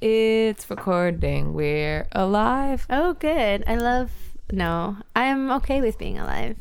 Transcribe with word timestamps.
It's 0.00 0.68
recording. 0.68 1.54
We're 1.54 2.06
alive. 2.12 2.86
Oh, 2.90 3.14
good. 3.14 3.64
I 3.66 3.76
love. 3.76 4.10
No, 4.52 4.98
I'm 5.16 5.50
okay 5.52 5.80
with 5.80 5.98
being 5.98 6.18
alive. 6.18 6.56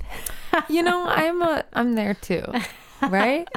You 0.69 0.81
know, 0.81 1.05
I'm 1.07 1.41
a 1.41 1.65
I'm 1.73 1.93
there 1.95 2.13
too. 2.13 2.45
Right? 3.01 3.47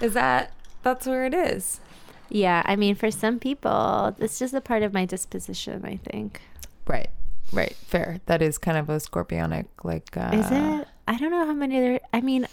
Is 0.00 0.14
that 0.14 0.52
that's 0.82 1.06
where 1.06 1.26
it 1.26 1.34
is? 1.34 1.80
yeah, 2.28 2.62
I 2.64 2.76
mean, 2.76 2.94
for 2.94 3.10
some 3.10 3.38
people, 3.38 4.14
it's 4.18 4.38
just 4.38 4.54
a 4.54 4.60
part 4.60 4.82
of 4.82 4.94
my 4.94 5.04
disposition. 5.04 5.84
I 5.84 5.96
think. 5.96 6.40
Right. 6.86 7.10
Right. 7.52 7.74
Fair. 7.74 8.20
That 8.26 8.42
is 8.42 8.58
kind 8.58 8.78
of 8.78 8.88
a 8.88 8.96
scorpionic 8.96 9.66
like 9.82 10.16
uh 10.16 10.30
Is 10.32 10.50
it? 10.50 10.88
I 11.08 11.18
don't 11.18 11.30
know 11.30 11.46
how 11.46 11.52
many 11.52 11.80
there. 11.80 12.00
I 12.12 12.20
mean, 12.20 12.46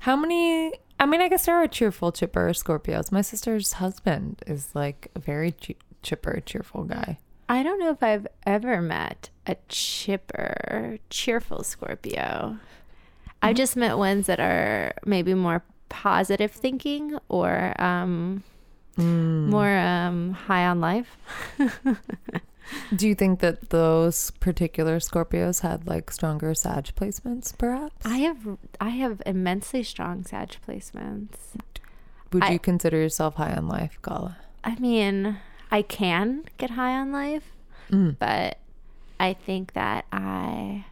How 0.00 0.16
many 0.16 0.72
I 1.00 1.06
mean, 1.06 1.20
I 1.20 1.28
guess 1.28 1.46
there 1.46 1.54
are 1.54 1.68
cheerful, 1.68 2.10
chipper 2.10 2.48
Scorpios. 2.50 3.12
My 3.12 3.20
sister's 3.20 3.74
husband 3.74 4.42
is 4.46 4.74
like 4.74 5.10
a 5.14 5.20
very 5.20 5.52
ch- 5.52 5.76
chipper, 6.02 6.40
cheerful 6.44 6.84
guy. 6.84 7.18
I 7.48 7.62
don't 7.62 7.78
know 7.78 7.90
if 7.90 8.02
I've 8.02 8.26
ever 8.44 8.82
met 8.82 9.30
a 9.46 9.56
chipper, 9.68 10.98
cheerful 11.08 11.62
Scorpio. 11.62 12.58
I've 13.40 13.56
just 13.56 13.76
met 13.76 13.96
ones 13.96 14.26
that 14.26 14.40
are 14.40 14.92
maybe 15.06 15.34
more 15.34 15.62
positive 15.88 16.50
thinking 16.50 17.16
or 17.28 17.80
um, 17.80 18.42
more 18.96 19.78
um, 19.78 20.32
high 20.32 20.66
on 20.66 20.80
life. 20.80 21.16
Do 22.94 23.08
you 23.08 23.14
think 23.14 23.40
that 23.40 23.70
those 23.70 24.30
particular 24.32 24.98
Scorpios 24.98 25.60
had 25.62 25.86
like 25.86 26.10
stronger 26.10 26.54
Sag 26.54 26.84
placements, 26.96 27.56
perhaps? 27.56 28.04
I 28.04 28.18
have 28.18 28.58
I 28.80 28.90
have 28.90 29.22
immensely 29.26 29.82
strong 29.82 30.24
Sag 30.24 30.56
placements. 30.66 31.36
Would 32.32 32.44
I- 32.44 32.50
you 32.52 32.58
consider 32.58 32.96
yourself 32.98 33.34
high 33.36 33.54
on 33.54 33.68
life, 33.68 33.98
Gala? 34.02 34.36
I 34.64 34.74
mean, 34.78 35.38
I 35.70 35.82
can 35.82 36.44
get 36.58 36.70
high 36.70 36.94
on 36.98 37.12
life, 37.12 37.52
Mm. 37.90 38.16
but 38.18 38.58
I 39.18 39.32
think 39.34 39.72
that 39.72 40.04
I 40.12 40.84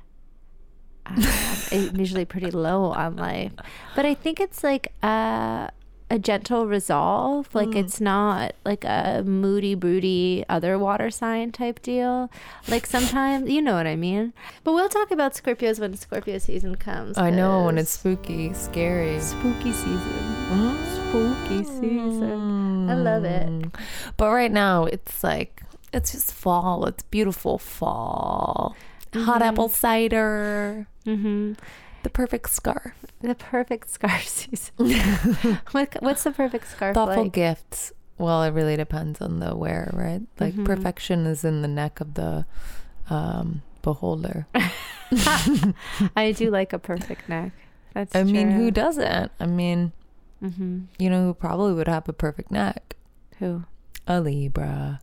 I'm 1.09 1.97
usually 1.97 2.25
pretty 2.25 2.51
low 2.51 2.87
on 2.87 3.17
life. 3.17 3.53
But 3.95 4.07
I 4.07 4.15
think 4.15 4.41
it's 4.41 4.65
like 4.65 4.93
a 5.03 5.71
a 6.09 6.19
gentle 6.19 6.67
resolve. 6.67 7.53
Like 7.55 7.75
it's 7.75 8.01
not 8.01 8.55
like 8.65 8.85
a 8.85 9.23
moody, 9.27 9.75
broody 9.75 10.45
other 10.49 10.79
water 10.79 11.11
sign 11.11 11.53
type 11.53 11.83
deal. 11.83 12.31
Like 12.69 12.87
sometimes 12.87 13.51
you 13.51 13.61
know 13.61 13.75
what 13.75 13.87
I 13.87 13.97
mean. 13.97 14.33
But 14.65 14.73
we'll 14.75 14.89
talk 14.89 15.11
about 15.11 15.35
Scorpios 15.35 15.81
when 15.81 15.97
Scorpio 15.97 16.39
season 16.39 16.77
comes. 16.77 17.19
I 17.19 17.31
know 17.31 17.65
when 17.65 17.79
it's 17.79 17.91
spooky, 17.91 18.53
scary. 18.55 19.19
spooky 19.21 19.73
season. 19.73 20.37
Mm. 20.51 21.09
Spooky 21.09 21.65
season. 21.65 22.91
I 22.91 22.95
love 22.95 23.25
it. 23.25 23.71
But 24.17 24.31
right 24.31 24.53
now, 24.53 24.85
it's 24.85 25.25
like 25.25 25.63
it's 25.93 26.13
just 26.13 26.33
fall. 26.33 26.87
It's 26.87 27.03
beautiful 27.05 27.59
fall. 27.59 28.77
Hot 29.15 29.43
apple 29.43 29.69
cider. 29.69 30.87
Mm-hmm. 31.07 31.55
The 32.07 32.11
perfect 32.11 32.51
scarf. 32.51 32.95
The 33.21 33.35
perfect 33.35 33.91
scarf 33.91 34.29
season. 34.29 34.75
what, 35.73 35.97
what's 35.99 36.23
the 36.23 36.31
perfect 36.31 36.69
scarf 36.69 36.95
Thoughtful 36.95 37.25
like? 37.25 37.33
gifts. 37.33 37.93
Well, 38.17 38.45
it 38.45 38.53
really 38.53 38.77
depends 38.77 39.21
on 39.21 39.41
the 39.41 39.57
wearer, 39.57 39.91
right? 39.93 40.23
Like 40.39 40.55
Mhm. 40.55 40.65
perfection 40.65 41.27
is 41.27 41.45
in 41.45 41.63
the 41.63 41.69
neck 41.69 42.01
of 42.01 42.15
the 42.15 42.47
um, 43.11 43.63
beholder. 43.83 44.47
I 46.15 46.31
do 46.31 46.49
like 46.49 46.73
a 46.73 46.79
perfect 46.79 47.29
neck. 47.29 47.51
That's 47.93 48.15
I 48.15 48.23
mean, 48.23 48.53
who 48.53 48.71
doesn't? 48.71 49.33
I 49.41 49.47
mean, 49.47 49.91
Mm-hmm. 50.41 50.83
you 51.01 51.11
know 51.11 51.25
who 51.25 51.35
probably 51.35 51.73
would 51.73 51.89
have 51.89 52.09
a 52.09 52.13
perfect 52.13 52.53
neck? 52.53 52.95
Who? 53.41 53.65
A 54.07 54.21
Libra. 54.21 55.01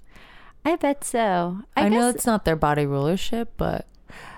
I 0.64 0.78
bet 0.78 1.04
so. 1.04 1.64
I, 1.76 1.88
I, 1.88 1.90
know 1.90 2.08
it's 2.08 2.26
not 2.26 2.46
their 2.46 2.56
body 2.56 2.86
rulership, 2.86 3.52
but 3.58 3.88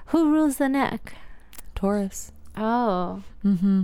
who 0.08 0.32
rules 0.32 0.58
the 0.58 0.68
neck? 0.70 1.14
Taurus. 1.76 2.32
Oh, 2.58 3.24
Mm-hmm. 3.44 3.84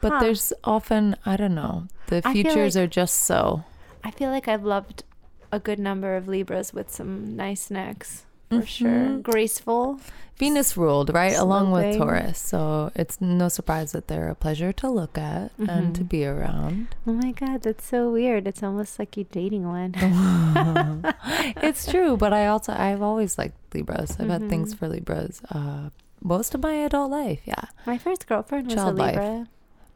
But 0.00 0.12
Huh. 0.12 0.20
there's 0.20 0.52
often, 0.64 1.16
I 1.24 1.36
don't 1.36 1.54
know, 1.54 1.86
the 2.08 2.20
features 2.22 2.76
like- 2.76 2.84
are 2.84 2.86
just 2.86 3.14
so. 3.22 3.64
I 4.04 4.10
feel 4.10 4.30
like 4.30 4.46
I've 4.46 4.64
loved 4.64 5.02
a 5.50 5.58
good 5.58 5.78
number 5.78 6.16
of 6.16 6.28
Libras 6.28 6.72
with 6.74 6.90
some 6.90 7.34
nice 7.36 7.70
necks 7.70 8.24
for 8.50 8.64
sure. 8.64 8.88
Mhm. 8.90 9.22
Graceful. 9.22 9.98
Venus 10.36 10.76
ruled, 10.76 11.14
right? 11.14 11.34
Along 11.34 11.72
with 11.72 11.96
Taurus. 11.96 12.38
So 12.38 12.92
it's 12.94 13.20
no 13.22 13.48
surprise 13.48 13.92
that 13.92 14.06
they're 14.06 14.28
a 14.28 14.34
pleasure 14.34 14.70
to 14.74 14.88
look 14.90 15.16
at 15.16 15.50
and 15.58 15.94
to 15.96 16.02
Mhm. 16.04 16.08
be 16.08 16.26
around. 16.26 16.88
Oh 17.06 17.12
my 17.14 17.32
god, 17.32 17.62
that's 17.62 17.86
so 17.86 18.10
weird. 18.12 18.46
It's 18.46 18.62
almost 18.62 18.98
like 18.98 19.16
you're 19.16 19.32
dating 19.32 19.66
one. 19.66 19.94
it's 21.64 21.90
true, 21.90 22.16
but 22.18 22.32
I 22.34 22.46
also, 22.46 22.72
I've 22.76 23.00
always 23.02 23.38
liked 23.38 23.56
Libras. 23.74 24.16
I've 24.20 24.28
had 24.28 24.48
things 24.50 24.74
Mhm. 24.74 24.78
for 24.78 24.88
Libras 24.88 25.40
uh, 25.50 25.88
most 26.26 26.54
of 26.54 26.62
my 26.62 26.74
adult 26.74 27.10
life. 27.10 27.40
Yeah. 27.44 27.64
My 27.86 27.98
first 27.98 28.26
girlfriend 28.26 28.66
was 28.66 28.74
Child 28.74 28.98
a 28.98 29.02
life. 29.02 29.14
Libra. 29.14 29.48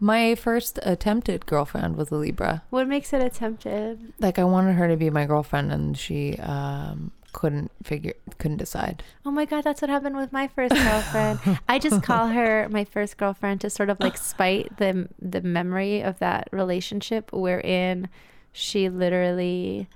My 0.02 0.34
first 0.34 0.78
attempted 0.82 1.44
girlfriend 1.44 1.96
was 1.96 2.10
a 2.10 2.14
Libra. 2.14 2.62
What 2.70 2.88
makes 2.88 3.12
it 3.12 3.20
attempted? 3.20 4.14
Like 4.18 4.38
I 4.38 4.44
wanted 4.44 4.74
her 4.74 4.88
to 4.88 4.96
be 4.96 5.10
my 5.10 5.26
girlfriend, 5.26 5.70
and 5.72 5.98
she 5.98 6.38
um, 6.38 7.10
couldn't 7.32 7.70
figure, 7.82 8.14
couldn't 8.38 8.56
decide. 8.56 9.02
Oh 9.26 9.30
my 9.30 9.44
god, 9.44 9.64
that's 9.64 9.82
what 9.82 9.90
happened 9.90 10.16
with 10.16 10.32
my 10.32 10.48
first 10.48 10.74
girlfriend. 10.74 11.40
I 11.68 11.78
just 11.78 12.02
call 12.10 12.28
her 12.28 12.68
my 12.70 12.84
first 12.84 13.18
girlfriend 13.18 13.60
to 13.60 13.68
sort 13.68 13.90
of 13.90 14.00
like 14.00 14.16
spite 14.16 14.78
the 14.78 15.08
the 15.18 15.42
memory 15.42 16.00
of 16.00 16.18
that 16.20 16.48
relationship 16.50 17.30
wherein 17.32 18.08
she 18.52 18.88
literally 18.88 19.86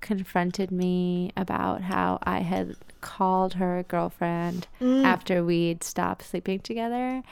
confronted 0.00 0.70
me 0.70 1.30
about 1.36 1.80
how 1.80 2.18
I 2.22 2.40
had 2.40 2.76
called 3.12 3.54
her 3.54 3.78
a 3.78 3.82
girlfriend 3.82 4.66
after 4.80 5.44
we'd 5.44 5.84
stopped 5.84 6.24
sleeping 6.24 6.60
together. 6.60 7.22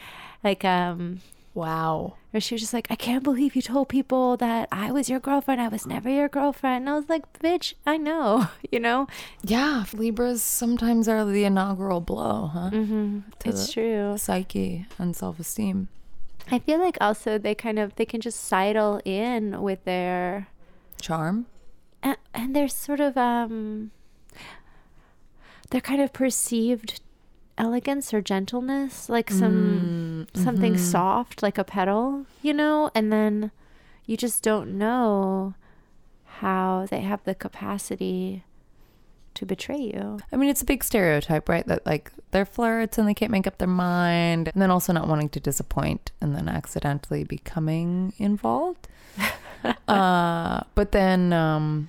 Like 0.45 0.65
um 0.65 1.21
Wow. 1.55 2.15
or 2.33 2.41
she 2.41 2.55
was 2.55 2.63
just 2.63 2.73
like, 2.73 2.87
I 2.91 2.97
can't 2.97 3.23
believe 3.23 3.55
you 3.55 3.61
told 3.61 3.91
people 3.91 4.39
that 4.39 4.69
I 4.73 4.91
was 4.91 5.11
your 5.11 5.21
girlfriend. 5.21 5.61
I 5.61 5.69
was 5.69 5.85
never 5.87 6.09
your 6.09 6.29
girlfriend. 6.29 6.85
And 6.85 6.89
I 6.89 6.95
was 6.95 7.11
like, 7.11 7.25
bitch, 7.41 7.75
I 7.87 7.99
know, 7.99 8.49
you 8.73 8.81
know? 8.81 9.07
Yeah, 9.43 9.85
Libras 9.93 10.43
sometimes 10.43 11.09
are 11.09 11.27
the 11.27 11.45
inaugural 11.45 12.01
blow, 12.01 12.47
huh? 12.47 12.71
Mm-hmm. 12.73 13.19
It's 13.45 13.71
true. 13.71 14.17
Psyche 14.17 14.87
and 14.99 15.15
self-esteem. 15.15 15.89
I 16.51 16.59
feel 16.59 16.79
like 16.79 16.97
also 17.03 17.37
they 17.37 17.55
kind 17.55 17.79
of 17.79 17.97
they 17.97 18.07
can 18.07 18.21
just 18.23 18.41
sidle 18.41 19.01
in 19.05 19.61
with 19.61 19.85
their 19.85 20.49
Charm. 21.03 21.47
and, 22.03 22.17
and 22.33 22.57
they're 22.57 22.67
sort 22.69 23.01
of 23.01 23.17
um 23.19 23.91
they're 25.73 25.81
kind 25.81 26.01
of 26.03 26.13
perceived 26.13 27.01
elegance 27.59 28.13
or 28.15 28.21
gentleness 28.21 29.09
like 29.09 29.31
some 29.31 30.27
Mm, 30.33 30.37
something 30.37 30.75
mhm. 30.75 30.79
soft 30.79 31.43
like 31.43 31.59
a 31.59 31.65
petal 31.65 32.27
you 32.43 32.53
know 32.55 32.91
and 32.95 33.13
then 33.13 33.51
you 34.07 34.17
just 34.17 34.43
don't 34.43 34.77
know 34.79 35.55
how 36.41 36.87
they 36.91 37.01
have 37.01 37.25
the 37.25 37.35
capacity 37.35 38.45
to 39.35 39.47
betray 39.47 39.79
you 39.79 40.19
I 40.31 40.37
mean, 40.37 40.51
it's 40.51 40.61
a 40.61 40.67
big 40.67 40.85
stereotype, 40.85 41.49
right? 41.49 41.67
That 41.67 41.87
like 41.87 42.13
they're 42.33 42.45
flirts 42.45 42.99
and 42.99 43.09
they 43.09 43.15
can't 43.15 43.33
make 43.33 43.47
up 43.47 43.57
their 43.59 43.67
mind, 43.69 44.49
and 44.53 44.61
then 44.61 44.71
also 44.71 44.93
not 44.93 45.09
wanting 45.09 45.31
to 45.31 45.41
disappoint 45.41 46.13
and 46.21 46.35
then 46.37 46.49
accidentally 46.51 47.25
becoming 47.25 48.13
involved. 48.19 48.89
uh, 49.89 50.61
but 50.75 50.93
then 50.93 51.33
um, 51.33 51.89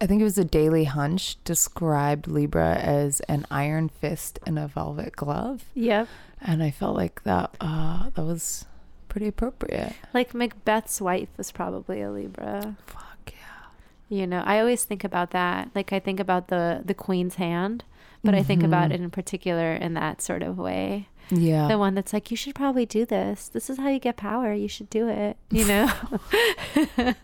I, 0.00 0.06
think 0.06 0.20
it 0.20 0.24
was 0.24 0.38
a 0.38 0.44
Daily 0.44 0.84
Hunch 0.84 1.42
described 1.44 2.26
Libra 2.28 2.74
as 2.76 3.20
an 3.20 3.46
iron 3.50 3.88
fist 3.88 4.38
in 4.46 4.58
a 4.58 4.68
velvet 4.68 5.16
glove, 5.16 5.64
yep 5.74 6.06
and 6.42 6.62
I 6.62 6.70
felt 6.70 6.96
like 6.96 7.22
that 7.24 7.54
uh, 7.60 8.10
that 8.14 8.24
was 8.24 8.66
pretty 9.08 9.28
appropriate. 9.28 9.94
like 10.14 10.32
macbeth's 10.34 11.00
wife 11.00 11.28
was 11.36 11.50
probably 11.50 12.00
a 12.00 12.10
libra 12.10 12.76
Fuck 12.86 13.32
yeah. 13.32 14.16
You 14.18 14.26
know, 14.26 14.42
I 14.46 14.60
always 14.60 14.84
think 14.84 15.02
about 15.04 15.30
that. 15.32 15.70
Like 15.74 15.92
I 15.92 15.98
think 16.00 16.20
about 16.20 16.48
the 16.48 16.82
the 16.84 16.94
queen's 16.94 17.36
hand, 17.36 17.84
but 18.24 18.34
I 18.34 18.42
think 18.42 18.62
about 18.62 18.90
Mhm. 18.90 18.94
it 18.94 19.00
in 19.00 19.10
particular 19.10 19.72
in 19.72 19.94
that 19.94 20.20
sort 20.22 20.42
of 20.42 20.58
way. 20.58 21.08
Yeah. 21.30 21.68
The 21.68 21.78
one 21.78 21.94
that's 21.94 22.12
like, 22.12 22.30
you 22.30 22.36
should 22.36 22.54
probably 22.54 22.86
do 22.86 23.06
this. 23.06 23.48
This 23.48 23.70
is 23.70 23.78
how 23.78 23.88
you 23.88 23.98
get 23.98 24.16
power. 24.16 24.52
You 24.52 24.68
should 24.68 24.90
do 24.90 25.08
it. 25.08 25.36
You 25.50 25.64
know? 25.66 25.90
I 26.74 27.14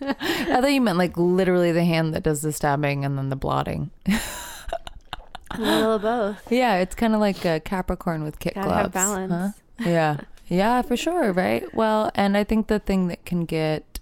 thought 0.61 0.73
you 0.73 0.81
meant 0.81 0.99
like 0.99 1.17
literally 1.17 1.73
the 1.73 1.85
hand 1.85 2.15
that 2.15 2.23
does 2.23 2.43
the 2.43 2.53
stabbing 2.53 3.05
and 3.05 3.17
then 3.19 3.29
the 3.31 3.37
blotting. 3.37 3.91
a 4.07 5.61
little 5.61 5.95
of 5.95 6.03
both. 6.03 6.53
Yeah, 6.53 6.77
it's 6.77 6.95
kind 6.95 7.15
of 7.15 7.21
like 7.21 7.45
a 7.45 7.61
Capricorn 7.61 8.23
with 8.25 8.39
kit 8.39 8.55
Gotta 8.55 8.67
gloves. 8.69 8.83
have 8.85 8.93
balance. 8.93 9.55
huh? 9.79 9.89
Yeah. 9.89 10.17
Yeah, 10.49 10.83
for 10.83 10.97
sure, 10.97 11.33
right? 11.33 11.65
Well, 11.75 12.13
and 12.15 12.37
I 12.37 12.45
think 12.45 12.69
the 12.69 12.79
thing 12.79 13.09
that 13.09 13.25
can 13.25 13.47
get 13.47 13.99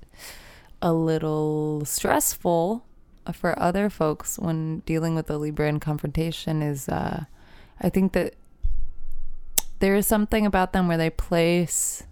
a 0.83 0.93
little 0.93 1.87
stressful 1.87 2.85
for 3.33 3.59
other 3.59 3.89
folks 3.89 4.39
when 4.39 4.81
dealing 4.81 5.15
with 5.15 5.27
the 5.27 5.39
Libra 5.39 5.71
in 5.71 5.81
confrontation 5.81 6.61
is 6.61 6.87
uh 6.87 7.25
I 7.81 7.89
think 7.89 8.13
that 8.13 8.35
there 9.81 9.95
is 9.95 10.07
something 10.07 10.47
about 10.47 10.73
them 10.73 10.89
where 10.89 10.97
they 10.99 11.11
place 11.11 12.05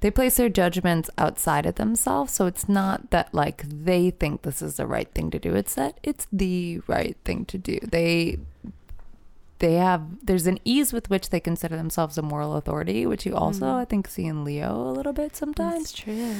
They 0.00 0.10
place 0.10 0.36
their 0.36 0.48
judgments 0.50 1.08
outside 1.16 1.64
of 1.64 1.76
themselves, 1.76 2.32
so 2.32 2.46
it's 2.46 2.68
not 2.68 3.10
that 3.10 3.32
like 3.32 3.62
they 3.66 4.10
think 4.10 4.42
this 4.42 4.60
is 4.60 4.76
the 4.76 4.86
right 4.86 5.08
thing 5.14 5.30
to 5.30 5.38
do. 5.38 5.54
It's 5.54 5.74
that 5.76 5.98
it's 6.02 6.26
the 6.32 6.80
right 6.86 7.16
thing 7.24 7.44
to 7.46 7.56
do. 7.58 7.78
They 7.82 8.38
they 9.60 9.74
have 9.74 10.02
there's 10.22 10.46
an 10.46 10.58
ease 10.64 10.92
with 10.92 11.08
which 11.10 11.30
they 11.30 11.40
consider 11.40 11.76
themselves 11.76 12.18
a 12.18 12.22
moral 12.22 12.54
authority, 12.54 13.06
which 13.06 13.24
you 13.26 13.34
also 13.34 13.64
Mhm. 13.66 13.80
I 13.82 13.84
think 13.86 14.08
see 14.08 14.26
in 14.26 14.44
Leo 14.44 14.70
a 14.88 14.92
little 14.92 15.12
bit 15.12 15.34
sometimes. 15.36 15.78
That's 15.78 15.92
true. 15.92 16.34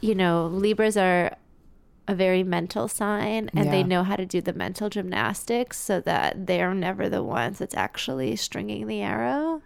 You 0.00 0.14
know, 0.14 0.46
Libras 0.46 0.96
are 0.96 1.36
a 2.06 2.14
very 2.14 2.42
mental 2.42 2.86
sign 2.88 3.50
and 3.54 3.72
they 3.72 3.82
know 3.82 4.02
how 4.02 4.16
to 4.16 4.26
do 4.26 4.40
the 4.40 4.52
mental 4.52 4.88
gymnastics 4.90 5.78
so 5.78 6.00
that 6.00 6.46
they're 6.46 6.74
never 6.74 7.08
the 7.08 7.22
ones 7.22 7.58
that's 7.58 7.74
actually 7.76 8.36
stringing 8.36 8.86
the 8.88 9.00
arrow. 9.00 9.62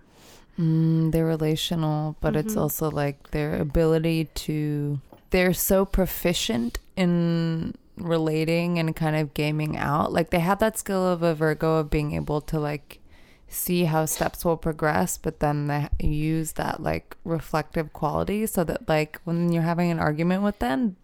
Mm, 0.58 1.10
they're 1.12 1.26
relational, 1.26 2.16
but 2.20 2.36
it's 2.36 2.54
Mhm. 2.54 2.60
also 2.60 2.90
like 2.90 3.30
their 3.30 3.56
ability 3.60 4.26
to. 4.46 5.00
They're 5.30 5.52
so 5.54 5.84
proficient 5.84 6.78
in 6.96 7.74
relating 7.96 8.78
and 8.78 8.94
kind 8.94 9.16
of 9.16 9.34
gaming 9.34 9.76
out. 9.76 10.12
Like 10.12 10.30
they 10.30 10.38
have 10.40 10.58
that 10.60 10.78
skill 10.78 11.04
of 11.06 11.22
a 11.22 11.34
Virgo 11.34 11.76
of 11.78 11.90
being 11.90 12.12
able 12.12 12.40
to 12.42 12.60
like 12.60 13.00
see 13.48 13.84
how 13.84 14.04
steps 14.04 14.44
will 14.44 14.56
progress, 14.56 15.18
but 15.18 15.40
then 15.40 15.66
they 15.66 15.88
use 16.06 16.52
that 16.52 16.82
like 16.82 17.16
reflective 17.24 17.92
quality 17.92 18.46
so 18.46 18.62
that 18.64 18.88
like 18.88 19.20
when 19.24 19.52
you're 19.52 19.62
having 19.62 19.90
an 19.90 19.98
argument 19.98 20.42
with 20.42 20.58
them, 20.60 20.96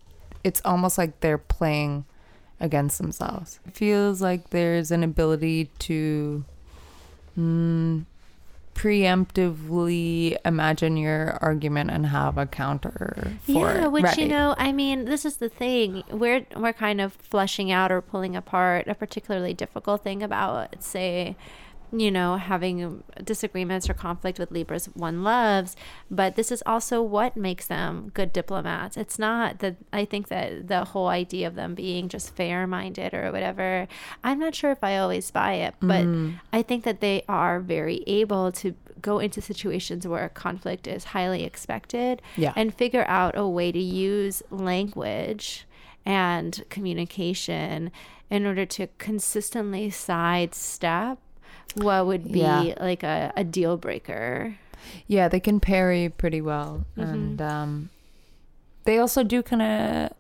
it's 0.45 0.61
almost 0.65 0.97
like 0.99 1.21
they're 1.21 1.39
playing 1.39 2.05
against 2.61 2.99
themselves. 2.99 3.59
It 3.67 3.75
feels 3.77 4.21
like 4.23 4.51
there's 4.51 4.91
an 4.91 5.03
ability 5.03 5.71
to. 5.81 6.45
Mm, 7.39 8.05
preemptively 8.81 10.39
imagine 10.47 10.97
your 10.97 11.37
argument 11.43 11.91
and 11.91 12.07
have 12.07 12.39
a 12.39 12.47
counter 12.47 13.35
for 13.43 13.75
yeah, 13.75 13.87
which 13.89 14.05
ready. 14.05 14.23
you 14.23 14.29
know, 14.29 14.55
I 14.57 14.73
mean, 14.73 15.05
this 15.05 15.27
is 15.27 15.37
the 15.37 15.51
thing. 15.51 16.03
We're 16.11 16.47
we're 16.57 16.73
kind 16.73 16.99
of 17.03 17.13
fleshing 17.13 17.71
out 17.71 17.93
or 17.93 18.01
pulling 18.01 18.35
apart 18.37 18.89
a 18.89 18.95
particularly 18.95 19.53
difficult 19.53 20.03
thing 20.03 20.23
about 20.23 20.83
say 20.83 21.37
you 21.93 22.11
know, 22.11 22.37
having 22.37 23.03
disagreements 23.25 23.89
or 23.91 23.95
conflict 23.95 24.39
with 24.39 24.51
Libras 24.51 24.87
one 24.95 25.23
loves, 25.25 25.75
but 26.11 26.37
this 26.37 26.53
is 26.53 26.63
also 26.67 27.03
what 27.03 27.37
makes 27.37 27.67
them 27.67 28.11
good 28.15 28.33
diplomats. 28.33 28.97
It's 28.97 29.19
not 29.19 29.59
that 29.59 29.77
I 29.93 30.05
think 30.05 30.29
that 30.29 30.69
the 30.69 30.85
whole 30.85 31.09
idea 31.09 31.47
of 31.49 31.55
them 31.57 31.75
being 31.75 32.09
just 32.09 32.35
fair 32.37 32.67
minded 32.67 33.13
or 33.15 33.33
whatever, 33.33 33.89
I'm 34.23 34.39
not 34.39 34.55
sure 34.55 34.71
if 34.71 34.85
I 34.85 34.99
always 34.99 35.31
buy 35.31 35.55
it, 35.55 35.75
but 35.81 36.05
Mm. 36.07 36.41
I 36.53 36.63
think 36.63 36.85
that 36.85 37.01
they 37.01 37.25
are 37.29 37.61
very 37.61 38.05
able 38.07 38.53
to 38.53 38.75
go 39.03 39.19
into 39.19 39.41
situations 39.41 40.07
where 40.07 40.29
conflict 40.29 40.87
is 40.87 41.05
highly 41.05 41.43
expected 41.45 42.21
Yeah. 42.37 42.53
and 42.55 42.75
figure 42.75 43.05
out 43.09 43.37
a 43.37 43.49
way 43.49 43.73
to 43.73 43.79
use 43.81 44.43
language 44.51 45.67
and 46.07 46.63
communication 46.71 47.91
in 48.31 48.47
order 48.47 48.65
to 48.67 48.87
consistently 48.99 49.91
sidestep 49.91 51.19
what 51.77 52.07
would 52.07 52.31
be 52.33 52.41
Yeah. 52.41 52.75
like 52.81 53.03
a, 53.03 53.33
a 53.37 53.45
deal 53.45 53.77
breaker. 53.77 54.57
Yeah, 55.07 55.29
they 55.29 55.41
can 55.41 55.61
parry 55.61 56.09
pretty 56.09 56.41
well, 56.41 56.85
Mhm. 56.97 57.03
and 57.13 57.43
um, 57.43 57.91
they 58.85 58.99
also 58.99 59.23
do 59.23 59.43
kind 59.43 59.63
of. 59.63 60.13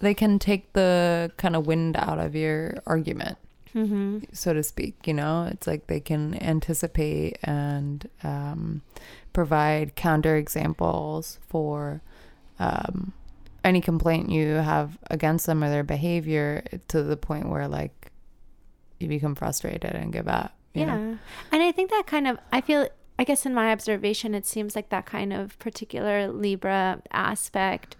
They 0.00 0.14
can 0.14 0.38
take 0.38 0.72
the 0.74 1.30
kind 1.38 1.54
of 1.56 1.66
wind 1.66 1.96
out 1.96 2.18
of 2.18 2.34
your 2.34 2.74
argument, 2.86 3.38
Mm-hmm. 3.74 4.18
so 4.32 4.52
to 4.52 4.62
speak. 4.62 5.06
You 5.06 5.14
know, 5.14 5.48
it's 5.50 5.66
like 5.66 5.86
they 5.86 6.00
can 6.00 6.34
anticipate 6.42 7.38
and 7.42 8.06
um, 8.22 8.82
provide 9.32 9.94
counter 9.94 10.36
examples 10.36 11.38
for 11.48 12.02
um, 12.58 13.12
any 13.62 13.80
complaint 13.80 14.28
you 14.30 14.48
have 14.56 14.98
against 15.10 15.46
them 15.46 15.62
or 15.64 15.70
their 15.70 15.84
behavior 15.84 16.64
to 16.88 17.02
the 17.02 17.16
point 17.16 17.48
where 17.48 17.66
like 17.68 18.10
you 19.00 19.08
become 19.08 19.34
frustrated 19.36 19.92
and 19.94 20.12
give 20.12 20.28
up. 20.28 20.54
Yeah. 20.80 20.86
know? 20.86 21.18
And 21.52 21.62
I 21.62 21.72
think 21.72 21.90
that 21.90 22.06
kind 22.06 22.26
of, 22.26 22.38
I 22.52 22.60
feel, 22.60 22.88
I 23.18 23.24
guess 23.24 23.46
in 23.46 23.54
my 23.54 23.70
observation, 23.72 24.34
it 24.34 24.44
seems 24.46 24.74
like 24.74 24.88
that 24.90 25.06
kind 25.06 25.32
of 25.32 25.58
particular 25.58 26.28
Libra 26.28 27.00
aspect 27.12 27.96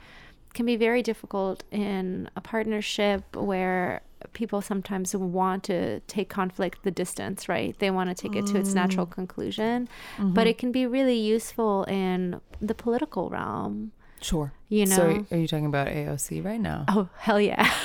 can 0.55 0.67
be 0.67 0.76
very 0.76 1.03
difficult 1.03 1.65
in 1.71 2.31
a 2.37 2.41
partnership 2.41 3.35
where 3.37 4.03
people 4.32 4.62
sometimes 4.62 5.15
want 5.15 5.65
to 5.65 6.00
take 6.00 6.29
conflict 6.29 6.82
the 6.82 6.91
distance, 6.91 7.49
right? 7.49 7.79
They 7.79 7.91
want 7.91 8.09
to 8.11 8.15
take 8.15 8.37
it 8.37 8.47
to 8.47 8.59
its 8.59 8.73
natural 8.73 9.05
conclusion. 9.06 9.88
Mm-hmm. 10.17 10.32
But 10.32 10.47
it 10.47 10.56
can 10.59 10.73
be 10.73 10.87
really 10.87 11.17
useful 11.19 11.85
in 11.85 12.41
the 12.61 12.75
political 12.75 13.29
realm, 13.31 13.93
Sure. 14.21 14.53
you 14.69 14.87
know? 14.87 14.97
So 14.97 15.26
are 15.31 15.37
you 15.37 15.47
talking 15.47 15.67
about 15.67 15.88
AOC 15.88 16.43
right 16.44 16.61
now? 16.61 16.87
oh, 16.88 17.09
hell 17.19 17.41
yeah. 17.41 17.71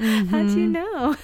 How'd 0.00 0.50
you 0.50 0.70
mm-hmm. 0.70 0.72
know? 0.72 1.16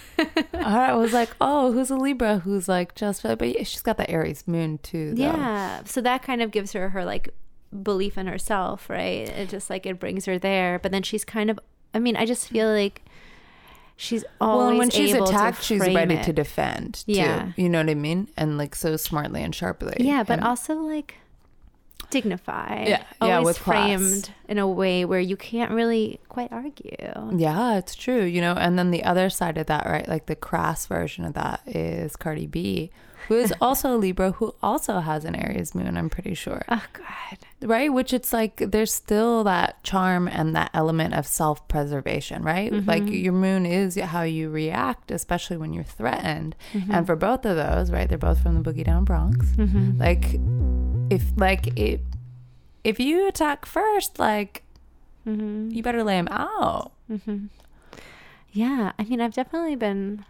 I 0.55 0.94
was 0.94 1.12
like, 1.12 1.31
oh, 1.40 1.73
who's 1.73 1.90
a 1.90 1.96
Libra? 1.96 2.40
Who's 2.40 2.69
like 2.69 2.94
just, 2.94 3.23
but 3.23 3.43
yeah, 3.43 3.62
she's 3.62 3.82
got 3.82 3.96
the 3.96 4.08
Aries 4.11 4.46
moon 4.46 4.78
too. 4.78 5.14
Though. 5.14 5.23
Yeah. 5.23 5.82
So 5.84 6.00
that 6.02 6.23
kind 6.23 6.43
of 6.43 6.50
gives 6.50 6.73
her 6.73 6.90
her 6.90 7.05
like 7.05 7.31
belief 7.82 8.19
in 8.19 8.26
herself, 8.26 8.90
right? 8.90 9.28
It 9.28 9.49
just 9.49 9.70
like 9.70 9.87
it 9.87 9.99
brings 9.99 10.26
her 10.26 10.38
there. 10.38 10.78
But 10.78 10.93
then 10.93 11.02
she's 11.02 11.25
kind 11.25 11.50
of 11.50 11.58
I 11.94 11.99
mean, 11.99 12.17
I 12.17 12.26
just 12.26 12.49
feel 12.49 12.69
like 12.69 13.02
she's 13.96 14.25
always 14.40 14.69
Well, 14.69 14.78
when 14.78 14.90
she's 14.90 15.14
attacked, 15.14 15.62
she's 15.62 15.81
ready 15.81 16.17
it. 16.17 16.25
to 16.25 16.32
defend. 16.32 17.05
Too, 17.06 17.12
Yeah. 17.12 17.52
You 17.56 17.70
know 17.70 17.78
what 17.78 17.88
I 17.88 17.94
mean? 17.94 18.28
And 18.37 18.58
like 18.58 18.75
so 18.75 18.96
smartly 18.96 19.43
and 19.43 19.55
sharply. 19.55 19.96
Yeah, 20.00 20.23
but 20.23 20.40
And- 20.40 20.44
also 20.44 20.75
like 20.75 21.14
dignified. 22.10 22.88
Yeah, 22.88 23.02
yeah, 23.22 23.38
Always 23.38 23.46
with 23.46 23.58
class. 23.60 23.98
framed 23.98 24.30
in 24.48 24.58
a 24.58 24.68
way 24.68 25.04
where 25.04 25.20
you 25.20 25.36
can't 25.36 25.72
really 25.72 26.20
quite 26.28 26.52
argue. 26.52 26.96
Yeah, 27.36 27.78
it's 27.78 27.94
true. 27.94 28.22
You 28.22 28.40
know, 28.40 28.52
and 28.54 28.78
then 28.78 28.90
the 28.90 29.04
other 29.04 29.30
side 29.30 29.58
of 29.58 29.66
that, 29.66 29.86
right? 29.86 30.08
Like 30.08 30.26
the 30.26 30.36
crass 30.36 30.86
version 30.86 31.24
of 31.24 31.34
that 31.34 31.60
is 31.66 32.16
Cardi 32.16 32.46
B, 32.46 32.90
who 33.28 33.34
is 33.34 33.52
also 33.60 33.96
a 33.96 33.98
Libra, 33.98 34.32
who 34.32 34.54
also 34.62 35.00
has 35.00 35.24
an 35.24 35.34
Aries 35.34 35.74
moon, 35.74 35.96
I'm 35.96 36.08
pretty 36.10 36.34
sure. 36.34 36.62
Oh 36.68 36.84
God. 36.92 37.38
Right? 37.62 37.92
Which 37.92 38.12
it's 38.12 38.32
like 38.32 38.56
there's 38.58 38.92
still 38.92 39.42
that 39.44 39.82
charm 39.82 40.28
and 40.28 40.54
that 40.54 40.70
element 40.75 41.14
of 41.14 41.26
self 41.26 41.66
preservation, 41.68 42.42
right? 42.42 42.72
Like 42.86 43.08
your 43.08 43.32
moon 43.32 43.66
is 43.66 43.96
how 43.96 44.22
you 44.22 44.50
react, 44.50 45.10
especially 45.10 45.56
when 45.56 45.72
you're 45.72 45.82
threatened. 45.82 46.54
And 46.92 47.06
for 47.06 47.16
both 47.16 47.44
of 47.46 47.56
those, 47.56 47.90
right? 47.90 48.08
They're 48.08 48.18
both 48.18 48.42
from 48.42 48.62
the 48.62 48.72
Boogie 48.72 48.84
Down 48.84 49.04
Bronx. 49.04 49.46
Mm-hmm. 49.56 49.98
Like, 49.98 50.36
if, 51.10 51.22
like, 51.36 51.78
if, 51.78 52.00
if 52.84 52.98
you 53.00 53.26
attack 53.28 53.66
first, 53.66 54.18
like, 54.18 54.62
Mm-hmm. 55.26 55.70
you 55.72 55.82
better 55.82 56.04
lay 56.04 56.16
him 56.18 56.28
out. 56.30 56.92
Mm-hmm. 57.10 57.46
Yeah, 58.52 58.92
I 58.96 59.02
mean, 59.02 59.20
I've 59.20 59.34
definitely 59.34 59.75
been. 59.75 60.25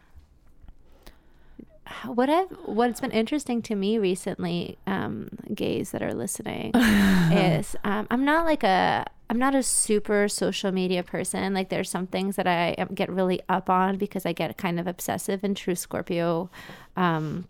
What 2.06 2.28
I've 2.30 2.49
what's 2.64 3.00
been 3.00 3.11
interesting 3.12 3.61
to 3.62 3.76
me 3.76 3.99
recently, 3.99 4.78
um, 4.87 5.28
gays 5.54 5.90
that 5.92 6.02
are 6.02 6.14
listening, 6.14 6.75
is 6.75 7.76
um, 7.85 8.06
I'm 8.11 8.25
not 8.25 8.47
like 8.47 8.64
a 8.64 9.04
I'm 9.28 9.38
not 9.38 9.54
a 9.54 9.62
super 9.62 10.28
social 10.28 10.73
media 10.73 11.02
person. 11.02 11.52
Like 11.54 11.68
there's 11.68 11.90
some 11.90 12.06
things 12.06 12.37
that 12.37 12.47
I 12.47 12.73
um, 12.78 12.88
get 12.95 13.11
really 13.11 13.40
up 13.50 13.68
on 13.68 13.99
because 13.99 14.25
I 14.25 14.33
get 14.33 14.56
kind 14.56 14.80
of 14.80 14.87
obsessive 14.87 15.45
in 15.45 15.54
true 15.54 15.75
Scorpio, 15.76 16.49
um, 16.97 17.47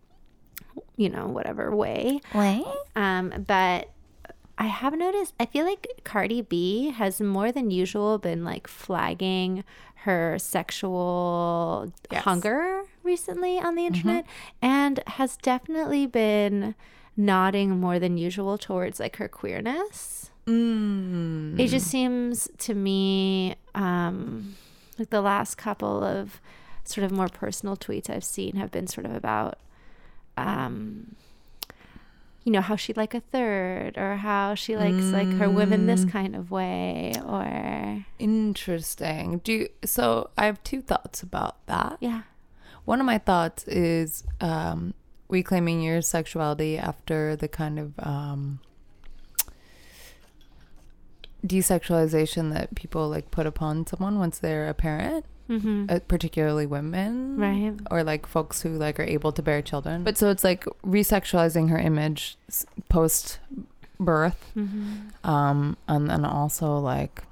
you 0.96 1.08
know, 1.08 1.26
whatever 1.26 1.74
way. 1.74 2.20
Way? 2.34 2.64
Um, 2.94 3.44
but 3.46 3.90
I 4.58 4.66
have 4.66 4.96
noticed, 4.96 5.34
I 5.38 5.46
feel 5.46 5.64
like 5.66 5.86
Cardi 6.04 6.40
B 6.42 6.90
has 6.90 7.20
more 7.20 7.52
than 7.52 7.70
usual 7.70 8.18
been 8.18 8.44
like 8.44 8.66
flagging 8.66 9.64
her 10.04 10.38
sexual 10.38 11.92
Yes. 12.10 12.22
hunger 12.24 12.82
recently 13.02 13.58
on 13.58 13.74
the 13.74 13.86
internet 13.86 14.24
and 14.62 15.00
has 15.06 15.36
definitely 15.36 16.06
been 16.06 16.74
nodding 17.16 17.80
more 17.80 17.98
than 17.98 18.16
usual 18.16 18.56
towards 18.56 19.00
like 19.00 19.16
her 19.16 19.28
queerness. 19.28 20.30
Mm. 20.46 21.58
It 21.58 21.68
just 21.68 21.88
seems 21.88 22.48
to 22.58 22.74
me 22.74 23.56
um, 23.74 24.54
like 24.98 25.10
the 25.10 25.20
last 25.20 25.56
couple 25.56 26.04
of 26.04 26.40
sort 26.84 27.04
of 27.04 27.10
more 27.10 27.28
personal 27.28 27.76
tweets 27.76 28.08
I've 28.08 28.22
seen 28.24 28.56
have 28.56 28.70
been 28.70 28.86
sort 28.86 29.06
of 29.06 29.14
about, 29.14 29.58
um, 30.36 31.16
you 32.44 32.52
know, 32.52 32.60
how 32.60 32.76
she'd 32.76 32.96
like 32.96 33.12
a 33.14 33.20
third 33.20 33.98
or 33.98 34.16
how 34.16 34.54
she 34.54 34.76
likes 34.76 35.06
like 35.06 35.30
her 35.38 35.50
women 35.50 35.86
this 35.86 36.04
kind 36.04 36.36
of 36.36 36.50
way 36.50 37.12
or, 37.26 38.04
Interesting. 38.20 39.38
Do 39.42 39.52
you, 39.52 39.68
so. 39.84 40.30
I 40.38 40.46
have 40.46 40.62
two 40.62 40.80
thoughts 40.80 41.22
about 41.22 41.64
that. 41.66 41.98
yeah. 42.00 42.22
One 42.84 43.00
of 43.00 43.06
my 43.06 43.18
thoughts 43.18 43.64
is 43.66 44.22
um, 44.40 44.94
reclaiming 45.28 45.82
your 45.82 46.00
sexuality 46.02 46.78
after 46.78 47.34
the 47.34 47.48
kind 47.48 47.80
of 47.80 47.92
um, 47.98 48.60
desexualization 51.44 52.52
that 52.52 52.74
people 52.76 53.08
like 53.08 53.30
put 53.32 53.46
upon 53.46 53.86
someone 53.86 54.18
once 54.20 54.38
they're 54.38 54.68
a 54.68 54.74
parent, 54.74 55.24
Mm-hmm. 55.48 55.86
uh, 55.88 56.00
particularly 56.08 56.66
women, 56.66 57.36
Right. 57.36 57.74
Or 57.90 58.02
like 58.02 58.26
folks 58.26 58.62
who 58.62 58.70
like 58.70 58.98
are 58.98 59.04
able 59.04 59.30
to 59.32 59.42
bear 59.42 59.62
children. 59.62 60.02
But 60.02 60.18
so 60.18 60.30
it's 60.30 60.42
like 60.42 60.64
resexualizing 60.84 61.70
her 61.70 61.78
image 61.78 62.36
post 62.88 63.38
birth. 64.00 64.52
Mm-hmm. 64.56 65.28
Um, 65.28 65.76
and 65.86 66.10
then 66.10 66.24
also 66.24 66.78
like 66.78 67.22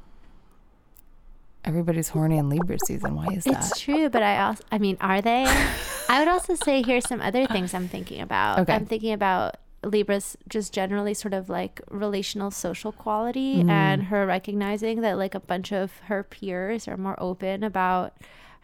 everybody's 1.65 2.11
horny 2.11 2.39
in 2.39 2.49
Libra 2.49 2.79
season. 2.87 3.15
Why 3.17 3.27
is 3.33 3.45
that? 3.45 3.55
It's 3.71 3.81
true, 3.81 4.09
but 4.09 4.23
I 4.23 4.41
also, 4.43 4.63
I 4.71 4.79
mean, 4.79 4.97
are 5.01 5.21
they? 5.21 5.45
I 6.09 6.19
would 6.21 6.29
also 6.29 6.55
say 6.55 6.83
here's 6.83 7.09
some 7.09 7.21
other 7.21 7.47
things 7.47 7.75
I'm 7.75 7.89
thinking 7.89 8.21
about. 8.21 8.61
Okay. 8.61 8.75
I'm 8.75 8.87
thinking 8.87 9.13
about 9.13 9.57
Libra's 9.87 10.37
just 10.49 10.73
generally 10.73 11.15
sort 11.15 11.35
of 11.35 11.49
like 11.49 11.81
relational 11.91 12.51
social 12.51 12.93
quality 12.93 13.63
Mm. 13.65 13.71
and 13.71 14.03
her 14.05 14.27
recognizing 14.27 15.01
that 15.03 15.19
like 15.19 15.35
a 15.35 15.41
bunch 15.41 15.73
of 15.73 15.99
her 16.09 16.23
peers 16.23 16.87
are 16.89 16.97
more 16.97 17.17
open 17.19 17.63
about 17.63 18.15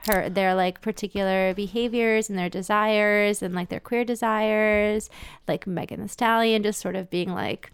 her 0.08 0.28
their 0.30 0.54
like 0.54 0.80
particular 0.80 1.52
behaviors 1.54 2.30
and 2.30 2.38
their 2.38 2.48
desires 2.48 3.42
and 3.42 3.54
like 3.54 3.68
their 3.68 3.80
queer 3.80 4.04
desires 4.04 5.10
like 5.46 5.66
Megan 5.66 6.00
Thee 6.00 6.08
Stallion 6.08 6.62
just 6.62 6.80
sort 6.80 6.96
of 6.96 7.10
being 7.10 7.32
like 7.34 7.70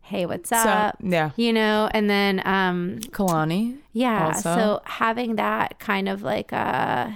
hey 0.00 0.24
what's 0.26 0.48
So, 0.48 0.56
up 0.56 0.96
yeah. 1.02 1.30
you 1.36 1.52
know 1.52 1.88
and 1.92 2.08
then 2.08 2.40
um 2.46 2.98
Kehlani. 3.10 3.76
yeah. 3.92 4.26
also. 4.28 4.54
So 4.56 4.80
having 4.84 5.36
that 5.36 5.78
kind 5.78 6.08
of 6.08 6.22
like 6.22 6.52
uh 6.52 7.10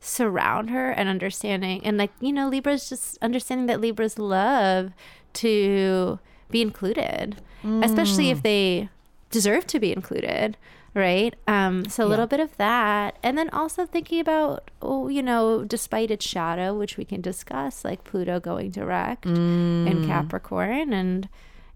surround 0.00 0.70
her 0.70 0.90
and 0.90 1.08
understanding 1.08 1.84
and 1.84 1.96
like, 1.98 2.10
you 2.20 2.32
know, 2.32 2.48
Libras 2.48 2.88
just 2.88 3.18
understanding 3.22 3.66
that 3.66 3.80
Libras 3.80 4.18
love 4.18 4.92
to 5.34 6.18
be 6.50 6.62
included, 6.62 7.40
especially 7.82 8.24
Mm. 8.26 8.32
if 8.32 8.42
they 8.42 8.88
deserve 9.30 9.66
to 9.68 9.78
be 9.78 9.92
included. 9.92 10.56
Right. 10.92 11.36
Um, 11.46 11.84
so 11.84 12.04
a 12.04 12.08
little 12.08 12.26
bit 12.26 12.40
of 12.40 12.56
that. 12.56 13.16
And 13.22 13.38
then 13.38 13.48
also 13.50 13.86
thinking 13.86 14.18
about, 14.18 14.72
oh, 14.82 15.06
you 15.06 15.22
know, 15.22 15.62
despite 15.62 16.10
its 16.10 16.26
shadow, 16.26 16.74
which 16.76 16.96
we 16.96 17.04
can 17.04 17.20
discuss, 17.20 17.84
like 17.84 18.02
Pluto 18.02 18.40
going 18.40 18.70
direct 18.70 19.24
Mm. 19.24 19.86
in 19.88 20.04
Capricorn 20.06 20.92
and, 20.92 21.28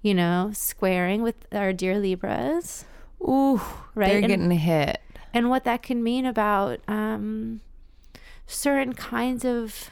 you 0.02 0.14
know, 0.14 0.50
squaring 0.52 1.22
with 1.22 1.36
our 1.52 1.72
dear 1.72 1.98
Libras 2.00 2.86
Ooh, 3.22 3.60
Right, 3.94 4.08
They're 4.08 4.18
and- 4.18 4.26
getting 4.26 4.50
hit. 4.50 5.00
and 5.32 5.48
what 5.48 5.62
that 5.64 5.82
can 5.82 6.02
mean 6.02 6.26
about 6.26 6.80
um, 6.88 7.60
certain 8.46 8.92
kinds 8.92 9.44
of 9.44 9.90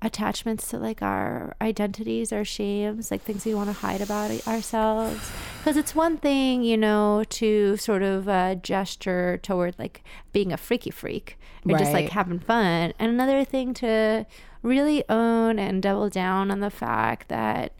attachments 0.00 0.68
to 0.68 0.78
like 0.78 1.02
our 1.02 1.56
identities, 1.60 2.32
our 2.32 2.44
shames, 2.44 3.10
like 3.10 3.22
things 3.22 3.44
we 3.44 3.54
want 3.54 3.68
to 3.68 3.72
hide 3.72 4.00
about 4.00 4.30
ourselves. 4.46 5.30
Because 5.58 5.76
it's 5.76 5.94
one 5.94 6.16
thing, 6.18 6.62
you 6.62 6.76
know, 6.76 7.24
to 7.30 7.76
sort 7.76 8.02
of 8.02 8.28
uh, 8.28 8.54
gesture 8.56 9.38
toward 9.42 9.76
like 9.78 10.02
being 10.32 10.52
a 10.52 10.56
freaky 10.56 10.90
freak 10.90 11.38
or 11.68 11.76
just 11.76 11.92
like 11.92 12.10
having 12.10 12.38
fun, 12.38 12.92
and 12.98 13.10
another 13.10 13.44
thing 13.44 13.74
to 13.74 14.24
really 14.62 15.04
own 15.08 15.58
and 15.58 15.82
double 15.82 16.08
down 16.08 16.50
on 16.50 16.60
the 16.60 16.70
fact 16.70 17.28
that 17.28 17.72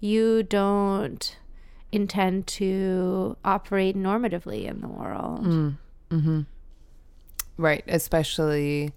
you 0.00 0.42
don't 0.42 1.38
intend 1.92 2.46
to 2.46 3.36
operate 3.44 3.96
normatively 3.96 4.64
in 4.64 4.80
the 4.80 4.88
world. 4.88 5.44
Mm. 5.44 5.76
Mm-hmm. 6.10 6.40
Right. 7.56 7.84
Especially 7.86 8.92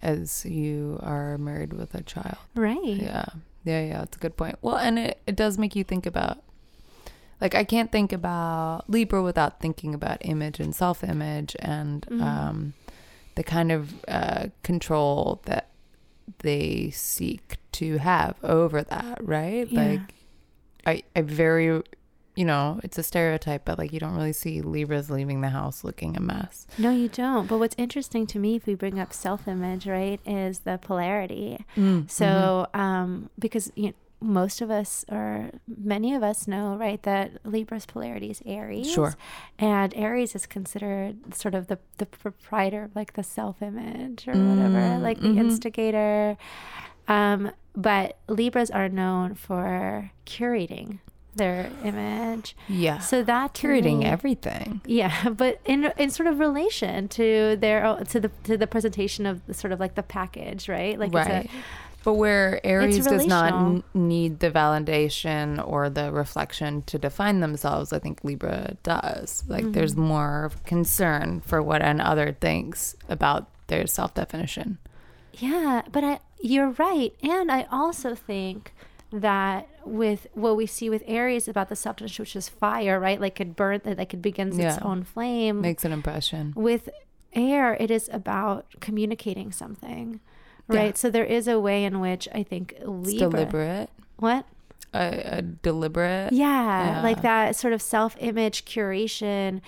as 0.00 0.44
you 0.44 0.98
are 1.02 1.38
married 1.38 1.72
with 1.72 1.94
a 1.94 2.02
child. 2.02 2.36
Right. 2.54 2.78
Yeah. 2.84 3.24
Yeah, 3.64 3.80
yeah, 3.86 3.98
that's 4.00 4.16
a 4.16 4.20
good 4.20 4.36
point. 4.36 4.58
Well, 4.60 4.76
and 4.76 4.98
it, 4.98 5.20
it 5.26 5.36
does 5.36 5.56
make 5.56 5.74
you 5.74 5.84
think 5.84 6.04
about 6.04 6.42
like 7.40 7.54
I 7.54 7.64
can't 7.64 7.90
think 7.90 8.12
about 8.12 8.84
Libra 8.88 9.22
without 9.22 9.60
thinking 9.60 9.94
about 9.94 10.18
image 10.20 10.60
and 10.60 10.74
self 10.74 11.02
image 11.02 11.56
and 11.60 12.02
Mhm. 12.10 12.22
um 12.22 12.74
the 13.36 13.42
kind 13.42 13.72
of 13.72 13.94
uh 14.06 14.46
control 14.62 15.40
that 15.46 15.68
they 16.38 16.90
seek 16.90 17.56
to 17.72 17.98
have 17.98 18.36
over 18.44 18.82
that, 18.82 19.18
right? 19.22 19.66
Yeah. 19.70 19.80
Like 19.82 20.14
I 20.86 21.02
I 21.16 21.22
very 21.22 21.82
you 22.36 22.44
know, 22.44 22.80
it's 22.82 22.98
a 22.98 23.02
stereotype, 23.02 23.64
but 23.64 23.78
like 23.78 23.92
you 23.92 24.00
don't 24.00 24.14
really 24.16 24.32
see 24.32 24.60
Libras 24.60 25.08
leaving 25.10 25.40
the 25.40 25.50
house 25.50 25.84
looking 25.84 26.16
a 26.16 26.20
mess. 26.20 26.66
No, 26.78 26.90
you 26.90 27.08
don't. 27.08 27.46
But 27.46 27.58
what's 27.58 27.76
interesting 27.78 28.26
to 28.28 28.38
me, 28.38 28.56
if 28.56 28.66
we 28.66 28.74
bring 28.74 28.98
up 28.98 29.12
self 29.12 29.46
image, 29.46 29.86
right, 29.86 30.20
is 30.26 30.60
the 30.60 30.78
polarity. 30.78 31.64
Mm, 31.76 32.10
So, 32.10 32.66
um, 32.74 33.30
because 33.38 33.70
you 33.76 33.86
know, 33.88 33.92
most 34.20 34.62
of 34.62 34.70
us, 34.70 35.04
or 35.12 35.50
many 35.68 36.14
of 36.14 36.22
us, 36.22 36.48
know, 36.48 36.76
right, 36.76 37.02
that 37.02 37.32
Libra's 37.44 37.84
polarity 37.84 38.30
is 38.30 38.40
Aries. 38.46 38.90
Sure. 38.90 39.14
And 39.58 39.94
Aries 39.94 40.34
is 40.34 40.46
considered 40.46 41.34
sort 41.34 41.54
of 41.54 41.66
the, 41.66 41.78
the 41.98 42.06
proprietor 42.06 42.84
of 42.84 42.96
like 42.96 43.12
the 43.12 43.22
self 43.22 43.60
image 43.60 44.26
or 44.26 44.32
whatever, 44.32 44.78
Mm, 44.80 45.02
like 45.02 45.20
the 45.20 45.28
mhm. 45.28 45.38
instigator. 45.40 46.36
Um, 47.06 47.50
but 47.76 48.16
Libras 48.28 48.70
are 48.70 48.88
known 48.88 49.34
for 49.34 50.10
curating 50.26 51.00
their 51.34 51.70
image. 51.84 52.56
yeah. 52.68 52.98
So 52.98 53.22
that 53.22 53.54
curating 53.54 53.98
me- 54.00 54.04
everything. 54.06 54.80
yeah, 54.86 55.28
but 55.42 55.60
in 55.64 55.92
in 55.98 56.10
sort 56.10 56.28
of 56.28 56.38
relation 56.38 57.08
to 57.08 57.56
their 57.60 57.96
to 58.08 58.20
the 58.20 58.30
to 58.44 58.56
the 58.56 58.66
presentation 58.66 59.26
of 59.26 59.44
the 59.46 59.54
sort 59.54 59.72
of 59.72 59.80
like 59.80 59.94
the 59.94 60.02
package, 60.02 60.68
right? 60.68 60.98
Like 60.98 61.12
right. 61.14 61.44
it's 61.46 61.52
a, 61.52 61.56
But 62.04 62.14
where 62.14 62.60
Aries 62.64 63.06
does 63.06 63.26
not 63.26 63.52
n- 63.54 63.82
need 63.94 64.40
the 64.40 64.50
validation 64.50 65.62
or 65.66 65.88
the 65.88 66.12
reflection 66.12 66.82
to 66.82 66.98
define 66.98 67.40
themselves, 67.40 67.92
I 67.92 67.98
think 67.98 68.22
Libra 68.24 68.76
does. 68.82 69.44
Like 69.48 69.72
there's 69.72 69.92
Mm-hmm. 69.94 70.02
more 70.14 70.50
concern 70.66 71.40
for 71.46 71.62
what 71.62 71.80
another 71.82 72.36
thinks 72.40 72.94
about 73.08 73.48
their 73.68 73.86
self 73.86 74.12
definition. 74.14 74.76
yeah, 75.32 75.82
but 75.90 76.04
I 76.04 76.20
you're 76.42 76.72
right, 76.78 77.14
and 77.22 77.50
I 77.50 77.66
also 77.72 78.14
think 78.14 78.74
that 79.20 79.68
with 79.84 80.26
what 80.34 80.56
we 80.56 80.66
see 80.66 80.90
with 80.90 81.02
Aries 81.06 81.46
about 81.48 81.68
the 81.68 81.76
substance, 81.76 82.18
which 82.18 82.34
is 82.34 82.48
fire, 82.48 82.98
right? 82.98 83.20
Like 83.20 83.40
it 83.40 83.54
burn, 83.56 83.80
like 83.84 84.12
it 84.12 84.22
begins 84.22 84.58
its 84.58 84.78
own 84.78 85.04
flame. 85.04 85.60
Makes 85.60 85.84
an 85.84 85.92
impression. 85.92 86.52
with 86.56 86.88
air, 87.32 87.74
it 87.80 87.90
is 87.90 88.08
about 88.12 88.66
communicating 88.80 89.50
something, 89.52 90.20
Yeah. 90.70 90.76
right? 90.78 90.98
So 90.98 91.10
there 91.10 91.24
is 91.24 91.48
a 91.48 91.58
way 91.58 91.84
in 91.84 92.00
which 92.00 92.28
I 92.34 92.42
think 92.42 92.74
It's 92.78 93.14
deliberate. 93.14 93.90
What? 94.18 94.46
A, 94.92 95.38
a 95.38 95.42
deliberate. 95.42 96.32
Yeah, 96.32 96.96
Yeah. 96.96 97.02
like 97.02 97.22
that 97.22 97.56
sort 97.56 97.72
of 97.72 97.82
self 97.82 98.16
image 98.20 98.64
curation, 98.64 99.60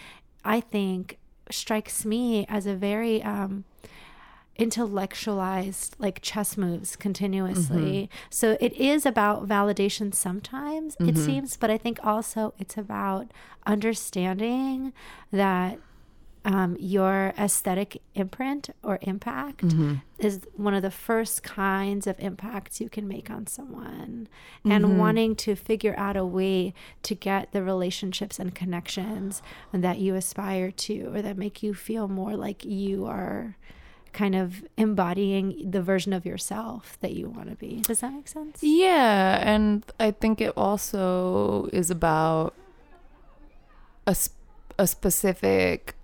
I 0.45 0.61
think 0.61 1.19
strikes 1.51 2.05
me 2.05 2.47
as 2.49 2.67
a 2.67 2.75
very 2.75 3.23
um, 3.23 3.65
intellectualized, 4.59 5.97
like 5.99 6.21
chess 6.23 6.57
moves 6.57 6.97
continuously. 6.97 8.09
Mm-hmm. 8.11 8.27
So 8.31 8.57
it 8.61 8.73
is 8.75 9.07
about 9.07 9.49
validation 9.49 10.15
sometimes, 10.15 10.95
it 10.97 11.03
mm-hmm. 11.03 11.25
seems, 11.25 11.57
but 11.57 11.71
I 11.71 11.79
think 11.79 11.99
also 12.05 12.55
it's 12.59 12.77
about 12.77 13.31
understanding 13.67 14.93
that. 15.31 15.79
Um, 16.49 16.77
your 16.79 17.35
aesthetic 17.37 18.01
imprint 18.15 18.71
or 18.85 19.01
impact 19.03 19.67
mm-hmm. 19.67 19.95
is 20.21 20.43
one 20.55 20.75
of 20.75 20.83
the 20.83 20.93
first 20.93 21.43
kinds 21.43 22.07
of 22.07 22.15
impacts 22.21 22.81
you 22.81 22.89
can 22.89 23.09
make 23.09 23.31
on 23.33 23.49
someone 23.49 24.29
and 24.65 24.97
wanting 24.97 25.35
to 25.35 25.57
figure 25.57 25.97
out 25.99 26.17
a 26.17 26.25
way 26.25 26.73
to 27.03 27.17
get 27.17 27.51
the 27.51 27.65
relationships 27.65 28.39
and 28.39 28.55
connections 28.55 29.43
that 29.73 29.99
you 29.99 30.15
aspire 30.15 30.71
to 30.71 31.13
or 31.13 31.21
that 31.21 31.37
make 31.37 31.65
you 31.65 31.75
feel 31.75 32.07
more 32.07 32.37
like 32.37 32.65
you 32.65 33.07
are 33.07 33.57
kind 34.17 34.35
of 34.35 34.65
embodying 34.79 35.45
the 35.75 35.83
version 35.93 36.13
of 36.19 36.25
yourself 36.25 36.97
that 37.03 37.13
you 37.13 37.29
want 37.37 37.49
to 37.53 37.57
be 37.57 37.73
does 37.91 38.01
that 38.01 38.13
make 38.17 38.27
sense 38.29 38.57
Yeah, 38.63 39.43
and 39.53 39.85
I 40.01 40.11
think 40.11 40.41
it 40.41 40.53
also 40.57 41.69
is 41.81 41.91
about 41.91 42.55
a, 44.07 44.15
sp- 44.17 44.41
a 44.79 44.87
specific 44.87 45.95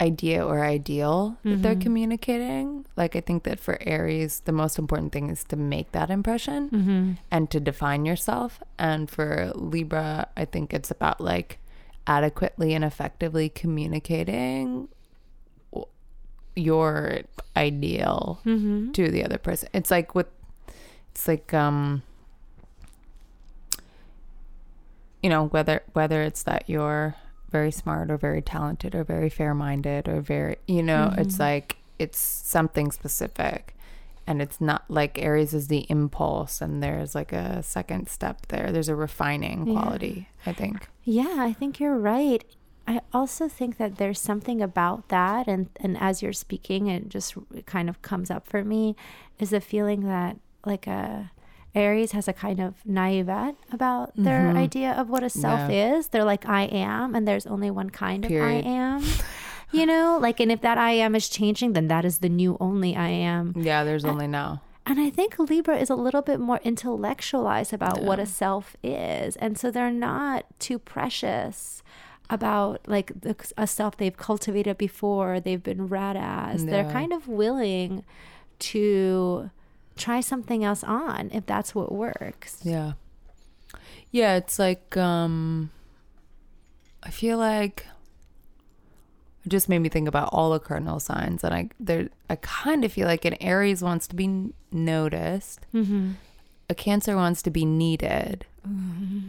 idea 0.00 0.44
or 0.44 0.64
ideal 0.64 1.36
that 1.44 1.62
they're 1.62 1.76
Mhm. 1.76 1.80
communicating. 1.86 2.86
Like 2.96 3.14
I 3.14 3.20
think 3.20 3.44
that 3.44 3.60
for 3.60 3.78
Aries, 3.82 4.40
the 4.48 4.52
most 4.62 4.78
important 4.78 5.12
thing 5.12 5.30
is 5.30 5.44
to 5.44 5.56
make 5.56 5.92
that 5.92 6.10
impression 6.10 6.70
mm-hmm. 6.70 7.12
and 7.30 7.50
to 7.52 7.60
define 7.60 8.04
yourself. 8.04 8.58
And 8.78 9.08
for 9.08 9.52
Libra, 9.54 10.26
I 10.36 10.44
think 10.44 10.74
it's 10.74 10.90
about 10.90 11.20
like 11.20 11.58
adequately 12.06 12.74
and 12.74 12.84
effectively 12.84 13.48
communicating 13.48 14.88
your 16.56 17.20
ideal 17.56 18.40
Mm-hmm. 18.44 18.92
to 18.92 19.10
the 19.10 19.24
other 19.24 19.38
person. 19.38 19.68
It's 19.72 19.90
like 19.90 20.14
with 20.14 20.26
it's 21.10 21.26
like 21.28 21.52
um 21.54 22.02
you 25.22 25.30
know 25.30 25.46
whether 25.46 25.82
whether 25.92 26.22
it's 26.22 26.42
that 26.44 26.68
you're 26.68 27.14
very 27.50 27.70
smart 27.70 28.10
or 28.10 28.16
very 28.16 28.42
talented 28.42 28.94
or 28.94 29.04
very 29.04 29.28
fair-minded 29.28 30.08
or 30.08 30.20
very 30.20 30.56
you 30.66 30.82
know 30.82 31.12
it's 31.18 31.36
Mhm. 31.36 31.40
like 31.40 31.76
it's 31.98 32.18
something 32.18 32.90
specific 32.90 33.76
and 34.26 34.40
it's 34.40 34.60
not 34.60 34.84
like 34.88 35.18
Aries 35.18 35.52
is 35.52 35.68
the 35.68 35.84
impulse 35.90 36.60
and 36.60 36.82
there's 36.82 37.14
like 37.14 37.32
a 37.32 37.62
second 37.62 38.08
step 38.08 38.46
there 38.48 38.72
there's 38.72 38.88
a 38.88 38.96
refining 38.96 39.66
Yeah. 39.66 39.80
quality 39.80 40.28
I 40.46 40.52
think 40.52 40.88
Yeah, 41.04 41.36
I 41.38 41.52
think 41.52 41.78
you're 41.80 41.98
right. 41.98 42.44
I 42.86 43.00
also 43.12 43.48
think 43.48 43.76
that 43.78 43.96
there's 43.96 44.20
something 44.20 44.60
about 44.62 45.08
that, 45.08 45.46
and 45.46 45.68
and 45.80 45.96
as 45.98 46.22
you're 46.22 46.32
speaking, 46.32 46.86
it 46.88 47.08
just 47.08 47.34
kind 47.66 47.88
of 47.88 48.02
comes 48.02 48.30
up 48.30 48.46
for 48.48 48.64
me, 48.64 48.96
is 49.38 49.50
the 49.50 49.60
feeling 49.60 50.00
that 50.06 50.36
like 50.66 50.86
a 50.86 51.30
Aries 51.74 52.12
has 52.12 52.28
a 52.28 52.32
kind 52.34 52.60
of 52.60 52.74
naivete 52.84 53.56
about 53.72 54.12
their 54.14 54.48
idea 54.50 54.92
of 54.92 55.08
what 55.08 55.22
a 55.22 55.30
self 55.30 55.60
Mm-hmm. 55.60 55.70
Yeah. 55.70 55.96
is. 55.96 56.08
They're 56.08 56.24
like, 56.24 56.46
I 56.48 56.64
am, 56.64 57.14
and 57.14 57.26
there's 57.26 57.46
only 57.46 57.70
one 57.70 57.88
kind 57.90 58.26
Period. 58.26 58.66
of 58.66 58.66
I 58.66 58.68
am. 58.68 59.02
You 59.74 59.86
know, 59.86 60.18
like, 60.20 60.38
and 60.38 60.52
if 60.52 60.60
that 60.60 60.76
I 60.76 60.90
am 60.90 61.14
is 61.14 61.30
changing, 61.30 61.72
then 61.72 61.88
that 61.88 62.04
is 62.04 62.18
the 62.18 62.28
new 62.28 62.58
only 62.60 62.94
I 62.94 63.08
am. 63.08 63.54
Yeah, 63.56 63.84
there's 63.84 64.04
only 64.04 64.26
now. 64.26 64.60
And 64.84 65.00
I 65.00 65.08
think 65.08 65.38
Libra 65.38 65.78
is 65.78 65.88
a 65.88 65.94
little 65.94 66.20
bit 66.20 66.38
more 66.40 66.60
intellectualized 66.62 67.72
about 67.72 68.02
what 68.02 68.18
a 68.18 68.26
self 68.26 68.76
is. 68.82 69.34
And 69.36 69.56
so 69.56 69.70
they're 69.70 69.90
not 69.90 70.44
too 70.58 70.78
precious 70.78 71.82
about 72.30 72.80
like 72.86 73.20
the, 73.20 73.36
a 73.56 73.66
self 73.66 73.96
they've 73.96 74.16
cultivated 74.16 74.78
before, 74.78 75.40
they've 75.40 75.62
been 75.62 75.88
rad 75.88 76.16
ass. 76.16 76.64
They're 76.64 76.90
kind 76.90 77.12
of 77.12 77.28
willing 77.28 78.04
to 78.60 79.50
try 79.96 80.20
something 80.20 80.64
else 80.64 80.82
on 80.84 81.30
if 81.32 81.46
that's 81.46 81.74
what 81.74 81.92
works. 81.92 82.58
Yeah. 82.62 82.92
Yeah, 84.10 84.36
it's 84.36 84.58
like 84.58 84.96
um 84.96 85.70
I 87.02 87.10
feel 87.10 87.38
like 87.38 87.86
it 89.44 89.48
just 89.48 89.68
made 89.68 89.80
me 89.80 89.88
think 89.88 90.08
about 90.08 90.28
all 90.32 90.52
the 90.52 90.60
cardinal 90.60 91.00
signs 91.00 91.42
and 91.44 91.52
I 91.52 91.68
there 91.78 92.08
I 92.30 92.36
kind 92.36 92.84
of 92.84 92.92
feel 92.92 93.06
like 93.06 93.24
an 93.24 93.34
Aries 93.40 93.82
wants 93.82 94.06
to 94.08 94.16
be 94.16 94.52
noticed. 94.70 95.66
Mm-hmm. 95.74 96.12
A 96.70 96.74
Cancer 96.74 97.16
wants 97.16 97.42
to 97.42 97.50
be 97.50 97.64
needed. 97.64 98.46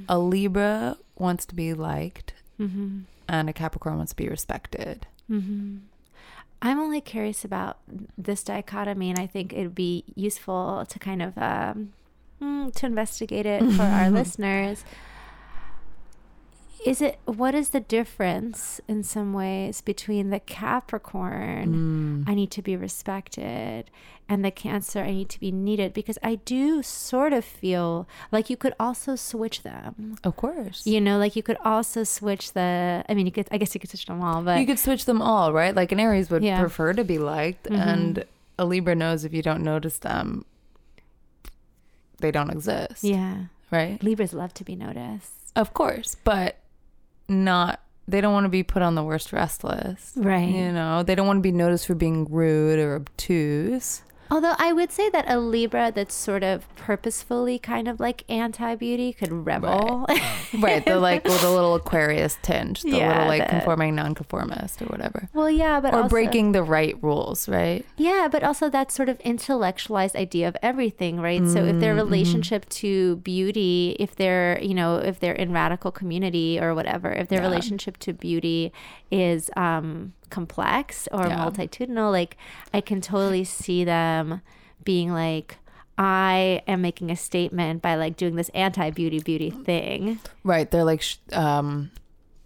A 0.08 0.20
Libra 0.20 0.96
wants 1.18 1.46
to 1.48 1.56
be 1.56 1.74
liked 1.74 2.34
Mm-hmm. 2.60 3.00
and 3.28 3.50
a 3.50 3.54
Capricorn 3.54 3.98
wants 3.98 4.12
to 4.12 4.16
be 4.16 4.30
respected. 4.30 5.08
Mm-hmm. 5.30 5.78
I'm 6.62 6.80
only 6.80 7.02
curious 7.02 7.44
about 7.44 7.80
this 8.18 8.42
dichotomy, 8.44 9.10
and 9.10 9.20
I 9.20 9.28
think 9.28 9.52
it'd 9.52 9.76
be 9.76 10.06
useful 10.16 10.86
to 10.88 11.00
kind 11.00 11.22
of 11.22 11.38
um, 11.38 11.92
mm, 12.42 12.74
to 12.74 12.86
investigate 12.86 13.46
it 13.46 13.62
for 13.74 13.84
our 13.84 14.10
listeners. 14.20 14.86
Is 16.86 17.02
it 17.02 17.18
what 17.26 17.56
is 17.56 17.70
the 17.70 17.80
difference 17.80 18.82
in 18.88 19.04
some 19.04 19.32
ways 19.34 19.82
between 19.82 20.30
the 20.32 20.40
Capricorn, 20.40 22.24
Mm. 22.26 22.30
I 22.30 22.34
need 22.34 22.52
to 22.52 22.62
be 22.62 22.76
respected, 22.76 23.90
and 24.28 24.44
the 24.44 24.52
Cancer, 24.52 25.00
I 25.00 25.12
need 25.12 25.30
to 25.30 25.40
be 25.40 25.52
needed? 25.52 25.94
Because 25.94 26.18
I 26.22 26.36
do 26.36 26.84
sort 26.84 27.32
of 27.34 27.46
feel 27.46 28.08
like 28.32 28.50
you 28.50 28.58
could 28.58 28.74
also 28.80 29.16
switch 29.16 29.64
them. 29.64 30.18
Of 30.24 30.36
course. 30.36 30.86
You 30.86 31.00
know, 31.00 31.18
like 31.18 31.36
you 31.36 31.44
could 31.44 31.58
also 31.64 32.04
switch 32.04 32.52
the. 32.54 33.06
I 33.08 33.14
mean, 33.14 33.26
you 33.26 33.32
could. 33.32 33.48
I 33.52 33.58
guess 33.58 33.74
you 33.74 33.80
could 33.80 33.90
switch 33.90 34.06
them 34.06 34.22
all, 34.22 34.42
but 34.44 34.60
you 34.60 34.66
could 34.66 34.80
switch 34.80 35.06
them 35.06 35.22
all, 35.22 35.54
right? 35.54 35.74
Like 35.76 35.92
an 35.92 36.00
Aries 36.00 36.30
would 36.30 36.44
Yeah. 36.44 36.60
prefer 36.60 36.94
to 36.94 37.04
be 37.04 37.18
liked, 37.18 37.70
Mhm. 37.70 37.78
and 37.78 38.26
a 38.60 38.66
Libra 38.66 38.94
knows 38.96 39.24
if 39.24 39.34
you 39.34 39.42
don't 39.42 39.64
notice 39.64 39.98
them, 40.00 40.44
they 42.20 42.32
don't 42.32 42.50
exist, 42.50 43.04
yeah, 43.04 43.46
right? 43.72 44.02
Libras 44.04 44.34
love 44.34 44.54
to 44.56 44.64
be 44.64 44.76
noticed. 44.76 45.32
Of 45.56 45.74
course, 45.74 46.16
but 46.24 46.58
not. 47.34 47.80
They 48.08 48.20
don't 48.20 48.34
want 48.34 48.46
to 48.46 48.50
be 48.50 48.64
put 48.64 48.82
on 48.82 48.96
the 48.96 49.04
worst 49.04 49.32
rest 49.32 49.64
list, 49.64 50.14
Right. 50.18 50.50
You 50.50 50.72
know, 50.74 51.04
they 51.04 51.16
don't 51.16 51.26
want 51.26 51.38
to 51.38 51.42
be 51.42 51.54
noticed 51.54 51.88
for 51.88 51.96
being 51.96 52.26
rude 52.30 52.78
or 52.80 52.96
obtuse. 52.96 54.02
Although 54.34 54.56
I 54.58 54.74
would 54.74 54.92
say 54.92 55.12
that 55.12 55.26
a 55.30 55.38
Libra 55.38 55.92
that's 55.94 56.16
sort 56.16 56.42
of 56.42 56.68
purposefully 56.76 57.60
kind 57.60 57.88
of 57.88 58.00
like 58.00 58.24
anti 58.28 58.74
beauty 58.74 59.14
could 59.14 59.32
rebel. 59.32 60.08
Right, 60.60 60.86
the 60.86 61.00
like 61.00 61.24
with 61.24 61.44
a 61.44 61.50
little 61.50 61.74
Aquarius 61.74 62.38
tinge, 62.44 62.84
the 62.84 62.98
Yeah, 62.98 63.10
little 63.10 63.28
like 63.28 63.44
the- 63.44 63.50
conforming 63.50 63.96
nonconformist 63.96 64.82
or 64.84 64.86
whatever, 64.86 65.30
well, 65.34 65.50
yeah, 65.50 65.80
but 65.80 65.94
or 65.94 66.04
also, 66.04 66.10
breaking 66.10 66.52
the 66.52 66.62
right 66.62 66.96
rules, 67.02 67.50
right? 67.50 67.84
Yeah, 67.98 68.28
but 68.32 68.44
also 68.44 68.70
that 68.70 68.92
sort 68.92 69.10
of 69.10 69.20
intellectualized 69.22 70.16
idea 70.16 70.48
of 70.48 70.56
everything, 70.62 71.20
right? 71.20 71.48
So 71.48 71.66
if 71.66 71.80
their 71.80 71.96
mm-hmm. 71.96 72.06
relationship 72.06 72.70
to 72.70 73.16
beauty, 73.18 73.96
if 74.00 74.16
they're, 74.16 74.60
you 74.62 74.76
know, 74.76 74.98
if 74.98 75.20
they're 75.20 75.34
in 75.34 75.52
radical 75.52 75.92
community 75.92 76.60
or 76.60 76.76
whatever, 76.76 77.12
if 77.12 77.30
their 77.30 77.42
Yeah. 77.42 77.48
relationship 77.50 77.98
to 78.00 78.14
beauty 78.14 78.72
is 79.12 79.50
um 79.58 80.14
complex 80.34 81.08
or 81.12 81.28
Yeah. 81.28 81.38
multitudinal, 81.38 82.12
like 82.12 82.36
I 82.74 82.82
can 82.82 83.00
totally 83.02 83.44
see 83.44 83.84
them 83.86 84.42
being 84.84 85.14
like 85.14 85.58
I 85.98 86.64
am 86.68 86.82
making 86.82 87.12
a 87.12 87.16
statement 87.16 87.84
by 87.84 87.94
like 87.96 88.18
doing 88.18 88.36
this 88.36 88.50
anti-beauty 88.56 89.20
beauty 89.20 89.52
thing. 89.52 90.18
Right. 90.44 90.70
They're 90.70 90.84
like 90.84 91.04
sh- 91.04 91.18
um, 91.32 91.92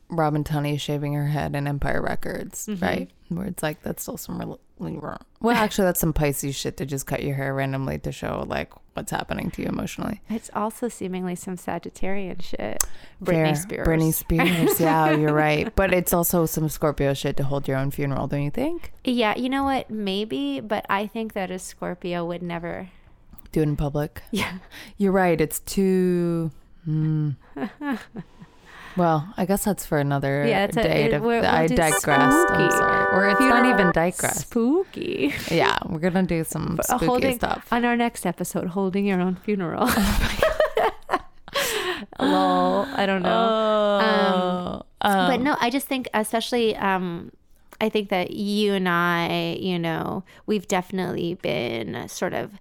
Robin 0.09 0.43
Tunney 0.43 0.77
shaving 0.79 1.13
her 1.13 1.27
head 1.27 1.55
in 1.55 1.65
Empire 1.65 2.01
Records, 2.01 2.67
Mm-hmm. 2.67 2.83
right? 2.83 3.09
Where 3.29 3.47
it's 3.47 3.63
like 3.63 3.81
that's 3.83 4.01
still 4.03 4.17
some 4.17 4.37
really 4.37 4.59
Well, 4.79 5.55
actually, 5.55 5.85
that's 5.85 5.99
some 5.99 6.13
Pisces 6.13 6.55
shit 6.55 6.77
to 6.77 6.85
just 6.85 7.05
cut 7.07 7.23
your 7.23 7.35
hair 7.35 7.53
randomly 7.53 7.99
to 7.99 8.11
show 8.11 8.43
like 8.47 8.71
what's 8.93 9.11
happening 9.11 9.51
to 9.51 9.61
you 9.61 9.67
emotionally. 9.67 10.21
It's 10.29 10.49
also 10.53 10.87
seemingly 10.89 11.35
some 11.35 11.55
Sagittarian 11.55 12.41
shit. 12.41 12.83
Britney 13.23 13.45
Fair. 13.45 13.55
Spears. 13.55 13.87
Britney 13.87 14.13
Spears. 14.13 14.79
Yeah, 14.87 15.11
you're 15.11 15.33
right. 15.33 15.73
But 15.75 15.93
it's 15.93 16.13
also 16.13 16.45
some 16.45 16.69
Scorpio 16.69 17.13
shit 17.13 17.37
to 17.37 17.43
hold 17.43 17.67
your 17.67 17.77
own 17.77 17.91
funeral, 17.91 18.27
don't 18.27 18.43
you 18.43 18.51
think? 18.51 18.93
Yeah, 19.03 19.35
you 19.35 19.49
know 19.49 19.63
what? 19.63 19.89
Maybe, 19.89 20.59
but 20.59 20.85
I 20.89 21.07
think 21.07 21.33
that 21.33 21.51
a 21.51 21.59
Scorpio 21.59 22.25
would 22.25 22.41
never. 22.41 22.89
Do 23.51 23.61
it 23.61 23.63
in 23.63 23.75
public. 23.75 24.21
Yeah. 24.31 24.57
You're 24.97 25.11
right. 25.11 25.39
It's 25.39 25.59
too. 25.59 26.51
Mm. 26.87 27.35
Well, 28.97 29.31
I 29.37 29.45
guess 29.45 29.63
that's 29.63 29.85
for 29.85 29.99
another 29.99 30.45
Yeah, 30.47 30.63
a- 30.65 30.71
day. 30.71 31.03
it- 31.05 31.09
to, 31.11 31.19
we'll 31.19 31.45
I 31.45 31.67
digressed. 31.67 32.07
I'm 32.07 32.31
sorry. 32.71 33.05
Or 33.13 33.29
it's 33.29 33.39
not 33.39 33.65
even 33.65 33.91
digress. 33.93 34.41
Spooky. 34.41 35.33
Yeah, 35.51 35.77
we're 35.87 35.99
gonna 35.99 36.23
do 36.23 36.43
some 36.43 36.77
Uh, 36.79 36.83
spooky 36.83 37.05
holding 37.05 37.35
stuff. 37.35 37.67
on 37.71 37.85
our 37.85 37.95
next 37.95 38.25
episode, 38.25 38.69
holding 38.69 39.05
your 39.05 39.21
own 39.21 39.35
funeral. 39.35 39.87
Lol. 42.19 42.85
I 42.93 43.05
don't 43.05 43.21
know. 43.21 44.83
Oh, 45.01 45.27
but 45.27 45.41
no, 45.41 45.55
I 45.59 45.69
just 45.69 45.87
think, 45.87 46.09
especially, 46.13 46.75
um, 46.75 47.31
I 47.79 47.89
think 47.89 48.09
that 48.09 48.31
you 48.31 48.73
and 48.73 48.89
I, 48.89 49.57
you 49.59 49.77
know, 49.77 50.23
we've 50.47 50.67
definitely 50.67 51.35
been 51.35 52.07
sort 52.09 52.33
of 52.33 52.53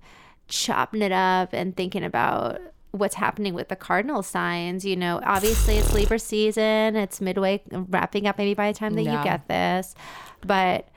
chopping 0.49 1.03
it 1.03 1.13
up 1.13 1.53
and 1.53 1.75
thinking 1.77 2.05
about 2.05 2.61
what's 2.99 3.15
happening 3.17 3.55
with 3.55 3.69
the 3.69 3.77
cardinal 3.77 4.23
signs. 4.23 4.85
You 4.85 4.97
know, 4.97 5.21
obviously 5.25 5.77
it's 5.77 5.93
Libra 5.95 6.19
season, 6.19 6.97
it's 6.97 7.21
midway, 7.21 7.63
wrapping 7.71 8.27
up 8.27 8.39
maybe 8.39 8.55
by 8.55 8.73
the 8.73 8.79
time 8.79 8.95
that 8.95 9.03
Yeah. 9.03 9.19
you 9.19 9.25
get 9.25 9.49
this. 9.49 9.95
But, 10.45 10.89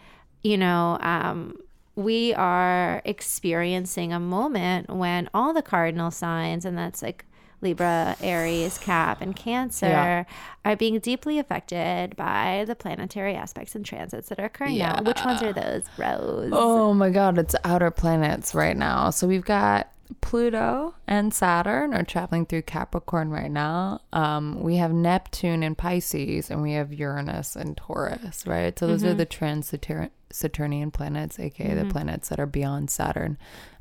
you 0.43 0.57
know, 0.57 0.97
um, 1.01 1.55
we 1.95 2.33
are 2.33 3.01
experiencing 3.05 4.13
a 4.13 4.19
moment 4.19 4.89
when 4.89 5.29
all 5.33 5.53
the 5.53 5.62
cardinal 5.62 6.12
signs, 6.12 6.65
and 6.65 6.77
that's 6.77 7.01
like 7.01 7.25
Libra, 7.62 8.15
Aries, 8.21 8.77
Cap, 8.77 9.21
and 9.21 9.35
Cancer, 9.35 9.88
Yeah. 9.88 10.23
are 10.63 10.75
being 10.77 10.97
deeply 10.99 11.39
affected 11.39 12.15
by 12.15 12.63
the 12.65 12.73
planetary 12.75 13.35
aspects 13.35 13.75
and 13.75 13.85
transits 13.85 14.29
that 14.29 14.39
are 14.39 14.45
occurring 14.45 14.77
now. 14.77 15.01
Which 15.03 15.23
ones 15.25 15.41
are 15.43 15.51
those, 15.51 15.83
Rose? 15.97 16.51
Oh 16.53 16.93
my 16.93 17.09
god, 17.09 17.38
it's 17.38 17.55
outer 17.65 17.91
planets 17.91 18.55
right 18.55 18.77
now. 18.77 19.09
So 19.09 19.27
we've 19.27 19.43
got 19.43 19.91
Pluto 20.22 20.95
and 21.08 21.34
Saturn 21.34 21.93
are 21.93 22.04
traveling 22.04 22.45
through 22.45 22.63
Capricorn 22.63 23.30
right 23.30 23.52
now. 23.52 24.02
Um, 24.12 24.62
we 24.62 24.78
have 24.78 24.91
Neptune 24.91 25.63
in 25.63 25.76
Pisces, 25.76 26.50
and 26.50 26.62
we 26.62 26.74
have 26.74 26.91
Uranus 26.93 27.56
and 27.56 27.78
Taurus, 27.78 28.45
right? 28.48 28.78
So 28.78 28.88
those 28.88 29.04
are 29.04 29.13
the 29.13 29.26
trans 29.26 29.74
Saturnian 30.32 30.91
planets, 30.91 31.39
aka 31.39 31.74
the 31.74 31.86
planets 31.86 32.30
that 32.30 32.39
are 32.39 32.45
beyond 32.45 32.89
Saturn. 32.89 33.38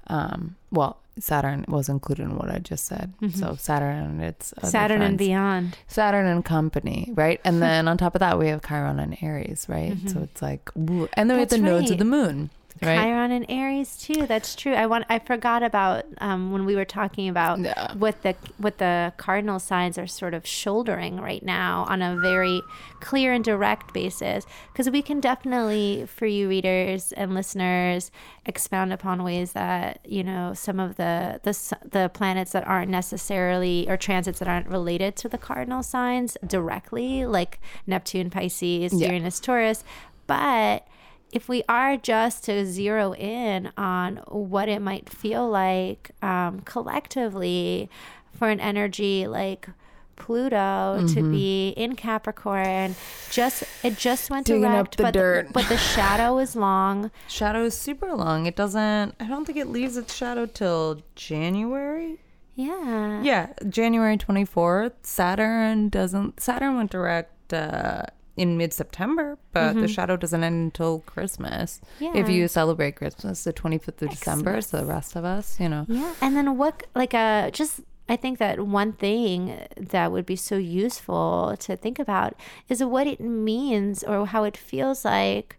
Um, 0.07 0.57
well, 0.71 0.99
Saturn 1.19 1.64
was 1.69 1.88
included 1.88 2.23
in 2.23 2.37
what 2.37 2.49
I 2.49 2.59
just 2.59 2.87
said. 2.87 3.12
So 3.35 3.57
Saturn 3.57 3.97
and 4.05 4.23
its 4.23 4.55
Saturn 4.62 5.03
and 5.03 5.19
beyond. 5.19 5.77
Saturn 5.87 6.27
and 6.27 6.45
company, 6.45 7.11
right? 7.14 7.41
And 7.45 7.61
then 7.62 7.88
on 7.88 7.99
top 7.99 8.14
of 8.14 8.21
that, 8.21 8.38
we 8.38 8.49
have 8.49 8.62
Chiron 8.67 8.99
and 9.01 9.17
Aries, 9.21 9.67
right? 9.69 9.97
So 10.09 10.21
it's 10.21 10.41
like, 10.41 10.71
and 10.75 11.09
then 11.29 11.37
we 11.37 11.41
have 11.41 11.49
Mm-hmm. 11.49 11.49
That's 11.49 11.51
the 11.53 11.59
nodes 11.59 11.91
of 11.91 11.99
the 11.99 12.05
moon, 12.05 12.51
right? 12.83 12.99
Chiron 12.99 13.31
and 13.31 13.47
Aries 13.49 13.97
too. 13.99 14.27
That's 14.27 14.55
true. 14.55 14.75
I 14.75 14.87
want. 14.87 15.05
I 15.09 15.19
forgot 15.19 15.62
about 15.62 16.05
um, 16.21 16.53
when 16.53 16.64
we 16.64 16.77
were 16.77 16.85
talking 16.85 17.29
about 17.29 17.59
Yeah. 17.59 17.95
what 17.95 18.23
the 18.23 18.35
what 18.59 18.79
the 18.79 19.12
cardinal 19.17 19.59
signs 19.59 19.99
are 19.99 20.07
sort 20.07 20.35
of 20.35 20.47
shouldering 20.47 21.21
right 21.21 21.43
now 21.43 21.85
on 21.88 22.03
a 22.03 22.17
very 22.17 22.62
clear 23.01 23.33
and 23.33 23.45
direct 23.45 23.93
basis. 23.95 24.45
Because 24.73 24.91
we 24.91 25.03
can 25.03 25.21
definitely, 25.21 26.07
for 26.07 26.27
you 26.27 26.49
readers 26.49 27.12
and 27.12 27.35
listeners, 27.35 28.11
expound 28.47 28.93
upon 28.93 29.23
ways 29.25 29.53
that 29.53 30.01
you 30.05 30.23
know 30.25 30.53
some 30.55 30.79
of 30.81 30.97
the 30.97 31.41
the 31.43 31.77
the 31.88 32.11
planets 32.12 32.53
that 32.53 32.67
aren't 32.67 32.91
necessarily 32.91 33.87
or 33.88 33.97
transits 33.97 34.38
that 34.38 34.49
aren't 34.49 34.69
related 34.69 35.17
to 35.17 35.29
the 35.29 35.38
cardinal 35.38 35.83
signs 35.83 36.37
directly, 36.47 37.25
like 37.27 37.61
Neptune, 37.87 38.31
Pisces, 38.31 38.93
Yeah. 38.93 39.09
Uranus, 39.09 39.41
Taurus, 39.41 39.85
but 40.27 40.87
if 41.33 41.49
we 41.49 41.62
are 41.69 41.97
just 41.97 42.45
to 42.45 42.64
zero 42.67 43.14
in 43.14 43.71
on 43.77 44.17
what 44.29 44.69
it 44.69 44.81
might 44.81 45.09
feel 45.09 45.49
like 45.49 46.11
um, 46.23 46.61
collectively 46.61 47.91
for 48.33 48.49
an 48.49 48.61
energy 48.61 49.27
like 49.27 49.69
Pluto 50.17 51.07
to 51.14 51.31
be 51.31 51.69
in 51.77 51.95
Capricorn, 51.95 52.97
just 53.31 53.62
it 53.85 53.97
just 53.97 54.31
went 54.31 54.47
Digging 54.47 54.62
direct, 54.62 54.97
the 54.97 55.03
but 55.05 55.14
dirt. 55.14 55.53
but 55.53 55.69
the 55.69 55.77
shadow 55.77 56.38
is 56.38 56.57
long. 56.57 57.11
Shadow 57.29 57.62
is 57.64 57.75
super 57.79 58.12
long. 58.14 58.47
It 58.47 58.57
doesn't, 58.57 59.14
I 59.21 59.25
don't 59.29 59.45
think 59.45 59.59
it 59.59 59.69
leaves 59.69 59.97
its 59.97 60.14
shadow 60.14 60.47
till 60.47 61.03
January. 61.14 62.19
Yeah. 62.57 63.23
Yeah, 63.23 63.53
January 63.69 64.17
24th. 64.19 64.93
Saturn 65.03 65.88
doesn't, 65.88 66.41
Saturn 66.41 66.77
went 66.77 66.91
direct 66.91 67.53
uh, 67.53 68.03
in 68.38 68.57
mid 68.57 68.72
September, 68.72 69.37
but 69.53 69.74
the 69.74 69.88
shadow 69.88 70.16
doesn't 70.16 70.44
end 70.44 70.55
until 70.55 71.01
Christmas. 71.01 71.81
Yeah. 71.98 72.12
If 72.14 72.29
you 72.29 72.46
celebrate 72.46 72.94
Christmas, 72.96 73.42
the 73.42 73.53
25th 73.53 74.03
of 74.03 74.11
December. 74.11 74.61
So 74.62 74.79
the 74.79 74.87
rest 74.87 75.16
of 75.16 75.24
us, 75.24 75.59
you 75.59 75.68
know. 75.68 75.85
Yeah. 75.88 76.14
And 76.22 76.37
then 76.37 76.57
what, 76.57 76.87
like, 76.94 77.14
uh, 77.14 77.51
just, 77.51 77.81
I 78.09 78.14
think 78.14 78.38
that 78.38 78.61
one 78.61 78.92
thing 78.92 79.66
that 79.77 80.12
would 80.12 80.24
be 80.24 80.37
so 80.37 80.57
useful 80.57 81.57
to 81.59 81.77
think 81.77 81.98
about 81.98 82.35
is 82.68 82.83
what 82.83 83.09
it 83.09 83.20
means 83.20 84.05
or 84.05 84.27
how 84.27 84.44
it 84.44 84.57
feels 84.57 85.05
like 85.05 85.59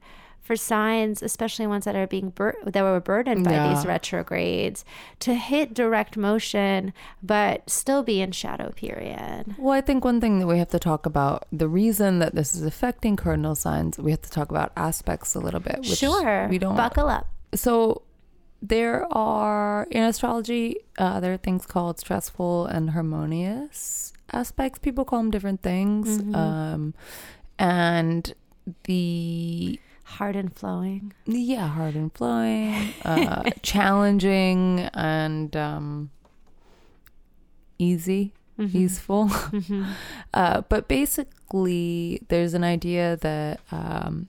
for 0.49 0.55
signs, 0.55 1.21
especially 1.21 1.67
ones 1.67 1.85
that 1.85 1.95
are 1.95 2.07
being 2.07 2.31
bur- 2.31 2.57
that 2.65 2.81
were 2.81 2.99
burdened 2.99 3.45
by 3.45 3.69
these 3.69 3.85
retrogrades, 3.85 4.83
to 5.19 5.35
hit 5.35 5.75
direct 5.75 6.17
motion 6.17 6.91
but 7.21 7.69
still 7.69 8.01
be 8.01 8.19
in 8.19 8.31
shadow 8.31 8.71
period. 8.71 9.53
Well, 9.59 9.73
I 9.73 9.81
think 9.81 10.03
one 10.03 10.19
thing 10.19 10.39
that 10.39 10.47
we 10.47 10.57
have 10.57 10.69
to 10.69 10.79
talk 10.79 11.05
about 11.05 11.45
the 11.51 11.67
reason 11.67 12.17
that 12.17 12.33
this 12.33 12.55
is 12.55 12.63
affecting 12.63 13.15
cardinal 13.15 13.53
signs, 13.53 13.99
we 13.99 14.09
have 14.09 14.23
to 14.23 14.31
talk 14.31 14.49
about 14.49 14.71
aspects 14.75 15.35
a 15.35 15.39
little 15.39 15.59
bit. 15.59 15.77
Which 15.81 15.99
sure. 15.99 16.47
We 16.49 16.57
don't. 16.57 16.75
buckle 16.75 17.09
up. 17.09 17.27
so 17.53 18.01
there 18.63 19.05
are 19.13 19.87
in 19.91 20.01
astrology 20.03 20.77
uh, 20.97 21.19
there 21.19 21.31
are 21.31 21.37
things 21.37 21.65
called 21.67 21.99
stressful 21.99 22.65
and 22.65 22.89
harmonious 22.89 24.11
aspects 24.33 24.79
people 24.79 25.05
call 25.05 25.19
them 25.19 25.31
different 25.31 25.61
things 25.61 26.17
Mhm. 26.17 26.35
um, 26.35 26.93
and 27.59 28.33
the 28.85 29.79
Hard 30.17 30.35
and 30.35 30.53
flowing. 30.55 31.13
yeah 31.25 31.67
hard 31.67 31.95
and 31.95 32.11
flowing 32.13 32.73
uh, 33.05 33.49
challenging 33.61 34.81
and 34.93 35.55
um, 35.55 36.09
easy 37.77 38.33
Mhm. 38.57 38.75
easeful 38.75 39.27
Mhm. 39.29 39.85
Uh, 40.33 40.61
but 40.69 40.87
basically, 40.87 42.21
there's 42.27 42.53
an 42.53 42.63
idea 42.63 43.15
that 43.17 43.61
um, 43.71 44.27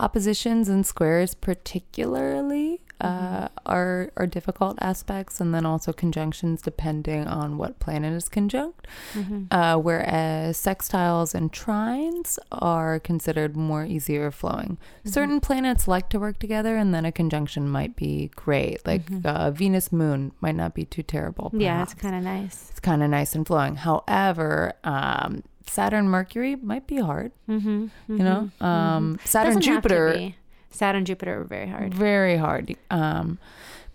oppositions 0.00 0.68
and 0.68 0.84
squares, 0.86 1.34
particularly, 1.34 2.80
uh, 3.00 3.48
are 3.66 4.10
are 4.16 4.26
difficult 4.26 4.76
aspects, 4.80 5.40
and 5.40 5.54
then 5.54 5.64
also 5.64 5.92
conjunctions, 5.92 6.62
depending 6.62 7.26
on 7.26 7.56
what 7.58 7.78
planet 7.78 8.12
is 8.12 8.28
conjunct. 8.28 8.86
Mhm. 9.14 9.46
Uh, 9.50 9.76
whereas 9.78 10.56
sextiles 10.56 11.34
and 11.34 11.52
trines 11.52 12.38
are 12.50 12.98
considered 12.98 13.56
more 13.56 13.84
easier 13.84 14.30
flowing. 14.30 14.78
Certain 15.04 15.40
planets 15.40 15.86
like 15.86 16.08
to 16.10 16.18
work 16.18 16.38
together, 16.38 16.76
and 16.76 16.92
then 16.94 17.04
a 17.04 17.12
conjunction 17.12 17.68
might 17.68 17.94
be 17.96 18.30
great. 18.34 18.86
Like 18.86 19.02
uh, 19.24 19.50
Venus 19.52 19.92
Moon 19.92 20.32
might 20.40 20.54
not 20.56 20.74
be 20.74 20.84
too 20.84 21.02
terrible. 21.02 21.50
Yeah, 21.54 21.82
it's 21.82 21.94
kind 21.94 22.16
of 22.16 22.22
nice. 22.22 22.68
it's 22.70 22.80
kind 22.80 23.02
of 23.02 23.10
nice 23.10 23.34
and 23.34 23.46
flowing. 23.46 23.76
However, 23.76 24.72
um, 24.84 25.42
Saturn 25.66 26.08
Mercury 26.08 26.56
might 26.56 26.86
be 26.86 26.96
hard. 26.96 27.32
Mm-hmm. 27.48 27.86
You 28.08 28.24
know, 28.24 28.50
um, 28.60 29.18
Saturn 29.24 29.56
Doesn't 29.56 29.72
have 29.72 29.82
to 29.82 29.88
Jupiter. 29.88 30.34
Saturn 30.70 30.98
and 30.98 31.06
Jupiter 31.06 31.40
are 31.40 31.44
very 31.44 31.68
hard. 31.68 31.94
very 31.94 32.36
hard. 32.36 32.76
Um, 32.90 33.38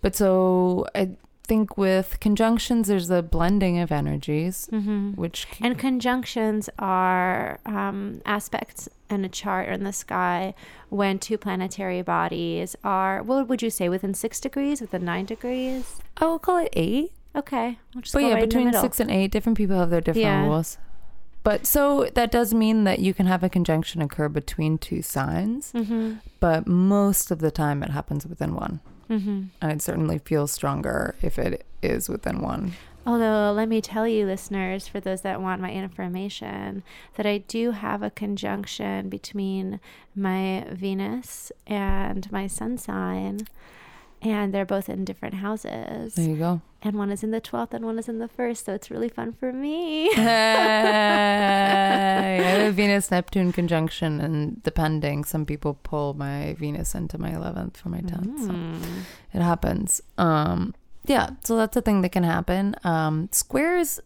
but 0.02 0.14
so 0.16 0.86
I 0.94 1.10
think 1.46 1.76
with 1.76 2.18
conjunctions, 2.20 2.88
there's 2.88 3.10
a 3.10 3.22
blending 3.22 3.78
of 3.78 3.92
energies, 3.92 4.68
Mm-hmm. 4.72 5.12
which 5.12 5.46
c- 5.52 5.64
And 5.64 5.78
conjunctions 5.78 6.68
are 6.78 7.58
um, 7.66 8.22
aspects 8.26 8.88
in 9.10 9.24
a 9.24 9.28
chart 9.28 9.68
or 9.68 9.72
in 9.72 9.84
the 9.84 9.92
sky 9.92 10.54
when 10.88 11.18
two 11.18 11.36
planetary 11.38 12.00
bodies 12.02 12.74
are, 12.82 13.22
what 13.22 13.46
would 13.48 13.60
you 13.62 13.70
say, 13.70 13.88
within 13.88 14.14
six 14.14 14.40
degrees, 14.40 14.80
within 14.80 15.04
nine 15.04 15.26
degrees? 15.26 16.00
Oh, 16.20 16.26
I 16.26 16.30
will 16.30 16.38
call 16.38 16.58
it 16.58 16.70
eight. 16.72 17.12
Okay. 17.36 17.78
We'll 17.94 18.02
just 18.02 18.14
But 18.14 18.22
yeah, 18.22 18.34
right 18.34 18.48
between 18.48 18.72
six 18.72 18.98
and 19.00 19.10
eight, 19.10 19.30
different 19.30 19.58
people 19.58 19.76
have 19.78 19.90
their 19.90 20.00
different 20.00 20.24
Yeah. 20.24 20.44
rules. 20.46 20.78
But 21.44 21.66
so 21.66 22.08
that 22.14 22.32
does 22.32 22.52
mean 22.52 22.84
that 22.84 22.98
you 22.98 23.14
can 23.14 23.26
have 23.26 23.44
a 23.44 23.48
conjunction 23.48 24.02
occur 24.02 24.28
between 24.28 24.78
two 24.78 25.02
signs, 25.02 25.72
Mm-hmm. 25.72 26.14
but 26.40 26.66
most 26.66 27.30
of 27.30 27.38
the 27.38 27.50
time 27.50 27.82
it 27.82 27.90
happens 27.90 28.26
within 28.26 28.54
one. 28.54 28.80
Mm-hmm. 29.10 29.42
And 29.60 29.72
it 29.72 29.82
certainly 29.82 30.18
feels 30.18 30.50
stronger 30.50 31.14
if 31.22 31.38
it 31.38 31.66
is 31.82 32.08
within 32.08 32.40
one. 32.40 32.72
Although, 33.06 33.52
let 33.52 33.68
me 33.68 33.82
tell 33.82 34.08
you, 34.08 34.24
listeners, 34.24 34.88
for 34.88 34.98
those 34.98 35.20
that 35.20 35.42
want 35.42 35.60
my 35.60 35.70
information, 35.70 36.82
that 37.16 37.26
I 37.26 37.38
do 37.38 37.72
have 37.72 38.02
a 38.02 38.08
conjunction 38.08 39.10
between 39.10 39.78
my 40.16 40.64
Venus 40.72 41.52
and 41.66 42.32
my 42.32 42.46
sun 42.46 42.78
sign. 42.78 43.46
And 44.24 44.54
they're 44.54 44.64
both 44.64 44.88
in 44.88 45.04
different 45.04 45.34
houses. 45.34 46.14
There 46.14 46.26
you 46.28 46.36
go. 46.36 46.62
And 46.80 46.96
one 46.96 47.10
is 47.10 47.22
in 47.22 47.30
the 47.30 47.40
12th 47.42 47.74
and 47.74 47.84
one 47.84 47.98
is 47.98 48.08
in 48.08 48.18
the 48.18 48.28
1st. 48.28 48.64
So 48.64 48.72
it's 48.74 48.90
really 48.90 49.08
fun 49.10 49.32
for 49.34 49.52
me. 49.52 50.08
Hey, 50.14 50.22
I 52.40 52.42
have 52.58 52.68
a 52.68 52.72
Venus 52.72 53.10
Neptune 53.10 53.52
conjunction, 53.52 54.20
and 54.20 54.62
depending, 54.62 55.24
some 55.24 55.44
people 55.46 55.74
pull 55.82 56.14
my 56.14 56.54
Venus 56.58 56.94
into 56.94 57.18
my 57.18 57.30
11th 57.30 57.76
for 57.76 57.88
my 57.90 58.00
10th. 58.00 58.38
So 58.40 58.48
Mm. 58.50 58.82
it 59.32 59.42
happens. 59.42 60.00
Um, 60.18 60.74
yeah, 61.06 61.30
so 61.44 61.56
that's 61.56 61.76
a 61.76 61.82
thing 61.82 62.02
that 62.02 62.12
can 62.12 62.24
happen. 62.24 62.74
Um, 62.84 63.28
squares, 63.32 64.00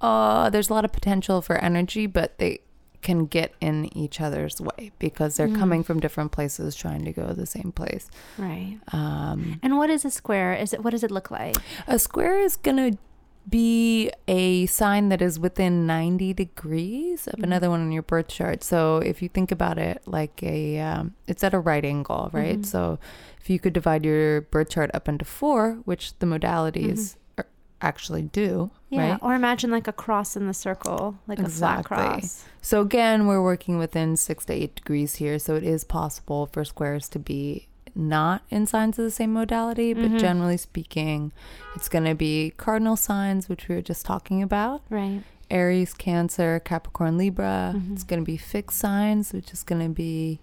uh, 0.00 0.50
there's 0.50 0.70
a 0.70 0.74
lot 0.74 0.84
of 0.84 0.92
potential 0.92 1.42
for 1.42 1.56
energy, 1.58 2.06
but 2.06 2.38
they 2.38 2.60
can 3.02 3.26
get 3.26 3.54
in 3.60 3.96
each 3.96 4.20
other's 4.20 4.60
way 4.60 4.90
because 4.98 5.36
they're 5.36 5.48
Mm. 5.48 5.58
coming 5.58 5.82
from 5.82 6.00
different 6.00 6.32
places 6.32 6.74
trying 6.76 7.04
to 7.04 7.12
go 7.12 7.32
the 7.32 7.46
same 7.46 7.72
place. 7.72 8.10
Right. 8.38 8.78
Um, 8.92 9.58
And 9.62 9.76
what 9.78 9.88
is 9.90 10.04
a 10.04 10.10
square? 10.10 10.52
Is 10.54 10.72
it 10.74 10.84
what 10.84 10.90
does 10.90 11.02
it 11.02 11.10
look 11.10 11.30
like? 11.30 11.56
A 11.86 11.98
square 11.98 12.38
is 12.38 12.56
going 12.56 12.76
to 12.92 12.98
be 13.48 14.10
a 14.28 14.66
sign 14.66 15.08
that 15.08 15.22
is 15.22 15.38
within 15.40 15.86
90 15.86 16.34
degrees 16.34 17.26
of 17.26 17.38
Mhm. 17.38 17.44
another 17.44 17.70
one 17.70 17.80
in 17.80 17.90
your 17.90 18.02
birth 18.02 18.28
chart. 18.28 18.62
So 18.62 18.98
if 18.98 19.22
you 19.22 19.28
think 19.30 19.50
about 19.50 19.78
it 19.78 20.02
like 20.06 20.42
a, 20.42 20.78
um, 20.78 21.14
it's 21.26 21.42
at 21.42 21.54
a 21.54 21.58
right 21.58 21.84
angle, 21.84 22.28
right? 22.34 22.60
Mhm. 22.60 22.66
So 22.66 22.98
if 23.40 23.48
you 23.48 23.58
could 23.58 23.72
divide 23.72 24.04
your 24.04 24.42
birth 24.42 24.68
chart 24.68 24.90
up 24.92 25.08
into 25.08 25.24
four, 25.24 25.78
which 25.86 26.18
the 26.18 26.26
modalities 26.26 27.14
are, 27.16 27.19
actually 27.82 28.22
do, 28.22 28.70
Yeah. 28.90 29.12
right? 29.12 29.18
Or 29.22 29.34
imagine 29.34 29.70
like 29.70 29.88
a 29.88 29.92
cross 29.92 30.36
in 30.36 30.46
the 30.46 30.54
circle, 30.54 31.16
like 31.26 31.38
a 31.38 31.48
flat 31.48 31.84
cross. 31.84 32.44
So 32.62 32.80
again, 32.80 33.26
we're 33.26 33.42
working 33.42 33.78
within 33.78 34.16
six 34.16 34.44
to 34.46 34.52
eight 34.52 34.74
degrees 34.76 35.16
here. 35.16 35.38
So 35.38 35.54
it 35.54 35.64
is 35.64 35.84
possible 35.84 36.46
for 36.52 36.64
squares 36.64 37.08
to 37.10 37.18
be 37.18 37.68
not 37.94 38.42
in 38.50 38.66
signs 38.66 38.98
of 38.98 39.04
the 39.04 39.10
same 39.10 39.32
modality, 39.32 39.92
but 39.94 40.10
Mhm. 40.12 40.20
generally 40.20 40.56
speaking, 40.56 41.32
it's 41.74 41.88
going 41.88 42.04
to 42.04 42.14
be 42.14 42.52
cardinal 42.56 42.96
signs, 42.96 43.48
which 43.48 43.68
we 43.68 43.74
were 43.74 43.82
just 43.82 44.06
talking 44.06 44.42
about 44.42 44.82
Right. 44.90 45.22
Aries, 45.50 45.92
Cancer, 45.94 46.60
Capricorn, 46.64 47.18
Libra. 47.18 47.72
Mhm. 47.74 47.92
It's 47.94 48.04
going 48.04 48.20
to 48.22 48.24
be 48.26 48.36
fixed 48.36 48.78
signs, 48.78 49.32
which 49.32 49.52
is 49.52 49.64
going 49.64 49.82
to 49.82 49.88
be 49.88 50.38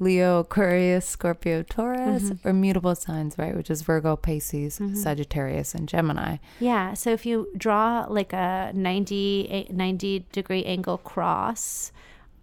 Leo, 0.00 0.40
Aquarius, 0.40 1.06
Scorpio, 1.06 1.62
Taurus, 1.62 2.24
Mhm. 2.30 2.38
or 2.44 2.52
mutable 2.52 2.94
signs, 2.94 3.38
right? 3.38 3.56
Which 3.56 3.70
is 3.70 3.82
Virgo, 3.82 4.16
Pisces, 4.16 4.78
Mhm. 4.78 4.96
Sagittarius, 4.96 5.74
and 5.74 5.88
Gemini. 5.88 6.38
Yeah. 6.58 6.94
So 6.94 7.10
if 7.10 7.24
you 7.24 7.48
draw 7.56 8.06
like 8.08 8.32
a 8.32 8.72
90, 8.74 9.66
90 9.70 10.26
degree 10.32 10.64
angle 10.64 10.98
cross 10.98 11.92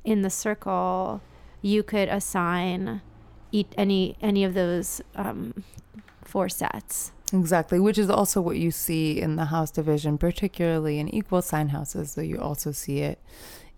in 0.06 0.22
the 0.22 0.30
circle, 0.30 1.22
you 1.62 1.84
could 1.84 2.08
assign 2.10 3.02
eat 3.52 3.68
any 3.78 4.16
any 4.22 4.46
of 4.46 4.54
those 4.54 5.02
um, 5.16 5.54
four 6.24 6.48
sets. 6.48 7.12
Exactly, 7.34 7.80
which 7.80 7.98
is 7.98 8.10
also 8.10 8.42
what 8.42 8.58
you 8.58 8.72
see 8.72 9.20
in 9.22 9.36
the 9.36 9.46
house 9.46 9.72
division, 9.72 10.18
particularly 10.18 11.00
in 11.00 11.08
equal 11.14 11.42
sign 11.42 11.70
houses. 11.70 12.16
Though 12.16 12.22
you 12.22 12.40
also 12.40 12.72
see 12.72 13.00
it 13.00 13.20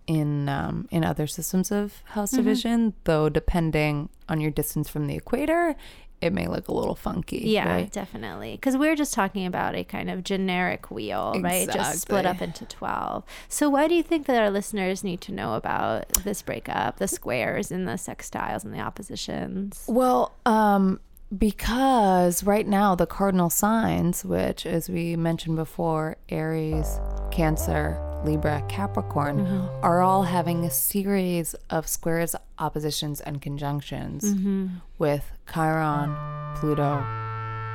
in 0.08 0.50
um, 0.50 0.88
in 0.92 1.04
other 1.04 1.28
systems 1.28 1.72
of 1.72 2.02
house 2.06 2.34
Mhm. 2.34 2.38
division. 2.38 2.94
Though 3.06 3.30
depending 3.30 4.10
on 4.30 4.42
your 4.42 4.52
distance 4.52 4.90
from 4.90 5.08
the 5.08 5.16
equator, 5.16 5.76
it 6.22 6.32
may 6.32 6.48
look 6.48 6.70
a 6.70 6.74
little 6.74 6.96
funky. 6.96 7.40
Yeah, 7.46 7.68
right? 7.68 7.92
definitely. 7.92 8.54
Because 8.54 8.78
we're 8.78 8.96
just 8.96 9.14
talking 9.14 9.46
about 9.46 9.76
a 9.76 9.84
kind 9.84 10.10
of 10.10 10.24
generic 10.24 10.90
wheel, 10.90 11.34
right? 11.42 11.70
Just 11.70 12.02
split 12.02 12.26
up 12.26 12.42
into 12.42 12.66
12. 12.66 13.24
So, 13.50 13.70
why 13.70 13.90
do 13.90 13.94
you 13.96 14.04
think 14.04 14.26
that 14.28 14.42
our 14.42 14.50
listeners 14.50 15.04
need 15.04 15.20
to 15.22 15.34
know 15.34 15.56
about 15.56 16.08
this 16.24 16.42
breakup, 16.42 16.98
the 16.98 17.10
squares 17.10 17.72
and 17.72 17.86
the 17.88 17.94
sextiles 17.94 18.64
and 18.64 18.74
the 18.74 18.80
oppositions? 18.80 19.84
Well, 19.88 20.32
um, 20.46 21.02
because 21.38 22.44
right 22.44 22.68
now 22.68 22.96
the 22.96 23.06
cardinal 23.08 23.50
signs, 23.50 24.24
which, 24.24 24.66
as 24.66 24.90
we 24.90 25.16
mentioned 25.16 25.56
before, 25.56 26.18
Aries, 26.30 27.00
Cancer, 27.32 28.00
Libra, 28.24 28.64
Capricorn, 28.70 29.40
Mm-hmm. 29.46 29.84
are 29.86 30.02
all 30.02 30.24
having 30.24 30.64
a 30.64 30.70
series 30.70 31.56
of 31.70 31.88
squares, 31.88 32.36
oppositions, 32.60 33.20
and 33.22 33.42
conjunctions 33.42 34.24
Mm-hmm. 34.24 34.68
with 34.98 35.32
Chiron, 35.54 36.16
Pluto, 36.58 37.04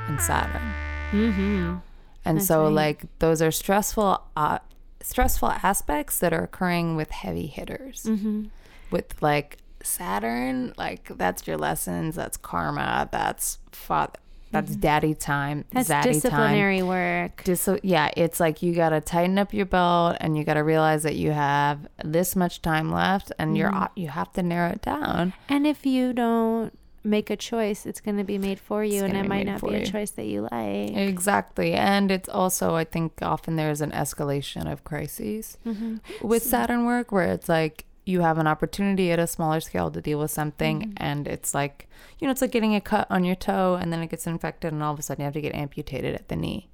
and 0.08 0.20
Saturn. 0.20 0.72
Mm-hmm. 1.10 1.76
And 2.24 2.38
That's 2.38 2.46
so, 2.46 2.64
right. 2.64 2.72
like, 2.72 3.18
those 3.18 3.42
are 3.42 3.50
stressful, 3.50 4.22
uh, 4.36 4.58
stressful 5.02 5.50
aspects 5.62 6.18
that 6.20 6.32
are 6.32 6.44
occurring 6.44 6.96
with 6.96 7.10
heavy 7.10 7.46
hitters. 7.46 8.04
Mm-hmm. 8.04 8.44
With 8.90 9.20
like 9.20 9.58
Saturn, 9.82 10.72
like 10.76 11.08
that's 11.16 11.46
your 11.46 11.56
lessons, 11.56 12.14
that's 12.14 12.36
karma, 12.36 13.08
that's 13.12 13.58
father, 13.72 14.14
That's 14.50 14.74
daddy 14.76 15.14
time. 15.14 15.64
That's 15.72 15.88
time. 15.88 16.02
disciplinary 16.04 16.82
work. 16.82 17.42
Dis- 17.44 17.68
yeah, 17.82 18.10
it's 18.16 18.40
like 18.40 18.62
you 18.62 18.74
got 18.74 18.90
to 18.90 19.00
tighten 19.00 19.38
up 19.38 19.52
your 19.52 19.66
belt 19.66 20.16
and 20.20 20.36
you 20.38 20.44
got 20.44 20.54
to 20.54 20.64
realize 20.64 21.02
that 21.02 21.16
you 21.16 21.32
have 21.32 21.86
this 22.02 22.34
much 22.34 22.62
time 22.62 22.90
left 22.90 23.30
and 23.38 23.56
you're 23.58 23.70
Mhm. 23.70 23.90
you 23.96 24.08
have 24.08 24.32
to 24.34 24.42
narrow 24.42 24.70
it 24.70 24.82
down. 24.82 25.34
And 25.48 25.66
if 25.66 25.84
you 25.84 26.12
don't 26.14 26.72
make 27.04 27.30
a 27.30 27.36
choice, 27.36 27.86
it's 27.86 28.00
going 28.00 28.16
to 28.18 28.24
be 28.24 28.36
made 28.38 28.58
for 28.58 28.84
you, 28.84 29.02
and 29.04 29.16
it 29.16 29.26
might 29.26 29.46
not 29.46 29.62
be 29.62 29.74
a 29.74 29.78
you. 29.80 29.86
choice 29.86 30.10
that 30.12 30.26
you 30.26 30.42
like. 30.50 30.94
Exactly. 30.96 31.72
And 31.72 32.10
it's 32.10 32.28
also 32.28 32.74
I 32.74 32.84
think 32.84 33.12
often 33.22 33.56
there's 33.56 33.80
an 33.80 33.92
escalation 33.92 34.70
of 34.70 34.82
crises 34.84 35.56
Mhm. 35.66 36.00
with 36.22 36.42
So- 36.42 36.50
Saturn 36.50 36.84
work 36.86 37.12
where 37.12 37.32
it's 37.32 37.48
like 37.48 37.84
you 38.08 38.20
have 38.22 38.38
an 38.38 38.46
opportunity 38.46 39.12
at 39.12 39.18
a 39.18 39.26
smaller 39.26 39.60
scale 39.60 39.90
to 39.90 40.00
deal 40.00 40.18
with 40.18 40.30
something 40.30 40.76
Mhm. 40.80 40.92
and 40.96 41.28
it's 41.28 41.52
like 41.54 41.86
you 42.18 42.26
know 42.26 42.32
it's 42.32 42.40
like 42.40 42.50
getting 42.52 42.74
a 42.74 42.80
cut 42.80 43.06
on 43.10 43.22
your 43.24 43.34
toe 43.36 43.74
and 43.80 43.92
then 43.92 44.00
it 44.02 44.08
gets 44.10 44.26
infected 44.26 44.72
and 44.72 44.82
all 44.82 44.92
of 44.94 44.98
a 44.98 45.02
sudden 45.02 45.22
you 45.22 45.26
have 45.26 45.34
to 45.34 45.40
get 45.40 45.54
amputated 45.54 46.14
at 46.14 46.28
the 46.28 46.36
knee. 46.36 46.68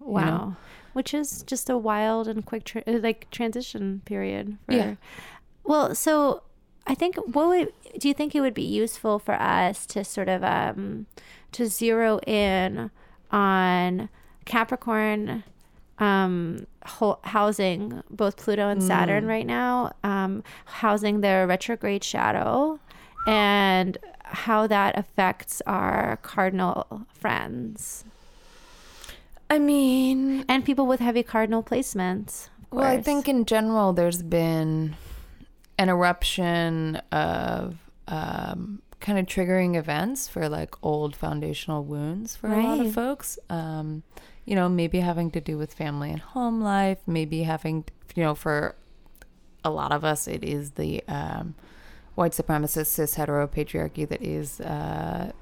Wow. 0.00 0.56
Which 0.92 1.14
is 1.14 1.42
just 1.44 1.70
a 1.70 1.78
wild 1.78 2.26
and 2.28 2.44
quick 2.44 2.64
tra- 2.64 2.82
uh, 2.86 2.98
like 2.98 3.30
transition 3.30 4.02
period. 4.04 4.58
For, 4.66 4.72
Yeah. 4.74 4.94
Well, 5.64 5.94
so 5.94 6.42
I 6.86 6.94
think 6.96 7.14
what 7.34 7.46
would 7.48 7.72
do 7.98 8.08
you 8.08 8.14
think 8.14 8.34
it 8.34 8.40
would 8.40 8.54
be 8.54 8.64
useful 8.84 9.18
for 9.20 9.34
us 9.34 9.86
to 9.86 10.02
sort 10.04 10.28
of 10.28 10.42
um 10.42 11.06
to 11.52 11.66
zero 11.68 12.18
in 12.26 12.90
on 13.30 14.08
Capricorn 14.44 15.44
um 15.98 16.66
ho- 16.84 17.18
housing 17.24 18.02
both 18.10 18.36
Pluto 18.36 18.68
and 18.68 18.82
Saturn 18.82 19.24
Mm. 19.24 19.28
right 19.28 19.46
now 19.46 19.92
um 20.04 20.42
housing 20.64 21.20
their 21.20 21.46
retrograde 21.46 22.02
shadow 22.04 22.78
and 23.26 23.98
how 24.24 24.66
that 24.66 24.98
affects 24.98 25.62
our 25.66 26.18
cardinal 26.22 27.06
friends 27.08 28.04
I 29.50 29.58
mean, 29.58 30.46
and 30.48 30.64
people 30.64 30.86
with 30.86 31.00
heavy 31.00 31.22
cardinal 31.22 31.62
placements. 31.62 32.48
Well, 32.70 32.86
I 32.86 33.02
think 33.02 33.28
in 33.28 33.44
general, 33.44 33.92
there's 33.92 34.22
been 34.22 34.96
an 35.78 35.90
eruption 35.90 36.96
of 37.12 37.76
um, 38.08 38.80
kind 39.00 39.18
of 39.18 39.26
triggering 39.26 39.76
events 39.76 40.26
for 40.26 40.48
like 40.48 40.74
old 40.82 41.14
foundational 41.14 41.84
wounds 41.84 42.34
for 42.34 42.46
a 42.50 42.62
lot 42.62 42.80
of 42.80 42.94
folks. 42.94 43.38
Um, 43.50 44.04
you 44.44 44.54
know, 44.54 44.68
maybe 44.68 45.00
having 45.00 45.30
to 45.30 45.40
do 45.40 45.56
with 45.56 45.72
family 45.72 46.10
and 46.10 46.20
home 46.20 46.60
life, 46.60 46.98
maybe 47.06 47.44
having, 47.44 47.84
you 48.14 48.22
know, 48.22 48.34
for 48.34 48.74
a 49.64 49.70
lot 49.70 49.92
of 49.92 50.04
us, 50.04 50.26
it 50.26 50.42
is 50.42 50.72
the 50.72 51.02
um, 51.06 51.54
white 52.14 52.32
supremacist 52.32 52.86
cis 52.86 53.14
hetero 53.14 53.46
patriarchy 53.46 54.08
that 54.08 54.22
is 54.22 54.60
uh, 54.60 55.32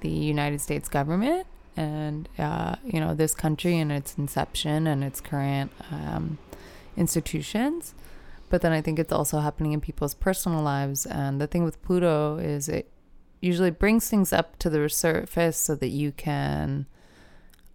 the 0.00 0.10
United 0.10 0.60
States 0.60 0.88
government 0.88 1.46
and 1.76 2.28
uh, 2.38 2.76
you 2.84 3.00
know 3.00 3.14
this 3.14 3.34
country 3.34 3.78
and 3.78 3.92
its 3.92 4.18
inception 4.18 4.86
and 4.86 5.02
its 5.04 5.20
current 5.20 5.72
um, 5.90 6.38
institutions. 6.96 7.94
But 8.48 8.62
then 8.62 8.72
I 8.72 8.80
think 8.80 8.98
it's 8.98 9.12
also 9.12 9.38
happening 9.38 9.72
in 9.72 9.80
people's 9.80 10.14
personal 10.14 10.60
lives. 10.60 11.06
And 11.06 11.40
the 11.40 11.46
thing 11.46 11.62
with 11.62 11.80
Pluto 11.82 12.36
is 12.38 12.68
it 12.68 12.90
usually 13.40 13.70
brings 13.70 14.10
things 14.10 14.32
up 14.32 14.58
to 14.58 14.68
the 14.68 14.88
surface 14.88 15.56
so 15.56 15.76
that 15.76 15.88
you 15.88 16.10
can 16.10 16.86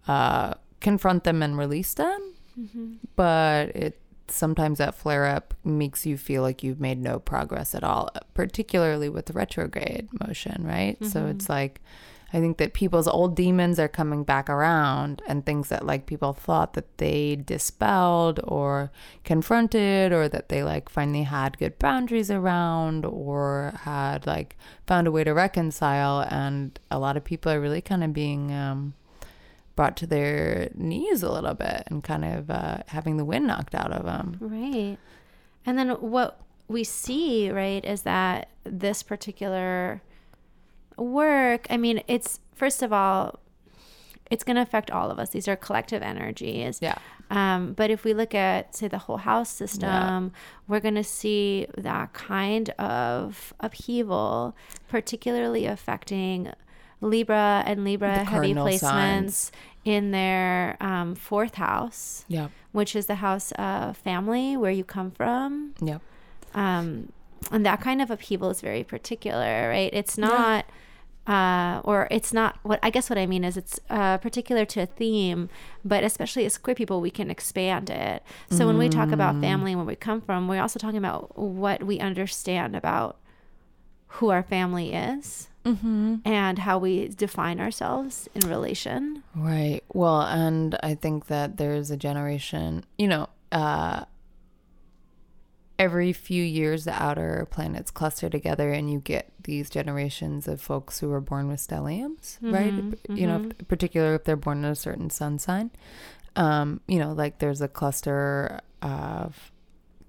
uh, 0.05 0.55
confront 0.89 1.23
them 1.23 1.39
and 1.45 1.57
release 1.57 1.93
them. 1.95 2.21
Mhm. 2.57 2.97
But 3.15 3.63
it 3.75 3.93
sometimes 4.27 4.77
that 4.79 4.95
flare 4.95 5.25
up 5.37 5.53
makes 5.63 6.05
you 6.09 6.15
feel 6.17 6.41
like 6.47 6.63
you've 6.63 6.79
made 6.89 6.99
no 6.99 7.15
progress 7.19 7.75
at 7.75 7.83
all, 7.83 8.09
particularly 8.33 9.09
with 9.15 9.25
the 9.27 9.33
retrograde 9.33 10.07
motion, 10.25 10.57
right? 10.75 10.97
So 11.13 11.17
Mhm. 11.21 11.31
it's 11.31 11.47
like 11.49 11.75
I 12.33 12.39
think 12.41 12.57
that 12.57 12.73
people's 12.73 13.07
old 13.07 13.33
demons 13.35 13.79
are 13.79 13.87
coming 13.99 14.23
back 14.25 14.49
around 14.49 15.21
and 15.27 15.45
things 15.45 15.69
that 15.69 15.85
like 15.85 16.05
people 16.11 16.33
thought 16.33 16.73
that 16.73 16.89
they 16.97 17.35
dispelled 17.37 18.39
or 18.43 18.91
confronted 19.23 20.11
or 20.11 20.27
that 20.29 20.49
they 20.49 20.61
like 20.63 20.89
finally 20.89 21.23
had 21.23 21.57
good 21.57 21.77
boundaries 21.79 22.29
around 22.31 23.05
or 23.05 23.73
had 23.83 24.25
like 24.27 24.57
found 24.87 25.07
a 25.07 25.11
way 25.11 25.23
to 25.23 25.33
reconcile 25.33 26.17
and 26.29 26.79
a 26.89 26.99
lot 27.05 27.15
of 27.15 27.23
people 27.23 27.51
are 27.51 27.61
really 27.61 27.81
kind 27.91 28.03
of 28.03 28.11
being 28.11 28.51
um 28.51 28.93
brought 29.75 29.97
to 29.97 30.07
their 30.07 30.69
knees 30.73 31.21
a 31.21 31.31
little 31.31 31.53
bit 31.53 31.83
and 31.87 32.03
kind 32.03 32.23
of 32.25 32.49
uh, 32.49 32.77
having 32.87 33.17
the 33.17 33.25
wind 33.25 33.47
knocked 33.47 33.75
out 33.75 33.91
of 33.91 34.05
them. 34.05 34.37
Right. 34.39 34.97
And 35.65 35.77
then 35.77 35.89
what 35.89 36.41
we 36.67 36.83
see, 36.83 37.49
right, 37.51 37.83
is 37.83 38.03
that 38.03 38.49
this 38.63 39.03
particular 39.03 40.01
work, 40.97 41.67
I 41.69 41.77
mean, 41.77 42.01
it's 42.07 42.39
first 42.53 42.81
of 42.81 42.93
all, 42.93 43.39
it's 44.31 44.43
going 44.43 44.55
to 44.55 44.61
affect 44.61 44.89
all 44.89 45.11
of 45.11 45.19
us. 45.19 45.29
These 45.29 45.47
are 45.47 45.55
collective 45.55 46.01
energies. 46.01 46.79
Yeah. 46.81 46.97
Um, 47.29 47.73
but 47.73 47.91
if 47.91 48.03
we 48.03 48.13
look 48.13 48.33
at, 48.33 48.75
say, 48.75 48.87
the 48.87 48.97
whole 48.97 49.17
house 49.17 49.49
system, 49.49 50.31
we're 50.67 50.79
going 50.79 50.95
to 50.95 51.03
see 51.03 51.67
that 51.77 52.13
kind 52.13 52.69
of 52.71 53.53
upheaval, 53.59 54.55
particularly 54.87 55.65
affecting 55.65 56.51
Libra 57.01 57.63
and 57.65 57.83
Libra 57.83 58.19
The 58.19 58.23
heavy 58.23 58.53
placements 58.53 58.79
signs. 58.79 59.51
in 59.83 60.11
their 60.11 60.77
um, 60.79 61.15
fourth 61.15 61.55
house 61.55 62.25
which 62.71 62.95
is 62.95 63.05
the 63.05 63.15
house 63.15 63.51
of 63.53 63.95
family 63.97 64.57
where 64.57 64.71
you 64.71 64.83
come 64.83 65.09
from. 65.11 65.73
Yep. 65.81 66.01
Um, 66.53 67.11
and 67.51 67.65
that 67.65 67.79
kind 67.81 68.01
of 68.01 68.11
upheaval 68.11 68.49
is 68.49 68.61
very 68.61 68.83
particular, 68.83 69.69
right? 69.69 69.89
It's 69.93 70.17
not, 70.17 70.65
uh, 71.27 71.81
or 71.83 72.07
it's 72.11 72.33
not 72.33 72.59
what 72.63 72.79
I 72.83 72.89
guess 72.89 73.09
what 73.09 73.17
I 73.17 73.25
mean 73.25 73.43
is 73.43 73.55
it's 73.57 73.79
uh, 73.89 74.17
particular 74.17 74.65
to 74.65 74.81
a 74.81 74.85
theme, 74.85 75.49
but 75.83 76.03
especially 76.03 76.45
as 76.45 76.57
queer 76.57 76.75
people, 76.75 77.01
we 77.01 77.11
can 77.11 77.29
expand 77.29 77.89
it. 77.89 78.23
So 78.49 78.65
when 78.67 78.77
we 78.77 78.89
talk 78.89 79.11
about 79.11 79.39
family 79.41 79.71
and 79.71 79.79
where 79.79 79.87
we 79.87 79.95
come 79.95 80.21
from, 80.21 80.47
we're 80.47 80.61
also 80.61 80.79
talking 80.79 80.97
about 80.97 81.37
what 81.37 81.83
we 81.83 81.99
understand 81.99 82.75
about 82.75 83.17
who 84.07 84.29
our 84.29 84.43
family 84.43 84.93
is 84.93 85.49
Mm-hmm. 85.65 86.17
and 86.25 86.59
how 86.59 86.77
we 86.77 87.07
define 87.07 87.59
ourselves 87.59 88.29
in 88.35 88.47
relation. 88.47 89.23
Right. 89.35 89.81
Well, 89.93 90.21
and 90.21 90.77
I 90.83 90.93
think 90.95 91.25
that 91.27 91.57
there's 91.57 91.89
a 91.89 91.97
generation, 91.97 92.85
you 92.99 93.07
know, 93.07 93.29
uh, 93.51 94.05
every 95.77 96.13
few 96.13 96.41
years 96.43 96.85
the 96.85 96.93
outer 96.93 97.47
planets 97.51 97.91
cluster 97.91 98.29
together 98.29 98.71
and 98.71 98.89
you 98.91 98.99
get 98.99 99.29
these 99.43 99.69
generations 99.69 100.47
of 100.47 100.61
folks 100.61 100.99
who 100.99 101.11
are 101.11 101.19
born 101.19 101.47
with 101.49 101.59
stelliums, 101.59 102.37
right? 102.41 102.71
Mhm, 102.73 103.17
You 103.17 103.27
know, 103.27 103.49
if- 103.59 103.67
particularly 103.67 104.15
if 104.15 104.23
they're 104.23 104.37
born 104.37 104.59
in 104.59 104.65
a 104.65 104.75
certain 104.75 105.09
sun 105.09 105.37
sign. 105.37 105.71
Um, 106.37 106.79
you 106.87 106.97
know, 106.99 107.11
like 107.11 107.39
there's 107.39 107.61
a 107.61 107.67
cluster 107.67 108.61
of 108.81 109.51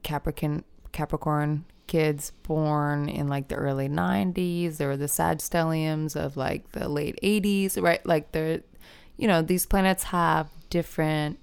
Capricorn 0.02 0.64
Capricorn 0.92 1.64
kids 1.86 2.32
born 2.42 3.08
in 3.08 3.28
like 3.28 3.48
the 3.48 3.54
early 3.54 3.88
90s. 3.88 4.76
There 4.76 4.88
were 4.88 4.96
the 4.96 5.08
Sag 5.08 5.38
stelliums 5.38 6.16
of 6.16 6.36
like 6.36 6.72
the 6.72 6.88
late 6.88 7.18
80s, 7.22 7.80
right? 7.80 8.04
Like 8.06 8.32
they're, 8.32 8.60
you 9.16 9.28
know, 9.28 9.42
these 9.42 9.66
planets 9.66 10.04
have 10.04 10.48
different, 10.70 11.38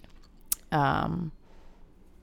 um, 0.71 1.31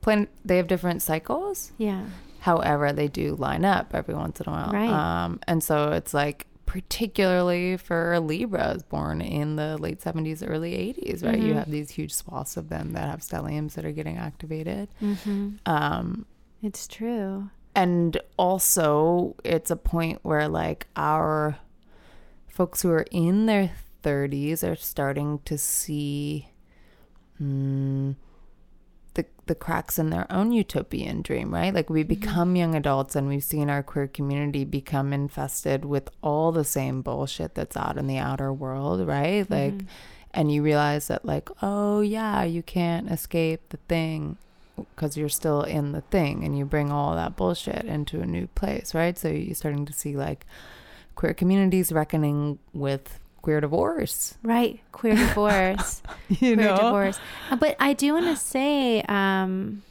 plan. 0.01 0.29
They 0.45 0.57
have 0.59 0.67
different 0.69 1.03
cycles. 1.03 1.73
Yeah. 1.79 2.05
However, 2.41 2.93
they 2.93 3.09
do 3.09 3.35
line 3.37 3.65
up 3.65 3.95
every 3.95 4.15
once 4.15 4.41
in 4.41 4.49
a 4.49 4.53
while. 4.53 4.73
Right. 4.73 4.89
Um, 4.89 5.41
and 5.47 5.63
so 5.63 5.93
it's 5.93 6.15
like 6.15 6.47
particularly 6.67 7.77
for 7.77 8.19
Libras 8.21 8.83
born 8.85 9.21
in 9.21 9.57
the 9.57 9.77
late 9.79 10.01
70s, 10.01 10.43
early 10.47 10.73
80s, 10.75 11.25
right? 11.25 11.39
You 11.39 11.53
Mhm. 11.53 11.57
have 11.57 11.71
these 11.71 11.91
huge 11.91 12.13
swaths 12.15 12.57
of 12.57 12.69
them 12.69 12.93
that 12.93 13.09
have 13.09 13.21
stelliums 13.21 13.73
that 13.75 13.85
are 13.85 13.93
getting 13.93 14.17
activated. 14.19 14.89
Mm-hmm. 15.03 15.57
Um, 15.67 16.27
It's 16.63 16.87
true. 16.87 17.51
And 17.75 18.21
also 18.37 19.37
it's 19.45 19.71
a 19.71 19.77
point 19.77 20.19
where 20.23 20.49
like 20.49 20.87
our 20.97 21.59
folks 22.49 22.83
who 22.83 22.91
are 22.91 23.07
in 23.11 23.47
their 23.47 23.71
30s 24.03 24.63
are 24.63 24.77
starting 24.77 25.39
to 25.45 25.57
see 25.59 26.49
mm, 27.41 28.15
the 29.15 29.25
the 29.47 29.55
cracks 29.55 29.99
in 29.99 30.11
their 30.11 30.27
own 30.31 30.53
utopian 30.53 31.23
dream 31.23 31.53
right? 31.53 31.75
Like 31.75 31.91
we 31.91 32.03
become 32.03 32.57
young 32.57 32.75
adults 32.75 33.17
and 33.17 33.29
we've 33.29 33.45
seen 33.45 33.69
our 33.71 33.83
queer 33.83 34.07
community 34.09 34.65
become 34.65 35.13
infested 35.13 35.85
with 35.85 36.09
all 36.23 36.53
the 36.53 36.65
same 36.65 37.03
bullshit 37.03 37.55
that's 37.55 37.77
out 37.77 37.99
in 37.99 38.07
the 38.07 38.19
outer 38.19 38.53
world 38.53 39.07
right? 39.07 39.49
Like 39.51 39.75
Mhm. 39.75 39.87
and 40.33 40.53
you 40.53 40.63
realize 40.63 41.09
that 41.09 41.25
like 41.25 41.49
oh 41.63 42.01
yeah 42.01 42.45
you 42.45 42.63
can't 42.63 43.11
escape 43.11 43.69
the 43.71 43.79
thing 43.89 44.37
because 44.95 45.17
you're 45.17 45.29
still 45.29 45.63
in 45.63 45.93
the 45.93 46.01
thing 46.03 46.45
and 46.45 46.57
you 46.59 46.65
bring 46.65 46.91
all 46.91 47.15
that 47.15 47.37
bullshit 47.37 47.85
into 47.85 48.21
a 48.21 48.27
new 48.27 48.47
place 48.49 48.95
right 48.95 49.19
so 49.19 49.29
you're 49.29 49.55
starting 49.55 49.85
to 49.87 49.93
see 49.93 50.17
like 50.17 50.47
queer 51.15 51.35
communities 51.35 51.93
reckoning 51.93 52.59
with 52.73 53.19
queer 53.43 53.61
divorce 53.61 54.37
Right. 54.43 54.81
Queer 54.93 55.15
divorce. 55.27 56.03
you 56.29 56.55
queer 56.57 56.75
divorce. 56.77 57.19
Uh, 57.51 57.57
But 57.57 57.77
I 57.81 57.93
do 57.95 58.13
want 58.15 58.27
to 58.27 58.37
say, 58.37 59.03
um, 59.03 59.83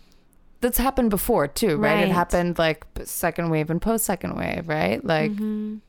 that's 0.62 0.78
happened 0.78 1.10
before 1.10 1.48
too 1.48 1.78
right, 1.78 1.96
Right. 1.96 2.08
it 2.08 2.12
happened 2.12 2.58
like 2.60 2.86
second 3.06 3.50
wave 3.50 3.70
and 3.70 3.82
post 3.82 4.06
second 4.06 4.36
wave 4.36 4.68
right 4.68 5.04
like 5.06 5.32
mhm. 5.32 5.80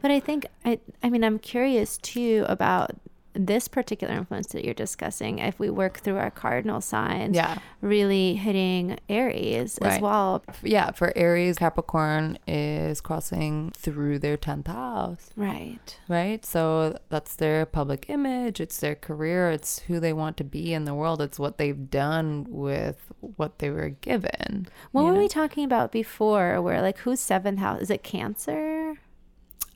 but 0.00 0.10
I 0.12 0.20
think 0.20 0.46
I, 0.64 0.78
I 1.02 1.10
mean, 1.10 1.24
I'm 1.24 1.38
curious 1.38 1.98
too 1.98 2.44
about 2.48 2.92
this 3.34 3.66
particular 3.66 4.12
influence 4.14 4.48
that 4.48 4.64
you're 4.64 4.74
discussing, 4.74 5.38
if 5.38 5.58
we 5.58 5.70
work 5.70 5.98
through 5.98 6.18
our 6.18 6.30
cardinal 6.30 6.80
signs, 6.80 7.34
Yeah. 7.34 7.58
really 7.80 8.34
hitting 8.34 8.98
Aries 9.08 9.78
as 9.78 10.00
well. 10.00 10.42
Yeah. 10.62 10.90
For 10.90 11.12
Aries, 11.16 11.56
Capricorn 11.58 12.38
is 12.46 13.00
crossing 13.00 13.70
through 13.74 14.18
their 14.18 14.36
10th 14.36 14.66
house, 14.66 15.30
Right. 15.34 15.98
right? 16.08 16.44
So 16.44 16.98
that's 17.08 17.36
their 17.36 17.64
public 17.64 18.06
image, 18.08 18.60
it's 18.60 18.78
their 18.80 18.94
career, 18.94 19.50
it's 19.50 19.78
who 19.80 19.98
they 19.98 20.12
want 20.12 20.36
to 20.36 20.44
be 20.44 20.74
in 20.74 20.84
the 20.84 20.94
world, 20.94 21.22
it's 21.22 21.38
what 21.38 21.56
they've 21.58 21.90
done 21.90 22.46
with 22.50 23.12
what 23.20 23.60
they 23.60 23.70
were 23.70 23.88
given. 23.88 24.68
What 24.90 25.04
were 25.04 25.12
know? 25.12 25.18
we 25.20 25.28
talking 25.28 25.64
about 25.64 25.90
before? 25.90 26.60
Where 26.60 26.82
like 26.82 26.98
whose 26.98 27.20
seventh 27.20 27.60
house? 27.60 27.80
Is 27.80 27.90
it 27.90 28.02
Cancer? 28.02 28.96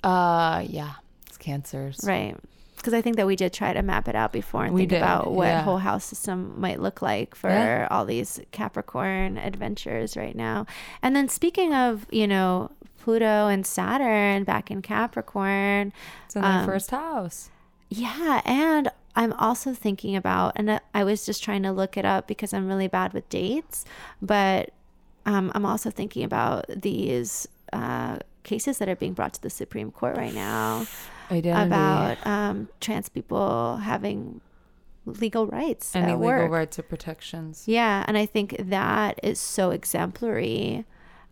Uh, 0.05 0.63
yeah. 0.69 0.95
It's 1.27 1.39
cancers. 1.39 2.01
Right. 2.05 2.37
Because 2.77 2.95
I 2.95 3.03
think 3.03 3.17
that 3.17 3.27
we 3.27 3.37
did 3.37 3.53
try 3.53 3.73
to 3.73 3.83
map 3.83 4.07
it 4.09 4.15
out 4.15 4.33
before 4.33 4.65
and 4.65 4.75
We 4.75 4.83
think 4.83 4.91
did, 4.91 4.97
about 4.99 5.33
what 5.33 5.47
yeah. 5.47 5.63
whole 5.63 5.79
house 5.79 6.05
system 6.05 6.55
might 6.61 6.81
look 6.81 7.03
like 7.03 7.35
for 7.35 7.51
Yeah. 7.51 7.89
all 7.91 8.05
these 8.05 8.41
Capricorn 8.53 9.39
adventures 9.39 10.17
right 10.17 10.37
now. 10.37 10.67
And 11.03 11.17
then 11.17 11.29
speaking 11.29 11.75
of, 11.75 12.07
you 12.11 12.27
know, 12.29 12.71
Pluto 13.01 13.49
and 13.49 13.67
Saturn 13.67 14.45
back 14.45 14.71
in 14.71 14.83
Capricorn, 14.83 15.93
It's 16.27 16.37
in 16.37 16.43
their 16.43 16.51
Um, 16.51 16.67
first 16.67 16.91
house. 16.91 17.51
yeah, 17.89 18.41
and 18.45 18.91
I'm 19.15 19.33
also 19.35 19.73
thinking 19.73 20.15
about, 20.15 20.53
and 20.57 20.71
I- 20.71 20.81
I 20.95 21.03
was 21.05 21.25
just 21.25 21.43
trying 21.43 21.63
to 21.63 21.73
look 21.73 21.97
it 21.97 22.05
up 22.05 22.27
because 22.27 22.53
I'm 22.53 22.69
really 22.69 22.89
bad 22.89 23.13
with 23.15 23.29
dates, 23.31 23.85
but 24.21 24.71
um, 25.25 25.51
I'm 25.55 25.65
also 25.67 25.91
thinking 25.91 26.23
about 26.25 26.67
these 26.69 27.49
uh, 27.73 28.19
cases 28.47 28.79
that 28.79 28.89
are 28.89 28.97
being 28.97 29.13
brought 29.13 29.35
to 29.35 29.43
the 29.43 29.51
Supreme 29.51 29.91
Court 29.91 30.17
right 30.17 30.33
now 30.35 30.87
Identity. 31.31 31.67
about 31.67 32.27
um, 32.27 32.69
trans 32.81 33.09
people 33.11 33.77
having 33.79 34.41
legal 35.05 35.47
rights 35.47 35.95
any 35.95 36.05
at 36.13 36.19
legal 36.19 36.27
work. 36.27 36.51
rights 36.51 36.79
or 36.79 36.83
protections. 36.83 37.65
Yeah, 37.67 38.05
and 38.09 38.17
I 38.17 38.25
think 38.25 38.57
that 38.59 39.21
is 39.23 39.39
so 39.39 39.71
exemplary 39.71 40.85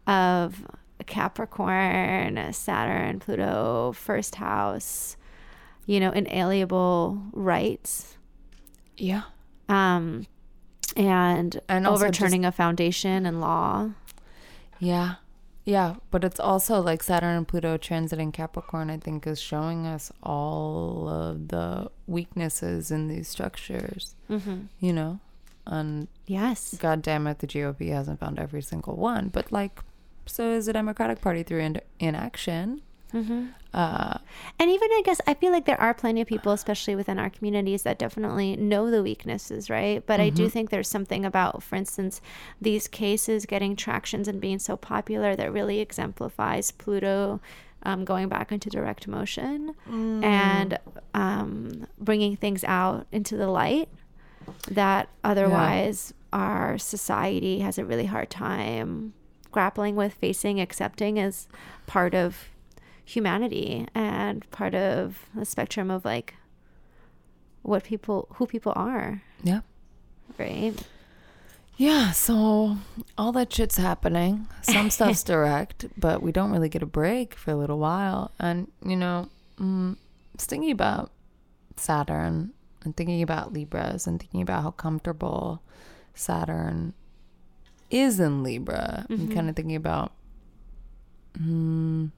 of 0.07 0.67
Capricorn, 1.07 2.53
Saturn, 2.53 3.21
Pluto, 3.21 3.93
first 3.93 4.35
house, 4.37 5.17
you 5.87 6.01
know, 6.01 6.11
inalienable 6.11 7.19
rights. 7.33 8.17
Yeah. 8.97 9.23
Um 9.69 10.27
and, 10.97 11.61
And 11.69 11.87
overturning 11.87 12.45
a 12.45 12.53
foundation 12.53 13.27
and 13.27 13.41
law. 13.41 13.91
Yeah. 14.79 15.15
Yeah. 15.65 15.95
But 16.11 16.25
it's 16.25 16.39
also 16.41 16.81
like 16.81 17.03
Saturn 17.03 17.37
and 17.37 17.49
Pluto 17.49 17.77
transiting 17.79 18.33
Capricorn, 18.33 18.91
I 18.91 18.99
think, 18.99 19.27
is 19.27 19.41
showing 19.41 19.87
us 19.87 20.13
all 20.23 21.09
of 21.09 21.49
the 21.49 21.91
weaknesses 22.07 22.91
in 22.91 23.09
these 23.09 23.29
structures, 23.29 24.15
Mm-hmm. 24.31 24.63
you 24.81 24.93
know? 24.93 25.21
And 25.67 26.09
Yes. 26.27 26.75
God 26.79 27.01
damn 27.01 27.27
it, 27.27 27.39
the 27.39 27.47
GOP 27.47 27.89
hasn't 27.91 28.21
found 28.21 28.39
every 28.39 28.61
single 28.63 28.97
one. 28.97 29.29
But 29.29 29.51
like, 29.53 29.81
so 30.27 30.51
is 30.51 30.67
the 30.67 30.73
Democratic 30.75 31.21
Party 31.23 31.43
through 31.43 31.61
in- 31.61 31.81
inaction. 31.99 32.83
Mm-hmm. 33.15 33.47
Uh, 33.73 34.19
And 34.59 34.71
even 34.71 34.89
I 34.93 35.03
guess 35.05 35.21
I 35.27 35.35
feel 35.35 35.53
like 35.53 35.65
there 35.67 35.81
are 35.81 35.95
plenty 35.95 36.21
of 36.21 36.29
people, 36.29 36.53
especially 36.53 36.97
within 36.97 37.19
our 37.19 37.31
communities, 37.31 37.83
that 37.85 37.99
definitely 37.99 38.57
know 38.57 38.91
the 38.91 39.03
weaknesses, 39.03 39.71
right? 39.71 40.05
But 40.05 40.21
I 40.21 40.31
do 40.31 40.49
think 40.49 40.71
there's 40.71 40.89
something 40.89 41.25
about, 41.25 41.63
for 41.63 41.77
instance, 41.77 42.21
these 42.61 42.89
cases 42.89 43.47
getting 43.47 43.77
tractions 43.77 44.29
and 44.29 44.41
being 44.41 44.59
so 44.59 44.77
popular 44.77 45.35
that 45.37 45.53
really 45.53 45.81
exemplifies 45.81 46.71
Pluto 46.73 47.41
um, 47.85 48.05
going 48.05 48.29
back 48.29 48.51
into 48.51 48.71
direct 48.71 49.07
motion 49.07 49.75
and 50.25 50.79
um, 51.15 51.87
bringing 51.99 52.37
things 52.37 52.65
out 52.65 53.07
into 53.13 53.37
the 53.37 53.49
light 53.49 53.89
that 54.71 55.09
otherwise 55.23 56.15
our 56.33 56.79
society 56.79 57.61
has 57.61 57.79
a 57.79 57.85
really 57.85 58.07
hard 58.07 58.31
time 58.31 59.13
grappling 59.53 59.95
with, 59.97 60.15
facing, 60.15 60.61
accepting 60.61 61.19
as 61.19 61.47
part 61.87 62.15
of 62.15 62.49
humanity 63.05 63.87
and 63.95 64.49
part 64.51 64.75
of 64.75 65.19
the 65.35 65.45
spectrum 65.45 65.91
of 65.91 66.05
like 66.05 66.35
what 67.63 67.85
people 67.85 68.29
who 68.35 68.47
people 68.47 68.73
are 68.77 69.23
yeah. 69.43 69.61
right 70.39 70.75
Yeah, 71.77 72.13
so 72.13 72.77
all 73.19 73.33
that 73.33 73.53
shit's 73.53 73.77
happening. 73.77 74.47
Some 74.63 74.91
stuff's 74.95 75.25
direct, 75.25 75.87
but 75.99 76.23
we 76.23 76.31
don't 76.31 76.53
really 76.53 76.69
get 76.69 76.83
a 76.83 76.87
break 76.87 77.35
for 77.35 77.51
a 77.51 77.57
little 77.57 77.81
while. 77.81 78.31
And, 78.39 78.71
you 78.85 78.95
know, 78.95 79.29
mm, 79.59 79.97
thinking 80.39 80.71
about 80.71 81.11
Saturn 81.77 82.53
and 82.85 82.97
thinking 82.97 83.23
about 83.23 83.53
Libras 83.53 84.07
and 84.07 84.21
thinking 84.21 84.43
about 84.43 84.63
how 84.63 84.71
comfortable 84.71 85.63
Saturn 86.15 86.95
is 87.91 88.19
in 88.19 88.43
Libra 88.43 89.07
I'm 89.11 89.29
kind 89.29 89.49
of 89.49 89.57
thinking 89.57 89.77
about 89.77 90.13
mm, 91.39 92.11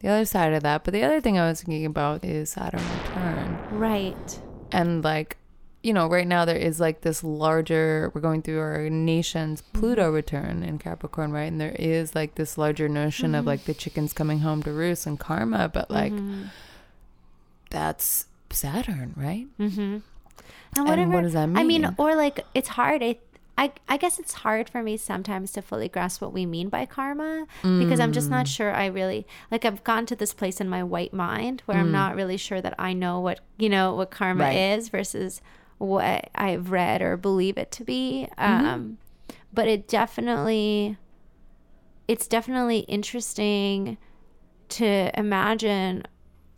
the 0.00 0.08
other 0.08 0.24
side 0.24 0.52
of 0.52 0.62
that. 0.62 0.84
But 0.84 0.94
the 0.94 1.02
other 1.02 1.20
thing 1.20 1.38
I 1.38 1.48
was 1.48 1.62
thinking 1.62 1.86
about 1.86 2.24
is 2.24 2.50
Saturn 2.50 2.82
return 2.98 3.58
right. 3.72 4.40
And 4.72 5.02
like 5.02 5.36
you 5.82 5.92
know 5.92 6.08
right 6.08 6.26
now 6.26 6.44
there 6.44 6.56
is 6.56 6.80
like 6.80 7.02
this 7.02 7.22
larger 7.22 8.10
we're 8.14 8.20
going 8.20 8.42
through 8.42 8.58
our 8.58 8.90
nation's 8.90 9.62
mm-hmm. 9.62 9.78
pluto 9.78 10.10
return 10.10 10.62
in 10.62 10.78
capricorn 10.78 11.32
right? 11.32 11.44
And 11.44 11.60
there 11.60 11.76
is 11.78 12.14
like 12.14 12.34
this 12.34 12.58
larger 12.58 12.88
notion 12.88 13.34
of 13.34 13.40
mm-hmm. 13.40 13.48
like 13.48 13.64
the 13.64 13.74
chickens 13.74 14.12
coming 14.12 14.40
home 14.40 14.62
to 14.64 14.72
roost 14.72 15.06
and 15.06 15.18
karma 15.18 15.68
but 15.68 15.90
like 15.90 16.12
mm-hmm. 16.12 16.44
that's 17.70 18.26
saturn 18.50 19.14
right? 19.16 19.46
Mm-hmm. 19.58 19.98
And 20.76 20.88
And 20.88 21.12
what 21.12 21.22
does 21.22 21.32
that 21.32 21.46
mean? 21.46 21.56
i 21.56 21.64
mean 21.64 21.82
mean? 21.82 21.94
or 21.98 22.14
like 22.14 22.44
it's 22.54 22.68
hard. 22.68 23.02
I, 23.02 23.18
I 23.58 23.72
i 23.88 23.96
guess 23.96 24.18
it's 24.18 24.32
hard 24.44 24.70
for 24.70 24.82
me 24.82 24.96
sometimes 24.96 25.52
to 25.52 25.62
fully 25.62 25.88
grasp 25.88 26.22
what 26.22 26.32
we 26.32 26.46
mean 26.46 26.68
by 26.68 26.86
karma 26.86 27.46
because 27.62 27.98
i'm 28.00 28.12
just 28.12 28.30
not 28.30 28.46
Mm. 28.46 28.54
sure 28.56 28.72
i 28.72 28.86
really 28.86 29.26
like 29.50 29.64
i've 29.64 29.82
gone 29.84 30.06
to 30.06 30.16
this 30.16 30.32
place 30.32 30.60
in 30.60 30.68
my 30.68 30.82
white 30.84 31.12
mind 31.12 31.62
where 31.66 31.78
i'm 31.78 31.90
not 31.92 32.14
really 32.14 32.36
sure 32.36 32.60
that 32.62 32.74
i 32.78 32.92
know 32.92 33.18
what 33.20 33.40
you 33.58 33.68
know 33.68 33.94
what 33.94 34.10
karma 34.10 34.44
Mm. 34.44 34.46
Right. 34.46 34.78
is 34.78 34.88
versus 34.88 35.42
what 35.78 36.30
i've 36.34 36.70
read 36.70 37.02
or 37.02 37.16
believe 37.16 37.58
it 37.58 37.70
to 37.72 37.84
be 37.84 38.28
Mm-hmm. 38.38 38.66
um 38.66 38.98
but 39.52 39.66
it 39.66 39.88
definitely 39.88 40.96
it's 42.06 42.26
definitely 42.28 42.80
interesting 42.80 43.98
to 44.70 45.10
imagine 45.18 46.04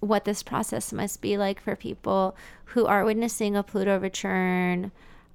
what 0.00 0.24
this 0.24 0.42
process 0.42 0.92
must 0.92 1.20
be 1.20 1.36
like 1.36 1.60
for 1.60 1.76
people 1.76 2.36
who 2.66 2.86
are 2.86 3.04
witnessing 3.04 3.56
a 3.56 3.62
Pluto 3.62 3.98
return 3.98 4.90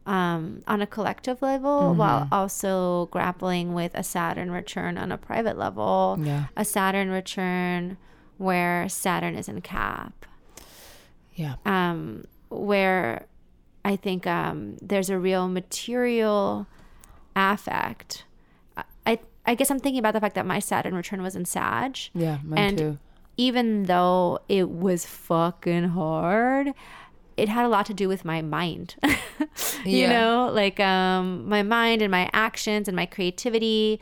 um, 0.06 0.62
on 0.68 0.82
a 0.82 0.88
collective 0.88 1.42
level 1.42 1.94
while 1.96 2.28
also 2.32 3.08
grappling 3.12 3.74
with 3.74 3.92
a 3.96 4.04
Saturn 4.04 4.52
return 4.52 4.98
on 4.98 5.12
a 5.12 5.18
private 5.18 5.58
level. 5.58 6.18
Yeah. 6.22 6.46
A 6.56 6.64
Saturn 6.66 7.10
return 7.10 7.98
where 8.38 8.88
Saturn 8.90 9.36
is 9.36 9.48
in 9.48 9.62
Cap 9.62 10.26
yeah 11.36 11.56
um, 11.66 12.26
where 12.50 13.28
I 13.84 13.96
think 13.96 14.26
um, 14.26 14.78
there's 14.82 15.10
a 15.10 15.20
real 15.20 15.48
material 15.48 16.66
affect. 17.36 18.24
I, 18.76 18.84
I 19.06 19.20
I 19.46 19.56
guess 19.56 19.70
I'm 19.70 19.80
thinking 19.80 20.00
about 20.00 20.14
the 20.14 20.22
fact 20.22 20.36
that 20.36 20.46
my 20.46 20.60
Saturn 20.60 20.96
return 20.96 21.22
was 21.22 21.36
in 21.36 21.46
Sag, 21.46 21.98
yeah 22.14 22.40
mine 22.44 22.60
and 22.60 22.78
too 22.78 22.98
even 23.38 23.84
though 23.84 24.40
it 24.48 24.70
was 24.70 25.06
fucking 25.06 25.90
hard, 25.90 26.70
it 27.38 27.50
had 27.50 27.66
a 27.66 27.68
lot 27.68 27.86
to 27.88 27.94
do 27.94 28.08
with 28.08 28.24
my 28.26 28.42
mind. 28.42 28.96
you 29.84 30.00
Yeah. 30.00 30.10
know, 30.10 30.52
like 30.54 30.80
um, 30.80 31.48
my 31.50 31.64
mind 31.64 32.02
and 32.02 32.10
my 32.12 32.30
actions 32.34 32.88
and 32.88 32.96
my 32.96 33.06
creativity, 33.06 34.00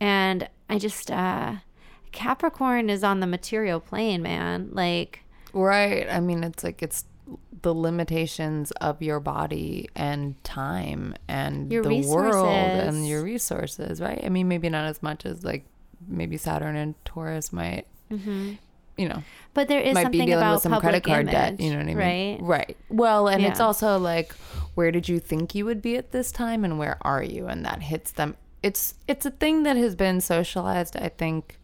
and 0.00 0.48
I 0.68 0.78
just 0.78 1.10
uh, 1.10 1.56
Capricorn 2.12 2.90
is 2.90 3.02
on 3.02 3.20
the 3.20 3.26
material 3.26 3.80
plane, 3.80 4.22
man. 4.22 4.68
Like. 4.72 5.20
right 5.52 6.06
i 6.10 6.18
mean 6.20 6.42
it's 6.42 6.64
like 6.64 6.82
it's 6.82 7.04
the 7.62 7.72
limitations 7.72 8.70
of 8.72 9.00
your 9.00 9.20
body 9.20 9.88
and 9.94 10.34
time 10.44 11.14
and 11.28 11.72
Your 11.72 11.82
the 11.84 12.04
world 12.06 12.44
and 12.46 13.06
your 13.08 13.22
resources 13.22 14.00
right 14.00 14.20
i 14.24 14.28
mean 14.28 14.48
maybe 14.48 14.68
not 14.68 14.84
as 14.86 15.00
much 15.02 15.24
as 15.24 15.44
like 15.44 15.64
maybe 16.08 16.36
saturn 16.36 16.76
and 16.76 16.94
taurus 17.04 17.52
might 17.52 17.86
you 18.96 19.08
know 19.08 19.22
But 19.54 19.68
there 19.68 19.80
is 19.80 19.94
might 19.94 20.02
something 20.04 20.20
be 20.20 20.26
dealing 20.26 20.42
about 20.42 20.54
with 20.54 20.62
some 20.62 20.80
credit 20.80 21.04
card 21.04 21.26
debt 21.26 21.60
you 21.60 21.70
know 21.70 21.76
what 21.78 21.82
i 21.82 21.94
mean? 21.94 21.96
right? 21.96 22.38
right. 22.40 22.76
Well 22.88 23.28
and 23.28 23.44
it's 23.44 23.60
also 23.60 23.98
like 23.98 24.32
where 24.74 24.90
did 24.90 25.08
you 25.08 25.20
think 25.20 25.54
you 25.54 25.64
would 25.64 25.80
be 25.82 25.96
at 25.96 26.10
this 26.10 26.32
time 26.32 26.64
and 26.64 26.78
where 26.80 26.98
are 27.02 27.22
you? 27.22 27.46
And 27.46 27.64
that 27.64 27.82
hits 27.82 28.10
them. 28.10 28.36
It's 28.62 28.94
it's 29.06 29.24
a 29.24 29.30
thing 29.30 29.62
that 29.62 29.76
has 29.76 29.94
been 29.94 30.20
socialized 30.20 30.96
i 30.96 31.08
think 31.08 31.58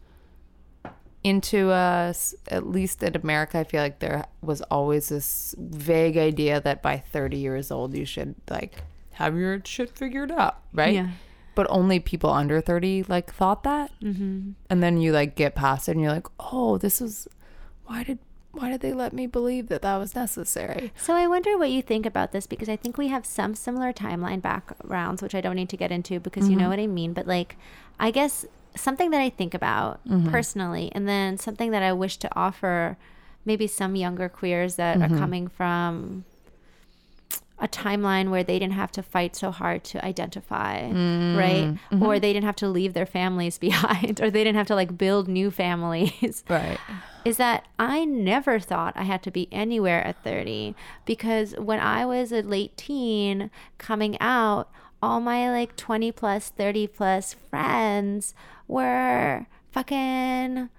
into 1.23 1.69
us 1.69 2.33
at 2.47 2.67
least 2.67 3.03
in 3.03 3.15
america. 3.15 3.59
I 3.59 3.63
feel 3.63 3.81
like 3.81 3.99
there 3.99 4.25
was 4.41 4.61
always 4.63 5.09
this 5.09 5.53
vague 5.57 6.17
idea 6.17 6.59
that 6.61 6.81
by 6.81 6.97
30 6.97 7.37
years 7.37 7.69
old 7.71 7.95
you 7.95 8.05
should 8.05 8.35
like 8.49 8.83
have 9.13 9.37
your 9.37 9.61
shit 9.65 9.95
figured 9.97 10.31
out 10.31 10.59
right? 10.73 10.93
Yeah. 10.95 11.09
But 11.55 11.67
only 11.69 11.99
people 11.99 12.29
under 12.29 12.61
30 12.61 13.03
like 13.07 13.33
thought 13.33 13.63
that 13.63 13.91
Mm-hmm. 14.01 14.51
and 14.69 14.83
then 14.83 14.99
you 14.99 15.11
like 15.11 15.35
get 15.35 15.55
past 15.55 15.87
it 15.87 15.91
and 15.91 16.01
you're 16.01 16.11
like 16.13 16.27
oh 16.39 16.77
this 16.77 17.01
was 17.01 17.27
why 17.85 18.03
did 18.03 18.19
why 18.51 18.69
did 18.69 18.81
they 18.81 18.93
let 18.93 19.13
me 19.13 19.27
believe 19.27 19.69
that 19.69 19.81
that 19.81 19.97
was 19.97 20.13
necessary? 20.13 20.91
So 20.95 21.15
I 21.15 21.27
wonder 21.27 21.57
what 21.57 21.69
you 21.69 21.81
think 21.81 22.05
about 22.05 22.31
this 22.31 22.47
because 22.47 22.69
I 22.69 22.75
think 22.75 22.97
we 22.97 23.07
have 23.07 23.25
some 23.25 23.55
similar 23.55 23.93
timeline 23.93 24.41
backgrounds, 24.41 25.21
which 25.21 25.35
I 25.35 25.41
don't 25.41 25.55
need 25.55 25.69
to 25.69 25.77
get 25.77 25.91
into 25.91 26.19
because 26.19 26.49
you 26.49 26.55
know 26.55 26.63
mm-hmm. 26.63 26.69
what 26.69 26.79
I 26.79 26.87
mean. 26.87 27.13
But 27.13 27.27
like, 27.27 27.55
I 27.99 28.11
guess 28.11 28.45
something 28.75 29.11
that 29.11 29.21
I 29.21 29.29
think 29.29 29.53
about 29.53 30.05
mm-hmm. 30.05 30.29
personally, 30.29 30.91
and 30.93 31.07
then 31.07 31.37
something 31.37 31.71
that 31.71 31.83
I 31.83 31.93
wish 31.93 32.17
to 32.17 32.29
offer 32.37 32.97
maybe 33.45 33.67
some 33.67 33.95
younger 33.95 34.29
queers 34.29 34.75
that 34.75 34.97
are 34.97 35.07
mm-hmm. 35.07 35.17
coming 35.17 35.47
from 35.47 36.25
a 37.61 37.67
timeline 37.67 38.31
where 38.31 38.43
they 38.43 38.57
didn't 38.57 38.73
have 38.73 38.91
to 38.91 39.03
fight 39.03 39.35
so 39.35 39.51
hard 39.51 39.83
to 39.83 40.03
identify, 40.03 40.81
mm, 40.81 41.37
right? 41.37 41.67
Mm-hmm. 41.67 42.01
Or 42.03 42.19
they 42.19 42.33
didn't 42.33 42.45
have 42.45 42.55
to 42.57 42.67
leave 42.67 42.93
their 42.93 43.05
families 43.05 43.57
behind, 43.69 44.19
or 44.19 44.31
they 44.31 44.43
didn't 44.43 44.57
have 44.57 44.67
to 44.67 44.75
like 44.75 44.97
build 44.97 45.27
new 45.27 45.51
families 45.51 46.43
Right. 46.49 46.79
is 47.23 47.37
that 47.37 47.65
I 47.77 48.03
never 48.03 48.59
thought 48.59 48.93
I 48.97 49.03
had 49.03 49.21
to 49.23 49.31
be 49.31 49.47
anywhere 49.51 50.03
at 50.05 50.23
30 50.23 50.75
because 51.05 51.53
when 51.57 51.79
I 51.79 52.05
was 52.05 52.31
a 52.31 52.41
late 52.41 52.75
teen 52.75 53.51
coming 53.77 54.17
out, 54.19 54.69
all 55.03 55.21
my 55.21 55.49
like 55.51 55.75
20 55.75 56.11
plus, 56.11 56.49
30 56.49 56.87
plus 56.87 57.33
friends 57.49 58.33
were 58.67 59.45
fucking 59.71 60.69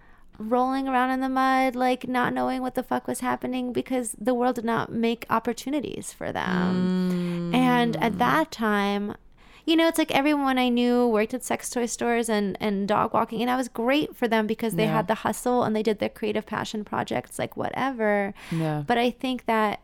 rolling 0.51 0.89
around 0.89 1.11
in 1.11 1.21
the 1.21 1.29
mud, 1.29 1.75
like 1.75 2.09
not 2.09 2.33
knowing 2.33 2.63
what 2.63 2.75
the 2.75 2.83
fuck 2.83 3.07
was 3.07 3.21
happening 3.21 3.73
because 3.73 4.17
the 4.21 4.35
world 4.35 4.57
did 4.57 4.65
not 4.65 4.93
make 4.93 5.27
opportunities 5.31 6.13
for 6.13 6.33
them. 6.33 7.55
And 7.55 7.97
at 7.97 8.13
mm. 8.13 8.19
that 8.19 8.51
time, 8.51 9.15
you 9.65 9.77
know, 9.77 9.87
it's 9.87 9.99
like 9.99 10.11
everyone 10.11 10.59
I 10.59 10.69
knew 10.69 11.07
worked 11.07 11.35
at 11.35 11.45
sex 11.45 11.71
toy 11.71 11.87
stores 11.87 12.29
and, 12.29 12.57
and 12.61 12.89
dog 12.89 13.15
walking, 13.15 13.41
and 13.41 13.49
that 13.49 13.57
was 13.57 13.69
great 13.69 14.17
for 14.17 14.27
them 14.27 14.47
because 14.47 14.75
they 14.75 14.85
Yeah. 14.85 14.97
had 14.97 15.09
the 15.09 15.17
hustle 15.17 15.63
and 15.63 15.75
they 15.75 15.83
did 15.83 15.99
their 15.99 16.09
creative 16.09 16.47
passion 16.47 16.85
projects, 16.85 17.39
like 17.39 17.57
whatever. 17.57 18.35
Yeah. 18.51 18.83
But 18.87 18.99
I 18.99 19.11
think 19.11 19.47
that 19.47 19.81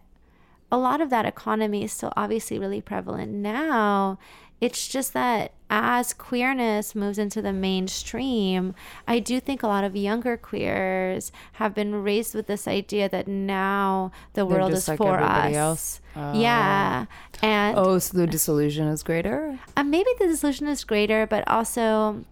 a 0.71 0.77
lot 0.79 1.01
of 1.01 1.11
that 1.11 1.25
economy 1.27 1.85
is 1.85 1.93
still 1.93 2.12
obviously 2.16 2.59
really 2.59 2.81
prevalent 2.81 3.33
now. 3.33 4.19
It's 4.61 4.89
just 4.89 5.12
that 5.12 5.53
as 5.71 6.12
queerness 6.12 6.95
moves 6.97 7.16
into 7.16 7.41
the 7.41 7.53
mainstream, 7.53 8.75
I 9.07 9.21
do 9.21 9.39
think 9.39 9.62
a 9.62 9.69
lot 9.69 9.85
of 9.85 9.95
younger 9.95 10.37
queers 10.37 11.31
have 11.55 11.75
been 11.77 12.03
raised 12.03 12.35
with 12.35 12.49
this 12.49 12.66
idea 12.66 13.09
that 13.09 13.29
now 13.29 14.11
the 14.33 14.45
They're 14.45 14.47
world 14.59 14.73
is 14.73 14.89
like 14.89 14.99
for 14.99 15.16
us. 15.21 15.55
else. 15.55 16.01
yeah. 16.16 17.05
And 17.41 17.79
Oh, 17.79 17.99
so 18.01 18.19
the 18.19 18.27
disillusion 18.27 18.89
is 18.89 19.05
greater? 19.05 19.61
uh, 19.77 19.85
maybe 19.85 20.11
the 20.19 20.27
disillusion 20.27 20.66
is 20.66 20.83
greater, 20.83 21.25
but 21.27 21.47
also 21.47 22.25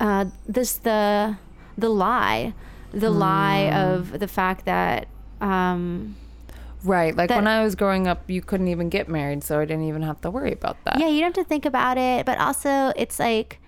uh, 0.00 0.24
this 0.48 0.76
the 0.78 1.36
the 1.76 1.90
lie, 1.90 2.54
the 2.92 3.10
lie 3.10 3.68
Hmm. 3.70 3.76
of 3.76 4.18
the 4.18 4.28
fact 4.28 4.64
that 4.64 5.08
um, 5.42 6.16
Right. 6.84 7.16
Like 7.16 7.28
That- 7.30 7.36
when 7.36 7.46
I 7.46 7.62
was 7.64 7.74
growing 7.74 8.06
up, 8.06 8.28
you 8.30 8.42
couldn't 8.42 8.68
even 8.68 8.88
get 8.90 9.08
married, 9.08 9.42
so 9.42 9.58
I 9.60 9.64
didn't 9.64 9.84
even 9.88 10.02
have 10.02 10.20
to 10.20 10.30
worry 10.30 10.52
about 10.52 10.76
that. 10.84 10.98
yeah, 11.00 11.08
you 11.08 11.20
don't 11.20 11.34
have 11.36 11.44
to 11.44 11.48
think 11.48 11.64
about 11.64 11.96
it, 11.98 12.26
but 12.26 12.38
also 12.38 12.92
it's 12.96 13.18
like 13.18 13.60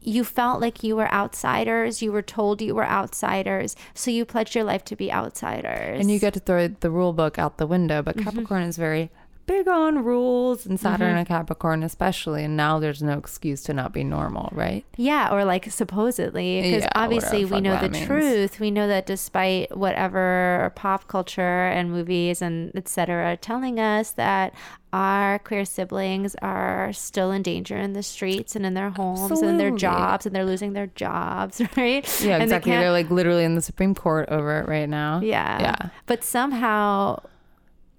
you 0.00 0.22
felt 0.24 0.60
like 0.60 0.82
you 0.84 0.94
were 0.96 1.12
outsiders. 1.12 2.00
You 2.00 2.12
were 2.12 2.22
told 2.22 2.62
you 2.62 2.74
were 2.74 2.86
outsiders, 2.86 3.74
so 3.92 4.10
you 4.10 4.24
pledged 4.24 4.54
your 4.54 4.64
life 4.64 4.84
to 4.86 4.96
be 4.96 5.10
outsiders. 5.12 6.00
And 6.00 6.10
you 6.10 6.18
get 6.18 6.32
to 6.34 6.40
throw 6.40 6.68
the 6.68 6.90
rule 6.90 7.12
book 7.12 7.38
out 7.38 7.58
the 7.58 7.66
window, 7.66 8.02
but 8.02 8.16
Mm-hmm. 8.16 8.24
Capricorn 8.28 8.62
is 8.62 8.76
very 8.76 9.10
big 9.46 9.68
on 9.68 10.04
rules, 10.04 10.66
and 10.66 10.78
Saturn 10.78 11.08
mm-hmm. 11.10 11.18
and 11.18 11.28
Capricorn 11.28 11.82
especially. 11.82 12.44
And 12.44 12.56
now 12.56 12.78
there's 12.78 13.02
no 13.02 13.18
excuse 13.18 13.62
to 13.64 13.72
not 13.74 13.92
be 13.92 14.04
normal, 14.04 14.48
right? 14.52 14.84
Yeah, 14.96 15.32
or 15.32 15.44
like 15.44 15.70
supposedly, 15.70 16.62
because 16.62 16.82
Yeah, 16.82 16.92
obviously 16.94 17.44
we 17.44 17.60
know 17.60 17.80
the 17.80 17.90
means. 17.90 18.06
truth. 18.06 18.60
We 18.60 18.70
know 18.70 18.88
that 18.88 19.06
despite 19.06 19.76
whatever 19.76 20.72
pop 20.74 21.08
culture 21.08 21.66
and 21.68 21.90
movies 21.90 22.42
and 22.42 22.74
etc. 22.76 23.36
telling 23.36 23.78
us 23.80 24.10
that 24.12 24.54
our 24.92 25.38
queer 25.40 25.64
siblings 25.64 26.34
are 26.36 26.90
still 26.92 27.30
in 27.30 27.42
danger 27.42 27.76
in 27.76 27.92
the 27.92 28.02
streets 28.02 28.56
and 28.56 28.64
in 28.64 28.74
their 28.74 28.90
homes 28.90 29.42
and 29.42 29.60
their 29.60 29.70
jobs 29.70 30.24
and 30.24 30.34
they're 30.34 30.44
losing 30.44 30.72
their 30.72 30.86
jobs, 30.86 31.60
right? 31.76 32.22
Yeah, 32.22 32.34
And 32.34 32.50
they 32.50 32.56
exactly. 32.56 32.72
They're 32.72 32.92
like 32.92 33.10
literally 33.10 33.44
in 33.44 33.54
the 33.54 33.62
Supreme 33.62 33.94
Court 33.94 34.28
over 34.30 34.60
it 34.60 34.68
right 34.68 34.88
now. 34.88 35.20
Yeah. 35.20 35.60
Yeah. 35.60 35.88
But 36.06 36.24
somehow 36.24 37.20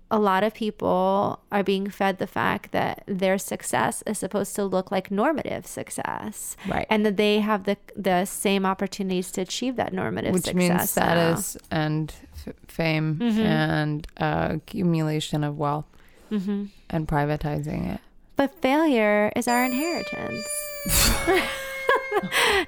a 0.09 0.17
lot 0.19 0.41
of 0.43 0.53
people 0.53 1.39
are 1.51 1.63
being 1.63 1.89
fed 1.89 2.17
the 2.17 2.27
fact 2.27 2.71
that 2.71 3.03
their 3.07 3.37
success 3.37 4.03
is 4.07 4.17
supposed 4.17 4.55
to 4.55 4.63
look 4.63 4.89
like 4.91 5.11
normative 5.11 5.67
success. 5.67 6.55
Right. 6.67 6.87
And 6.89 7.05
that 7.05 7.17
they 7.17 7.39
have 7.41 7.65
the 7.65 7.75
the 7.95 8.23
same 8.25 8.65
opportunities 8.65 9.31
to 9.33 9.41
achieve 9.41 9.75
that 9.75 9.91
normative 9.93 10.33
Which 10.33 10.45
success. 10.45 10.55
means 10.55 10.69
now. 10.79 10.85
status 10.85 11.57
and 11.71 12.13
f- 12.47 12.53
fame 12.67 13.15
Mm-hmm. 13.19 13.39
and 13.41 14.07
uh, 14.17 14.47
accumulation 14.51 15.43
of 15.43 15.57
wealth 15.57 15.85
Mm-hmm. 16.31 16.65
and 16.89 17.07
privatizing 17.07 17.93
it. 17.95 18.01
But 18.35 18.53
failure 18.61 19.31
is 19.35 19.47
our 19.47 19.63
inheritance. 19.65 20.45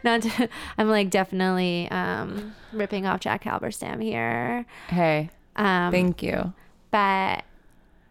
Not 0.04 0.22
to, 0.24 0.50
I'm 0.78 0.90
like 0.90 1.10
definitely 1.10 1.90
um, 1.92 2.54
ripping 2.72 3.06
off 3.06 3.20
Jack 3.20 3.44
Halberstam 3.44 4.02
here. 4.02 4.66
Hey, 4.88 5.30
Um, 5.56 5.92
thank 5.92 6.22
you. 6.24 6.54
But 6.92 7.44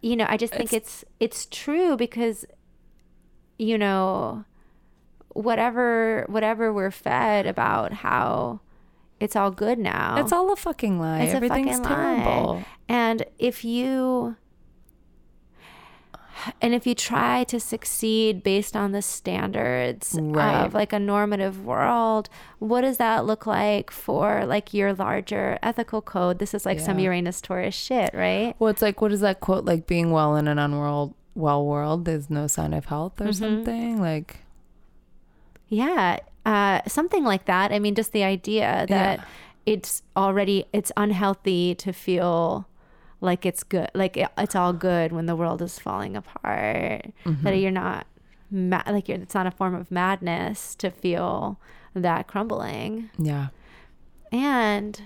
you 0.01 0.15
know 0.17 0.27
i 0.29 0.37
just 0.37 0.53
think 0.55 0.73
it's 0.73 1.05
it's 1.21 1.47
true 1.47 1.97
because 1.97 2.45
you 3.59 3.77
know 3.79 4.45
whatever 5.31 6.25
whatever 6.29 6.73
we're 6.73 6.91
fed 6.91 7.47
about 7.47 7.93
how 7.93 8.61
it's 9.21 9.35
all 9.35 9.51
good 9.51 9.79
now 9.79 10.17
It's 10.19 10.33
all 10.33 10.53
a 10.53 10.57
fucking 10.57 11.01
lie. 11.01 11.23
It's 11.23 11.33
a 11.33 11.37
Everything's 11.37 11.79
fucking 11.81 11.83
lie. 11.91 11.97
terrible. 12.23 12.65
and 12.89 13.25
if 13.39 13.65
you 13.65 14.37
and 16.63 16.75
if 16.75 16.87
you 16.87 16.95
try 16.95 17.45
to 17.45 17.59
succeed 17.61 18.43
based 18.43 18.77
on 18.77 18.93
the 18.93 19.03
standards 19.03 20.17
Right. 20.21 20.65
of 20.65 20.75
like 20.75 20.93
a 20.93 20.99
normative 20.99 21.65
world 21.65 22.29
what 22.59 22.83
does 22.83 22.99
that 22.99 23.25
look 23.27 23.47
like 23.47 23.91
for 23.91 24.45
like 24.47 24.73
your 24.75 24.93
larger 24.95 25.59
ethical 25.63 26.01
code 26.03 26.39
this 26.39 26.55
is 26.55 26.65
like 26.67 26.81
some 26.81 26.99
uranus 26.99 27.41
taurus 27.41 27.75
shit 27.75 28.11
right 28.15 28.55
Well, 28.59 28.71
it's 28.71 28.83
like, 28.83 29.01
what 29.01 29.13
is 29.13 29.21
that 29.21 29.41
quote? 29.41 29.65
Like, 29.65 29.87
being 29.87 30.11
well 30.13 30.37
in 30.37 30.47
an 30.49 30.59
unworld, 30.59 31.15
well 31.35 31.65
world 31.65 32.05
there's 32.05 32.29
no 32.31 32.47
sign 32.47 32.73
of 32.75 32.87
health 32.87 33.21
or 33.21 33.25
Mm-hmm. 33.25 33.33
something. 33.33 34.01
Like, 34.01 34.39
Yeah, 35.69 36.19
uh, 36.47 36.81
something 36.87 37.25
like 37.25 37.45
that. 37.47 37.73
I 37.73 37.79
mean, 37.79 37.95
just 37.95 38.13
the 38.13 38.25
idea 38.25 38.87
that 38.89 39.19
Yeah. 39.19 39.25
it's 39.67 40.03
already 40.17 40.65
it's 40.73 40.93
unhealthy 40.97 41.75
to 41.77 41.93
feel 41.93 42.68
like 43.21 43.45
it's 43.47 43.63
good, 43.65 43.91
like 43.95 44.17
it, 44.17 44.29
it's 44.39 44.55
all 44.55 44.73
good 44.73 45.13
when 45.13 45.27
the 45.27 45.35
world 45.37 45.61
is 45.63 45.79
falling 45.79 46.17
apart. 46.17 47.13
Mm-hmm. 47.25 47.43
That 47.45 47.57
you're 47.59 47.71
not 47.71 48.07
mad, 48.51 48.85
like 48.89 49.09
you're, 49.09 49.19
it's 49.19 49.35
not 49.35 49.47
a 49.47 49.51
form 49.51 49.75
of 49.75 49.91
madness 49.91 50.75
to 50.77 50.91
feel 50.91 51.61
that 51.95 52.27
crumbling. 52.27 53.11
yeah. 53.19 53.49
And 54.31 55.01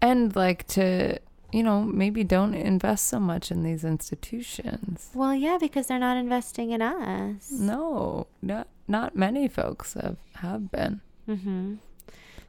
And 0.00 0.34
like 0.34 0.66
to, 0.68 1.18
you 1.52 1.62
know, 1.62 1.82
maybe 1.82 2.24
don't 2.24 2.54
invest 2.54 3.06
so 3.06 3.20
much 3.20 3.50
in 3.50 3.62
these 3.62 3.84
institutions. 3.84 5.10
well, 5.14 5.34
yeah, 5.34 5.58
because 5.60 5.86
they're 5.86 5.98
not 5.98 6.16
investing 6.16 6.70
in 6.70 6.82
us. 6.82 7.50
No, 7.52 8.26
not, 8.42 8.68
not 8.88 9.14
many 9.16 9.48
folks 9.48 9.94
have, 9.94 10.16
have 10.36 10.70
been. 10.70 11.00
hmm 11.26 11.74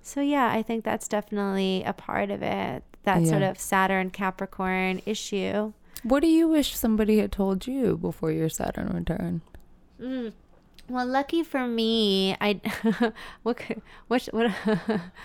So 0.02 0.22
yeah, 0.22 0.50
I 0.52 0.64
think 0.64 0.84
that's 0.86 1.08
definitely 1.08 1.84
a 1.86 1.94
part 1.94 2.32
of 2.32 2.42
it. 2.42 2.84
That 3.06 3.26
sort 3.28 3.42
of 3.44 3.60
Saturn 3.60 4.10
Capricorn 4.10 5.02
issue. 5.06 5.74
What 6.04 6.20
do 6.22 6.28
you 6.28 6.48
wish 6.48 6.76
somebody 6.76 7.18
had 7.20 7.32
told 7.32 7.66
you 7.68 7.98
before 7.98 8.32
your 8.32 8.50
Saturn 8.50 8.90
return? 8.90 9.42
Mm. 10.02 10.34
Well, 10.90 11.06
lucky 11.08 11.42
for 11.44 11.66
me, 11.66 12.36
I 12.40 12.60
what 13.44 13.58
could- 13.58 13.82
what 14.08 14.24
what 14.32 14.52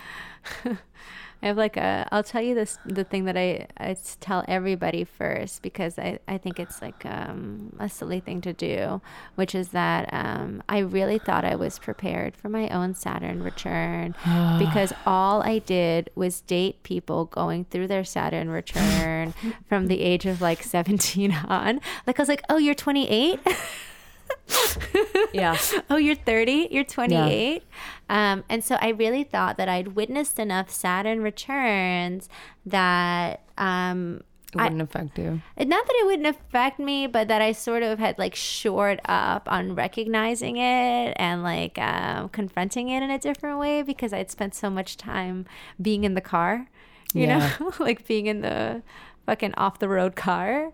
I 1.41 1.47
have 1.47 1.57
like 1.57 1.77
a 1.77 2.07
I'll 2.11 2.23
tell 2.23 2.41
you 2.41 2.53
this 2.53 2.77
the 2.85 3.03
thing 3.03 3.25
that 3.25 3.37
I 3.37 3.67
I 3.77 3.95
tell 4.19 4.45
everybody 4.47 5.03
first 5.03 5.61
because 5.61 5.97
I 5.97 6.19
I 6.27 6.37
think 6.37 6.59
it's 6.59 6.81
like 6.81 7.05
um 7.05 7.75
a 7.79 7.89
silly 7.89 8.19
thing 8.19 8.41
to 8.41 8.53
do, 8.53 9.01
which 9.35 9.55
is 9.55 9.69
that 9.69 10.13
um 10.13 10.61
I 10.69 10.79
really 10.79 11.17
thought 11.17 11.43
I 11.43 11.55
was 11.55 11.79
prepared 11.79 12.35
for 12.35 12.49
my 12.49 12.69
own 12.69 12.93
Saturn 12.93 13.41
return 13.41 14.15
because 14.59 14.93
all 15.05 15.41
I 15.41 15.59
did 15.59 16.09
was 16.15 16.41
date 16.41 16.83
people 16.83 17.25
going 17.25 17.65
through 17.65 17.87
their 17.87 18.03
Saturn 18.03 18.49
return 18.49 19.33
from 19.67 19.87
the 19.87 20.01
age 20.01 20.25
of 20.25 20.41
like 20.41 20.61
17 20.63 21.31
on. 21.31 21.81
Like 22.05 22.19
I 22.19 22.21
was 22.21 22.29
like, 22.29 22.43
"Oh, 22.49 22.57
you're 22.57 22.75
28?" 22.75 23.39
Yeah. 25.33 25.57
oh, 25.89 25.95
you're 25.97 26.15
30, 26.15 26.67
you're 26.71 26.83
28. 26.83 27.63
Um, 28.09 28.43
and 28.49 28.63
so 28.63 28.75
I 28.81 28.89
really 28.89 29.23
thought 29.23 29.57
that 29.57 29.69
I'd 29.69 29.89
witnessed 29.89 30.39
enough 30.39 30.69
Saturn 30.69 31.21
returns 31.21 32.27
that 32.65 33.41
um, 33.57 34.23
It 34.53 34.57
wouldn't 34.61 34.81
affect 34.81 35.17
you. 35.17 35.41
not 35.57 35.85
that 35.87 35.95
it 36.01 36.05
wouldn't 36.05 36.27
affect 36.27 36.79
me, 36.79 37.07
but 37.07 37.29
that 37.29 37.41
I 37.41 37.53
sort 37.53 37.81
of 37.83 37.99
had 37.99 38.19
like 38.19 38.35
shored 38.35 38.99
up 39.05 39.49
on 39.49 39.73
recognizing 39.75 40.57
it 40.57 41.13
and 41.15 41.43
like 41.43 41.77
um, 41.77 42.27
confronting 42.29 42.89
it 42.89 43.01
in 43.01 43.09
a 43.09 43.17
different 43.19 43.57
way 43.59 43.81
because 43.83 44.11
I'd 44.11 44.29
spent 44.31 44.53
so 44.53 44.69
much 44.69 44.97
time 44.97 45.45
being 45.81 46.03
in 46.03 46.13
the 46.13 46.21
car. 46.21 46.67
you 47.13 47.23
Yeah. 47.27 47.51
know, 47.59 47.71
like 47.79 48.05
being 48.05 48.25
in 48.25 48.41
the 48.41 48.83
fucking 49.25 49.53
off 49.55 49.79
the 49.79 49.87
road 49.87 50.17
car. 50.17 50.73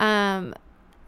Um, 0.00 0.54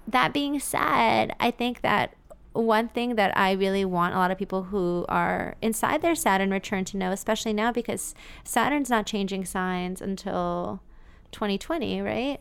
that 0.09 0.33
being 0.33 0.59
said, 0.61 1.35
I 1.41 1.51
think 1.51 1.81
that 1.83 2.15
one 2.53 2.89
thing 2.89 3.17
that 3.17 3.37
I 3.37 3.53
really 3.53 3.85
want 3.85 4.15
a 4.15 4.19
lot 4.19 4.31
of 4.31 4.39
people 4.39 4.65
who 4.65 5.05
are 5.09 5.57
inside 5.61 6.01
their 6.01 6.15
Saturn 6.15 6.51
return 6.51 6.85
to 6.87 6.97
know, 6.97 7.13
especially 7.13 7.53
now 7.53 7.71
because 7.71 8.15
Saturn's 8.45 8.89
not 8.89 9.05
changing 9.07 9.45
signs 9.45 10.01
until 10.01 10.81
2020, 11.33 12.01
right? 12.01 12.41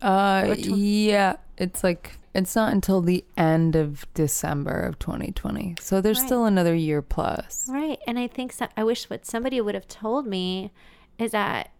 Uh, 0.00 0.54
tw- 0.54 0.66
yeah, 0.68 1.36
it's 1.58 1.84
like 1.84 2.16
it's 2.32 2.54
not 2.56 2.72
until 2.72 3.00
the 3.02 3.24
end 3.36 3.74
of 3.76 4.06
December 4.14 4.80
of 4.80 4.98
2020. 4.98 5.74
So 5.80 6.00
there's 6.00 6.20
Right. 6.20 6.26
still 6.26 6.44
another 6.46 6.74
year 6.74 7.02
plus. 7.02 7.68
Right. 7.68 7.98
And 8.06 8.18
I 8.18 8.28
think 8.28 8.52
so, 8.52 8.68
I 8.76 8.84
wish 8.84 9.10
what 9.10 9.26
somebody 9.26 9.60
would 9.60 9.74
have 9.74 9.88
told 9.88 10.26
me 10.26 10.70
is 11.18 11.32
that 11.32 11.70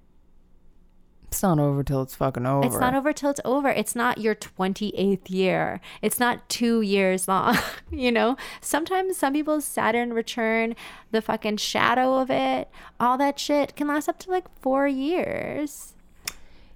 It's 1.31 1.45
not 1.45 1.61
over 1.61 1.85
till 1.85 2.03
it's 2.03 2.17
fucking 2.17 2.45
over. 2.45 2.67
It's 2.67 2.81
not 2.81 2.93
over 2.93 3.13
till 3.13 3.31
it's 3.31 3.41
over. 3.45 3.69
It's 3.69 3.95
not 3.95 4.19
your 4.19 4.35
28th 4.35 5.31
year. 5.31 5.81
It's 6.03 6.19
not 6.19 6.49
two 6.49 6.81
years 6.81 7.29
long. 7.29 7.57
you 7.93 8.11
know, 8.11 8.37
sometimes 8.61 9.17
some 9.17 9.35
people's 9.35 9.65
Saturn 9.65 10.13
return, 10.13 10.75
the 11.13 11.23
fucking 11.23 11.59
shadow 11.59 12.19
of 12.19 12.33
it, 12.33 12.69
all 12.99 13.17
that 13.19 13.39
shit 13.39 13.77
can 13.77 13.87
last 13.87 14.09
up 14.09 14.19
to 14.19 14.31
like 14.31 14.47
four 14.61 14.89
years. 14.89 15.95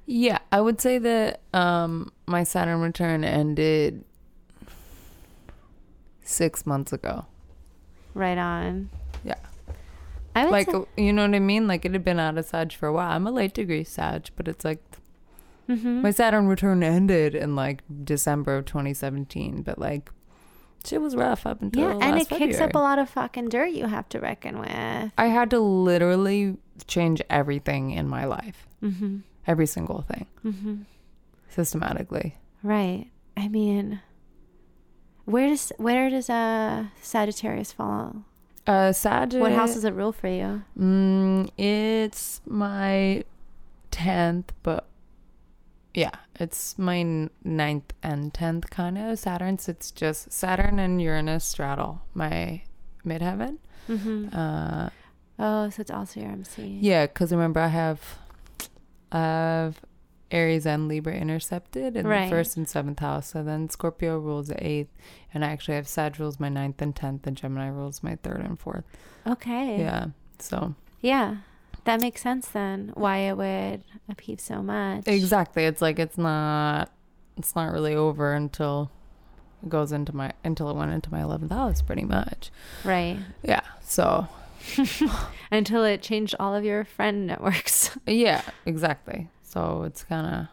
Yeah, 0.06 0.38
I 0.52 0.60
would 0.60 0.80
say 0.80 0.98
that 0.98 1.40
um 1.52 2.12
my 2.26 2.44
Saturn 2.44 2.80
return 2.80 3.24
ended 3.24 4.04
six 6.22 6.64
months 6.64 6.92
ago. 6.92 7.26
Right 8.14 8.38
on. 8.38 8.88
Yeah. 9.24 9.34
I 10.34 10.46
Like 10.46 10.70
say, 10.70 10.84
you 10.96 11.12
know 11.12 11.26
what 11.26 11.34
I 11.34 11.38
mean? 11.40 11.66
Like 11.68 11.84
it 11.84 11.92
had 11.92 12.04
been 12.04 12.18
out 12.18 12.36
of 12.38 12.44
Sag 12.46 12.72
for 12.72 12.86
a 12.88 12.92
while. 12.92 13.10
I'm 13.12 13.26
a 13.26 13.30
late 13.30 13.54
degree 13.54 13.84
Sag, 13.84 14.28
but 14.36 14.48
it's 14.48 14.64
like 14.64 14.82
Mhm. 15.68 16.02
my 16.02 16.10
Saturn 16.10 16.46
return 16.48 16.82
ended 16.82 17.34
in 17.34 17.54
like 17.56 17.82
December 18.04 18.56
of 18.58 18.64
2017. 18.66 19.62
But 19.62 19.78
like 19.78 20.10
shit 20.84 21.00
was 21.00 21.16
rough 21.16 21.46
up 21.46 21.62
until 21.62 21.82
yeah, 21.98 22.06
and 22.06 22.18
it 22.20 22.28
kicks 22.28 22.60
up 22.60 22.74
a 22.74 22.78
lot 22.78 22.98
of 22.98 23.08
fucking 23.08 23.48
dirt 23.48 23.68
you 23.72 23.86
have 23.86 24.08
to 24.10 24.20
reckon 24.20 24.58
with. 24.58 25.12
I 25.16 25.26
had 25.26 25.48
to 25.50 25.60
literally 25.60 26.58
change 26.86 27.22
everything 27.30 27.90
in 27.92 28.08
my 28.08 28.24
life, 28.26 28.66
Mm-hmm. 28.82 29.18
every 29.46 29.66
single 29.66 30.02
thing, 30.02 30.26
Mm-hmm. 30.44 30.74
systematically. 31.48 32.36
Right. 32.62 33.06
I 33.36 33.48
mean, 33.48 34.00
where 35.24 35.48
does 35.48 35.72
where 35.78 36.10
does 36.10 36.28
uh 36.28 36.86
Sagittarius 37.00 37.72
fall? 37.72 38.24
Uh. 38.66 38.92
What 39.32 39.52
house 39.52 39.74
does 39.74 39.84
it 39.84 39.94
rule 39.94 40.12
for 40.12 40.28
you? 40.28 40.62
Mm, 40.78 41.50
it's 41.58 42.40
my 42.46 43.24
tenth, 43.90 44.52
but 44.62 44.86
yeah, 45.92 46.10
it's 46.40 46.78
my 46.78 47.28
ninth 47.44 47.92
and 48.02 48.32
tenth 48.34 48.70
kind 48.70 48.98
of 48.98 49.18
Saturn. 49.18 49.58
So 49.58 49.70
it's 49.70 49.90
just 49.90 50.32
Saturn 50.32 50.78
and 50.78 51.00
Uranus 51.00 51.44
straddle 51.44 52.02
my 52.14 52.62
midheaven. 53.06 53.58
Mm-hmm. 53.88 54.36
Uh, 54.36 54.88
Oh, 55.36 55.68
so 55.68 55.80
it's 55.80 55.90
also 55.90 56.20
your 56.20 56.30
MC. 56.30 56.78
yeah, 56.80 57.06
because 57.06 57.32
remember 57.32 57.58
I 57.58 57.66
have, 57.66 58.18
I 59.10 59.18
have 59.18 59.80
Aries 60.34 60.66
and 60.66 60.88
Libra 60.88 61.14
intercepted 61.14 61.96
in 61.96 62.06
Right. 62.06 62.24
the 62.24 62.30
first 62.30 62.56
and 62.56 62.68
seventh 62.68 62.98
house. 62.98 63.28
So 63.28 63.42
then 63.42 63.70
Scorpio 63.70 64.18
rules 64.18 64.48
the 64.48 64.66
eighth, 64.66 64.90
and 65.32 65.44
I 65.44 65.48
actually 65.48 65.76
have 65.76 65.86
Sag 65.88 66.18
rules 66.18 66.40
my 66.40 66.48
ninth 66.48 66.82
and 66.82 66.94
tenth, 66.94 67.26
and 67.26 67.36
Gemini 67.36 67.68
rules 67.68 68.02
my 68.02 68.16
third 68.16 68.40
and 68.40 68.58
fourth. 68.58 68.84
Okay. 69.26 69.78
Yeah, 69.78 70.06
so 70.38 70.74
Yeah. 71.00 71.36
That 71.84 72.00
makes 72.00 72.22
sense 72.22 72.48
then. 72.48 72.92
Why 72.94 73.18
it 73.18 73.36
would 73.36 73.84
upheave 74.08 74.40
so 74.40 74.62
much. 74.62 75.06
exactly. 75.06 75.64
It's 75.66 75.82
like 75.82 75.98
it's 75.98 76.16
not, 76.16 76.90
it's 77.36 77.54
not 77.54 77.72
really 77.72 77.94
over 77.94 78.32
until 78.32 78.90
it 79.62 79.68
goes 79.68 79.92
into 79.92 80.14
my 80.16 80.32
until 80.44 80.70
it 80.70 80.76
went 80.76 80.92
into 80.92 81.10
my 81.12 81.20
eleventh 81.22 81.52
house, 81.52 81.82
pretty 81.82 82.04
much. 82.04 82.50
Right. 82.84 83.18
Yeah. 83.42 83.60
So 83.82 84.28
Until 85.50 85.84
it 85.84 86.00
changed 86.00 86.34
all 86.40 86.54
of 86.54 86.64
your 86.64 86.84
friend 86.84 87.26
networks. 87.26 87.96
yeah, 88.06 88.40
exactly. 88.64 89.28
So 89.54 89.84
it's 89.84 90.02
kind 90.04 90.26
of 90.34 90.46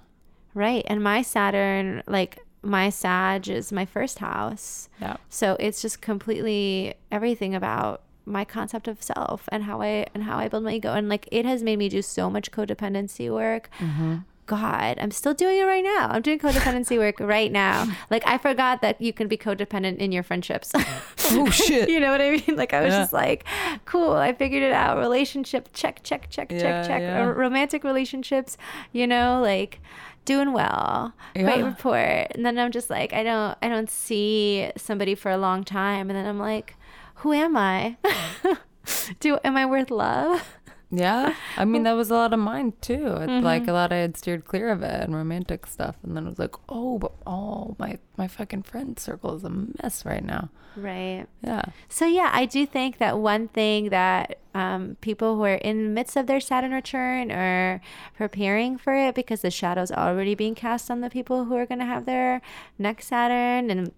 right. 0.53 0.85
And 0.87 1.03
my 1.03 1.23
Saturn, 1.23 2.03
like 2.07 2.45
my 2.61 2.89
Sag 2.89 3.49
is 3.49 3.71
my 3.71 3.85
first 3.85 4.19
house. 4.19 4.87
yeah. 5.01 5.17
So 5.29 5.57
it's 5.59 5.81
just 5.81 6.01
completely 6.01 6.93
everything 7.11 7.55
about 7.55 8.03
my 8.25 8.45
concept 8.45 8.87
of 8.87 9.01
self 9.01 9.49
and 9.51 9.63
how 9.63 9.81
I 9.81 10.05
and 10.13 10.23
how 10.23 10.37
I 10.37 10.47
build 10.47 10.63
my 10.63 10.73
ego. 10.73 10.93
And 10.93 11.09
like 11.09 11.27
it 11.31 11.45
has 11.45 11.63
made 11.63 11.79
me 11.79 11.89
do 11.89 12.01
so 12.01 12.29
much 12.29 12.51
codependency 12.51 13.33
work. 13.33 13.69
Mm-hmm. 13.79 14.17
God, 14.51 14.97
I'm 14.99 15.11
still 15.11 15.33
doing 15.33 15.57
it 15.59 15.63
right 15.63 15.83
now. 15.83 16.09
I'm 16.11 16.21
doing 16.21 16.37
codependency 16.37 16.97
work 16.97 17.21
right 17.21 17.49
now. 17.51 17.87
Like 18.09 18.23
I 18.27 18.37
forgot 18.37 18.81
that 18.81 18.99
you 18.99 19.13
can 19.13 19.29
be 19.29 19.37
codependent 19.37 19.97
in 19.99 20.11
your 20.11 20.23
friendships. 20.23 20.71
Oh 20.75 21.49
shit. 21.51 21.87
you 21.89 21.99
know 22.01 22.11
what 22.11 22.19
I 22.21 22.31
mean? 22.31 22.57
Like 22.57 22.73
I 22.73 22.81
was 22.81 22.91
Yeah. 22.93 22.99
just 23.01 23.13
like, 23.13 23.45
cool, 23.85 24.11
I 24.13 24.33
figured 24.33 24.61
it 24.61 24.73
out. 24.73 24.97
Relationship, 24.97 25.69
check, 25.73 26.01
check, 26.03 26.29
check, 26.29 26.51
Yeah, 26.51 26.59
check, 26.59 26.87
check. 26.87 27.01
yeah. 27.01 27.21
Uh, 27.23 27.31
romantic 27.31 27.85
relationships, 27.85 28.57
you 28.91 29.07
know, 29.07 29.39
like 29.41 29.79
doing 30.25 30.51
well, 30.51 31.13
great 31.33 31.63
report. 31.63 32.27
And 32.35 32.45
then 32.45 32.59
I'm 32.59 32.71
just 32.71 32.89
like, 32.89 33.13
I 33.13 33.23
don't, 33.23 33.57
I 33.61 33.69
don't 33.69 33.89
see 33.89 34.69
somebody 34.75 35.15
for 35.15 35.31
a 35.31 35.37
long 35.37 35.63
time, 35.63 36.09
and 36.09 36.17
then 36.17 36.25
I'm 36.27 36.39
like, 36.39 36.75
who 37.23 37.31
am 37.31 37.55
I? 37.55 37.95
Do 39.21 39.37
am 39.43 39.55
I 39.55 39.65
worth 39.65 39.91
love? 39.91 40.57
Yeah, 40.91 41.35
I 41.57 41.63
mean 41.65 41.83
that 41.83 41.93
was 41.93 42.11
a 42.11 42.15
lot 42.15 42.33
of 42.33 42.39
mine 42.39 42.73
too. 42.81 42.97
Mm-hmm. 42.97 43.45
Like 43.45 43.67
a 43.67 43.71
lot 43.71 43.93
I 43.93 43.97
had 43.97 44.17
steered 44.17 44.43
clear 44.45 44.69
of 44.69 44.83
it 44.83 45.01
and 45.01 45.15
romantic 45.15 45.65
stuff, 45.65 45.95
and 46.03 46.17
then 46.17 46.25
it 46.25 46.29
was 46.29 46.39
like, 46.39 46.55
oh, 46.67 46.99
but 46.99 47.13
oh, 47.25 47.75
my 47.79 47.97
my 48.17 48.27
fucking 48.27 48.63
friend 48.63 48.99
circle 48.99 49.35
is 49.35 49.43
a 49.45 49.49
mess 49.49 50.05
right 50.05 50.23
now. 50.23 50.49
Right. 50.75 51.25
Yeah, 51.43 51.63
So 51.89 52.05
yeah, 52.05 52.29
I 52.33 52.45
do 52.45 52.65
think 52.65 52.97
that 52.99 53.19
one 53.19 53.49
thing 53.49 53.89
that 53.89 54.39
um, 54.53 54.95
people 55.01 55.35
who 55.35 55.43
are 55.43 55.55
in 55.55 55.83
the 55.83 55.89
midst 55.89 56.15
of 56.15 56.27
their 56.27 56.39
Saturn 56.39 56.71
return 56.71 57.29
are 57.31 57.81
preparing 58.15 58.77
for 58.77 58.93
it 58.93 59.13
because 59.15 59.41
the 59.41 59.51
shadow's 59.51 59.91
already 59.91 60.33
being 60.33 60.55
cast 60.55 60.89
on 60.89 61.01
the 61.01 61.09
people 61.09 61.45
who 61.45 61.55
are 61.55 61.65
going 61.65 61.79
to 61.79 61.85
have 61.85 62.05
their 62.05 62.41
next 62.79 63.07
Saturn 63.07 63.69
and 63.69 63.91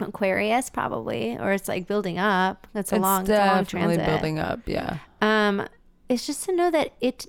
Aquarius 0.00 0.70
probably, 0.70 1.36
or 1.38 1.52
it's 1.52 1.68
like 1.68 1.86
building 1.86 2.18
up. 2.18 2.66
That's 2.72 2.92
a 2.92 2.96
it's 2.96 3.02
long, 3.02 3.22
it's 3.22 3.30
long 3.30 3.64
definitely 3.64 3.96
transit. 3.96 4.06
building 4.06 4.38
up. 4.38 4.60
Yeah, 4.66 4.98
Um, 5.20 5.66
it's 6.12 6.26
just 6.26 6.44
to 6.44 6.54
know 6.54 6.70
that 6.70 6.92
it. 7.00 7.26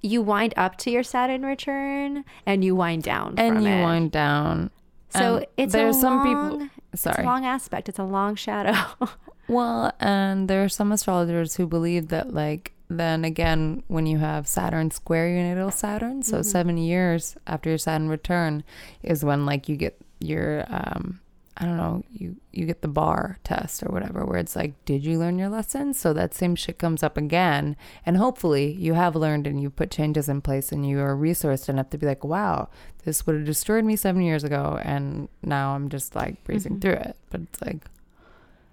You 0.00 0.22
wind 0.22 0.54
up 0.56 0.76
to 0.78 0.90
your 0.92 1.02
Saturn 1.02 1.44
return 1.44 2.24
and 2.46 2.64
you 2.64 2.76
wind 2.76 3.02
down 3.02 3.34
and 3.36 3.64
you 3.64 3.68
it. 3.70 3.82
wind 3.82 4.12
down. 4.12 4.70
So 5.10 5.38
and 5.38 5.46
it's 5.56 5.72
there's 5.72 5.96
a 5.96 6.00
some 6.00 6.16
long, 6.18 6.52
people. 6.60 6.68
It's 6.92 7.04
a 7.04 7.22
long 7.22 7.44
aspect. 7.44 7.88
It's 7.88 7.98
a 7.98 8.04
long 8.04 8.36
shadow. 8.36 8.76
Well, 9.48 9.92
and 9.98 10.46
there 10.46 10.62
are 10.62 10.68
some 10.68 10.92
astrologers 10.92 11.56
who 11.56 11.66
believe 11.66 12.08
that, 12.08 12.34
like, 12.34 12.74
then 12.88 13.24
again, 13.24 13.82
when 13.88 14.04
you 14.04 14.18
have 14.18 14.46
Saturn 14.46 14.90
square 14.90 15.26
your 15.26 15.42
natal 15.42 15.70
Saturn, 15.70 16.22
so 16.22 16.42
seven 16.42 16.76
years 16.76 17.34
after 17.46 17.70
your 17.70 17.78
Saturn 17.78 18.10
return 18.10 18.62
is 19.02 19.24
when, 19.24 19.46
like, 19.46 19.66
you 19.66 19.76
get 19.76 19.98
your, 20.20 20.66
um, 20.68 21.20
I 21.60 21.64
don't 21.64 21.76
know, 21.76 22.04
you 22.10 22.36
you 22.52 22.66
get 22.66 22.82
the 22.82 22.88
bar 22.88 23.38
test 23.42 23.82
or 23.82 23.90
whatever, 23.90 24.24
where 24.24 24.38
it's 24.38 24.54
like, 24.54 24.72
did 24.84 25.04
you 25.04 25.18
learn 25.18 25.38
your 25.38 25.48
lesson? 25.48 25.92
So 25.92 26.12
that 26.12 26.32
same 26.32 26.54
shit 26.54 26.78
comes 26.78 27.02
up 27.02 27.16
again, 27.16 27.76
and 28.06 28.16
hopefully 28.16 28.72
you 28.72 28.94
have 28.94 29.16
learned 29.16 29.46
and 29.46 29.60
you 29.60 29.68
put 29.68 29.90
changes 29.90 30.28
in 30.28 30.40
place 30.40 30.70
and 30.70 30.88
you 30.88 31.00
are 31.00 31.16
resourced 31.16 31.68
enough 31.68 31.90
to 31.90 31.98
be 31.98 32.06
like, 32.06 32.22
wow, 32.22 32.68
this 33.04 33.26
would 33.26 33.34
have 33.36 33.44
destroyed 33.44 33.84
me 33.84 33.96
seven 33.96 34.22
years 34.22 34.44
ago, 34.44 34.78
and 34.82 35.28
now 35.42 35.74
I'm 35.74 35.88
just 35.88 36.14
like 36.14 36.42
breezing 36.44 36.74
mm-hmm. 36.74 36.80
through 36.80 37.10
it. 37.10 37.16
But 37.30 37.40
it's 37.42 37.60
like. 37.60 37.84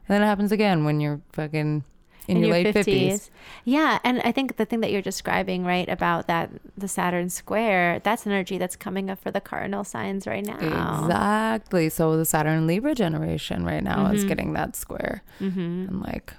And 0.07 0.13
then 0.13 0.21
it 0.21 0.27
happens 0.27 0.51
again 0.51 0.85
when 0.85 0.99
you're 0.99 1.21
fucking 1.33 1.83
in, 2.27 2.37
your, 2.39 2.49
late 2.51 2.67
50s. 2.75 3.29
Yeah, 3.63 3.99
and 4.03 4.21
I 4.23 4.31
think 4.31 4.57
the 4.57 4.65
thing 4.65 4.79
that 4.81 4.91
you're 4.91 5.01
describing, 5.01 5.63
right, 5.65 5.87
about 5.89 6.27
that 6.27 6.49
the 6.77 6.87
Saturn 6.87 7.29
square, 7.29 7.99
that's 8.03 8.25
energy 8.27 8.57
that's 8.57 8.75
coming 8.75 9.09
up 9.09 9.19
for 9.21 9.31
the 9.31 9.41
cardinal 9.41 9.83
signs 9.83 10.25
right 10.27 10.45
now. 10.45 10.57
Exactly. 11.03 11.89
So 11.89 12.17
the 12.17 12.25
Saturn 12.25 12.67
Libra 12.67 12.95
generation 12.95 13.63
right 13.65 13.83
now 13.83 14.07
is 14.11 14.23
Mhm. 14.23 14.27
getting 14.27 14.53
that 14.53 14.75
square. 14.75 15.23
hmm 15.39 15.85
And 15.87 16.01
like, 16.01 16.33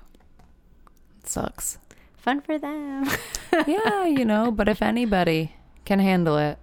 it 1.22 1.28
sucks. 1.28 1.78
Fun 2.16 2.40
for 2.40 2.58
them. 2.58 3.08
yeah, 3.66 4.04
you 4.06 4.24
know, 4.24 4.50
but 4.50 4.68
if 4.68 4.82
anybody 4.82 5.52
can 5.84 5.98
handle 6.00 6.36
it, 6.38 6.58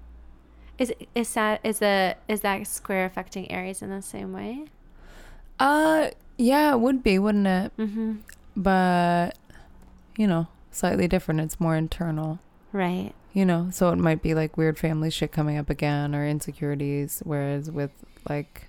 Is 0.77 0.91
is 1.15 1.31
that 1.35 1.61
is 1.63 1.79
the 1.79 2.17
is 2.27 2.41
that 2.41 2.65
square 2.67 3.05
affecting 3.05 3.49
Aries 3.51 3.81
in 3.81 3.89
the 3.89 4.01
same 4.01 4.33
way? 4.33 4.65
uh, 5.59 6.09
yeah, 6.37 6.73
it 6.73 6.79
would 6.79 7.03
be, 7.03 7.19
wouldn't 7.19 7.45
it? 7.47 7.71
Mm-hmm. 7.77 8.15
But, 8.55 9.31
you 10.17 10.27
know, 10.27 10.47
slightly 10.71 11.07
different. 11.07 11.41
It's 11.41 11.59
more 11.59 11.75
internal. 11.75 12.39
Right. 12.71 13.13
You 13.33 13.45
know, 13.45 13.69
so 13.71 13.89
it 13.89 13.97
might 13.97 14.21
be 14.21 14.35
like 14.35 14.57
weird 14.57 14.77
family 14.77 15.09
shit 15.09 15.31
coming 15.31 15.57
up 15.57 15.69
again 15.69 16.13
or 16.13 16.27
insecurities. 16.27 17.21
Whereas 17.25 17.71
with 17.71 17.91
like, 18.29 18.67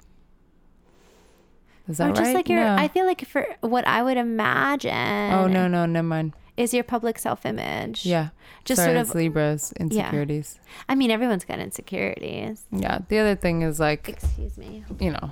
is 1.86 1.98
that 1.98 2.10
or 2.10 2.14
just 2.14 2.22
right? 2.28 2.34
like 2.34 2.48
your, 2.48 2.60
No. 2.60 2.76
I 2.76 2.88
feel 2.88 3.04
like 3.04 3.26
for 3.26 3.46
what 3.60 3.86
I 3.86 4.02
would 4.02 4.16
imagine. 4.16 5.32
Oh 5.34 5.46
no 5.46 5.68
no 5.68 5.84
never 5.84 6.06
mind. 6.08 6.32
is 6.56 6.72
your 6.72 6.82
public 6.84 7.18
self-image. 7.18 8.06
Yeah. 8.06 8.30
Just 8.64 8.80
Sorry, 8.80 8.94
sort 8.94 9.08
of. 9.08 9.14
Libra's 9.14 9.72
insecurities. 9.78 10.58
I 10.88 10.94
mean, 10.94 11.10
everyone's 11.10 11.44
got 11.44 11.58
insecurities. 11.58 12.64
Yeah. 12.72 13.00
The 13.08 13.18
other 13.18 13.34
thing 13.36 13.60
is 13.60 13.78
like, 13.78 14.08
Excuse 14.08 14.56
me. 14.56 14.82
you 14.98 15.10
know, 15.10 15.30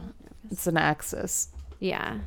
it's 0.51 0.67
an 0.67 0.77
axis. 0.77 1.49
Yeah. 1.81 2.19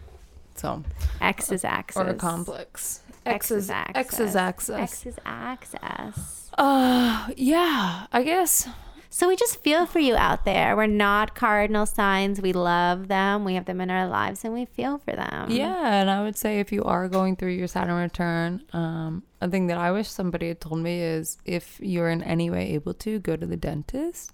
So, 0.55 0.83
X 1.21 1.51
is 1.51 1.63
axis. 1.63 2.01
or 2.01 2.07
a 2.07 2.13
complex. 2.13 3.01
X 3.25 3.51
is 3.51 3.69
axis. 3.69 3.95
X 3.95 4.19
is 4.19 4.35
axis. 4.35 4.75
X 4.75 5.05
is 5.05 5.15
access. 5.25 6.49
Uh, 6.57 7.27
yeah, 7.35 8.07
I 8.11 8.23
guess. 8.23 8.67
So 9.09 9.29
we 9.29 9.37
just 9.37 9.63
feel 9.63 9.85
for 9.85 9.99
you 9.99 10.15
out 10.17 10.43
there. 10.43 10.75
We're 10.75 10.87
not 10.87 11.35
cardinal 11.35 11.85
signs. 11.85 12.41
We 12.41 12.51
love 12.51 13.07
them. 13.07 13.45
We 13.45 13.53
have 13.55 13.63
them 13.63 13.79
in 13.79 13.89
our 13.89 14.07
lives 14.09 14.43
and 14.43 14.53
we 14.53 14.65
feel 14.65 14.97
for 14.97 15.13
them. 15.13 15.49
Yeah, 15.49 16.01
and 16.01 16.09
I 16.09 16.21
would 16.21 16.35
say 16.35 16.59
if 16.59 16.73
you 16.73 16.83
are 16.83 17.07
going 17.07 17.37
through 17.37 17.53
your 17.53 17.67
Saturn 17.67 17.95
return, 17.95 18.63
um, 18.73 19.23
a 19.39 19.49
thing 19.49 19.67
that 19.67 19.77
I 19.77 19.91
wish 19.91 20.09
somebody 20.09 20.49
had 20.49 20.59
told 20.59 20.79
me 20.79 20.99
is 20.99 21.37
if 21.45 21.79
you're 21.81 22.09
in 22.09 22.23
any 22.23 22.49
way 22.49 22.73
able 22.73 22.93
to, 22.95 23.19
go 23.19 23.37
to 23.37 23.45
the 23.45 23.55
dentist. 23.55 24.33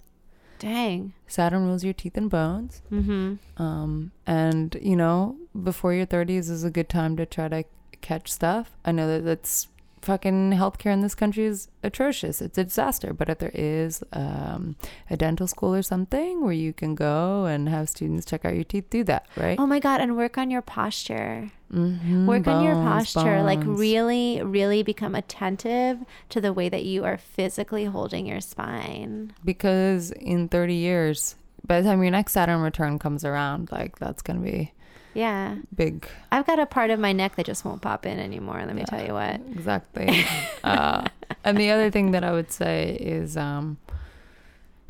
Dang. 0.58 1.12
Saturn 1.28 1.64
rules 1.64 1.84
your 1.84 1.94
teeth 1.94 2.16
and 2.16 2.28
bones. 2.28 2.82
Mm-hmm. 2.90 3.62
Um, 3.62 4.10
and 4.26 4.76
you 4.82 4.96
know, 4.96 5.36
before 5.60 5.92
your 5.94 6.06
30s 6.06 6.48
is 6.50 6.64
a 6.64 6.70
good 6.70 6.88
time 6.88 7.16
to 7.16 7.26
try 7.26 7.48
to 7.48 7.64
catch 8.00 8.30
stuff. 8.32 8.70
I 8.84 8.92
know 8.92 9.06
that 9.08 9.24
that's 9.24 9.68
fucking 10.00 10.50
healthcare 10.50 10.92
in 10.92 11.00
this 11.00 11.14
country 11.14 11.44
is 11.44 11.68
atrocious. 11.84 12.42
It's 12.42 12.58
a 12.58 12.64
disaster. 12.64 13.12
But 13.12 13.28
if 13.28 13.38
there 13.38 13.52
is 13.54 14.02
um, 14.12 14.74
a 15.08 15.16
dental 15.16 15.46
school 15.46 15.72
or 15.74 15.82
something 15.82 16.42
where 16.42 16.52
you 16.52 16.72
can 16.72 16.96
go 16.96 17.44
and 17.44 17.68
have 17.68 17.88
students 17.88 18.26
check 18.26 18.44
out 18.44 18.54
your 18.56 18.64
teeth, 18.64 18.90
do 18.90 19.04
that, 19.04 19.26
right? 19.36 19.56
Oh 19.60 19.66
my 19.66 19.78
God. 19.78 20.00
And 20.00 20.16
work 20.16 20.36
on 20.38 20.50
your 20.50 20.62
posture. 20.62 21.52
Mhm, 21.72 22.26
Work 22.26 22.48
on 22.48 22.64
your 22.64 22.74
bones, 22.74 23.12
posture. 23.12 23.42
Like 23.44 23.60
really, 23.64 24.42
really 24.42 24.82
become 24.82 25.14
attentive 25.14 26.00
to 26.30 26.40
the 26.40 26.52
way 26.52 26.68
that 26.68 26.84
you 26.84 27.04
are 27.04 27.16
physically 27.16 27.84
holding 27.84 28.26
your 28.26 28.40
spine. 28.40 29.32
because 29.44 30.10
in 30.12 30.48
30 30.48 30.74
years, 30.74 31.36
by 31.64 31.80
the 31.80 31.88
time 31.88 32.02
your 32.02 32.10
next 32.10 32.32
Saturn 32.32 32.60
return 32.60 32.98
comes 32.98 33.24
around, 33.24 33.70
like 33.70 33.98
that's 34.00 34.20
gonna 34.20 34.40
be 34.40 34.72
Yeah. 35.14 35.56
big. 35.74 36.06
I've 36.30 36.46
got 36.46 36.58
a 36.58 36.66
part 36.66 36.90
of 36.90 36.98
my 36.98 37.12
neck 37.12 37.36
that 37.36 37.46
just 37.46 37.64
won't 37.64 37.82
pop 37.82 38.06
in 38.06 38.18
anymore. 38.18 38.62
Let 38.66 38.74
me 38.74 38.84
tell 38.86 39.04
you 39.04 39.12
what. 39.12 39.40
Exactly. 39.52 40.24
uh, 40.64 41.06
and 41.44 41.58
the 41.58 41.70
other 41.70 41.90
thing 41.90 42.12
that 42.12 42.24
I 42.24 42.32
would 42.32 42.50
say 42.50 42.96
is 43.00 43.36
um, 43.36 43.78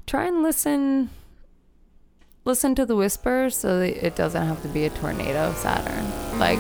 try 0.07 0.27
and 0.27 0.43
listen. 0.43 1.11
Listen 2.45 2.75
to 2.75 2.85
the 2.85 2.97
whispers 2.97 3.57
so 3.57 3.79
that 3.79 4.05
it 4.05 4.17
doesn't 4.17 4.45
have 4.45 4.61
to 4.63 4.69
be 4.69 4.85
a 4.85 4.91
tornado 4.91 5.51
of 5.51 5.57
Saturn. 5.57 6.41
Like, 6.41 6.59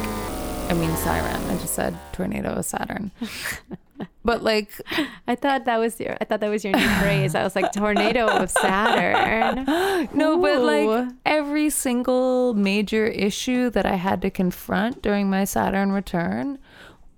I 0.68 0.74
mean, 0.74 0.94
siren. 0.96 1.42
I 1.50 1.56
just 1.58 1.74
said 1.74 1.96
tornado 2.12 2.50
of 2.50 2.64
Saturn. 2.64 3.10
but 4.24 4.42
like, 4.42 4.80
I 5.28 5.34
thought 5.34 5.64
that 5.66 5.78
was 5.78 6.00
your 6.00 6.16
I 6.20 6.24
thought 6.24 6.40
that 6.40 6.48
was 6.48 6.64
your 6.64 6.74
new 6.74 6.88
phrase. 7.00 7.34
I 7.34 7.42
was 7.42 7.54
like 7.54 7.72
tornado 7.72 8.26
of 8.26 8.50
Saturn. 8.50 9.64
no, 10.14 10.38
but 10.40 10.60
like 10.60 11.08
every 11.26 11.70
single 11.70 12.54
major 12.54 13.06
issue 13.06 13.70
that 13.70 13.86
I 13.86 13.96
had 13.96 14.22
to 14.22 14.30
confront 14.30 15.02
during 15.02 15.28
my 15.28 15.44
Saturn 15.44 15.92
return 15.92 16.58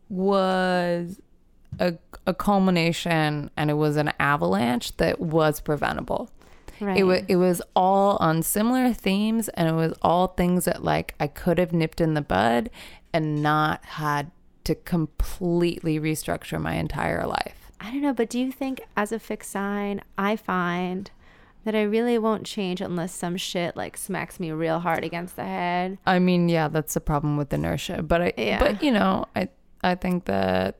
was 0.09 1.21
a, 1.79 1.95
a 2.27 2.35
culmination 2.35 3.51
and 3.57 3.71
it 3.71 3.75
was 3.75 3.97
an 3.97 4.13
avalanche 4.19 4.97
that 4.97 5.21
was 5.21 5.61
preventable. 5.61 6.31
Right. 6.81 6.99
It 6.99 7.05
was 7.05 7.23
it 7.29 7.37
was 7.37 7.63
all 7.77 8.17
on 8.19 8.43
similar 8.43 8.93
themes 8.93 9.49
and 9.51 9.69
it 9.69 9.75
was 9.75 9.95
all 10.03 10.29
things 10.29 10.65
that 10.65 10.83
like 10.83 11.15
I 11.21 11.29
could 11.29 11.59
have 11.59 11.73
nipped 11.73 12.01
in 12.01 12.15
the 12.15 12.21
bud 12.21 12.69
and 13.15 13.43
not 13.43 13.83
had 13.85 14.31
to 14.65 14.75
completely 14.75 15.99
restructure 16.01 16.61
my 16.61 16.75
entire 16.75 17.27
life. 17.27 17.71
I 17.81 17.91
don't 17.91 18.03
know, 18.03 18.13
but 18.13 18.29
do 18.29 18.39
you 18.39 18.51
think 18.51 18.81
as 18.97 19.13
a 19.13 19.19
fixed 19.19 19.51
sign, 19.51 20.01
I 20.19 20.37
find 20.37 21.11
that 21.65 21.75
I 21.75 21.83
really 21.83 22.19
won't 22.19 22.45
change 22.45 22.81
unless 22.81 23.15
some 23.15 23.37
shit 23.37 23.77
like 23.77 23.97
smacks 23.97 24.39
me 24.41 24.51
real 24.53 24.81
hard 24.81 25.05
against 25.05 25.37
the 25.37 25.45
head? 25.45 25.99
I 26.07 26.19
mean, 26.19 26.49
yeah, 26.49 26.69
that's 26.69 26.95
the 26.95 27.01
problem 27.01 27.37
with 27.37 27.53
inertia, 27.53 28.03
but 28.03 28.21
I 28.23 28.33
Yeah. 28.37 28.59
but 28.59 28.83
you 28.83 28.91
know, 28.91 29.27
I 29.37 29.49
I 29.83 29.95
think 29.95 30.25
that 30.27 30.77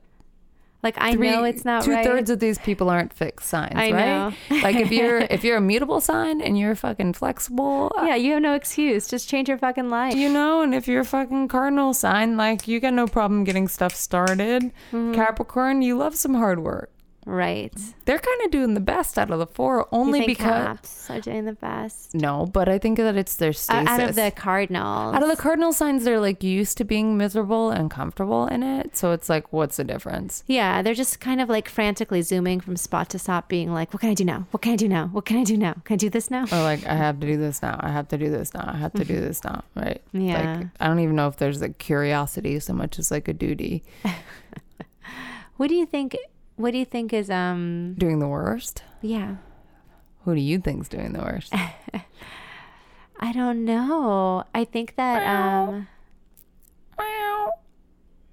Like 0.85 0.97
I 0.99 1.13
know 1.13 1.43
it's 1.45 1.65
not 1.65 1.83
two 1.83 1.93
right. 1.93 2.05
thirds 2.05 2.29
of 2.29 2.37
these 2.37 2.59
people 2.59 2.91
aren't 2.91 3.11
fixed 3.11 3.49
signs, 3.49 3.73
I 3.73 3.91
right? 3.91 4.05
know. 4.51 4.61
like 4.61 4.75
if 4.75 4.91
you're 4.91 5.17
if 5.31 5.43
you're 5.43 5.57
a 5.57 5.61
mutable 5.61 5.99
sign 5.99 6.41
and 6.41 6.59
you're 6.59 6.75
fucking 6.75 7.13
flexible, 7.13 7.91
uh, 7.97 8.03
yeah, 8.03 8.13
you 8.13 8.33
have 8.33 8.43
no 8.43 8.53
excuse. 8.53 9.07
Just 9.07 9.27
change 9.27 9.49
your 9.49 9.57
fucking 9.57 9.89
life. 9.89 10.13
you 10.13 10.29
know, 10.29 10.61
and 10.61 10.75
if 10.75 10.87
you're 10.87 11.01
a 11.01 11.05
fucking 11.05 11.47
cardinal 11.47 11.95
sign, 11.95 12.37
like 12.37 12.67
you 12.67 12.79
got 12.79 12.93
no 12.93 13.07
problem 13.07 13.43
getting 13.45 13.67
stuff 13.67 13.95
started. 13.95 14.61
Mm-hmm. 14.91 15.15
Capricorn, 15.15 15.81
you 15.81 15.97
love 15.97 16.15
some 16.15 16.35
hard 16.35 16.59
work. 16.59 16.91
Right. 17.25 17.73
They're 18.05 18.19
kind 18.19 18.41
of 18.45 18.51
doing 18.51 18.73
the 18.75 18.79
best 18.79 19.17
out 19.17 19.31
of 19.31 19.39
the 19.39 19.47
four, 19.47 19.87
only 19.91 20.25
because 20.25 20.45
Caps 20.45 21.09
are 21.09 21.19
doing 21.19 21.45
the 21.45 21.53
best. 21.53 22.13
no, 22.13 22.45
but 22.45 22.69
I 22.69 22.77
think 22.77 22.97
that 22.97 23.15
it's 23.15 23.35
their 23.35 23.51
stasis. 23.53 23.87
out 23.87 23.99
of 23.99 24.15
the 24.15 24.31
cardinals. 24.35 25.15
Out 25.15 25.23
of 25.23 25.29
the 25.29 25.35
cardinal 25.35 25.73
signs, 25.73 26.03
they're 26.03 26.19
like 26.19 26.43
used 26.43 26.77
to 26.77 26.83
being 26.83 27.17
miserable 27.17 27.69
and 27.71 27.89
comfortable 27.89 28.45
in 28.47 28.61
it. 28.63 28.95
So 28.95 29.11
it's 29.11 29.27
like, 29.29 29.51
what's 29.51 29.77
the 29.77 29.83
difference? 29.83 30.43
yeah, 30.47 30.81
they're 30.81 30.93
just 30.93 31.19
kind 31.19 31.41
of 31.41 31.49
like 31.49 31.67
frantically 31.67 32.21
zooming 32.21 32.59
from 32.59 32.75
spot 32.77 33.09
to 33.09 33.19
spot, 33.19 33.49
being 33.49 33.73
like, 33.73 33.91
"What 33.93 34.01
can 34.01 34.09
I 34.09 34.13
do 34.13 34.23
now? 34.25 34.47
What 34.51 34.61
can 34.61 34.73
I 34.73 34.75
do 34.75 34.87
now? 34.87 35.07
What 35.07 35.25
can 35.25 35.37
I 35.37 35.43
do 35.43 35.57
now? 35.57 35.73
Can 35.83 35.95
I 35.95 35.97
do 35.97 36.09
this 36.09 36.29
now?" 36.29 36.43
Or 36.51 36.61
like, 36.63 36.85
I 36.85 36.93
have 36.95 37.19
to 37.19 37.27
do 37.27 37.37
this 37.37 37.61
now. 37.61 37.77
I 37.81 37.89
have 37.89 38.07
to 38.09 38.17
do 38.17 38.29
this 38.29 38.53
now. 38.53 38.69
I 38.71 38.77
have 38.77 38.93
to 38.93 39.03
do 39.05 39.19
this 39.19 39.43
now. 39.43 39.63
Right? 39.75 40.01
Yeah. 40.13 40.57
Like, 40.59 40.67
I 40.79 40.87
don't 40.87 40.99
even 40.99 41.15
know 41.15 41.27
if 41.27 41.37
there's 41.37 41.61
a 41.61 41.69
curiosity 41.69 42.59
so 42.59 42.73
much 42.73 42.99
as 42.99 43.09
like 43.11 43.27
a 43.27 43.33
duty. 43.33 43.83
What 45.57 45.69
do 45.69 45.75
you 45.75 45.85
think? 45.85 46.17
What 46.55 46.71
do 46.71 46.77
you 46.77 46.85
think 46.85 47.13
is 47.13 47.29
um? 47.29 47.95
Doing 47.97 48.19
the 48.19 48.27
worst. 48.27 48.83
Yeah, 49.01 49.35
Who 50.23 50.35
do 50.35 50.41
you 50.41 50.59
think's 50.59 50.89
doing 50.89 51.13
the 51.13 51.19
worst? 51.19 51.53
I 53.19 53.31
don't 53.31 53.65
know. 53.65 54.43
I 54.53 54.63
think 54.65 54.95
that 54.95 55.25
um. 55.27 55.87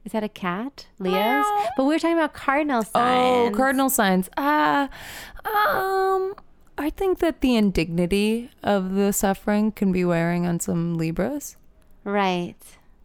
Is 0.04 0.10
that 0.12 0.24
a 0.24 0.28
cat? 0.28 0.86
Leo's? 0.98 1.46
But 1.76 1.84
we 1.84 1.94
were 1.94 1.98
talking 1.98 2.16
about 2.16 2.32
cardinal 2.32 2.82
signs. 2.82 3.54
Oh, 3.54 3.56
cardinal 3.56 3.88
signs. 3.88 4.28
Uh, 4.36 4.88
um, 5.44 6.34
I 6.76 6.90
think 6.90 7.20
that 7.20 7.40
the 7.40 7.54
indignity 7.54 8.50
of 8.64 8.94
the 8.94 9.12
suffering 9.12 9.70
can 9.70 9.92
be 9.92 10.04
wearing 10.04 10.44
on 10.44 10.58
some 10.58 10.94
Libras. 10.94 11.56
Right. 12.02 12.56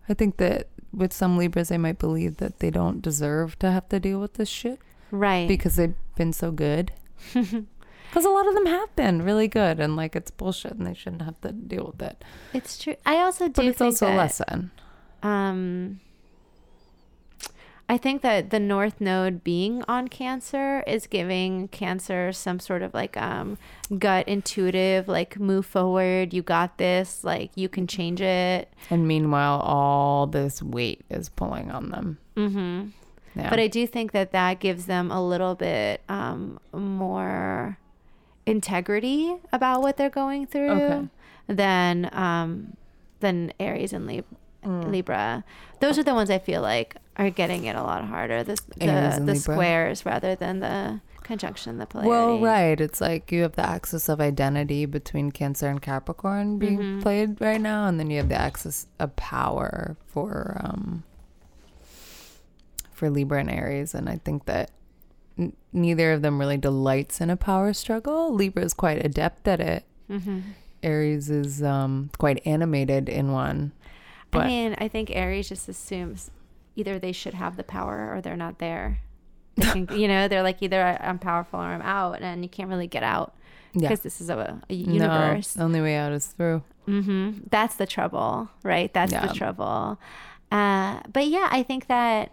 I 0.10 0.16
think 0.16 0.38
that 0.38 0.70
with 0.92 1.14
some 1.14 1.38
Libras, 1.38 1.70
they 1.70 1.78
might 1.78 2.00
believe 2.00 2.38
that 2.38 2.60
they 2.60 2.72
don't 2.72 3.00
deserve 3.00 3.60
to 3.60 3.70
have 3.70 3.88
to 3.90 4.00
deal 4.00 4.20
with 4.20 4.34
this 4.34 4.50
shit 4.50 4.80
Right. 5.12 5.48
because 5.48 5.76
they've 5.78 5.96
been 6.16 6.34
so 6.34 6.52
good. 6.52 6.92
Because 8.10 8.24
a 8.24 8.30
lot 8.30 8.48
of 8.48 8.54
them 8.54 8.68
have 8.68 8.96
been 8.96 9.22
really 9.22 9.50
good, 9.50 9.82
and 9.82 9.98
like 9.98 10.16
it's 10.16 10.32
bullshit, 10.32 10.72
and 10.72 10.88
they 10.88 10.94
shouldn't 10.94 11.24
have 11.24 11.40
to 11.42 11.52
deal 11.52 11.88
with 11.92 12.02
it. 12.02 12.24
it's 12.54 12.78
true. 12.82 12.96
I 13.06 13.18
also 13.18 13.48
do 13.48 13.54
But 13.54 13.66
it's 13.66 13.78
think 13.80 13.88
also 13.90 14.06
that, 14.06 14.14
a 14.14 14.18
lesson. 14.18 14.72
Um, 15.22 16.00
I 17.90 17.98
think 17.98 18.22
that 18.22 18.50
the 18.50 18.60
North 18.60 19.00
Node 19.00 19.44
being 19.44 19.84
on 19.88 20.08
Cancer 20.08 20.84
is 20.88 21.08
giving 21.08 21.68
Cancer 21.68 22.32
some 22.32 22.60
sort 22.60 22.82
of 22.82 22.94
like 22.94 23.16
um, 23.18 23.58
gut 24.00 24.28
intuitive, 24.28 25.08
like 25.08 25.40
move 25.40 25.66
forward, 25.66 26.34
you 26.34 26.42
got 26.42 26.78
this, 26.78 27.24
like 27.24 27.52
you 27.56 27.70
can 27.70 27.88
change 27.88 28.22
it. 28.22 28.74
And 28.90 29.08
meanwhile, 29.08 29.60
all 29.60 30.28
this 30.28 30.62
weight 30.64 31.04
is 31.10 31.30
pulling 31.30 31.72
on 31.72 31.90
them. 31.92 32.18
Mm-hmm. 32.36 32.88
Yeah. 33.36 33.50
But 33.50 33.60
I 33.60 33.68
do 33.68 33.86
think 33.86 34.12
that 34.14 34.32
that 34.32 34.60
gives 34.60 34.86
them 34.88 35.12
a 35.12 35.26
little 35.26 35.54
bit 35.56 36.02
um, 36.10 36.60
more 36.74 37.78
integrity 38.46 39.36
about 39.52 39.82
what 39.82 39.98
they're 39.98 40.10
going 40.10 40.48
through 40.48 40.72
Okay. 40.72 41.08
than 41.48 42.10
um, 42.14 42.76
than 43.20 43.52
Aries 43.60 43.94
and 43.94 44.08
Lib- 44.08 44.26
Mm. 44.66 44.92
Libra. 44.92 45.44
Those 45.80 45.98
are 46.00 46.04
the 46.04 46.16
ones 46.16 46.30
I 46.32 46.40
feel 46.40 46.62
like 46.62 46.98
are 47.16 47.30
getting 47.30 47.66
it 47.66 47.76
a 47.76 47.84
lot 47.84 48.04
harder. 48.04 48.44
The 48.44 48.58
the, 48.76 49.22
the 49.24 49.36
squares 49.36 50.04
rather 50.06 50.36
than 50.36 50.60
the 50.60 51.00
conjunction, 51.24 51.78
the 51.78 51.86
polarity. 51.86 52.10
Well, 52.10 52.40
right. 52.40 52.82
It's 52.82 53.00
like 53.00 53.32
you 53.32 53.44
have 53.44 53.54
the 53.54 53.66
axis 53.66 54.10
of 54.10 54.20
identity 54.20 54.86
between 54.86 55.32
Cancer 55.32 55.68
and 55.70 55.80
Capricorn 55.82 56.58
being 56.58 56.80
Mhm. 56.80 57.02
played 57.04 57.40
right 57.40 57.62
now, 57.62 57.86
and 57.86 58.00
then 58.00 58.10
you 58.10 58.18
have 58.18 58.30
the 58.30 58.36
axis 58.42 58.88
of 59.00 59.16
power 59.16 59.96
for 60.08 60.60
um 60.60 61.04
for 62.98 63.10
Libra 63.10 63.40
and 63.40 63.50
Aries, 63.52 63.94
and 63.94 64.10
I 64.10 64.18
think 64.18 64.46
that 64.46 64.72
n- 65.38 65.54
neither 65.72 66.12
of 66.14 66.22
them 66.22 66.40
really 66.40 66.58
delights 66.58 67.22
in 67.22 67.30
a 67.30 67.38
power 67.38 67.72
struggle. 67.74 68.34
Libra 68.34 68.64
is 68.64 68.74
quite 68.74 69.06
adept 69.06 69.48
at 69.48 69.60
it. 69.60 69.84
hmm 70.10 70.40
Aries 70.84 71.30
is 71.30 71.64
um 71.64 72.10
quite 72.18 72.46
animated 72.46 73.10
in 73.10 73.32
one. 73.32 73.72
But 74.32 74.44
I 74.44 74.48
mean, 74.48 74.76
I 74.78 74.88
think 74.88 75.10
Aries 75.12 75.50
just 75.50 75.68
assumes 75.70 76.30
either 76.76 77.00
they 77.00 77.12
should 77.12 77.34
have 77.34 77.56
the 77.58 77.64
power 77.64 78.14
or 78.14 78.22
they're 78.22 78.36
not 78.38 78.60
there. 78.60 79.00
They 79.56 79.64
can, 79.66 79.88
you 80.00 80.08
know, 80.08 80.28
they're 80.28 80.44
like 80.44 80.62
either 80.62 80.82
I'm 81.02 81.18
powerful 81.20 81.60
or 81.60 81.64
I'm 81.64 81.82
out, 81.82 82.22
and 82.22 82.44
you 82.44 82.50
can't 82.50 82.70
really 82.70 82.86
get 82.88 83.02
out 83.04 83.34
yeah. 83.74 83.90
because 83.90 84.02
this 84.02 84.22
is 84.22 84.30
a, 84.30 84.62
a 84.70 84.74
universe. 84.74 85.56
No, 85.56 85.62
the 85.62 85.66
only 85.66 85.82
way 85.82 85.96
out 85.96 86.12
is 86.12 86.28
through. 86.28 86.62
hmm 86.86 87.32
That's 87.50 87.76
the 87.76 87.88
trouble, 87.88 88.50
right? 88.64 88.94
That's 88.94 89.12
Yeah. 89.12 89.26
the 89.26 89.34
trouble. 89.34 89.98
Uh, 90.52 91.02
but 91.12 91.26
yeah, 91.28 91.48
I 91.52 91.64
think 91.64 91.88
that 91.88 92.32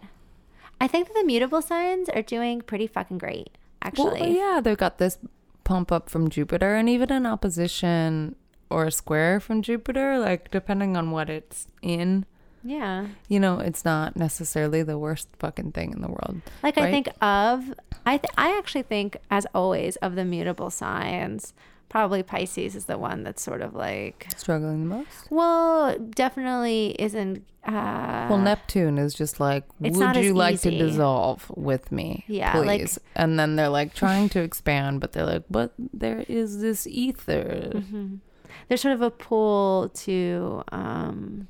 I 0.79 0.87
think 0.87 1.07
that 1.07 1.13
the 1.13 1.23
mutable 1.23 1.61
signs 1.61 2.09
are 2.09 2.21
doing 2.21 2.61
pretty 2.61 2.87
fucking 2.87 3.17
great, 3.17 3.57
actually. 3.81 4.21
Well, 4.21 4.29
yeah, 4.29 4.61
they've 4.61 4.77
got 4.77 4.97
this 4.97 5.17
pump 5.63 5.91
up 5.91 6.09
from 6.09 6.29
Jupiter, 6.29 6.75
and 6.75 6.89
even 6.89 7.11
an 7.11 7.25
opposition 7.25 8.35
or 8.69 8.85
a 8.85 8.91
square 8.91 9.39
from 9.39 9.61
Jupiter, 9.61 10.19
like 10.19 10.51
depending 10.51 10.97
on 10.97 11.11
what 11.11 11.29
it's 11.29 11.67
in, 11.81 12.25
yeah. 12.63 13.07
you 13.27 13.39
know, 13.39 13.59
it's 13.59 13.85
not 13.85 14.15
necessarily 14.15 14.83
the 14.83 14.97
worst 14.97 15.29
fucking 15.39 15.71
thing 15.71 15.93
in 15.93 16.01
the 16.01 16.07
world. 16.07 16.41
Like 16.63 16.77
I 16.77 16.91
think 16.91 17.07
of 17.21 17.73
I 18.05 18.17
th- 18.17 18.33
I 18.37 18.57
actually 18.57 18.83
think 18.83 19.17
as 19.29 19.45
always 19.53 19.95
of 19.97 20.15
the 20.15 20.25
mutable 20.25 20.69
signs, 20.69 21.53
probably 21.89 22.23
Pisces 22.23 22.75
is 22.75 22.85
the 22.85 22.97
one 22.97 23.23
that's 23.23 23.41
sort 23.41 23.61
of 23.61 23.73
like 23.73 24.27
Struggling 24.35 24.87
the 24.89 24.95
most. 24.97 25.31
well, 25.31 25.97
definitely 25.99 26.95
isn't 26.99 27.45
uh 27.65 28.27
Well, 28.29 28.37
Neptune 28.37 28.97
is 28.97 29.13
just 29.13 29.39
like, 29.39 29.63
would 29.79 30.15
you 30.17 30.33
like 30.33 30.61
to 30.61 30.71
dissolve 30.71 31.49
with 31.55 31.91
me? 31.91 32.23
Yeah, 32.27 32.57
like- 32.59 32.81
please. 32.81 32.99
and 33.15 33.39
then 33.39 33.55
they're 33.55 33.69
like 33.69 33.93
trying 33.93 34.29
to 34.29 34.41
expand, 34.41 35.01
but 35.01 35.13
they're 35.13 35.25
like, 35.25 35.43
but 35.49 35.73
there 35.77 36.23
is 36.27 36.61
this 36.61 36.85
ether. 36.87 37.71
Mhm. 37.73 38.19
there's 38.67 38.81
sort 38.81 38.93
of 38.93 39.01
a 39.01 39.11
pull 39.11 39.89
to 39.89 40.63
um 40.71 41.47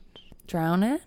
Drown 0.47 0.83
it 0.83 1.01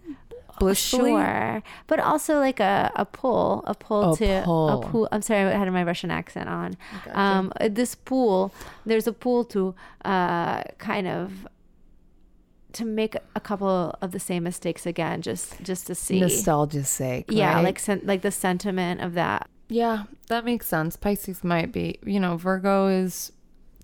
blissfully. 0.59 1.11
Sure, 1.11 1.63
but 1.87 1.99
also 2.01 2.39
like 2.39 2.61
a, 2.61 2.91
a 2.97 3.05
pull, 3.05 3.63
a 3.67 3.75
pull 3.75 4.13
A 4.13 4.17
to 4.17 4.43
pull. 4.45 4.69
a 4.69 4.87
pool. 4.87 5.09
I'm 5.13 5.23
sorry, 5.23 5.43
I 5.53 5.59
had 5.59 5.73
my 5.73 5.83
Russian 5.85 6.11
accent 6.11 6.49
on. 6.49 6.77
Gotcha. 7.05 7.19
Um, 7.21 7.53
this 7.71 7.95
pool, 7.95 8.53
there's 8.87 9.07
a 9.07 9.13
pool 9.13 9.45
to 9.47 9.75
uh, 10.05 10.63
kind 10.79 11.07
of 11.09 11.47
to 12.75 12.85
make 12.85 13.17
a 13.35 13.41
couple 13.41 13.95
of 14.03 14.13
the 14.13 14.21
same 14.21 14.43
mistakes 14.45 14.85
again, 14.87 15.23
just 15.23 15.61
just 15.63 15.87
to 15.87 15.95
see. 15.95 16.21
Nostalgia's 16.21 16.89
sake. 16.89 17.27
yeah, 17.29 17.55
right? 17.55 17.65
like 17.65 17.79
sen- 17.79 18.03
like 18.05 18.23
the 18.23 18.31
sentiment 18.31 19.01
of 19.01 19.15
that. 19.15 19.49
yeah, 19.69 20.05
that 20.29 20.45
makes 20.45 20.67
sense. 20.67 20.97
Pisces 20.97 21.43
might 21.43 21.73
be, 21.73 21.99
you 22.05 22.21
know, 22.21 22.37
Virgo 22.37 22.87
is 22.89 23.33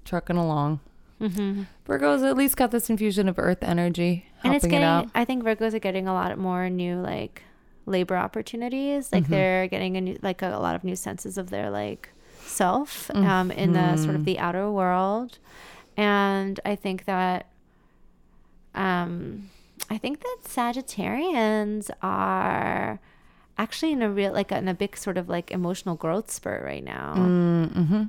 trucking 0.05 0.37
along. 0.37 0.81
Mm-hmm. 1.21 1.63
Virgo's 1.87 2.23
at 2.23 2.37
least 2.37 2.57
got 2.57 2.71
this 2.71 2.91
infusion 2.91 3.29
of 3.29 3.39
earth 3.39 3.63
energy 3.63 4.27
And 4.43 4.55
it's 4.55 4.65
helping 4.65 4.81
getting. 4.81 4.83
it 4.83 4.91
out. 5.07 5.09
I 5.15 5.25
think 5.25 5.45
Virgos 5.45 5.73
are 5.75 5.79
getting 5.79 6.09
a 6.09 6.13
lot 6.13 6.37
more 6.39 6.69
new 6.69 6.97
like 7.01 7.43
labor 7.87 8.17
opportunities. 8.17 9.13
Like 9.13 9.25
Mhm. 9.25 9.29
they're 9.29 9.67
getting 9.69 9.97
a 9.97 10.01
new, 10.01 10.19
like 10.23 10.43
a, 10.43 10.49
lot 10.59 10.75
of 10.75 10.83
new 10.85 10.97
senses 10.97 11.39
of 11.39 11.51
their 11.51 11.71
like 11.71 12.11
self 12.41 13.11
um, 13.15 13.51
in 13.51 13.73
the 13.73 13.97
sort 13.97 14.15
of 14.17 14.25
the 14.25 14.39
outer 14.39 14.71
world, 14.71 15.39
and 15.97 16.61
I 16.65 16.77
think 16.77 17.05
that. 17.07 17.47
Um, 18.75 19.51
I 19.91 19.99
think 19.99 20.21
that 20.21 20.37
Sagittarians 20.45 21.91
are 22.03 22.99
actually 23.57 23.93
in 23.93 24.03
a 24.03 24.11
real 24.11 24.33
like 24.33 24.51
in 24.51 24.67
a 24.69 24.75
big 24.75 24.97
sort 24.97 25.17
of 25.17 25.29
like 25.29 25.51
emotional 25.51 25.95
growth 25.95 26.31
spurt 26.31 26.65
right 26.65 26.83
now. 26.83 27.15
Mm-hmm. 27.17 28.03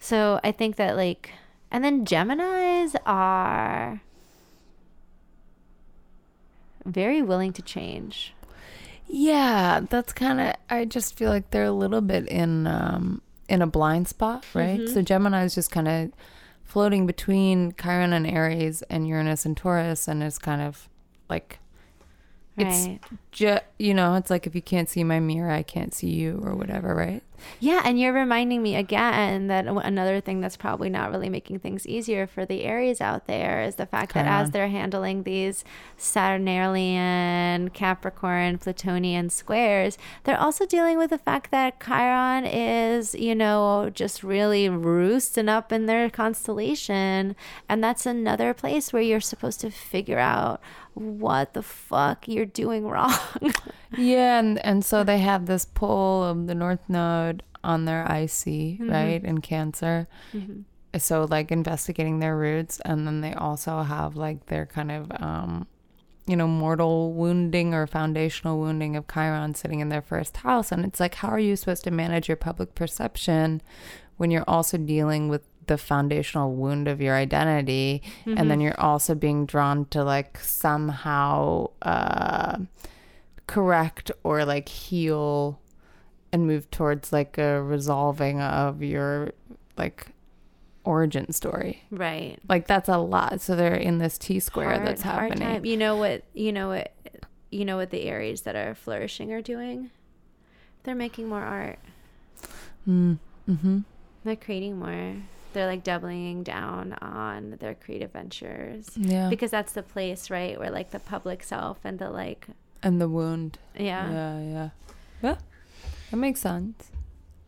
So 0.00 0.40
I 0.44 0.52
think 0.52 0.76
that 0.76 0.96
like, 0.96 1.30
and 1.72 1.82
then 1.82 2.04
Geminis 2.04 2.94
are 3.04 4.00
very 6.84 7.22
willing 7.22 7.52
to 7.54 7.62
change. 7.62 8.34
Yeah, 9.08 9.80
that's 9.88 10.12
kind 10.12 10.40
of. 10.40 10.54
I 10.70 10.84
just 10.84 11.16
feel 11.16 11.30
like 11.30 11.50
they're 11.50 11.64
a 11.64 11.72
little 11.72 12.00
bit 12.00 12.26
in 12.28 12.66
um 12.66 13.20
in 13.48 13.60
a 13.62 13.66
blind 13.66 14.08
spot, 14.08 14.44
right? 14.54 14.80
Mhm. 14.80 14.94
So 14.94 15.02
Gemini 15.02 15.44
is 15.44 15.54
just 15.54 15.70
kind 15.70 15.88
of 15.88 16.12
floating 16.64 17.06
between 17.06 17.74
Chiron 17.80 18.12
and 18.12 18.26
Aries 18.26 18.82
and 18.82 19.06
Uranus 19.06 19.44
and 19.44 19.56
Taurus, 19.56 20.08
and 20.08 20.22
is 20.22 20.38
kind 20.38 20.62
of 20.62 20.88
like 21.28 21.58
It's- 22.56 22.86
Right. 22.86 23.00
ju- 23.30 23.58
you 23.78 23.94
know, 23.94 24.14
it's 24.16 24.28
like 24.28 24.46
if 24.46 24.54
you 24.54 24.60
can't 24.60 24.86
see 24.88 25.02
my 25.04 25.18
mirror, 25.20 25.50
I 25.50 25.62
can't 25.62 25.94
see 25.94 26.10
you, 26.10 26.38
or 26.44 26.54
whatever, 26.54 26.94
right? 26.94 27.22
Yeah, 27.60 27.82
and 27.84 27.98
you're 27.98 28.12
reminding 28.12 28.62
me 28.62 28.76
again 28.76 29.46
that 29.48 29.66
another 29.66 30.20
thing 30.20 30.40
that's 30.40 30.56
probably 30.56 30.90
not 30.90 31.10
really 31.10 31.28
making 31.28 31.60
things 31.60 31.86
easier 31.86 32.26
for 32.26 32.44
the 32.44 32.64
Aries 32.64 33.00
out 33.00 33.26
there 33.26 33.62
is 33.62 33.76
the 33.76 33.86
fact 33.86 34.14
that 34.14 34.26
as 34.26 34.50
they're 34.50 34.68
handling 34.68 35.22
these 35.22 35.64
Saturnalian, 35.96 37.70
Capricorn, 37.70 38.58
Plutonian 38.58 39.30
squares, 39.30 39.98
they're 40.24 40.40
also 40.40 40.66
dealing 40.66 40.98
with 40.98 41.10
the 41.10 41.18
fact 41.18 41.50
that 41.50 41.80
Chiron 41.80 42.44
is, 42.44 43.14
you 43.14 43.34
know, 43.34 43.90
just 43.92 44.22
really 44.22 44.68
roosting 44.68 45.48
up 45.48 45.72
in 45.72 45.86
their 45.86 46.10
constellation. 46.10 47.36
And 47.68 47.82
that's 47.82 48.06
another 48.06 48.54
place 48.54 48.92
where 48.92 49.02
you're 49.02 49.20
supposed 49.20 49.60
to 49.60 49.70
figure 49.70 50.18
out 50.18 50.60
what 50.94 51.54
the 51.54 51.62
fuck 51.62 52.28
you're 52.28 52.46
doing 52.46 52.86
wrong. 52.88 53.12
Yeah, 53.96 54.38
and 54.38 54.64
and 54.64 54.84
so 54.84 55.04
they 55.04 55.18
have 55.18 55.46
this 55.46 55.64
pull 55.64 56.24
of 56.24 56.46
the 56.46 56.54
North 56.54 56.88
Node 56.88 57.42
on 57.64 57.84
their 57.84 58.04
IC, 58.04 58.78
Mhm. 58.80 58.90
right, 58.90 59.22
in 59.24 59.40
Cancer. 59.40 60.08
Mhm. 60.34 60.64
So 60.98 61.24
like 61.30 61.50
investigating 61.52 62.18
their 62.18 62.36
roots, 62.36 62.80
and 62.84 63.06
then 63.06 63.20
they 63.20 63.32
also 63.34 63.82
have 63.82 64.16
like 64.16 64.46
their 64.46 64.66
kind 64.66 64.90
of 64.90 65.10
um, 65.22 65.66
you 66.26 66.36
know, 66.36 66.46
mortal 66.46 67.12
wounding 67.12 67.74
or 67.74 67.84
foundational 67.86 68.58
wounding 68.60 68.94
of 68.94 69.06
Chiron 69.12 69.54
sitting 69.54 69.80
in 69.80 69.88
their 69.88 70.02
first 70.02 70.36
house, 70.38 70.70
and 70.70 70.84
it's 70.84 71.00
like, 71.00 71.16
how 71.16 71.28
are 71.28 71.38
you 71.38 71.56
supposed 71.56 71.82
to 71.84 71.90
manage 71.90 72.28
your 72.28 72.36
public 72.36 72.74
perception 72.76 73.60
when 74.18 74.30
you're 74.30 74.44
also 74.46 74.76
dealing 74.78 75.28
with 75.28 75.42
the 75.66 75.78
foundational 75.78 76.52
wound 76.54 76.86
of 76.88 77.00
your 77.00 77.14
identity 77.16 78.02
and 78.26 78.50
then 78.50 78.60
you're 78.60 78.80
also 78.80 79.14
being 79.14 79.46
drawn 79.46 79.84
to 79.86 80.02
like 80.02 80.36
somehow 80.40 81.68
uh 81.82 82.56
correct 83.52 84.10
or 84.24 84.44
like 84.44 84.68
heal 84.68 85.60
and 86.32 86.46
move 86.46 86.70
towards 86.70 87.12
like 87.12 87.36
a 87.38 87.62
resolving 87.62 88.40
of 88.40 88.82
your 88.82 89.32
like 89.76 90.06
origin 90.84 91.30
story 91.32 91.82
Right. 91.90 92.38
like 92.48 92.66
that's 92.66 92.88
a 92.88 92.98
lot 92.98 93.40
so 93.40 93.54
they're 93.54 93.74
in 93.74 93.98
this 93.98 94.18
t 94.18 94.40
square 94.40 94.70
hard- 94.74 94.86
that's 94.86 95.02
hard 95.02 95.30
happening 95.30 95.48
time. 95.48 95.64
You 95.64 95.76
know 95.76 95.96
what? 95.96 96.24
You 96.34 96.52
know 96.52 96.68
what? 96.68 96.92
You 97.50 97.64
know 97.64 97.76
what 97.76 97.90
the 97.90 98.02
Aries 98.04 98.40
that 98.42 98.56
are 98.56 98.74
flourishing 98.74 99.30
are 99.32 99.42
doing? 99.42 99.90
They're 100.84 100.94
making 100.96 101.28
more 101.28 101.42
art. 101.42 101.78
mm, 102.88 103.18
mm-hmm 103.48 103.78
They're 104.24 104.36
creating 104.36 104.78
more. 104.78 105.16
They're 105.52 105.66
like 105.66 105.84
doubling 105.84 106.42
down 106.44 106.94
on 107.02 107.58
their 107.60 107.74
creative 107.74 108.12
ventures 108.12 108.88
yeah 108.96 109.28
because 109.28 109.50
that's 109.50 109.74
the 109.74 109.82
place, 109.82 110.30
right, 110.30 110.58
where 110.58 110.70
like 110.70 110.90
the 110.90 110.98
public 110.98 111.42
self 111.44 111.78
and 111.84 111.98
the 111.98 112.08
like, 112.10 112.46
and 112.82 113.00
the 113.00 113.08
wound 113.08 113.58
yeah, 113.76 114.10
yeah 114.10 114.40
yeah 114.40 114.68
yeah 115.22 115.36
that 116.10 116.16
makes 116.16 116.40
sense 116.40 116.90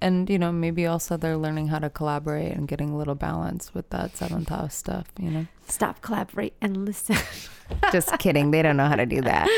and 0.00 0.28
you 0.28 0.38
know 0.38 0.52
maybe 0.52 0.86
also 0.86 1.16
they're 1.16 1.36
learning 1.36 1.68
how 1.68 1.78
to 1.78 1.90
collaborate 1.90 2.52
and 2.52 2.68
getting 2.68 2.90
a 2.90 2.96
little 2.96 3.14
balance 3.14 3.74
with 3.74 3.88
that 3.90 4.16
seventh 4.16 4.48
house 4.56 4.74
stuff 4.74 5.06
you 5.18 5.30
know 5.30 5.46
stop, 5.68 6.00
collaborate, 6.02 6.54
and 6.60 6.84
listen. 6.84 7.16
Just 7.92 8.18
kidding. 8.18 8.50
They 8.50 8.62
don't 8.62 8.76
know 8.76 8.88
how 8.88 8.96
to 8.96 9.06
do 9.06 9.20
that. 9.22 9.48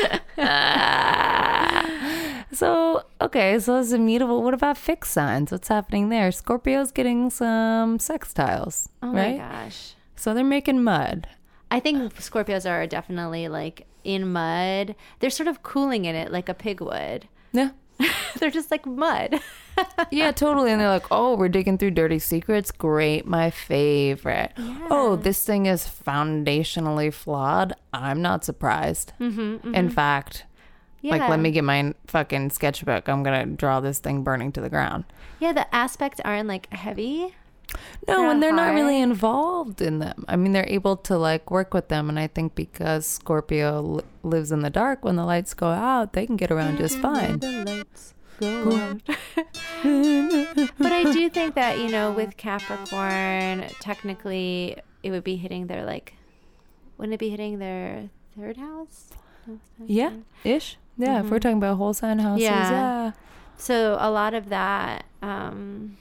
so, 2.51 3.03
okay, 3.21 3.59
so 3.59 3.79
it's 3.79 3.91
immutable. 3.91 4.43
What 4.43 4.53
about 4.53 4.77
fixed 4.77 5.11
signs? 5.11 5.51
What's 5.51 5.67
happening 5.67 6.09
there? 6.09 6.31
Scorpio's 6.31 6.91
getting 6.91 7.29
some 7.29 7.97
sextiles, 7.97 8.89
oh 9.03 9.11
my 9.11 9.37
gosh. 9.37 9.93
So 10.15 10.33
they're 10.33 10.43
making 10.43 10.83
mud. 10.83 11.27
I 11.69 11.79
think 11.79 12.15
Scorpios 12.15 12.69
are 12.69 12.87
definitely 12.87 13.49
like 13.49 13.85
in 14.07 14.31
mud. 14.31 14.95
They're 15.19 15.29
sort 15.29 15.47
of 15.47 15.61
cooling 15.61 16.05
in 16.05 16.15
it 16.15 16.31
like 16.31 16.47
a 16.49 16.53
pig 16.53 16.79
would. 16.81 17.27
Yeah. 17.51 17.71
They're 18.39 18.51
just 18.51 18.71
like 18.71 18.85
mud. 18.85 19.39
Yeah, 20.09 20.31
totally. 20.31 20.71
And 20.71 20.81
they're 20.81 20.89
like, 20.89 21.05
oh, 21.11 21.35
we're 21.35 21.49
digging 21.49 21.77
through 21.77 21.91
dirty 21.91 22.17
secrets. 22.17 22.71
Great. 22.71 23.27
My 23.27 23.51
favorite. 23.51 24.51
Oh, 24.89 25.15
this 25.15 25.43
thing 25.43 25.67
is 25.67 25.83
foundationally 25.85 27.13
flawed. 27.13 27.73
I'm 27.93 28.19
not 28.21 28.43
surprised. 28.43 29.13
Mm-hmm, 29.19 29.75
In 29.75 29.89
fact, 29.91 30.45
yeah. 31.01 31.11
like, 31.17 31.29
let 31.29 31.39
me 31.39 31.51
get 31.51 31.63
my 31.63 31.93
fucking 32.07 32.49
sketchbook. 32.49 33.07
I'm 33.07 33.21
going 33.21 33.47
to 33.49 33.55
draw 33.55 33.79
this 33.79 33.99
thing 33.99 34.23
burning 34.23 34.51
to 34.53 34.61
the 34.61 34.69
ground. 34.69 35.03
Yeah, 35.39 35.53
the 35.53 35.73
aspects 35.75 36.19
aren't 36.25 36.47
like 36.47 36.73
heavy. 36.73 37.35
No, 38.07 38.17
They're 38.21 38.31
and 38.31 38.41
they're 38.43 38.53
not 38.53 38.73
really 38.73 39.01
involved 39.01 39.81
in 39.81 39.99
them. 39.99 40.23
I 40.27 40.35
mean, 40.37 40.53
they're 40.53 40.67
able 40.69 40.95
to 40.97 41.17
like 41.17 41.51
work 41.51 41.73
with 41.73 41.89
them, 41.89 42.07
and 42.09 42.17
I 42.17 42.27
think 42.27 42.55
because 42.55 43.05
Scorpio 43.05 43.81
li- 43.81 44.03
lives 44.23 44.51
in 44.51 44.61
the 44.61 44.69
dark, 44.69 45.03
when 45.03 45.15
the 45.17 45.25
lights 45.25 45.53
go 45.53 45.67
out, 45.67 46.13
they 46.13 46.25
can 46.25 46.37
get 46.37 46.49
around 46.49 46.77
just 46.77 46.97
fine. 46.99 47.39
The 47.39 47.65
lights 47.65 48.13
go 48.39 48.75
out. 48.77 49.01
but 50.77 50.91
I 50.91 51.03
do 51.11 51.29
think 51.29 51.55
that, 51.55 51.79
you 51.79 51.89
know, 51.89 52.11
with 52.11 52.37
Capricorn, 52.37 53.65
technically 53.79 54.77
it 55.03 55.11
would 55.11 55.23
be 55.23 55.35
hitting 55.35 55.67
their 55.67 55.85
like 55.85 56.13
wouldn't 56.97 57.13
it 57.13 57.19
be 57.19 57.29
hitting 57.29 57.59
their 57.59 58.09
third 58.37 58.57
house? 58.57 59.09
Yeah, 59.85 60.11
ish. 60.43 60.77
Yeah, 60.97 61.19
if 61.19 61.29
we're 61.29 61.37
Mhm. 61.37 61.41
talking 61.41 61.57
about 61.57 61.77
whole 61.77 61.93
sign 61.93 62.19
houses, 62.19 62.43
Yeah. 62.43 62.69
yeah. 62.71 63.11
So 63.57 63.97
a 63.99 64.09
lot 64.09 64.33
of 64.33 64.49
that 64.49 65.05
um 65.21 65.97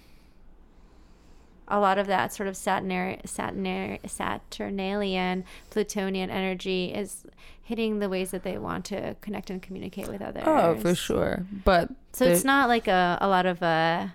a 1.69 1.81
lot 1.81 1.99
of 1.99 2.07
that 2.07 2.33
sort 2.33 2.49
of 2.49 2.55
Saturnar- 2.55 3.23
Saturnar- 3.25 3.99
Saturnalian 4.09 5.45
Plutonian 5.71 6.31
energy 6.31 6.93
is 6.95 7.25
hitting 7.63 7.99
the 7.99 8.09
ways 8.09 8.31
that 8.31 8.45
they 8.45 8.59
want 8.59 8.85
to 8.87 9.17
connect 9.21 9.51
and 9.51 9.61
communicate 9.61 10.09
with 10.09 10.23
others. 10.23 10.45
Oh, 10.47 10.77
for 10.77 10.95
sure. 10.95 11.45
But 11.65 11.91
So 12.13 12.25
it's 12.25 12.45
not 12.45 12.69
like 12.69 12.87
a, 12.87 13.19
a 13.21 13.27
lot 13.29 13.47
of 13.47 13.61
a 13.63 14.15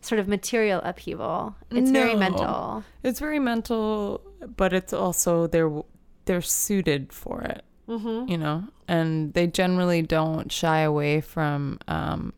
sort 0.00 0.20
of 0.20 0.28
material 0.28 0.80
upheaval. 0.84 1.56
It's 1.70 1.90
very 1.90 2.12
No. 2.12 2.18
mental. 2.20 2.84
It's 3.02 3.18
very 3.18 3.40
mental, 3.40 4.20
but 4.56 4.72
it's 4.72 4.92
also 4.92 5.46
they're 5.48 5.82
they're 6.26 6.40
suited 6.42 7.12
for 7.12 7.40
it, 7.42 7.64
Mm-hmm. 7.88 8.30
you 8.30 8.36
know, 8.38 8.64
and 8.86 9.32
they 9.34 9.46
generally 9.48 10.02
don't 10.02 10.52
shy 10.52 10.80
away 10.80 11.20
from 11.22 11.78
um, 11.88 12.32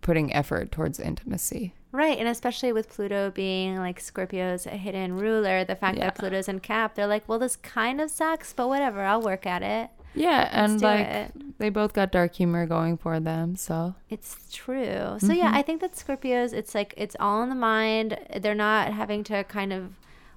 putting 0.00 0.32
effort 0.34 0.72
towards 0.72 0.98
intimacy. 0.98 1.74
Right, 1.94 2.18
and 2.18 2.26
especially 2.26 2.72
with 2.72 2.88
Pluto 2.88 3.30
being 3.30 3.76
like 3.78 4.00
Scorpio's 4.00 4.64
hidden 4.64 5.16
ruler, 5.16 5.62
the 5.64 5.76
fact 5.76 5.96
Yeah. 5.96 6.06
that 6.06 6.16
Pluto's 6.16 6.48
in 6.48 6.58
Cap, 6.58 6.96
they're 6.96 7.06
like, 7.06 7.28
well, 7.28 7.38
this 7.38 7.54
kind 7.54 8.00
of 8.00 8.10
sucks, 8.10 8.52
but 8.52 8.66
whatever, 8.66 9.02
I'll 9.02 9.22
work 9.22 9.46
at 9.46 9.62
it. 9.62 9.90
Yeah, 10.12 10.48
and 10.50 10.82
like 10.82 11.06
it. 11.06 11.58
they 11.58 11.70
both 11.70 11.92
got 11.92 12.10
dark 12.10 12.34
humor 12.34 12.66
going 12.66 12.96
for 12.96 13.20
them, 13.20 13.54
so 13.54 13.94
It's 14.10 14.36
true. 14.52 15.16
So 15.20 15.32
yeah, 15.32 15.52
Mhm. 15.52 15.56
I 15.56 15.62
think 15.62 15.80
that 15.82 15.92
Scorpios, 15.92 16.52
it's 16.52 16.74
like 16.74 16.94
it's 16.96 17.14
all 17.20 17.42
in 17.44 17.48
the 17.48 17.54
mind. 17.54 18.18
They're 18.40 18.54
not 18.56 18.92
having 18.92 19.22
to 19.24 19.44
kind 19.44 19.72
of 19.72 19.92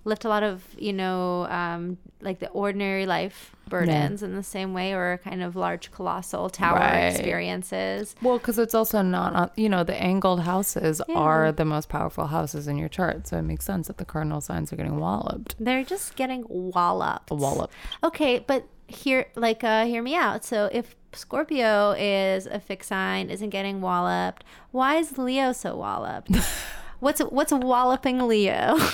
lift 0.08 0.26
a 0.26 0.30
lot 0.30 0.42
of 0.44 0.64
you 0.78 0.94
know 0.94 1.46
um, 1.50 1.98
like 2.22 2.40
the 2.40 2.50
ordinary 2.50 3.06
life 3.06 3.54
burdens 3.70 4.24
in 4.24 4.34
the 4.36 4.44
same 4.44 4.74
way, 4.74 4.94
or 4.94 5.20
kind 5.24 5.44
of 5.44 5.56
large 5.56 5.92
colossal 5.92 6.50
tower 6.50 6.80
Right. 6.80 7.08
experiences. 7.10 8.16
well, 8.22 8.38
because 8.40 8.58
it's 8.58 8.74
also 8.74 9.02
not 9.02 9.52
you 9.58 9.70
know 9.70 9.84
the 9.84 9.96
angled 10.02 10.42
houses 10.42 11.02
Yeah. 11.08 11.16
are 11.18 11.52
the 11.52 11.66
most 11.66 11.90
powerful 11.90 12.28
houses 12.28 12.68
in 12.68 12.78
your 12.78 12.90
chart, 12.90 13.28
so 13.28 13.38
it 13.38 13.44
makes 13.44 13.66
sense 13.66 13.88
that 13.88 13.98
the 13.98 14.06
cardinal 14.06 14.42
signs 14.42 14.72
are 14.72 14.78
getting 14.78 15.00
walloped. 15.00 15.56
They're 15.60 15.84
just 15.84 16.16
getting 16.16 16.46
walloped. 16.48 17.30
Wallop. 17.32 17.72
Okay, 18.04 18.40
but 18.40 18.64
here, 18.88 19.26
like, 19.36 19.64
uh, 19.66 19.86
hear 19.86 20.02
me 20.02 20.16
out. 20.16 20.46
So 20.46 20.70
if 20.72 20.96
Scorpio 21.12 21.92
is 21.98 22.46
a 22.48 22.60
fixed 22.60 22.88
sign, 22.90 23.30
isn't 23.30 23.50
getting 23.50 23.82
walloped, 23.82 24.46
why 24.72 24.96
is 24.96 25.18
Leo 25.18 25.52
so 25.52 25.76
walloped? 25.76 26.32
what's 27.00 27.20
what's 27.22 27.52
walloping 27.52 28.28
Leo? 28.28 28.78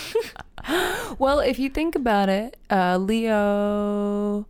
Well, 1.20 1.39
if 1.39 1.60
you 1.60 1.70
think 1.70 1.95
about 1.95 2.30
it, 2.30 2.58
uh, 2.70 2.97
Leo, 2.97 4.47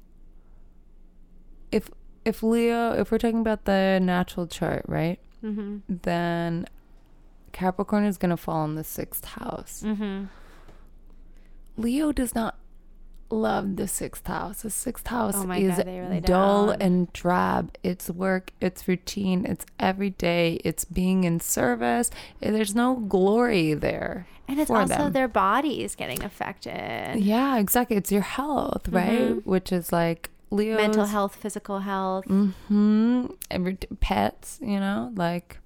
if 1.72 1.89
if 2.24 2.43
Leo, 2.43 2.93
if 2.93 3.12
we're 3.12 3.18
talking 3.18 3.41
about 3.41 3.66
the 3.66 3.99
natural 4.01 4.47
chart, 4.47 4.86
right, 4.88 5.20
mm-hmm. 5.43 5.80
then 5.88 6.68
Capricorn 7.51 8.06
is 8.06 8.18
gonna 8.18 8.38
fall 8.38 8.64
in 8.66 8.76
the 8.76 8.84
sixth 8.84 9.26
house. 9.26 9.84
Mm-hmm. 9.86 10.26
Leo 11.76 12.12
does 12.12 12.36
not 12.36 12.56
love 13.34 13.75
the 13.75 13.88
sixth 13.88 14.27
house. 14.27 14.61
The 14.61 14.69
sixth 14.69 15.07
house 15.07 15.34
Oh 15.38 15.51
is 15.51 15.77
God, 15.77 15.88
really 15.88 16.19
dull 16.21 16.67
don't. 16.67 16.81
and 16.81 17.13
drab. 17.13 17.75
It's 17.84 18.09
work, 18.09 18.51
it's 18.61 18.88
routine, 18.88 19.45
it's 19.45 19.65
every 19.79 20.11
day, 20.11 20.59
it's 20.63 20.86
being 20.86 21.23
in 21.23 21.39
service. 21.39 22.09
There's 22.39 22.75
no 22.75 22.95
glory 22.95 23.73
there. 23.73 24.27
And 24.47 24.59
it's 24.59 24.69
also 24.69 24.95
them. 24.95 25.13
their 25.13 25.27
bodies 25.29 25.95
getting 25.95 26.23
affected. 26.23 27.15
Yeah, 27.19 27.57
exactly. 27.57 27.95
It's 27.97 28.11
your 28.11 28.21
health, 28.21 28.88
right? 28.89 29.29
Mhm. 29.38 29.45
Which 29.45 29.71
is 29.71 29.91
like 29.91 30.29
Leo. 30.51 30.75
Mental 30.77 31.05
health, 31.05 31.36
physical 31.36 31.79
health. 31.79 32.25
Mm-hmm. 32.25 33.25
Every 33.49 33.77
pets, 33.99 34.59
you 34.61 34.79
know, 34.79 35.11
like 35.15 35.57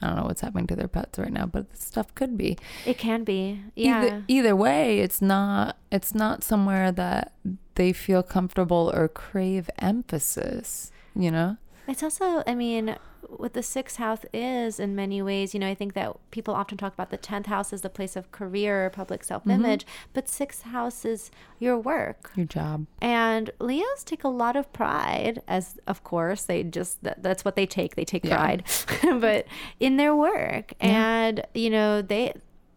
I 0.00 0.08
don't 0.08 0.16
know 0.16 0.24
what's 0.24 0.42
happening 0.42 0.66
to 0.68 0.76
their 0.76 0.88
pets 0.88 1.18
right 1.18 1.32
now, 1.32 1.46
but 1.46 1.70
this 1.70 1.82
stuff 1.84 2.14
could 2.14 2.36
be. 2.36 2.58
It 2.84 2.98
can 2.98 3.24
be. 3.24 3.62
Yeah. 3.74 4.04
Either, 4.04 4.24
either 4.28 4.56
way, 4.56 5.00
it's 5.00 5.22
not. 5.22 5.78
It's 5.90 6.14
not 6.14 6.44
somewhere 6.44 6.92
that 6.92 7.32
they 7.76 7.92
feel 7.92 8.22
comfortable 8.22 8.90
or 8.94 9.08
crave 9.08 9.70
emphasis. 9.78 10.90
You 11.14 11.30
know. 11.30 11.56
It's 11.88 12.02
also, 12.02 12.42
I 12.46 12.54
mean, 12.54 12.96
what 13.28 13.52
the 13.54 13.62
sixth 13.62 13.96
house 13.96 14.20
is 14.32 14.78
in 14.78 14.94
many 14.94 15.20
ways, 15.22 15.52
you 15.54 15.60
know, 15.60 15.68
I 15.68 15.74
think 15.74 15.94
that 15.94 16.16
people 16.30 16.54
often 16.54 16.78
talk 16.78 16.94
about 16.94 17.10
the 17.10 17.18
10th 17.18 17.46
house 17.46 17.72
as 17.72 17.82
the 17.82 17.90
place 17.90 18.16
of 18.16 18.30
career 18.32 18.90
public 18.90 19.24
self 19.24 19.46
image, 19.48 19.84
mm-hmm. 19.84 20.10
but 20.12 20.28
sixth 20.28 20.62
house 20.62 21.04
is 21.04 21.30
your 21.58 21.76
work. 21.78 22.30
Your 22.36 22.46
job. 22.46 22.86
And 23.00 23.50
Leos 23.58 24.04
take 24.04 24.24
a 24.24 24.28
lot 24.28 24.56
of 24.56 24.72
pride, 24.72 25.42
as 25.48 25.78
of 25.86 26.04
course 26.04 26.42
they 26.44 26.62
just 26.62 27.02
that, 27.02 27.22
that's 27.22 27.44
what 27.44 27.56
they 27.56 27.66
take. 27.66 27.96
They 27.96 28.04
take 28.04 28.24
Yeah. 28.24 28.36
pride, 28.36 28.64
but 29.20 29.46
in 29.80 29.96
their 29.96 30.14
work, 30.14 30.72
Yeah. 30.80 30.86
and 31.26 31.46
you 31.54 31.70
know 31.70 32.02
they 32.02 32.32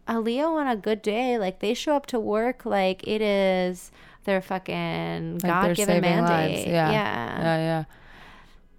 a 0.08 0.18
Leo 0.18 0.56
on 0.56 0.66
a 0.66 0.74
good 0.76 1.02
day, 1.02 1.38
like 1.38 1.60
they 1.60 1.74
show 1.74 1.94
up 1.94 2.06
to 2.06 2.18
work 2.18 2.64
like 2.66 3.06
it 3.06 3.22
is 3.22 3.92
their 4.24 4.40
fucking 4.40 5.34
Like 5.34 5.42
God 5.42 5.76
given 5.76 6.02
saving 6.02 6.18
lives. 6.18 6.30
mandate. 6.30 6.66
Yeah. 6.66 6.90
yeah. 6.90 7.38
Yeah, 7.40 7.56
yeah. 7.58 7.84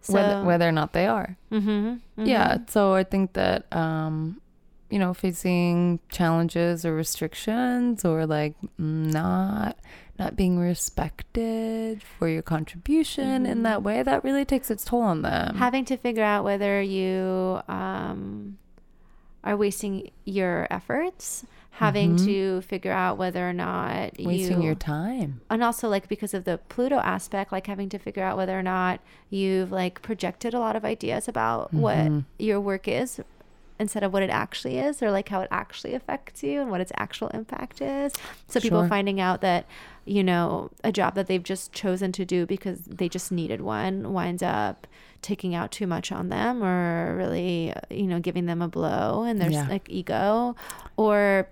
So, 0.02 0.14
whether, 0.14 0.44
whether 0.44 0.68
or 0.68 0.72
not 0.72 0.94
they 0.94 1.06
are. 1.08 1.38
mhm, 1.52 2.00
Yeah. 2.18 2.56
mhm. 2.58 2.70
So 2.70 2.94
I 2.94 3.04
think 3.04 3.34
that, 3.34 3.66
um, 3.76 4.42
you 4.90 4.98
know, 5.00 5.14
facing 5.14 6.00
challenges 6.10 6.84
or 6.86 6.94
restrictions 6.96 8.04
or 8.04 8.26
like 8.26 8.56
not 8.78 9.78
not 10.20 10.36
being 10.36 10.60
respected 10.60 12.04
for 12.04 12.28
your 12.28 12.42
contribution 12.44 13.46
in 13.46 13.60
Mhm. 13.60 13.64
that 13.64 13.82
way, 13.82 14.04
that 14.04 14.24
really 14.24 14.46
takes 14.46 14.70
its 14.70 14.86
toll 14.86 15.02
on 15.02 15.22
them. 15.24 15.56
having 15.58 15.84
to 15.86 15.98
figure 15.98 16.24
out 16.24 16.44
whether 16.44 16.80
you 16.82 17.62
um, 17.68 18.58
are 19.44 19.58
wasting 19.58 20.12
your 20.26 20.68
efforts, 20.70 21.46
having 21.76 22.16
Mhm. 22.18 22.26
to 22.26 22.62
figure 22.62 22.92
out 22.92 23.18
whether 23.18 23.48
or 23.50 23.54
not 23.54 24.12
Wasting 24.20 24.60
you 24.62 24.68
your 24.68 24.76
time. 24.76 25.42
and 25.50 25.64
also 25.64 25.88
like 25.90 26.08
because 26.08 26.34
of 26.34 26.44
the 26.44 26.58
pluto 26.70 26.98
aspect 26.98 27.52
like 27.52 27.68
having 27.68 27.90
to 27.90 27.98
figure 27.98 28.24
out 28.24 28.38
whether 28.38 28.58
or 28.58 28.64
not 28.64 29.00
you've 29.30 29.72
like 29.72 30.02
projected 30.02 30.54
a 30.54 30.60
lot 30.60 30.76
of 30.76 30.84
ideas 30.86 31.28
about 31.28 31.74
what 31.74 31.98
Mhm. 31.98 32.26
your 32.38 32.60
work 32.60 32.88
is 32.88 33.20
instead 33.80 34.04
of 34.04 34.14
what 34.14 34.22
it 34.22 34.30
actually 34.30 34.78
is 34.78 35.02
or 35.02 35.10
like 35.10 35.30
how 35.30 35.42
it 35.42 35.48
actually 35.50 35.96
affects 35.96 36.44
you 36.44 36.62
and 36.62 36.70
what 36.70 36.82
its 36.82 36.92
actual 36.98 37.30
impact 37.30 37.82
is 37.82 38.14
so 38.48 38.60
people 38.60 38.88
finding 38.88 39.20
out 39.20 39.42
that 39.42 39.66
you 40.06 40.24
know 40.24 40.70
a 40.84 40.92
job 40.92 41.16
that 41.16 41.26
they've 41.26 41.42
just 41.44 41.72
chosen 41.74 42.12
to 42.12 42.24
do 42.24 42.46
because 42.46 42.82
they 42.86 43.10
just 43.10 43.32
needed 43.32 43.60
one 43.62 44.14
winds 44.14 44.44
up 44.44 44.86
taking 45.24 45.56
out 45.56 45.72
too 45.72 45.88
much 45.88 46.12
on 46.12 46.30
them 46.30 46.62
or 46.64 47.16
really 47.16 47.74
you 47.90 48.06
know 48.06 48.20
giving 48.20 48.46
them 48.46 48.62
a 48.62 48.68
blow 48.68 49.24
and 49.24 49.42
their 49.42 49.50
Yeah. 49.50 49.68
like 49.68 49.90
ego 49.90 50.56
or 50.98 51.48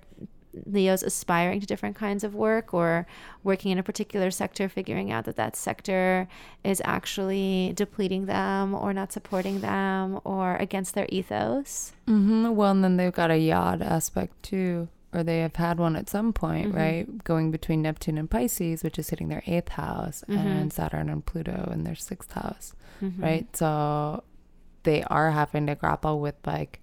Leo's 0.65 1.03
aspiring 1.03 1.59
to 1.61 1.67
different 1.67 1.95
kinds 1.95 2.23
of 2.23 2.33
work 2.33 2.73
or 2.73 3.05
working 3.43 3.71
in 3.71 3.77
a 3.77 3.83
particular 3.83 4.31
sector, 4.31 4.67
figuring 4.67 5.11
out 5.11 5.25
that 5.25 5.35
that 5.35 5.55
sector 5.55 6.27
is 6.63 6.81
actually 6.85 7.71
depleting 7.75 8.25
them 8.25 8.73
or 8.73 8.91
not 8.93 9.11
supporting 9.13 9.61
them 9.61 10.19
or 10.23 10.55
against 10.57 10.95
their 10.95 11.05
ethos. 11.09 11.93
hmm 12.07 12.49
Well, 12.49 12.71
and 12.71 12.83
then 12.83 12.97
they've 12.97 13.13
got 13.13 13.29
a 13.31 13.37
yod 13.37 13.81
aspect 13.83 14.41
too, 14.41 14.87
or 15.13 15.23
they 15.23 15.39
have 15.41 15.55
had 15.55 15.77
one 15.79 15.95
at 15.95 16.09
some 16.09 16.33
point, 16.33 16.71
Mhm. 16.73 16.75
right? 16.75 17.23
Going 17.23 17.51
between 17.51 17.83
Neptune 17.83 18.17
and 18.17 18.29
Pisces, 18.29 18.83
which 18.83 18.97
is 18.97 19.09
hitting 19.09 19.27
their 19.29 19.43
eighth 19.45 19.69
house, 19.69 20.23
Mhm. 20.27 20.35
and 20.37 20.73
Saturn 20.73 21.09
and 21.09 21.23
Pluto 21.25 21.69
in 21.71 21.83
their 21.83 21.95
sixth 21.95 22.31
house. 22.33 22.73
Mhm. 23.01 23.21
right? 23.21 23.55
So 23.55 24.23
they 24.83 25.03
are 25.03 25.31
having 25.31 25.67
to 25.67 25.75
grapple 25.75 26.19
with 26.19 26.35
like 26.45 26.79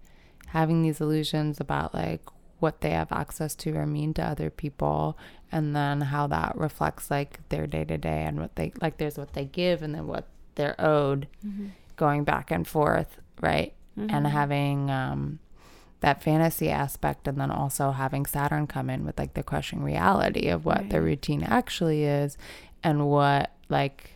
having 0.46 0.82
these 0.82 1.00
illusions 1.00 1.58
about 1.60 1.92
like 1.92 2.22
what 2.58 2.80
they 2.80 2.90
have 2.90 3.12
access 3.12 3.54
to 3.54 3.74
or 3.76 3.86
mean 3.86 4.14
to 4.14 4.22
other 4.22 4.48
people 4.50 5.16
and 5.52 5.76
then 5.76 6.00
how 6.00 6.26
that 6.26 6.56
reflects 6.56 7.10
like 7.10 7.46
their 7.50 7.66
day 7.66 7.84
to 7.84 7.98
day 7.98 8.22
and 8.24 8.38
what 8.40 8.56
they 8.56 8.72
like 8.80 8.96
there's 8.96 9.18
what 9.18 9.32
they 9.34 9.44
give 9.44 9.82
and 9.82 9.94
then 9.94 10.06
what 10.06 10.26
they're 10.54 10.74
owed 10.80 11.28
Mhm. 11.46 11.70
going 11.96 12.24
back 12.24 12.50
and 12.50 12.66
forth, 12.66 13.18
right? 13.40 13.72
And 13.96 14.26
Mhm. 14.26 14.30
having 14.30 14.90
um 14.90 15.38
that 16.00 16.22
fantasy 16.22 16.70
aspect 16.70 17.26
and 17.26 17.38
then 17.40 17.50
also 17.50 17.90
having 17.92 18.26
Saturn 18.26 18.66
come 18.66 18.90
in 18.90 19.04
with 19.04 19.18
like 19.18 19.34
the 19.34 19.42
crushing 19.42 19.82
reality 19.82 20.48
of 20.48 20.64
what 20.66 20.90
their 20.90 21.00
Right. 21.00 21.06
routine 21.08 21.42
actually 21.42 22.04
is 22.04 22.36
and 22.82 23.08
what 23.08 23.50
like 23.68 24.12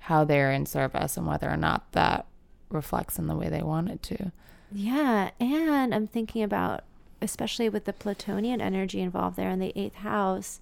how 0.00 0.24
they're 0.24 0.52
in 0.52 0.64
service 0.66 1.16
and 1.16 1.26
whether 1.26 1.48
or 1.50 1.56
not 1.56 1.90
that 1.92 2.26
reflects 2.70 3.18
in 3.18 3.26
the 3.26 3.34
way 3.36 3.48
they 3.48 3.62
want 3.62 3.90
it 3.90 4.02
to. 4.04 4.32
Yeah, 4.70 5.30
and 5.40 5.94
I'm 5.94 6.06
thinking 6.06 6.42
about, 6.42 6.84
especially 7.20 7.68
with 7.68 7.84
the 7.84 7.92
Plutonian 7.92 8.60
energy 8.60 9.00
involved 9.00 9.36
there 9.36 9.50
in 9.50 9.58
the 9.58 9.72
eighth 9.76 9.96
house, 9.96 10.60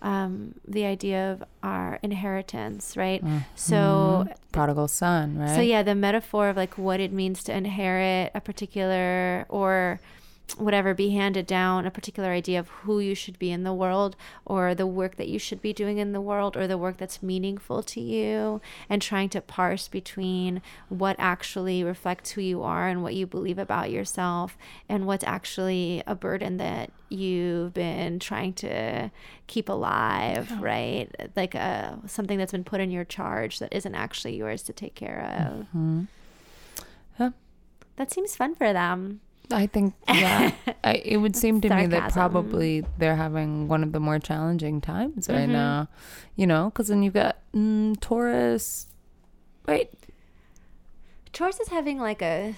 um, 0.00 0.54
the 0.66 0.84
idea 0.84 1.32
of 1.32 1.42
our 1.62 1.98
inheritance, 2.02 2.96
right? 2.96 3.22
So 3.54 4.24
Mhm. 4.26 4.32
prodigal 4.52 4.88
son, 4.88 5.38
right? 5.38 5.54
So 5.56 5.60
yeah, 5.60 5.82
the 5.82 5.94
metaphor 5.94 6.48
of 6.50 6.56
like 6.56 6.78
what 6.78 7.00
it 7.00 7.12
means 7.12 7.42
to 7.44 7.52
inherit 7.56 8.30
a 8.34 8.40
particular 8.40 9.44
or 9.48 10.00
whatever 10.56 10.94
be 10.94 11.10
handed 11.10 11.46
down 11.46 11.84
a 11.86 11.90
particular 11.90 12.30
idea 12.30 12.58
of 12.58 12.68
who 12.68 13.00
you 13.00 13.14
should 13.14 13.38
be 13.38 13.50
in 13.50 13.64
the 13.64 13.72
world 13.72 14.16
or 14.44 14.74
the 14.74 14.86
work 14.86 15.16
that 15.16 15.28
you 15.28 15.38
should 15.38 15.60
be 15.60 15.72
doing 15.72 15.98
in 15.98 16.12
the 16.12 16.20
world 16.20 16.56
or 16.56 16.66
the 16.66 16.78
work 16.78 16.96
that's 16.96 17.22
meaningful 17.22 17.82
to 17.82 18.00
you 18.00 18.60
and 18.88 19.02
trying 19.02 19.28
to 19.28 19.40
parse 19.40 19.88
between 19.88 20.62
what 20.88 21.14
actually 21.18 21.84
reflects 21.84 22.30
who 22.30 22.40
you 22.40 22.62
are 22.62 22.88
and 22.88 23.02
what 23.02 23.14
you 23.14 23.26
believe 23.26 23.58
about 23.58 23.90
yourself 23.90 24.56
and 24.88 25.06
what's 25.06 25.24
actually 25.24 26.02
a 26.06 26.14
burden 26.14 26.56
that 26.56 26.90
you've 27.08 27.74
been 27.74 28.18
trying 28.18 28.52
to 28.52 29.10
keep 29.46 29.68
alive 29.68 30.50
right 30.60 31.08
like 31.36 31.54
a 31.54 31.98
something 32.06 32.38
that's 32.38 32.52
been 32.52 32.64
put 32.64 32.80
in 32.80 32.90
your 32.90 33.04
charge 33.04 33.58
that 33.58 33.72
isn't 33.72 33.94
actually 33.94 34.36
yours 34.36 34.62
to 34.62 34.72
take 34.72 34.94
care 34.94 35.20
of 35.20 35.66
Mm-hmm. 35.68 36.04
Yeah. 37.18 37.30
that 37.96 38.12
seems 38.12 38.36
fun 38.36 38.54
for 38.54 38.72
them 38.72 39.20
I 39.50 39.66
think, 39.66 39.94
yeah, 40.08 40.52
I, 40.84 40.94
it 41.04 41.16
would 41.18 41.34
seem 41.36 41.60
to 41.62 41.74
me 41.74 41.86
that 41.86 42.12
probably 42.12 42.84
they're 42.98 43.16
having 43.16 43.66
one 43.68 43.82
of 43.82 43.92
the 43.92 44.00
more 44.00 44.18
challenging 44.18 44.80
times 44.80 45.28
right 45.28 45.48
Mhm. 45.48 45.52
now, 45.52 45.88
you 46.36 46.46
know, 46.46 46.66
because 46.70 46.88
then 46.88 47.02
you've 47.02 47.14
got 47.14 47.36
mm, 47.54 47.98
Taurus. 48.00 48.86
Wait, 49.66 49.90
Taurus 51.32 51.60
is 51.60 51.68
having 51.68 51.98
like 51.98 52.22
a 52.22 52.54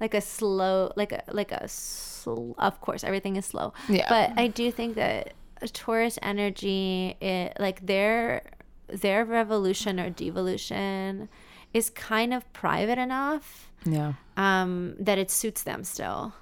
like 0.00 0.14
a 0.14 0.20
slow 0.20 0.92
like 0.96 1.12
a 1.12 1.22
like 1.32 1.52
a 1.52 1.68
sl- 1.68 2.52
of 2.58 2.80
course 2.80 3.04
everything 3.04 3.36
is 3.36 3.46
slow. 3.46 3.72
Yeah. 3.88 4.06
But 4.08 4.32
I 4.38 4.46
do 4.48 4.70
think 4.70 4.94
that 4.96 5.32
Taurus 5.72 6.18
energy 6.22 7.16
it 7.20 7.56
like 7.60 7.86
their 7.86 8.42
their 8.88 9.24
revolution 9.24 9.98
or 10.00 10.10
devolution 10.10 11.28
is 11.72 11.88
kind 11.90 12.34
of 12.34 12.50
private 12.52 12.98
enough 12.98 13.70
yeah, 13.86 14.12
um 14.36 14.94
that 14.98 15.18
it 15.18 15.30
suits 15.30 15.62
them 15.62 15.84
still. 15.84 16.34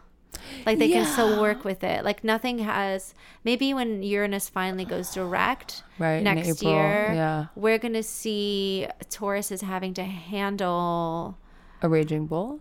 Like 0.64 0.78
they 0.78 0.88
can 0.88 1.04
still 1.06 1.40
work 1.40 1.64
with 1.64 1.82
it. 1.84 2.04
Like 2.04 2.24
nothing 2.24 2.60
has 2.60 3.14
maybe 3.44 3.74
when 3.74 4.02
Uranus 4.02 4.48
finally 4.48 4.84
goes 4.84 5.12
direct 5.12 5.82
right. 5.98 6.22
next 6.22 6.62
April, 6.62 6.72
year 6.72 7.12
yeah, 7.14 7.46
we're 7.56 7.78
going 7.78 7.94
to 7.94 8.02
see 8.02 8.86
Taurus 9.10 9.50
is 9.50 9.60
having 9.60 9.94
to 9.94 10.04
handle 10.04 11.36
a 11.82 11.88
raging 11.88 12.26
bull. 12.26 12.60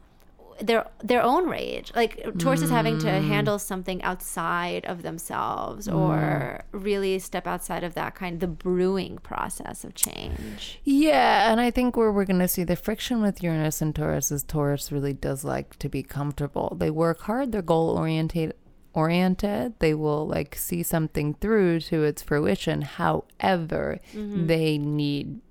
Their 0.61 0.87
their 1.03 1.23
own 1.23 1.47
rage. 1.47 1.91
Like 1.95 2.23
Taurus 2.37 2.61
is 2.61 2.69
having 2.69 2.97
Mm. 2.97 3.01
to 3.01 3.11
handle 3.21 3.59
something 3.59 4.01
outside 4.03 4.85
of 4.85 5.01
themselves 5.03 5.87
or 5.87 6.63
really 6.71 7.19
step 7.19 7.47
outside 7.47 7.83
of 7.83 7.93
that 7.95 8.15
kind 8.15 8.35
of 8.35 8.39
the 8.39 8.47
brewing 8.47 9.17
process 9.23 9.83
of 9.83 9.95
change. 9.95 10.79
Yeah, 10.83 11.51
and 11.51 11.59
I 11.61 11.71
think 11.71 11.95
where 11.95 12.11
we're 12.11 12.25
going 12.25 12.39
to 12.39 12.47
see 12.47 12.63
the 12.63 12.75
friction 12.75 13.21
with 13.21 13.41
Uranus 13.43 13.81
and 13.81 13.95
Taurus 13.95 14.31
is 14.31 14.43
Taurus 14.43 14.91
really 14.91 15.13
does 15.13 15.43
like 15.43 15.77
to 15.79 15.89
be 15.89 16.03
comfortable. 16.03 16.75
They 16.79 16.89
work 16.89 17.21
hard, 17.21 17.51
they're 17.51 17.61
goal 17.61 17.89
oriented 17.97 18.53
oriented. 18.93 19.73
They 19.79 19.93
will 19.93 20.27
like 20.27 20.55
see 20.55 20.81
something 20.83 21.35
through 21.35 21.81
to 21.81 22.03
its 22.03 22.21
fruition. 22.23 22.81
However, 22.81 23.99
they 24.13 24.77
need 24.79 25.41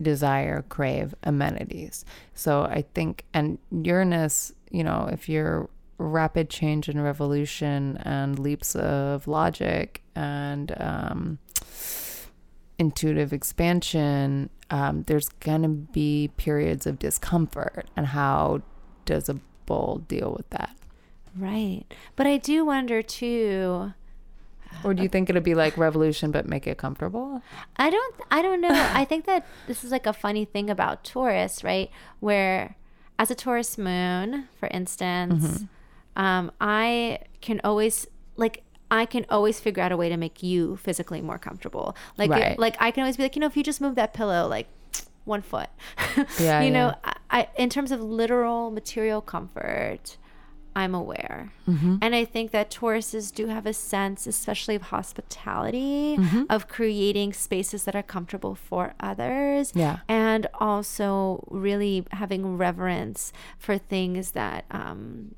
desire, 0.00 0.64
crave 0.68 1.14
amenities. 1.22 2.04
So 2.34 2.62
I 2.62 2.84
think 2.94 3.24
and 3.32 3.58
Uranus, 3.70 4.52
you 4.70 4.84
know, 4.84 5.08
if 5.10 5.28
you're 5.28 5.68
rapid 5.98 6.50
change 6.50 6.88
and 6.88 7.02
revolution 7.02 7.96
and 8.02 8.38
leaps 8.38 8.76
of 8.76 9.26
logic 9.26 10.02
and 10.14 10.74
um 10.78 11.38
intuitive 12.78 13.32
expansion, 13.32 14.50
um, 14.70 15.04
there's 15.06 15.28
going 15.28 15.62
to 15.62 15.68
be 15.68 16.30
periods 16.36 16.86
of 16.86 16.98
discomfort. 16.98 17.86
And 17.96 18.08
how 18.08 18.62
does 19.04 19.28
a 19.28 19.40
bull 19.66 20.04
deal 20.08 20.34
with 20.36 20.48
that? 20.50 20.76
Right. 21.36 21.84
But 22.16 22.26
I 22.26 22.38
do 22.38 22.64
wonder 22.64 23.02
too 23.02 23.92
Or 24.84 24.94
do 24.94 25.02
you 25.02 25.08
think 25.08 25.28
it'll 25.30 25.42
be 25.42 25.54
like 25.54 25.76
revolution, 25.76 26.30
but 26.30 26.46
make 26.46 26.66
it 26.66 26.78
comfortable? 26.78 27.42
I 27.76 27.90
don't 27.90 28.14
I 28.30 28.42
don't 28.42 28.60
know. 28.60 28.70
I 28.72 29.04
think 29.04 29.24
that 29.26 29.46
this 29.66 29.82
is 29.84 29.90
like 29.90 30.06
a 30.06 30.12
funny 30.12 30.44
thing 30.44 30.70
about 30.70 31.02
Taurus, 31.04 31.64
right? 31.64 31.90
Where 32.20 32.76
as 33.18 33.30
a 33.30 33.34
Taurus 33.34 33.78
moon, 33.78 34.48
for 34.60 34.68
instance, 34.68 35.64
um, 36.16 36.52
I 36.60 37.20
can 37.40 37.60
always 37.64 38.06
like 38.36 38.62
I 38.90 39.06
can 39.06 39.26
always 39.28 39.58
figure 39.58 39.82
out 39.82 39.90
a 39.90 39.96
way 39.96 40.08
to 40.08 40.16
make 40.16 40.42
you 40.42 40.76
physically 40.76 41.20
more 41.20 41.38
comfortable. 41.38 41.96
Like 42.16 42.30
it- 42.52 42.58
like 42.58 42.76
I 42.78 42.90
can 42.92 43.02
always 43.02 43.16
be 43.16 43.24
like, 43.24 43.34
you 43.34 43.40
know, 43.40 43.46
if 43.46 43.56
you 43.56 43.64
just 43.64 43.80
move 43.80 43.94
that 43.96 44.12
pillow 44.14 44.46
like 44.46 44.68
one 45.24 45.42
foot. 45.42 45.68
Yeah, 46.40 46.62
you 46.62 46.70
know. 46.70 46.94
I, 47.04 47.16
I 47.30 47.48
in 47.56 47.68
terms 47.70 47.90
of 47.90 48.00
literal 48.00 48.70
material 48.70 49.20
comfort, 49.20 50.16
I'm 50.76 50.94
aware. 50.94 51.52
Mm-hmm. 51.66 51.96
And 52.02 52.14
I 52.14 52.24
think 52.24 52.50
that 52.50 52.70
Tauruses 52.70 53.34
do 53.34 53.46
have 53.46 53.64
a 53.66 53.72
sense, 53.72 54.26
especially 54.26 54.76
of 54.76 54.82
hospitality, 54.82 56.16
Mm-hmm. 56.18 56.42
of 56.50 56.68
creating 56.68 57.32
spaces 57.32 57.84
that 57.84 57.96
are 57.96 58.02
comfortable 58.02 58.54
for 58.54 58.94
others. 59.00 59.72
Yeah. 59.74 59.98
And 60.08 60.46
also 60.54 61.42
really 61.50 62.04
having 62.12 62.56
reverence 62.58 63.32
for 63.58 63.78
things 63.78 64.32
that 64.32 64.66
um, 64.70 65.34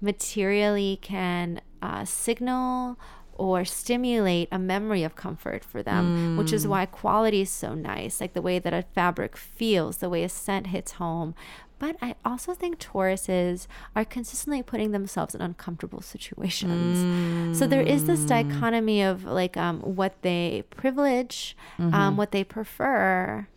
materially 0.00 0.98
can 1.02 1.60
uh, 1.80 2.04
signal 2.04 2.98
or 3.34 3.64
stimulate 3.64 4.48
a 4.52 4.58
memory 4.58 5.02
of 5.02 5.16
comfort 5.16 5.64
for 5.64 5.82
them, 5.82 6.36
which 6.36 6.52
is 6.52 6.66
why 6.66 6.84
quality 6.86 7.40
is 7.40 7.50
so 7.50 7.74
nice, 7.74 8.20
like 8.20 8.34
the 8.34 8.42
way 8.42 8.58
that 8.58 8.74
a 8.74 8.82
fabric 8.94 9.36
feels, 9.36 9.96
the 9.98 10.08
way 10.10 10.22
a 10.22 10.28
scent 10.28 10.68
hits 10.68 10.92
home. 10.92 11.34
But 11.82 11.96
I 12.00 12.14
also 12.24 12.54
think 12.54 12.78
Tauruses 12.78 13.66
are 13.96 14.04
consistently 14.04 14.62
putting 14.62 14.92
themselves 14.92 15.34
in 15.34 15.40
uncomfortable 15.40 16.00
situations. 16.00 17.58
So 17.58 17.66
there 17.66 17.82
is 17.82 18.04
this 18.04 18.20
dichotomy 18.20 19.02
of 19.02 19.24
like 19.24 19.56
um, 19.56 19.80
what 19.80 20.22
they 20.22 20.62
privilege, 20.70 21.56
um, 21.80 22.16
what 22.16 22.30
they 22.30 22.44
prefer, 22.44 23.48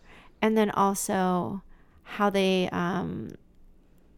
and 0.42 0.58
then 0.58 0.72
also 0.72 1.62
how 2.18 2.32
they 2.32 2.68
um, 2.72 3.36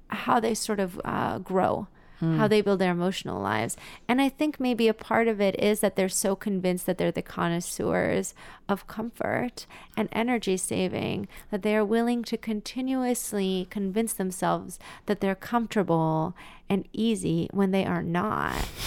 how 0.08 0.40
they 0.40 0.54
sort 0.54 0.80
of 0.80 1.02
uh, 1.04 1.40
grow, 1.40 1.90
how 2.20 2.26
hmm. 2.26 2.48
they 2.48 2.62
build 2.62 2.80
their 2.80 2.92
emotional 2.92 3.42
lives. 3.42 3.78
And 4.08 4.22
I 4.22 4.30
think 4.30 4.60
maybe 4.60 4.88
a 4.88 4.94
part 4.94 5.28
of 5.28 5.40
it 5.40 5.60
is 5.60 5.80
that 5.82 5.96
they're 5.96 6.10
so 6.10 6.36
convinced 6.36 6.86
that 6.86 6.98
they're 6.98 7.12
the 7.12 7.22
connoisseurs 7.22 8.34
of 8.68 8.88
comfort 8.88 9.66
and 9.96 10.10
energy 10.12 10.58
saving 10.58 11.28
that 11.52 11.62
they 11.62 11.76
are 11.76 11.86
willing 11.86 12.24
to 12.24 12.38
continuously 12.38 13.68
convince 13.70 14.14
themselves 14.14 14.80
that 15.06 15.22
they're 15.22 15.36
comfortable 15.36 16.36
and 16.70 16.88
easy 16.92 17.48
when 17.52 17.72
they 17.72 17.86
are 17.86 18.04
not. 18.04 18.68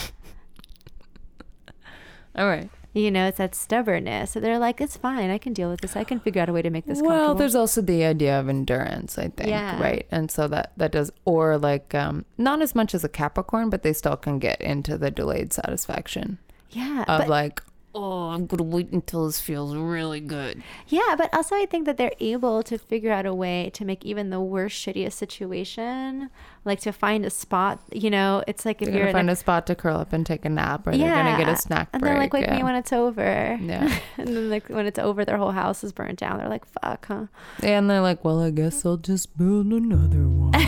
All 2.37 2.47
right. 2.47 2.70
You 2.93 3.11
know, 3.11 3.28
it's 3.28 3.38
that 3.38 3.55
stubbornness. 3.55 4.32
So 4.32 4.41
they're 4.41 4.59
like, 4.59 4.80
it's 4.80 4.97
fine. 4.97 5.30
I 5.30 5.38
can 5.38 5.53
deal 5.53 5.70
with 5.70 5.80
this. 5.80 5.95
I 5.97 6.03
can 6.03 6.18
figure 6.18 6.43
out 6.43 6.49
a 6.49 6.53
way 6.53 6.62
to 6.62 6.70
make 6.70 6.86
this 6.86 6.99
comfortable. 6.99 7.24
Well, 7.26 7.34
there's 7.36 7.55
also 7.55 7.80
the 7.80 8.05
idea 8.05 8.38
of 8.41 8.49
endurance, 8.49 9.16
I 9.16 9.28
think, 9.28 9.49
Yeah. 9.51 9.80
right? 9.80 10.07
And 10.11 10.30
so 10.30 10.49
that 10.49 10.72
that 10.76 10.91
does, 10.93 11.12
or 11.24 11.57
like 11.57 11.95
um, 11.95 12.24
not 12.36 12.61
as 12.62 12.74
much 12.74 12.93
as 12.95 13.05
a 13.05 13.09
Capricorn, 13.09 13.70
but 13.70 13.82
they 13.82 13.93
still 13.93 14.16
can 14.16 14.38
get 14.41 14.61
into 14.61 14.99
the 14.99 15.11
delayed 15.11 15.53
satisfaction 15.53 16.38
yeah. 16.70 17.03
of 17.07 17.20
but- 17.20 17.28
like, 17.28 17.62
oh, 17.95 18.30
I'm 18.30 18.47
gonna 18.47 18.62
wait 18.62 18.91
until 18.91 19.26
this 19.26 19.41
feels 19.41 19.74
really 19.74 20.20
good. 20.20 20.62
Yeah, 20.88 21.14
but 21.16 21.32
also 21.34 21.57
I 21.57 21.66
think 21.66 21.86
that 21.86 21.97
they're 21.97 22.12
able 22.20 22.62
to 22.62 22.78
figure 22.78 23.12
out 23.12 23.26
a 23.26 23.34
way 23.34 23.70
to 23.74 23.84
make 23.84 24.05
even 24.05 24.30
the 24.30 24.41
worst, 24.41 24.84
shittiest 24.84 25.12
situation, 25.12 26.30
like 26.64 26.80
to 26.80 26.93
find 26.93 27.24
a 27.24 27.30
spot. 27.30 27.80
You 27.93 28.11
know, 28.11 28.45
it's 28.47 28.64
like 28.64 28.82
if 28.82 28.86
They're 28.86 28.97
you're 28.97 29.07
gonna 29.07 29.18
find 29.18 29.30
a, 29.30 29.32
a 29.32 29.36
spot 29.36 29.66
to 29.68 29.74
curl 29.74 29.97
up 29.97 30.12
and 30.12 30.24
take 30.24 30.45
a 30.45 30.49
nap, 30.49 30.86
or 30.86 30.97
they're 30.97 31.14
gonna 31.14 31.36
get 31.36 31.49
a 31.49 31.57
snack 31.57 31.88
and 31.93 32.01
break. 32.01 32.12
then 32.12 32.20
like 32.20 32.32
wake 32.32 32.47
yeah. 32.47 32.57
me 32.57 32.62
when 32.62 32.76
it's 32.76 32.93
over. 32.93 33.59
Yeah. 33.61 33.99
and 34.18 34.28
then 34.28 34.51
like 34.51 34.68
when 34.68 34.86
it's 34.86 34.99
over, 34.99 35.24
their 35.24 35.38
whole 35.38 35.53
house 35.53 35.82
is 35.82 35.93
burnt 35.93 36.18
down. 36.18 36.38
They're 36.38 36.49
like, 36.49 36.64
fuck, 36.64 37.07
huh? 37.07 37.26
and 37.62 37.91
they're 37.91 38.01
like, 38.01 38.24
well, 38.24 38.41
I 38.41 38.51
guess 38.51 38.86
I'll 38.86 38.97
just 38.97 39.36
build 39.36 39.66
another 39.66 40.28
one. 40.28 40.53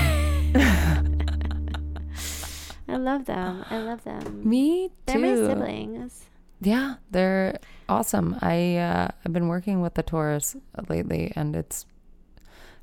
I 2.89 2.97
love 2.97 3.25
them. 3.25 3.65
I 3.71 3.79
love 3.79 4.05
them. 4.05 4.47
Me 4.47 4.89
too. 4.89 4.93
They're 5.07 5.19
my 5.19 5.35
siblings. 5.35 6.25
Yeah, 6.65 6.95
they're 7.11 7.59
awesome. 7.89 8.39
I 8.41 8.77
uh, 8.77 9.09
I've 9.27 9.33
been 9.33 9.49
working 9.49 9.81
with 9.81 9.95
the 9.95 10.03
Taurus 10.05 10.55
lately, 10.89 11.33
and 11.35 11.57
it's 11.57 11.87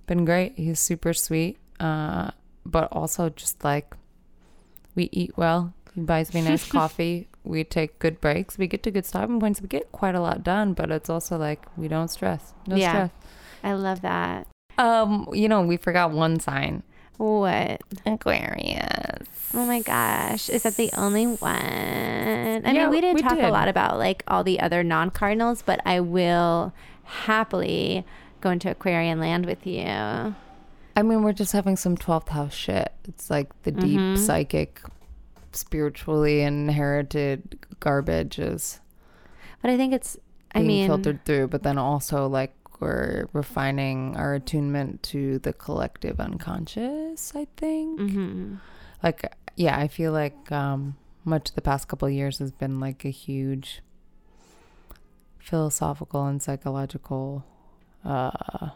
been 0.05 0.25
great. 0.25 0.53
He's 0.57 0.79
super 0.79 1.13
sweet, 1.13 1.57
uh, 1.79 2.31
but 2.65 2.89
also 2.91 3.29
just 3.29 3.63
like 3.63 3.95
we 4.95 5.07
eat 5.13 5.37
well. 5.37 5.73
He 5.95 6.01
buys 6.01 6.33
me 6.33 6.41
nice 6.41 6.69
coffee. 6.71 7.27
We 7.45 7.63
take 7.63 7.99
good 7.99 8.19
breaks. 8.19 8.57
We 8.57 8.67
get 8.67 8.83
to 8.83 8.91
good 8.91 9.05
stopping 9.05 9.39
points. 9.39 9.61
We 9.61 9.67
get 9.69 9.91
quite 9.93 10.13
a 10.13 10.19
lot 10.19 10.43
done, 10.43 10.73
but 10.73 10.91
it's 10.91 11.09
also 11.09 11.37
like 11.37 11.65
we 11.77 11.87
don't 11.87 12.09
stress. 12.09 12.53
No 12.67 12.75
Yeah. 12.75 12.89
stress. 12.91 13.11
I 13.63 13.73
love 13.73 14.01
that. 14.01 14.45
Um, 14.77 15.27
you 15.33 15.47
know, 15.47 15.61
we 15.61 15.77
forgot 15.77 16.11
one 16.11 16.39
sign. 16.39 16.83
What? 17.19 17.81
Aquarius. 18.05 19.27
Oh 19.53 19.65
my 19.65 19.81
gosh. 19.81 20.47
Is 20.49 20.63
that 20.63 20.77
the 20.77 20.89
only 20.95 21.25
one? 21.27 21.51
I 21.51 22.61
Yeah, 22.71 22.83
mean, 22.83 22.89
we 22.91 23.01
didn't 23.01 23.15
we 23.15 23.21
talk 23.21 23.35
did. 23.35 23.43
a 23.43 23.51
lot 23.51 23.67
about 23.67 23.97
like 23.97 24.23
all 24.27 24.43
the 24.43 24.59
other 24.59 24.83
non 24.83 25.09
cardinals, 25.11 25.61
but 25.61 25.81
I 25.85 25.99
will 25.99 26.71
happily 27.03 28.05
go 28.41 28.51
into 28.51 28.71
Aquarian 28.71 29.19
land 29.19 29.45
with 29.45 29.67
you. 29.67 29.83
I 30.95 31.01
mean, 31.03 31.23
we're 31.23 31.33
just 31.33 31.51
having 31.51 31.75
some 31.75 31.97
12th 31.97 32.29
house 32.29 32.53
shit. 32.53 32.93
It's 33.07 33.29
like 33.29 33.49
the 33.63 33.71
deep 33.71 33.99
Mhm. 33.99 34.17
psychic 34.17 34.81
spiritually 35.51 36.41
inherited 36.41 37.57
garbage 37.79 38.39
is 38.39 38.79
But 39.61 39.71
I 39.71 39.77
think 39.77 39.91
it's. 39.93 40.15
I 40.55 40.63
mean, 40.63 40.87
filtered 40.87 41.25
through, 41.25 41.49
but 41.49 41.63
then 41.63 41.77
also 41.77 42.27
like 42.27 42.53
we're 42.79 43.27
refining 43.33 44.15
our 44.15 44.35
attunement 44.35 45.03
to 45.03 45.39
the 45.39 45.53
collective 45.53 46.19
unconscious. 46.19 47.33
I 47.35 47.47
think. 47.57 47.99
mhm. 47.99 48.59
Like, 49.01 49.33
yeah, 49.55 49.77
I 49.77 49.87
feel 49.87 50.11
like 50.11 50.51
um, 50.51 50.97
much 51.23 51.49
of 51.49 51.55
the 51.55 51.61
past 51.61 51.87
couple 51.87 52.07
of 52.07 52.13
years 52.13 52.39
has 52.39 52.51
been 52.51 52.79
like 52.79 53.05
a 53.05 53.09
huge 53.09 53.81
philosophical 55.39 56.25
and 56.25 56.41
psychological 56.41 57.45
uh, 58.03 58.69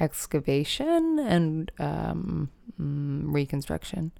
excavation 0.00 1.18
and 1.18 1.70
um, 1.78 2.50
mm, 2.80 3.22
reconstruction 3.32 4.12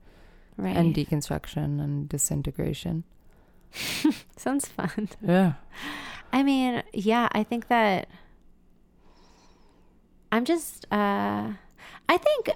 right. 0.57 0.77
and 0.77 0.95
deconstruction 0.95 1.83
and 1.83 2.09
disintegration. 2.09 3.05
Sounds 4.37 4.67
fun. 4.69 5.09
Yeah. 5.21 5.55
I 6.33 6.43
mean, 6.43 6.83
yeah, 6.93 7.29
I 7.33 7.43
think 7.43 7.69
that 7.69 8.09
I'm 10.33 10.45
just 10.45 10.87
uh 10.93 11.53
I 12.09 12.17
think 12.17 12.51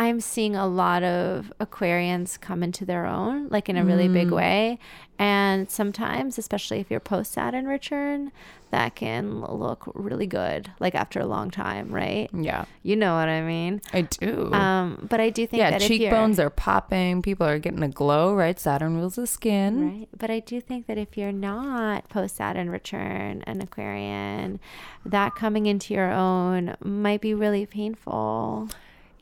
I'm 0.00 0.20
seeing 0.22 0.56
a 0.56 0.66
lot 0.66 1.02
of 1.02 1.52
Aquarians 1.60 2.40
come 2.40 2.62
into 2.62 2.86
their 2.86 3.04
own, 3.04 3.48
like 3.50 3.68
in 3.68 3.76
a 3.76 3.84
really 3.84 4.08
big 4.08 4.28
Mm. 4.28 4.34
way. 4.36 4.78
And 5.18 5.70
sometimes, 5.70 6.38
especially 6.38 6.80
if 6.80 6.90
you're 6.90 7.00
post 7.00 7.32
Saturn 7.32 7.66
return, 7.66 8.32
that 8.70 8.94
can 8.94 9.42
look 9.42 9.92
really 9.94 10.26
good, 10.26 10.70
like 10.80 10.94
after 10.94 11.20
a 11.20 11.26
long 11.26 11.50
time, 11.50 11.90
right? 11.90 12.30
Yeah. 12.32 12.64
You 12.82 12.96
know 12.96 13.14
what 13.14 13.28
I 13.28 13.42
mean? 13.42 13.82
I 13.92 14.00
do. 14.02 14.50
Um, 14.54 15.06
but 15.10 15.20
I 15.20 15.28
do 15.28 15.46
think 15.46 15.58
yeah, 15.60 15.70
that 15.72 15.82
if 15.82 15.90
you're- 15.90 15.98
cheekbones 16.06 16.40
are 16.40 16.48
popping. 16.48 17.20
People 17.20 17.46
are 17.46 17.58
getting 17.58 17.82
a 17.82 17.88
glow, 17.88 18.34
right? 18.34 18.58
Saturn 18.58 18.96
rules 18.96 19.16
the 19.16 19.26
skin. 19.26 19.98
Right. 19.98 20.08
But 20.16 20.30
I 20.30 20.40
do 20.40 20.62
think 20.62 20.86
that 20.86 20.96
if 20.96 21.18
you're 21.18 21.30
not 21.32 22.08
post 22.08 22.36
Saturn 22.36 22.70
return 22.70 23.42
an 23.46 23.60
Aquarian, 23.60 24.60
that 25.04 25.34
coming 25.34 25.66
into 25.66 25.92
your 25.92 26.10
own 26.10 26.74
might 26.82 27.20
be 27.20 27.34
really 27.34 27.66
painful. 27.66 28.70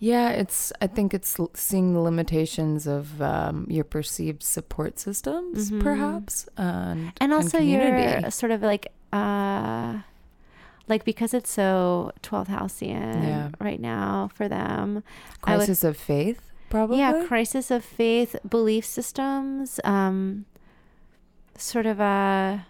Yeah, 0.00 0.30
it's. 0.30 0.72
I 0.80 0.86
think 0.86 1.12
it's 1.12 1.36
seeing 1.54 1.92
the 1.94 2.00
limitations 2.00 2.86
of 2.86 3.20
um, 3.20 3.66
your 3.68 3.84
perceived 3.84 4.42
support 4.44 4.98
systems, 4.98 5.70
Mhm. 5.72 5.82
perhaps, 5.82 6.46
and 6.56 7.12
And 7.20 7.32
also 7.32 7.58
community. 7.58 8.20
you're 8.22 8.30
sort 8.30 8.52
of 8.52 8.62
like 8.62 8.86
uh 9.12 9.98
like 10.86 11.04
because 11.04 11.34
it's 11.34 11.50
so 11.50 12.12
12th 12.22 12.48
houseian 12.48 13.22
Yeah. 13.22 13.50
right 13.60 13.80
now 13.80 14.30
for 14.34 14.48
them. 14.48 15.02
I 15.42 15.56
would- 15.56 15.66
crisis 15.66 15.82
of 15.84 15.96
faith, 15.96 16.40
probably. 16.70 16.98
Yeah, 16.98 17.24
crisis 17.26 17.70
of 17.70 17.84
faith, 17.84 18.36
belief 18.48 18.84
systems, 18.86 19.80
um 19.84 20.44
sort 21.56 21.86
of 21.86 21.98
a 22.00 22.66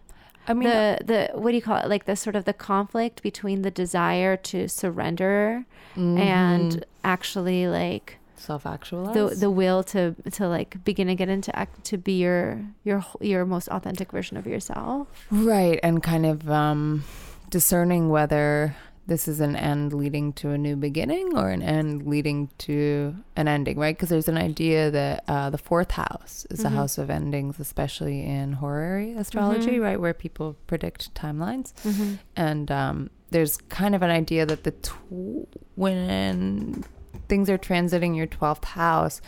I 0.49 0.55
mean, 0.55 0.69
the 0.69 0.99
the 1.05 1.31
what 1.39 1.51
do 1.51 1.57
you 1.57 1.63
call 1.63 1.77
it? 1.77 1.89
Like 1.89 2.07
the 2.07 2.17
sort 2.17 2.35
of 2.35 2.45
the 2.45 2.53
conflict 2.55 3.23
between 3.23 3.63
the 3.63 3.71
desire 3.71 4.37
to 4.51 4.69
surrender 4.69 5.65
mhm, 5.95 6.19
and 6.19 6.85
actually 7.05 7.67
like 7.69 8.17
self-actualized. 8.37 9.15
the 9.19 9.35
the 9.37 9.51
will 9.51 9.83
to 9.85 10.15
to 10.33 10.49
like 10.49 10.83
begin 10.85 11.07
to 11.09 11.15
get 11.15 11.29
into 11.29 11.55
act 11.57 11.85
to 11.85 11.99
be 11.99 12.13
your 12.13 12.61
your 12.85 13.05
your 13.21 13.45
most 13.45 13.69
authentic 13.69 14.11
version 14.13 14.37
of 14.37 14.47
yourself. 14.47 15.07
Right, 15.31 15.79
and 15.83 16.03
kind 16.03 16.25
of 16.25 16.49
um, 16.51 17.05
discerning 17.51 18.09
whether 18.09 18.75
this 19.09 19.27
is 19.27 19.41
an 19.41 19.57
end 19.57 19.93
leading 19.93 20.33
to 20.35 20.51
a 20.51 20.59
new 20.59 20.77
beginning 20.77 21.37
or 21.37 21.49
an 21.49 21.63
end 21.63 22.07
leading 22.07 22.49
to 22.59 23.15
an 23.37 23.49
ending, 23.49 23.79
right? 23.79 23.97
Because 23.97 24.11
there's 24.11 24.29
an 24.29 24.37
idea 24.37 24.91
that 24.91 25.25
uh, 25.27 25.49
the 25.51 25.57
fourth 25.59 25.93
house 25.93 26.47
is 26.51 26.61
a 26.65 26.69
Mhm. 26.69 26.73
house 26.75 26.99
of 26.99 27.09
endings, 27.09 27.59
especially 27.59 28.23
in 28.23 28.53
horary 28.53 29.15
astrology, 29.15 29.77
Mhm. 29.79 29.83
right, 29.83 30.01
where 30.01 30.13
people 30.15 30.57
predict 30.67 31.13
timelines. 31.15 31.73
mm-hmm. 31.85 32.15
and 32.37 32.71
um, 32.71 33.11
there's 33.31 33.57
kind 33.69 33.95
of 33.95 34.03
an 34.03 34.11
idea 34.11 34.45
that 34.47 34.65
the 34.65 34.73
tw- 34.73 35.49
when 35.75 36.85
things 37.29 37.49
are 37.51 37.59
transiting 37.59 38.17
your 38.17 38.27
12th 38.27 38.65
house 38.65 39.21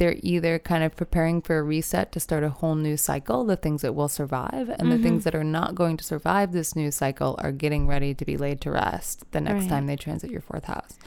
they're 0.00 0.16
either 0.22 0.58
kind 0.58 0.82
of 0.82 0.96
preparing 0.96 1.40
for 1.42 1.58
a 1.58 1.62
reset 1.62 2.10
to 2.10 2.18
start 2.18 2.42
a 2.42 2.48
whole 2.48 2.74
new 2.74 2.96
cycle 2.96 3.44
the 3.44 3.54
things 3.54 3.82
that 3.82 3.94
will 3.94 4.08
survive 4.08 4.68
and 4.78 4.90
the 4.90 4.96
Mhm. 4.96 5.02
things 5.02 5.24
that 5.24 5.34
are 5.34 5.44
not 5.44 5.74
going 5.74 5.96
to 5.98 6.02
survive 6.04 6.50
this 6.52 6.74
new 6.74 6.90
cycle 6.90 7.36
are 7.38 7.52
getting 7.52 7.86
ready 7.86 8.14
to 8.14 8.24
be 8.24 8.36
laid 8.36 8.60
to 8.62 8.70
rest 8.70 9.30
the 9.30 9.40
next 9.40 9.62
Right. 9.64 9.68
time 9.68 9.86
they 9.86 9.96
transit 9.96 10.30
your 10.30 10.40
fourth 10.40 10.64
house. 10.64 10.98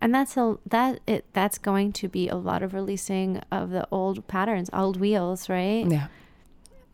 And 0.00 0.12
that's 0.14 0.36
a 0.36 0.56
that 0.66 0.98
it 1.06 1.26
that's 1.32 1.58
going 1.58 1.92
to 1.92 2.08
be 2.08 2.28
a 2.28 2.34
lot 2.36 2.62
of 2.62 2.72
releasing 2.74 3.40
of 3.52 3.70
the 3.70 3.86
old 3.92 4.26
patterns 4.26 4.68
old 4.72 4.96
wheels 4.98 5.48
right? 5.48 5.86
Yeah. 5.86 6.06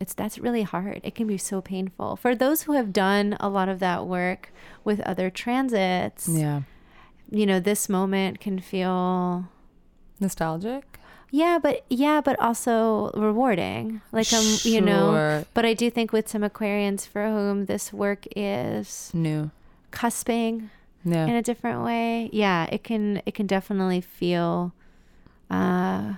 It's 0.01 0.15
that's 0.15 0.39
really 0.39 0.63
hard. 0.63 1.01
It 1.03 1.15
can 1.15 1.27
be 1.27 1.39
so 1.39 1.61
painful. 1.61 2.17
For 2.17 2.35
those 2.35 2.63
who 2.65 2.73
have 2.73 2.93
done 2.93 3.37
a 3.41 3.49
lot 3.49 3.69
of 3.69 3.79
that 3.81 4.07
work 4.07 4.53
with 4.85 5.01
other 5.01 5.31
transits 5.31 6.29
yeah. 6.29 6.63
you 7.31 7.47
know 7.47 7.61
this 7.61 7.89
moment 7.89 8.41
can 8.41 8.59
feel 8.59 9.47
nostalgic 10.21 10.99
yeah 11.31 11.59
but 11.61 11.85
yeah 11.89 12.21
but 12.21 12.39
also 12.41 13.11
rewarding. 13.15 14.01
Like 14.13 14.33
um 14.33 14.45
you 14.63 14.81
know 14.81 15.45
but 15.55 15.65
i 15.65 15.75
do 15.75 15.91
think 15.91 16.13
with 16.13 16.29
some 16.29 16.43
aquarians 16.43 17.07
for 17.07 17.25
whom 17.27 17.67
this 17.67 17.93
work 17.93 18.27
is 18.37 19.11
new. 19.15 19.51
cusping 19.91 20.71
yeah. 21.05 21.27
in 21.27 21.35
a 21.35 21.43
different 21.43 21.85
way 21.85 22.29
yeah 22.33 22.67
it 22.73 22.83
can 22.83 23.23
it 23.25 23.35
can 23.35 23.47
definitely 23.47 24.01
feel 24.01 24.73
uh 25.51 26.15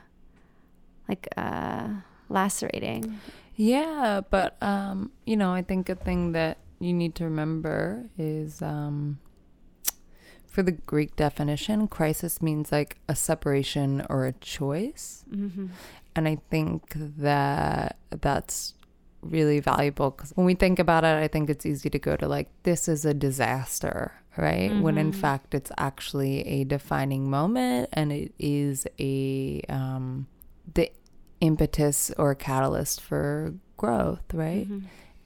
like 1.08 1.28
uh 1.36 1.88
lacerating. 2.30 3.18
Yeah, 3.56 4.22
but 4.30 4.56
um, 4.62 5.10
you 5.26 5.36
know, 5.36 5.52
I 5.52 5.62
think 5.62 5.90
a 5.90 5.94
thing 5.94 6.32
that 6.32 6.56
you 6.78 6.94
need 6.94 7.14
to 7.16 7.24
remember 7.24 8.06
is 8.16 8.62
um 8.62 9.18
for 10.50 10.62
the 10.62 10.72
Greek 10.72 11.14
definition, 11.16 11.86
crisis 11.88 12.42
means 12.42 12.72
like 12.72 12.98
a 13.08 13.14
separation 13.14 14.04
or 14.10 14.26
a 14.26 14.32
choice. 14.32 15.24
mm-hmm. 15.32 15.66
And 16.16 16.26
I 16.28 16.38
think 16.50 16.92
that 16.96 17.96
that's 18.10 18.74
really 19.22 19.60
valuable 19.60 20.10
because 20.10 20.32
when 20.34 20.46
we 20.46 20.54
think 20.54 20.78
about 20.80 21.04
it, 21.04 21.14
I 21.24 21.28
think 21.28 21.48
it's 21.50 21.64
easy 21.64 21.88
to 21.90 21.98
go 21.98 22.16
to 22.16 22.26
like, 22.26 22.48
this 22.64 22.88
is 22.88 23.04
a 23.04 23.14
disaster, 23.14 24.12
right? 24.36 24.74
When 24.84 24.98
in 24.98 25.12
Mhm. 25.12 25.14
fact, 25.14 25.54
it's 25.54 25.70
actually 25.78 26.40
a 26.46 26.64
defining 26.64 27.30
moment 27.30 27.90
and 27.92 28.10
it 28.12 28.32
is 28.38 28.86
a, 28.98 29.60
um, 29.68 30.26
the 30.74 30.90
impetus 31.40 32.10
or 32.18 32.34
catalyst 32.34 33.00
for 33.00 33.54
growth, 33.76 34.34
right? 34.34 34.68
Mhm. 34.68 34.82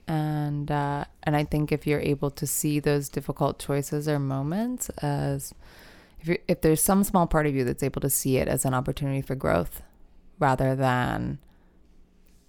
And 0.07 0.69
uh, 0.71 1.05
and 1.23 1.35
I 1.35 1.43
think 1.43 1.71
if 1.71 1.87
you're 1.87 1.99
able 1.99 2.31
to 2.31 2.45
see 2.47 2.79
those 2.79 3.09
difficult 3.09 3.59
choices 3.59 4.07
or 4.07 4.19
moments 4.19 4.89
as 5.01 5.53
if 6.21 6.27
you 6.27 6.37
if 6.47 6.61
there's 6.61 6.81
some 6.81 7.03
small 7.03 7.27
part 7.27 7.45
of 7.47 7.55
you 7.55 7.63
that's 7.63 7.83
able 7.83 8.01
to 8.01 8.09
see 8.09 8.37
it 8.37 8.47
as 8.47 8.65
an 8.65 8.73
opportunity 8.73 9.21
for 9.21 9.35
growth 9.35 9.81
rather 10.39 10.75
than 10.75 11.39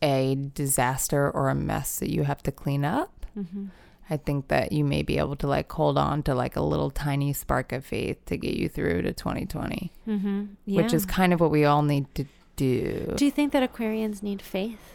a 0.02 0.34
disaster 0.54 1.30
or 1.30 1.48
a 1.48 1.54
mess 1.54 1.98
that 1.98 2.10
you 2.10 2.24
have 2.24 2.42
to 2.42 2.52
clean 2.52 2.84
up 2.84 3.24
Mhm. 3.36 3.68
I 4.08 4.16
think 4.18 4.48
that 4.48 4.70
you 4.72 4.84
may 4.84 5.02
be 5.02 5.18
able 5.18 5.34
to 5.36 5.46
like 5.48 5.70
hold 5.72 5.98
on 5.98 6.22
to 6.24 6.34
like 6.34 6.54
a 6.56 6.60
little 6.60 6.90
tiny 6.90 7.32
spark 7.32 7.72
of 7.72 7.84
faith 7.84 8.24
to 8.26 8.36
get 8.36 8.54
you 8.54 8.68
through 8.68 9.02
to 9.02 9.12
2020 9.12 9.90
Mhm. 10.06 10.48
which 10.66 10.92
is 10.94 11.04
kind 11.06 11.32
of 11.32 11.40
what 11.40 11.50
we 11.50 11.64
all 11.64 11.82
need 11.82 12.06
to 12.14 12.24
do 12.56 13.12
do 13.16 13.24
you 13.24 13.30
think 13.30 13.52
that 13.52 13.62
aquarians 13.68 14.22
need 14.22 14.40
faith 14.40 14.94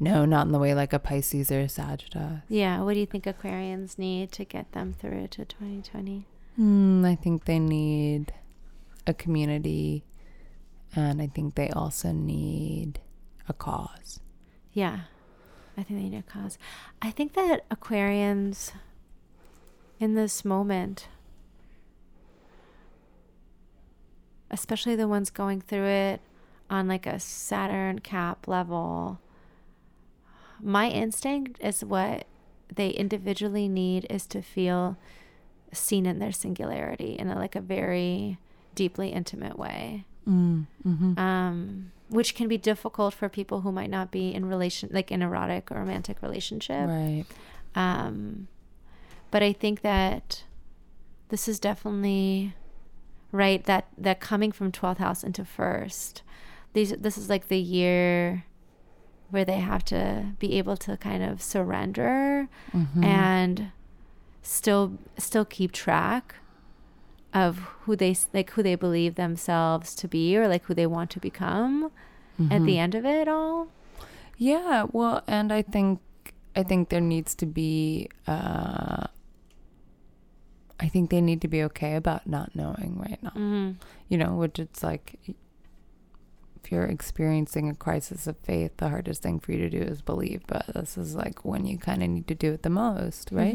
no 0.00 0.24
not 0.24 0.46
in 0.46 0.52
the 0.52 0.58
way 0.58 0.74
like 0.74 0.92
a 0.92 0.98
Pisces 0.98 1.52
or 1.52 1.60
a 1.60 1.68
Sag 1.68 2.02
does 2.10 2.40
yeah 2.48 2.80
what 2.80 2.94
do 2.94 3.00
you 3.00 3.06
think 3.06 3.24
aquarians 3.24 3.98
need 3.98 4.32
to 4.32 4.44
get 4.44 4.72
them 4.72 4.92
through 4.92 5.28
to 5.28 5.44
2020 5.44 6.26
Hmm, 6.56 7.04
I 7.06 7.14
think 7.14 7.44
they 7.44 7.58
need 7.58 8.34
a 9.06 9.14
community, 9.14 10.04
and 10.94 11.22
I 11.22 11.26
think 11.26 11.54
they 11.54 11.70
also 11.70 12.12
need 12.12 13.00
a 13.48 13.54
cause. 13.54 14.20
Yeah, 14.72 15.00
I 15.76 15.82
think 15.82 16.00
they 16.00 16.08
need 16.10 16.18
a 16.18 16.22
cause. 16.22 16.58
I 17.00 17.10
think 17.12 17.32
that 17.34 17.68
Aquarians 17.70 18.72
in 19.98 20.14
this 20.14 20.44
moment, 20.44 21.08
especially 24.50 24.96
the 24.96 25.08
ones 25.08 25.30
going 25.30 25.60
through 25.60 25.86
it 25.86 26.20
on 26.68 26.88
like 26.88 27.06
a 27.06 27.18
Saturn 27.18 28.00
cap 28.00 28.46
level, 28.46 29.20
my 30.62 30.88
instinct 30.88 31.60
is 31.62 31.84
what 31.84 32.26
they 32.74 32.90
individually 32.90 33.68
need 33.68 34.06
is 34.10 34.26
to 34.26 34.42
feel 34.42 34.96
seen 35.72 36.06
in 36.06 36.18
their 36.18 36.32
singularity 36.32 37.16
in 37.18 37.28
a, 37.28 37.36
like 37.38 37.54
a 37.56 37.60
very 37.60 38.38
deeply 38.74 39.10
intimate 39.10 39.58
way 39.58 40.04
Mm, 40.28 40.66
mm-hmm. 40.86 41.18
um, 41.18 41.92
which 42.10 42.34
can 42.34 42.46
be 42.46 42.58
difficult 42.58 43.14
for 43.14 43.28
people 43.30 43.62
who 43.62 43.72
might 43.72 43.88
not 43.88 44.10
be 44.10 44.34
in 44.34 44.44
relation 44.44 44.90
like 44.92 45.10
an 45.10 45.22
erotic 45.22 45.70
or 45.72 45.76
romantic 45.76 46.20
relationship 46.22 46.88
Right. 46.88 47.24
um, 47.74 48.46
but 49.30 49.42
i 49.42 49.52
think 49.52 49.80
that 49.80 50.44
this 51.30 51.48
is 51.48 51.58
definitely 51.58 52.54
right? 53.32 53.62
That 53.64 53.86
that 53.96 54.18
coming 54.20 54.50
from 54.52 54.72
12th 54.72 54.98
house 54.98 55.22
into 55.22 55.44
first. 55.44 56.22
These 56.72 56.90
this 56.98 57.16
is 57.16 57.28
like 57.28 57.46
the 57.48 57.58
year 57.58 58.44
where 59.30 59.44
they 59.44 59.60
have 59.60 59.84
to 59.86 60.32
be 60.38 60.54
able 60.58 60.76
to 60.76 60.96
kind 60.96 61.22
of 61.22 61.40
surrender 61.42 62.48
Mhm. 62.72 63.04
and 63.04 63.72
still 64.42 64.98
still 65.18 65.44
keep 65.44 65.72
track 65.72 66.36
of 67.32 67.58
who 67.84 67.94
they 67.96 68.16
like 68.32 68.50
who 68.50 68.62
they 68.62 68.74
believe 68.74 69.14
themselves 69.14 69.94
to 69.94 70.08
be 70.08 70.36
or 70.36 70.48
like 70.48 70.64
who 70.64 70.74
they 70.74 70.86
want 70.86 71.10
to 71.10 71.20
become 71.20 71.90
at 72.50 72.62
the 72.64 72.74
Mhm. 72.76 72.84
end 72.84 72.94
of 72.94 73.04
it 73.04 73.28
all. 73.28 73.68
Yeah, 74.38 74.86
well, 74.90 75.22
and 75.26 75.52
I 75.52 75.62
think 75.62 76.00
I 76.56 76.62
think 76.64 76.88
there 76.88 77.00
needs 77.00 77.34
to 77.36 77.46
be 77.46 78.08
uh 78.26 79.06
I 80.82 80.88
think 80.88 81.10
they 81.10 81.20
need 81.20 81.42
to 81.42 81.48
be 81.48 81.62
okay 81.64 81.94
about 81.94 82.26
not 82.26 82.56
knowing 82.56 82.98
right 82.98 83.22
now. 83.22 83.30
Mm-hmm. 83.30 83.72
You 84.08 84.18
know, 84.18 84.34
which 84.36 84.58
it's 84.58 84.82
like 84.82 85.18
if 86.62 86.70
you're 86.72 86.84
experiencing 86.84 87.68
a 87.68 87.74
crisis 87.74 88.26
of 88.26 88.36
faith, 88.38 88.76
the 88.76 88.88
hardest 88.88 89.22
thing 89.22 89.40
for 89.40 89.52
you 89.52 89.58
to 89.58 89.70
do 89.70 89.78
is 89.82 90.02
believe, 90.02 90.42
but 90.46 90.66
this 90.74 90.96
is 90.98 91.14
like 91.14 91.44
when 91.44 91.66
you 91.66 91.78
kind 91.78 92.02
of 92.02 92.08
need 92.10 92.26
to 92.28 92.34
do 92.34 92.52
it 92.52 92.62
the 92.62 92.70
most, 92.70 93.30
right? 93.32 93.54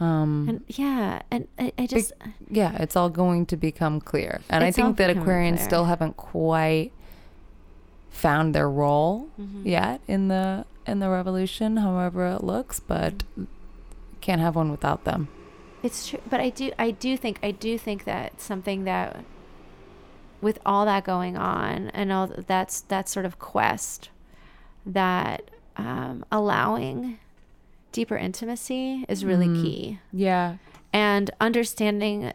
Um 0.00 0.48
And 0.48 0.64
yeah, 0.68 1.22
and 1.30 1.46
I, 1.58 1.72
I 1.78 1.86
just 1.86 2.12
yeah, 2.50 2.76
it's 2.82 2.96
all 2.96 3.10
going 3.10 3.46
to 3.46 3.56
become 3.56 4.00
clear. 4.00 4.40
And 4.50 4.64
I 4.64 4.70
think 4.72 4.96
that 4.96 5.14
Aquarians 5.16 5.56
clear. 5.58 5.68
still 5.68 5.84
haven't 5.84 6.16
quite 6.16 6.90
found 8.10 8.54
their 8.54 8.68
role 8.70 9.28
Mhm. 9.40 9.64
yet 9.64 10.00
in 10.08 10.28
the 10.28 10.64
in 10.86 10.98
the 10.98 11.08
revolution, 11.08 11.78
however 11.78 12.26
it 12.26 12.44
looks, 12.44 12.78
but 12.80 13.24
can't 14.20 14.40
have 14.40 14.54
one 14.56 14.70
without 14.70 15.04
them. 15.04 15.28
It's 15.82 16.08
true, 16.08 16.20
but 16.28 16.40
I 16.40 16.50
do 16.50 16.72
I 16.78 16.90
do 16.90 17.16
think 17.16 17.38
I 17.42 17.50
do 17.50 17.78
think 17.78 18.04
that 18.04 18.40
something 18.40 18.84
that 18.84 19.24
with 20.44 20.58
all 20.64 20.84
that 20.84 21.02
going 21.04 21.36
on 21.36 21.88
and 21.90 22.12
all 22.12 22.26
that's 22.46 22.82
that 22.82 23.08
sort 23.08 23.26
of 23.26 23.38
quest 23.38 24.10
that 24.86 25.50
um, 25.76 26.24
allowing 26.30 27.18
deeper 27.92 28.16
intimacy 28.16 29.04
is 29.08 29.24
really 29.24 29.48
Mhm. 29.48 29.62
key 29.62 29.98
Yeah. 30.12 30.56
and 30.92 31.30
understanding 31.40 32.32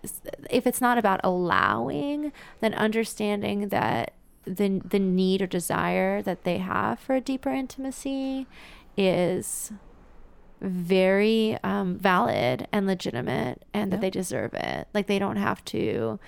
if 0.50 0.66
it's 0.68 0.82
not 0.82 0.98
about 0.98 1.20
allowing 1.24 2.32
then 2.62 2.74
understanding 2.74 3.70
that 3.70 4.14
the 4.46 4.82
the 4.84 5.00
need 5.00 5.42
or 5.42 5.48
desire 5.48 6.22
that 6.22 6.44
they 6.44 6.58
have 6.58 7.00
for 7.00 7.14
a 7.16 7.22
deeper 7.22 7.50
intimacy 7.52 8.48
is 8.98 9.72
very 10.62 11.58
um, 11.64 11.98
valid 11.98 12.68
and 12.72 12.86
legitimate 12.86 13.64
and 13.74 13.94
that 13.94 14.02
they 14.02 14.10
deserve 14.10 14.54
it 14.54 14.88
like 14.94 15.08
they 15.08 15.20
don't 15.20 15.38
have 15.38 15.64
to 15.64 16.20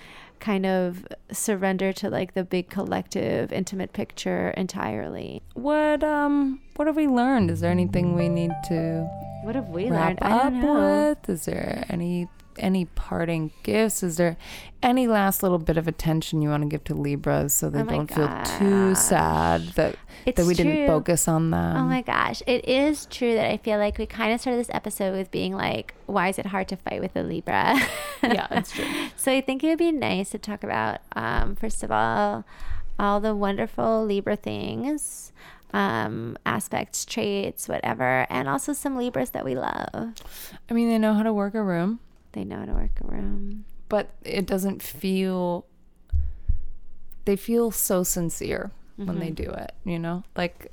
kind 0.42 0.66
of 0.66 1.06
surrender 1.30 1.92
to 1.92 2.10
like 2.10 2.34
the 2.34 2.42
big 2.42 2.68
collective 2.68 3.52
intimate 3.52 3.92
picture 3.92 4.50
entirely 4.56 5.40
What 5.54 6.02
um 6.02 6.60
what 6.76 6.86
have 6.88 6.96
we 6.96 7.06
learned? 7.06 7.50
Is 7.50 7.60
there 7.60 7.70
anything 7.70 8.14
we 8.16 8.28
need 8.28 8.50
to 8.70 9.08
what 9.44 9.54
have 9.54 9.68
we 9.68 9.90
learned 9.90 10.18
i 10.22 10.28
don't 10.42 10.60
know 10.60 11.08
with? 11.08 11.28
Is 11.28 11.44
there 11.46 11.84
any 11.88 12.28
any 12.62 12.86
parting 12.86 13.50
gifts? 13.62 14.02
Is 14.02 14.16
there 14.16 14.36
any 14.82 15.06
last 15.06 15.42
little 15.42 15.58
bit 15.58 15.76
of 15.76 15.86
attention 15.86 16.40
you 16.40 16.48
want 16.48 16.62
to 16.62 16.68
give 16.68 16.84
to 16.84 16.94
Libras 16.94 17.52
so 17.52 17.68
they 17.68 17.80
Oh 17.80 17.84
don't 17.84 18.06
feel 18.12 18.42
too 18.58 18.94
sad 18.94 19.62
that 19.74 19.96
It's 20.24 20.36
that 20.36 20.46
we 20.46 20.54
didn't 20.54 20.86
focus 20.86 21.28
on 21.28 21.50
them? 21.50 21.76
Oh 21.76 21.84
my 21.84 22.02
gosh. 22.02 22.42
It 22.46 22.66
is 22.68 23.06
true 23.06 23.34
that 23.34 23.50
I 23.50 23.56
feel 23.58 23.78
like 23.78 23.98
we 23.98 24.06
kind 24.06 24.32
of 24.32 24.40
started 24.40 24.60
this 24.60 24.70
episode 24.72 25.16
with 25.16 25.30
being 25.30 25.54
like, 25.54 25.94
why 26.06 26.28
is 26.28 26.38
it 26.38 26.46
hard 26.46 26.68
to 26.68 26.76
fight 26.76 27.00
with 27.00 27.14
a 27.16 27.22
Libra? 27.22 27.78
Yeah, 28.22 28.46
it's 28.52 28.72
true. 28.74 28.86
so 29.16 29.32
I 29.32 29.40
think 29.40 29.62
it 29.64 29.68
would 29.68 29.78
be 29.78 29.92
nice 29.92 30.30
to 30.30 30.38
talk 30.38 30.62
about, 30.64 31.00
um, 31.14 31.56
first 31.56 31.82
of 31.82 31.90
all, 31.90 32.44
all 32.98 33.20
the 33.20 33.34
wonderful 33.34 34.04
Libra 34.04 34.36
things, 34.36 35.32
um, 35.72 36.36
aspects, 36.44 37.04
traits, 37.04 37.68
whatever, 37.68 38.26
and 38.30 38.48
also 38.48 38.72
some 38.72 38.96
Libras 38.96 39.30
that 39.30 39.44
we 39.44 39.54
love. 39.54 40.14
I 40.70 40.74
mean, 40.74 40.88
they 40.88 40.98
know 40.98 41.14
how 41.14 41.22
to 41.22 41.32
work 41.32 41.54
a 41.54 41.62
room, 41.62 42.00
They 42.32 42.44
know 42.44 42.58
how 42.60 42.64
to 42.66 42.72
work 42.72 42.90
a 43.02 43.06
room. 43.06 43.64
but 43.88 44.10
it 44.24 44.46
doesn't 44.46 44.82
feel 44.82 45.66
they 47.24 47.36
feel 47.36 47.70
so 47.70 48.02
sincere 48.02 48.70
when 48.96 49.18
they 49.18 49.26
Mm-hmm. 49.30 49.34
do 49.44 49.50
it, 49.50 49.72
you 49.84 49.98
know? 49.98 50.24
Like 50.36 50.72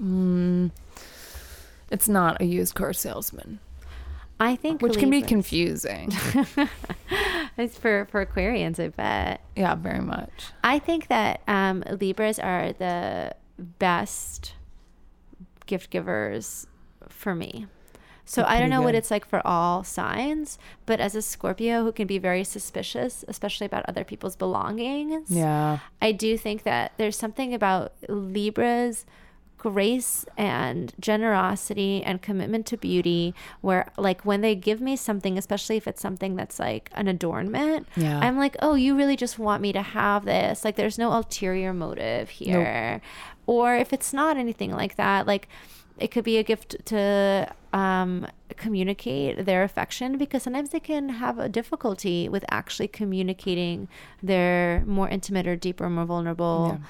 mm, 0.00 0.70
it's 1.90 2.08
not 2.08 2.40
a 2.40 2.44
used 2.44 2.74
car 2.74 2.92
salesman, 2.92 3.58
I 4.38 4.56
think 4.56 4.80
which 4.82 4.98
can 4.98 5.10
be 5.10 5.20
confusing. 5.22 6.10
it's 7.58 7.76
for 7.76 8.06
for 8.10 8.24
Aquarians, 8.24 8.78
I 8.82 8.88
bet. 8.88 9.40
yeah, 9.56 9.74
very 9.74 10.00
much. 10.00 10.30
I 10.64 10.78
think 10.78 11.08
that 11.08 11.42
um, 11.48 11.82
Libras 12.00 12.38
are 12.38 12.72
the 12.72 13.34
best 13.58 14.54
gift 15.66 15.90
givers 15.90 16.66
for 17.08 17.34
me. 17.34 17.66
So 18.30 18.44
I 18.46 18.60
don't 18.60 18.70
know 18.70 18.80
what 18.80 18.94
it's 18.94 19.10
like 19.10 19.26
for 19.26 19.44
all 19.44 19.82
signs, 19.82 20.56
but 20.86 21.00
as 21.00 21.16
a 21.16 21.20
Scorpio 21.22 21.82
who 21.82 21.90
can 21.90 22.06
be 22.06 22.16
very 22.18 22.44
suspicious, 22.44 23.24
especially 23.26 23.66
about 23.66 23.84
other 23.88 24.04
people's 24.04 24.36
belongings, 24.36 25.32
Yeah. 25.32 25.78
I 26.00 26.12
do 26.12 26.38
think 26.38 26.62
that 26.62 26.92
there's 26.96 27.16
something 27.18 27.52
about 27.52 27.92
Libra's 28.08 29.04
grace 29.58 30.24
and 30.38 30.92
generosity 31.00 32.04
and 32.04 32.22
commitment 32.22 32.66
to 32.66 32.76
beauty 32.76 33.34
where 33.62 33.90
like 33.98 34.24
when 34.24 34.42
they 34.42 34.54
give 34.54 34.80
me 34.80 34.94
something 34.96 35.36
especially 35.36 35.76
if 35.76 35.86
it's 35.86 36.00
something 36.00 36.34
that's 36.34 36.58
like 36.58 36.88
an 36.94 37.06
adornment 37.06 37.86
Yeah. 37.94 38.20
i'm 38.20 38.38
like 38.38 38.56
oh 38.62 38.74
you 38.74 38.96
really 38.96 39.16
just 39.16 39.38
want 39.38 39.60
me 39.60 39.70
to 39.74 39.82
have 39.82 40.24
this 40.24 40.64
like 40.64 40.76
there's 40.76 40.96
no 40.96 41.12
ulterior 41.12 41.74
motive 41.74 42.30
here 42.30 43.02
or 43.46 43.76
if 43.76 43.92
it's 43.92 44.14
not 44.14 44.38
anything 44.38 44.70
like 44.70 44.96
that 44.96 45.26
like 45.26 45.46
it 45.98 46.10
could 46.10 46.24
be 46.24 46.38
a 46.38 46.42
gift 46.42 46.76
to 46.86 47.46
um, 47.72 48.26
communicate 48.56 49.44
their 49.46 49.62
affection 49.62 50.18
because 50.18 50.42
sometimes 50.42 50.70
they 50.70 50.80
can 50.80 51.08
have 51.10 51.38
a 51.38 51.48
difficulty 51.48 52.28
with 52.28 52.44
actually 52.50 52.88
communicating 52.88 53.88
their 54.22 54.82
more 54.86 55.08
intimate 55.08 55.46
or 55.46 55.56
deeper 55.56 55.88
more 55.88 56.04
vulnerable 56.04 56.78
Yeah. 56.80 56.86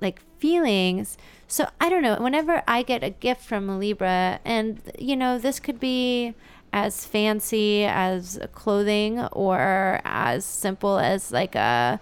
like 0.00 0.20
feelings. 0.38 1.16
So 1.48 1.68
I 1.80 1.88
don't 1.88 2.02
know. 2.02 2.16
Whenever 2.16 2.62
I 2.68 2.82
get 2.82 3.02
a 3.02 3.10
gift 3.10 3.42
from 3.42 3.68
a 3.70 3.78
Libra, 3.78 4.40
and 4.44 4.80
you 4.98 5.16
know, 5.16 5.38
this 5.38 5.58
could 5.60 5.80
be 5.80 6.34
as 6.72 7.04
fancy 7.04 7.84
as 7.84 8.38
clothing 8.52 9.20
or 9.32 10.00
as 10.04 10.44
simple 10.44 10.98
as 10.98 11.32
like 11.32 11.54
a 11.54 11.98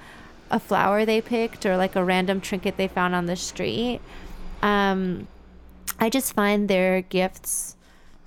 a 0.51 0.59
flower 0.61 1.05
they 1.05 1.21
picked 1.21 1.65
or 1.67 1.77
like 1.77 1.95
a 1.95 2.05
random 2.05 2.41
trinket 2.41 2.77
they 2.77 2.89
found 2.89 3.15
on 3.15 3.27
the 3.27 3.37
street. 3.37 4.01
Um, 4.63 5.29
I 6.01 6.09
just 6.11 6.33
find 6.35 6.69
their 6.69 7.03
gifts 7.03 7.77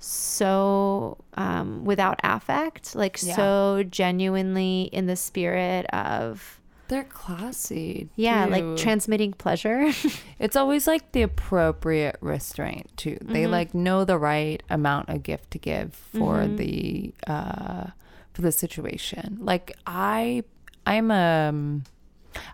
so 0.02 1.18
um, 1.36 1.84
without 1.84 2.20
affect, 2.24 2.94
like 2.94 3.18
Yeah. 3.22 3.36
so 3.36 3.82
genuinely 3.88 4.82
in 4.92 5.06
the 5.06 5.16
spirit 5.16 5.86
of 5.86 6.60
They're 6.88 7.04
classy. 7.04 8.10
yeah, 8.16 8.44
too. 8.46 8.50
like 8.52 8.76
transmitting 8.76 9.32
pleasure. 9.32 9.92
It's 10.38 10.56
always 10.56 10.86
like 10.86 11.12
the 11.12 11.22
appropriate 11.22 12.16
restraint 12.20 12.90
too. 12.96 13.16
They 13.22 13.42
Mm-hmm. 13.44 13.52
like 13.52 13.74
know 13.74 14.04
the 14.04 14.18
right 14.18 14.62
amount 14.68 15.08
of 15.08 15.22
gift 15.22 15.50
to 15.52 15.58
give 15.58 15.94
for 15.94 16.38
Mhm. 16.38 16.56
the 16.58 17.14
uh 17.26 17.86
for 18.34 18.42
the 18.42 18.52
situation. 18.52 19.38
Like 19.40 19.72
I 19.86 20.42
I'm 20.84 21.10
um 21.10 21.84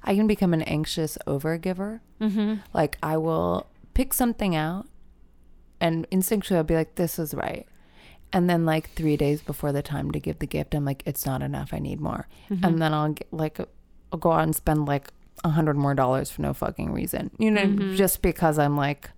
I 0.04 0.14
can 0.14 0.26
become 0.26 0.52
an 0.54 0.62
anxious 0.62 1.16
overgiver. 1.26 2.00
mm-hmm. 2.20 2.54
Like 2.74 2.98
I 3.02 3.16
will 3.16 3.66
pick 3.94 4.12
something 4.12 4.54
out 4.54 4.86
and 5.80 6.08
instinctually 6.10 6.56
I'll 6.56 6.64
be 6.64 6.74
like, 6.74 6.94
this 6.96 7.18
is 7.18 7.34
right. 7.34 7.66
And 8.32 8.48
then 8.50 8.66
like 8.66 8.90
three 8.90 9.16
days 9.16 9.40
before 9.40 9.72
the 9.72 9.80
time 9.82 10.10
to 10.10 10.20
give 10.20 10.38
the 10.38 10.46
gift, 10.46 10.74
I'm 10.74 10.84
like, 10.84 11.02
it's 11.06 11.24
not 11.24 11.40
enough. 11.42 11.72
I 11.72 11.78
need 11.78 12.00
more. 12.00 12.28
Mm-hmm. 12.50 12.64
And 12.64 12.82
then 12.82 12.92
I'll 12.92 13.12
get 13.12 13.28
like 13.32 13.58
I'll 14.12 14.18
go 14.18 14.32
out 14.32 14.42
and 14.42 14.54
spend 14.54 14.86
like 14.86 15.08
a 15.44 15.50
hundred 15.50 15.76
more 15.76 15.94
dollars 15.94 16.30
for 16.30 16.42
no 16.42 16.52
fucking 16.52 16.92
reason. 16.92 17.30
You 17.38 17.50
know, 17.50 17.62
Mhm. 17.64 17.96
just 17.96 18.20
because 18.22 18.58
I'm 18.58 18.76
like 18.76 19.10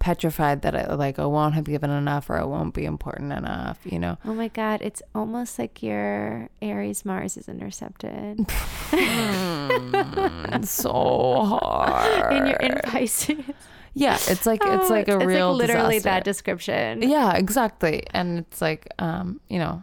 petrified 0.00 0.62
that 0.62 0.74
I 0.74 0.94
like 0.94 1.18
I 1.18 1.26
won't 1.26 1.54
have 1.54 1.64
given 1.64 1.90
enough 1.90 2.30
or 2.30 2.38
it 2.38 2.46
won't 2.46 2.72
be 2.74 2.86
important 2.86 3.32
enough, 3.34 3.78
you 3.84 3.98
know. 3.98 4.16
Oh 4.24 4.32
my 4.34 4.48
God, 4.48 4.80
it's 4.82 5.02
almost 5.14 5.58
like 5.58 5.82
your 5.82 6.48
Aries 6.62 7.04
Mars 7.04 7.36
is 7.36 7.48
intercepted. 7.48 8.46
It's 10.52 10.70
so 10.70 10.90
hard. 11.62 12.32
and 12.32 12.48
you're 12.48 12.56
in 12.56 12.78
Pisces. 12.84 13.38
Yeah, 13.94 14.14
it's 14.28 14.46
like 14.46 14.60
it's 14.64 14.90
Oh, 14.90 14.94
like 14.94 15.08
a 15.08 15.18
real 15.18 15.52
like 15.52 15.58
literally 15.68 15.96
disaster. 15.96 16.10
that 16.10 16.24
description. 16.24 17.02
Yeah, 17.02 17.34
exactly. 17.36 18.04
And 18.10 18.38
it's 18.38 18.60
like, 18.60 18.86
um, 18.98 19.40
you 19.48 19.58
know, 19.58 19.82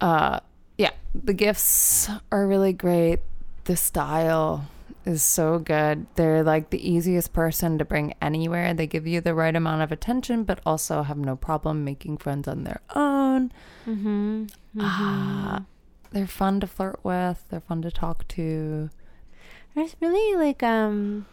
uh, 0.00 0.40
yeah, 0.76 0.90
the 1.14 1.34
gifts 1.34 2.08
are 2.30 2.46
really 2.46 2.72
great. 2.72 3.20
The 3.64 3.76
style 3.76 4.66
is 5.04 5.22
so 5.22 5.58
good. 5.58 6.06
They're 6.14 6.42
like 6.42 6.70
the 6.70 6.88
easiest 6.90 7.32
person 7.32 7.78
to 7.78 7.84
bring 7.84 8.14
anywhere. 8.22 8.74
They 8.74 8.86
give 8.86 9.06
you 9.06 9.20
the 9.20 9.34
right 9.34 9.54
amount 9.56 9.82
of 9.82 9.90
attention, 9.92 10.44
but 10.44 10.60
also 10.64 11.02
have 11.02 11.18
no 11.18 11.34
problem 11.36 11.84
making 11.84 12.18
friends 12.18 12.46
on 12.46 12.64
their 12.64 12.80
own. 12.94 13.50
Mm-hmm. 13.86 14.46
Ah, 14.80 15.62
they're 16.12 16.26
fun 16.26 16.60
to 16.60 16.66
flirt 16.66 17.00
with. 17.02 17.42
They're 17.50 17.60
fun 17.60 17.82
to 17.82 17.90
talk 17.90 18.28
to. 18.28 18.90
There's 19.74 19.96
really 20.00 20.36
like 20.36 20.62
um 20.62 21.26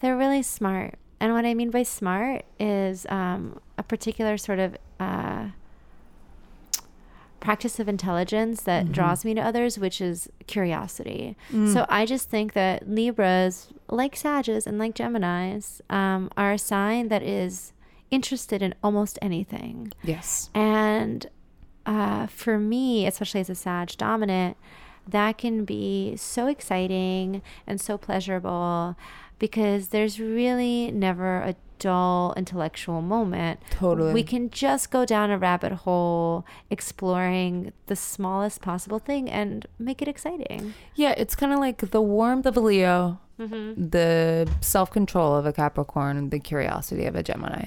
they're 0.00 0.16
really 0.16 0.42
smart. 0.42 0.94
And 1.20 1.32
what 1.32 1.44
I 1.44 1.54
mean 1.54 1.70
by 1.70 1.82
smart 1.82 2.44
is 2.60 3.06
um 3.08 3.60
a 3.76 3.82
particular 3.82 4.36
sort 4.38 4.58
of 4.58 4.76
uh 5.00 5.48
practice 7.40 7.78
of 7.78 7.88
intelligence 7.88 8.62
that 8.62 8.86
Mhm. 8.86 8.92
draws 8.92 9.24
me 9.24 9.32
to 9.34 9.40
others, 9.40 9.78
which 9.78 10.00
is 10.00 10.28
curiosity. 10.48 11.36
Mm. 11.52 11.72
So 11.72 11.86
I 11.88 12.04
just 12.04 12.28
think 12.28 12.52
that 12.54 12.88
Libras, 12.88 13.68
like 13.88 14.16
Sages 14.16 14.66
and 14.66 14.76
like 14.78 14.94
Geminis, 14.94 15.80
um, 15.88 16.30
are 16.36 16.52
a 16.52 16.58
sign 16.58 17.08
that 17.08 17.22
is 17.22 17.72
interested 18.10 18.60
in 18.60 18.74
almost 18.82 19.18
anything. 19.22 19.92
yes. 20.02 20.50
And 20.54 21.26
uh, 21.86 22.26
for 22.26 22.58
me, 22.58 23.06
especially 23.06 23.40
as 23.40 23.48
a 23.50 23.54
Sag 23.54 23.90
dominant, 23.96 24.56
that 25.06 25.38
can 25.38 25.64
be 25.64 26.16
so 26.16 26.48
exciting 26.48 27.40
and 27.66 27.80
so 27.80 27.96
pleasurable 27.96 28.96
because 29.38 29.88
there's 29.88 30.18
really 30.20 30.90
never 30.90 31.36
a 31.38 31.54
dull 31.78 32.34
intellectual 32.36 33.00
moment. 33.02 33.60
Totally. 33.70 34.12
We 34.12 34.22
can 34.24 34.50
just 34.50 34.90
go 34.90 35.04
down 35.04 35.30
a 35.30 35.38
rabbit 35.38 35.72
hole 35.72 36.44
exploring 36.70 37.72
the 37.86 37.94
smallest 37.96 38.60
possible 38.62 38.98
thing 38.98 39.30
and 39.30 39.66
make 39.78 40.02
it 40.02 40.08
exciting. 40.08 40.74
Yeah, 40.96 41.14
it's 41.16 41.36
kind 41.36 41.52
of 41.52 41.60
like 41.60 41.90
the 41.90 42.02
warmth 42.02 42.46
of 42.46 42.56
a 42.56 42.60
Leo, 42.60 43.20
Mm-hmm. 43.38 43.90
the 43.90 44.50
self 44.60 44.90
control 44.90 45.36
of 45.36 45.46
a 45.46 45.52
Capricorn, 45.52 46.16
and 46.16 46.32
the 46.32 46.40
curiosity 46.40 47.04
of 47.06 47.14
a 47.14 47.22
Gemini. 47.22 47.66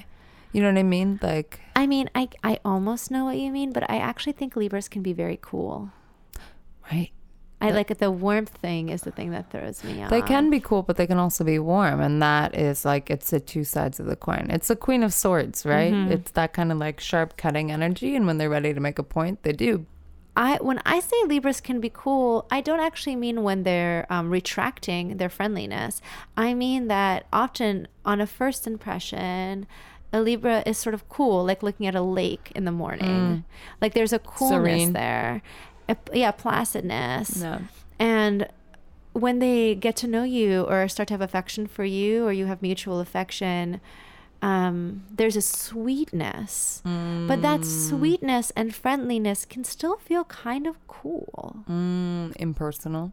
You 0.52 0.60
know 0.60 0.68
what 0.68 0.76
I 0.78 0.82
mean? 0.82 1.18
Like, 1.22 1.60
I 1.74 1.86
mean, 1.86 2.10
I, 2.14 2.28
I 2.44 2.58
almost 2.62 3.10
know 3.10 3.24
what 3.24 3.38
you 3.38 3.50
mean, 3.50 3.72
but 3.72 3.88
I 3.90 3.96
actually 3.96 4.34
think 4.34 4.54
Libras 4.54 4.86
can 4.90 5.02
be 5.02 5.14
very 5.14 5.38
cool. 5.40 5.90
right? 6.92 7.10
I 7.62 7.70
like 7.70 7.90
it. 7.90 7.98
The 7.98 8.10
warmth 8.10 8.50
thing 8.50 8.88
is 8.88 9.02
the 9.02 9.10
thing 9.12 9.30
that 9.30 9.50
throws 9.50 9.82
me 9.84 10.02
off. 10.02 10.10
They 10.10 10.22
can 10.22 10.50
be 10.50 10.60
cool, 10.60 10.82
but 10.82 10.96
they 10.96 11.06
can 11.06 11.18
also 11.18 11.44
be 11.44 11.58
warm. 11.58 12.00
And 12.00 12.20
that 12.20 12.56
is 12.56 12.84
like, 12.84 13.08
it's 13.08 13.30
the 13.30 13.40
two 13.40 13.64
sides 13.64 14.00
of 14.00 14.06
the 14.06 14.16
coin. 14.16 14.48
It's 14.50 14.68
the 14.68 14.76
Queen 14.76 15.02
of 15.02 15.14
Swords, 15.14 15.64
right? 15.64 15.92
Mhm. 15.92 16.10
It's 16.10 16.32
that 16.32 16.52
kind 16.52 16.72
of 16.72 16.78
like 16.78 16.98
sharp 17.00 17.36
cutting 17.36 17.70
energy. 17.70 18.16
And 18.16 18.26
when 18.26 18.38
they're 18.38 18.50
ready 18.50 18.74
to 18.74 18.80
make 18.80 18.98
a 18.98 19.02
point, 19.04 19.42
they 19.44 19.52
do. 19.52 19.86
I 20.34 20.56
when 20.62 20.80
I 20.86 21.00
say 21.00 21.16
Libras 21.26 21.60
can 21.60 21.78
be 21.78 21.90
cool, 21.92 22.46
I 22.50 22.62
don't 22.62 22.80
actually 22.80 23.16
mean 23.16 23.42
when 23.42 23.64
they're 23.64 24.06
um, 24.08 24.30
retracting 24.30 25.18
their 25.18 25.28
friendliness. 25.28 26.00
I 26.36 26.54
mean 26.54 26.88
that 26.88 27.26
often 27.32 27.86
on 28.04 28.20
a 28.20 28.26
first 28.26 28.66
impression, 28.66 29.66
a 30.10 30.20
Libra 30.22 30.62
is 30.66 30.78
sort 30.78 30.94
of 30.94 31.06
cool, 31.08 31.44
like 31.44 31.62
looking 31.62 31.86
at 31.86 31.94
a 31.94 32.00
lake 32.02 32.50
in 32.54 32.64
the 32.64 32.72
morning. 32.72 33.44
Like 33.80 33.92
there's 33.94 34.12
a 34.12 34.18
coolness 34.18 34.80
Serene. 34.80 34.92
there, 34.94 35.42
yeah, 36.12 36.32
placidness. 36.32 37.40
No. 37.40 37.60
And 37.98 38.48
when 39.12 39.38
they 39.38 39.74
get 39.74 39.96
to 39.96 40.06
know 40.06 40.24
you 40.24 40.62
or 40.62 40.88
start 40.88 41.08
to 41.08 41.14
have 41.14 41.20
affection 41.20 41.66
for 41.66 41.84
you 41.84 42.24
or 42.26 42.32
you 42.32 42.46
have 42.46 42.62
mutual 42.62 43.00
affection, 43.00 43.80
um, 44.40 45.04
there's 45.14 45.36
a 45.36 45.42
sweetness. 45.42 46.82
But 46.84 47.42
that 47.42 47.64
sweetness 47.64 48.50
and 48.56 48.74
friendliness 48.74 49.44
can 49.44 49.64
still 49.64 49.96
feel 49.98 50.24
kind 50.24 50.66
of 50.66 50.84
cool. 50.88 51.64
Mm, 51.68 52.34
impersonal. 52.36 53.12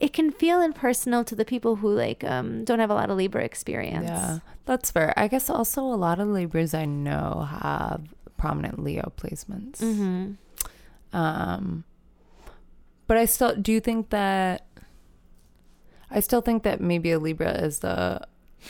It 0.00 0.12
can 0.12 0.30
feel 0.30 0.60
impersonal 0.60 1.24
to 1.24 1.34
the 1.34 1.44
people 1.44 1.76
who 1.76 1.92
like 1.92 2.22
um, 2.22 2.64
don't 2.64 2.78
have 2.78 2.90
a 2.90 2.94
lot 2.94 3.10
of 3.10 3.16
Libra 3.16 3.42
experience. 3.42 4.04
Yeah, 4.06 4.38
that's 4.66 4.90
fair. 4.90 5.12
I 5.16 5.26
guess 5.28 5.48
also 5.50 5.82
a 5.82 5.96
lot 5.96 6.20
of 6.20 6.28
Libras 6.28 6.74
I 6.74 6.84
know 6.84 7.48
have 7.60 8.02
prominent 8.36 8.82
Leo 8.82 9.12
placements. 9.16 9.80
hmm 9.80 10.32
Um, 11.12 11.84
but 13.08 13.16
I 13.16 13.24
still 13.24 13.56
do 13.56 13.72
you 13.72 13.80
think 13.80 14.10
that 14.10 14.64
I 16.10 16.20
still 16.20 16.40
think 16.40 16.62
that 16.62 16.80
maybe 16.80 17.10
a 17.10 17.18
Libra 17.18 17.50
is 17.60 17.80
the 17.80 18.20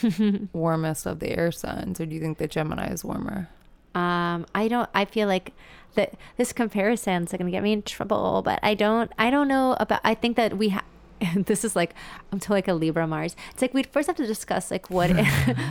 warmest 0.52 1.06
of 1.06 1.18
the 1.20 1.30
air 1.36 1.52
signs, 1.52 2.00
or 2.00 2.06
do 2.06 2.14
you 2.14 2.20
think 2.20 2.38
that 2.38 2.50
Gemini 2.50 2.88
is 2.92 3.04
warmer? 3.04 3.48
Um, 3.94 4.46
I 4.54 4.68
don't. 4.68 4.88
I 4.94 5.04
feel 5.04 5.28
like 5.28 5.52
that 5.94 6.14
this 6.36 6.52
comparison's 6.52 7.30
going 7.32 7.46
to 7.46 7.50
get 7.50 7.62
me 7.62 7.72
in 7.72 7.82
trouble, 7.82 8.42
but 8.44 8.58
I 8.62 8.74
don't. 8.74 9.10
I 9.18 9.30
don't 9.30 9.48
know 9.48 9.76
about. 9.78 10.00
I 10.04 10.14
think 10.14 10.36
that 10.36 10.56
we 10.56 10.70
have. 10.70 10.84
This 11.34 11.64
is 11.64 11.74
like 11.74 11.94
I'm 12.30 12.38
to 12.40 12.52
like 12.52 12.68
a 12.68 12.74
Libra 12.74 13.04
Mars. 13.06 13.34
It's 13.52 13.60
like 13.62 13.74
we'd 13.74 13.86
first 13.88 14.06
have 14.06 14.14
to 14.16 14.26
discuss 14.26 14.70
like 14.70 14.88
what 14.90 15.10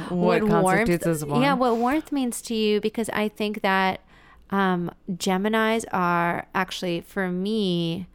What 0.10 0.44
warmth. 0.44 0.50
constitutes 0.50 1.08
as 1.08 1.24
warm? 1.24 1.42
Yeah, 1.42 1.54
what 1.54 1.78
warmth 1.78 2.12
means 2.12 2.42
to 2.44 2.54
you 2.54 2.82
because 2.82 3.10
I 3.14 3.30
think 3.30 3.62
that 3.62 4.02
um, 4.50 4.92
Gemini's 5.16 5.86
are 5.94 6.48
actually 6.54 7.00
for 7.02 7.30
me 7.30 8.08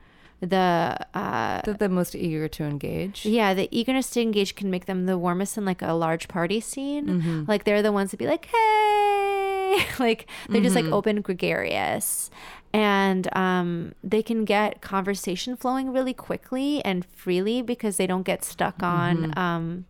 the 0.43 0.99
uh, 1.15 1.63
They're 1.65 1.75
the 1.75 1.89
most 1.89 2.15
eager 2.17 2.49
to 2.49 2.65
engage. 2.65 3.25
yeah, 3.25 3.55
the 3.55 3.69
eagerness 3.71 4.11
to 4.11 4.21
engage 4.21 4.57
can 4.57 4.71
make 4.71 4.87
them 4.87 5.07
the 5.07 5.17
warmest 5.17 5.57
in 5.57 5.65
like 5.65 5.81
a 5.83 5.93
large 5.93 6.27
party 6.27 6.61
scene. 6.61 7.45
Like 7.47 7.63
they're 7.65 7.81
the 7.83 7.93
ones 7.93 8.11
to 8.11 8.17
be 8.17 8.27
like, 8.27 8.47
hey, 8.47 9.87
like 10.01 10.29
they're 10.49 10.61
just 10.61 10.75
like 10.75 10.85
open, 10.87 11.21
gregarious. 11.21 12.29
And 12.75 13.29
um, 13.37 13.93
they 14.03 14.23
can 14.23 14.45
get 14.45 14.81
conversation 14.81 15.57
flowing 15.57 15.93
really 15.93 16.15
quickly 16.15 16.85
and 16.85 17.05
freely 17.05 17.63
because 17.63 17.97
they 17.99 18.07
don't 18.09 18.23
get 18.25 18.43
stuck 18.43 18.83
on 18.83 19.37
um, 19.39 19.85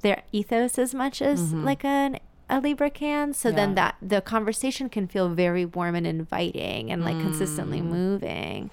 their 0.00 0.22
ethos 0.32 0.78
as 0.78 0.94
much 0.94 1.20
as 1.20 1.52
like 1.52 1.84
an 1.84 2.18
a 2.48 2.60
Libra 2.60 2.90
can. 2.90 3.32
So 3.34 3.50
then 3.52 3.74
that 3.74 3.96
the 4.00 4.20
conversation 4.20 4.88
can 4.88 5.06
feel 5.06 5.28
very 5.28 5.64
warm 5.64 5.94
and 5.94 6.06
inviting 6.06 6.90
and 6.90 7.04
like 7.04 7.18
consistently 7.20 7.80
moving. 7.82 8.70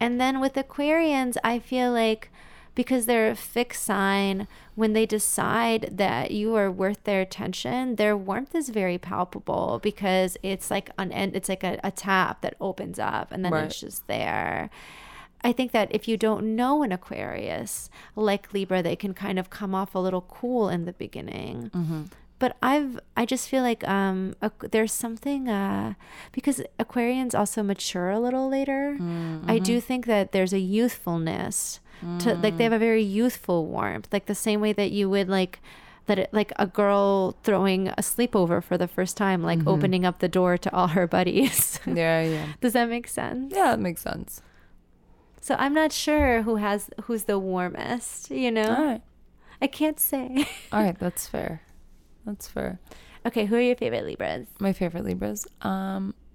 And 0.00 0.20
then 0.20 0.40
with 0.40 0.54
Aquarians, 0.54 1.36
I 1.42 1.58
feel 1.58 1.92
like 1.92 2.30
because 2.74 3.06
they're 3.06 3.28
a 3.30 3.34
fixed 3.34 3.82
sign, 3.82 4.46
when 4.76 4.92
they 4.92 5.04
decide 5.04 5.88
that 5.96 6.30
you 6.30 6.54
are 6.54 6.70
worth 6.70 7.02
their 7.02 7.20
attention, 7.20 7.96
their 7.96 8.16
warmth 8.16 8.54
is 8.54 8.68
very 8.68 8.98
palpable 8.98 9.80
because 9.82 10.36
it's 10.44 10.70
like 10.70 10.90
an 10.96 11.10
end, 11.10 11.34
it's 11.34 11.48
like 11.48 11.64
a, 11.64 11.80
a 11.82 11.90
tap 11.90 12.40
that 12.42 12.54
opens 12.60 13.00
up 13.00 13.32
and 13.32 13.44
then 13.44 13.52
Right. 13.52 13.64
it's 13.64 13.80
just 13.80 14.06
there. 14.06 14.70
I 15.42 15.52
think 15.52 15.72
that 15.72 15.88
if 15.92 16.06
you 16.06 16.16
don't 16.16 16.54
know 16.54 16.84
an 16.84 16.92
Aquarius 16.92 17.90
like 18.14 18.52
Libra, 18.52 18.80
they 18.80 18.94
can 18.94 19.12
kind 19.12 19.40
of 19.40 19.50
come 19.50 19.74
off 19.74 19.96
a 19.96 19.98
little 19.98 20.22
cool 20.22 20.68
in 20.68 20.84
the 20.84 20.92
beginning. 20.92 21.70
Mm-hmm. 21.74 22.02
But 22.38 22.56
I've 22.62 23.00
I 23.16 23.24
just 23.26 23.48
feel 23.48 23.62
like 23.62 23.86
um 23.88 24.34
there's 24.70 24.92
something 24.92 25.48
uh 25.48 25.94
because 26.32 26.62
Aquarians 26.78 27.34
also 27.34 27.62
mature 27.62 28.10
a 28.10 28.20
little 28.20 28.48
later. 28.48 28.98
I 29.46 29.58
do 29.58 29.80
think 29.80 30.06
that 30.06 30.32
there's 30.32 30.52
a 30.52 30.58
youthfulness 30.60 31.80
to 32.20 32.34
like 32.42 32.56
they 32.58 32.64
have 32.64 32.72
a 32.72 32.78
very 32.78 33.02
youthful 33.02 33.66
warmth, 33.66 34.08
like 34.12 34.26
the 34.26 34.34
same 34.34 34.60
way 34.60 34.72
that 34.72 34.92
you 34.92 35.10
would 35.10 35.28
like 35.28 35.60
that 36.06 36.18
it, 36.18 36.32
like 36.32 36.52
a 36.56 36.66
girl 36.66 37.32
throwing 37.42 37.88
a 37.88 37.96
sleepover 38.02 38.62
for 38.62 38.78
the 38.78 38.88
first 38.88 39.16
time, 39.16 39.42
like 39.42 39.60
opening 39.66 40.04
up 40.06 40.20
the 40.20 40.28
door 40.28 40.56
to 40.56 40.72
all 40.74 40.88
her 40.88 41.06
buddies. 41.06 41.80
Yeah, 41.86 42.22
yeah. 42.22 42.46
Does 42.60 42.72
that 42.74 42.88
make 42.88 43.08
sense? 43.08 43.52
Yeah, 43.54 43.72
that 43.72 43.80
makes 43.80 44.00
sense. 44.02 44.40
So 45.40 45.54
I'm 45.58 45.74
not 45.74 45.92
sure 45.92 46.42
who 46.42 46.56
has 46.56 46.88
who's 47.04 47.24
the 47.24 47.38
warmest, 47.38 48.30
you 48.30 48.50
know? 48.50 48.74
All 48.74 48.84
right. 48.84 49.02
I 49.60 49.66
can't 49.66 49.98
say. 49.98 50.46
All 50.72 50.82
right, 50.82 50.98
that's 51.02 51.26
fair. 51.26 51.62
That's 52.28 52.46
fair. 52.48 52.78
okay, 53.26 53.46
who 53.46 53.56
are 53.56 53.60
your 53.60 53.76
favorite 53.76 54.04
Libras? 54.04 54.46
My 54.60 54.72
favorite 54.72 55.04
Libras. 55.04 55.46
Um 55.62 56.14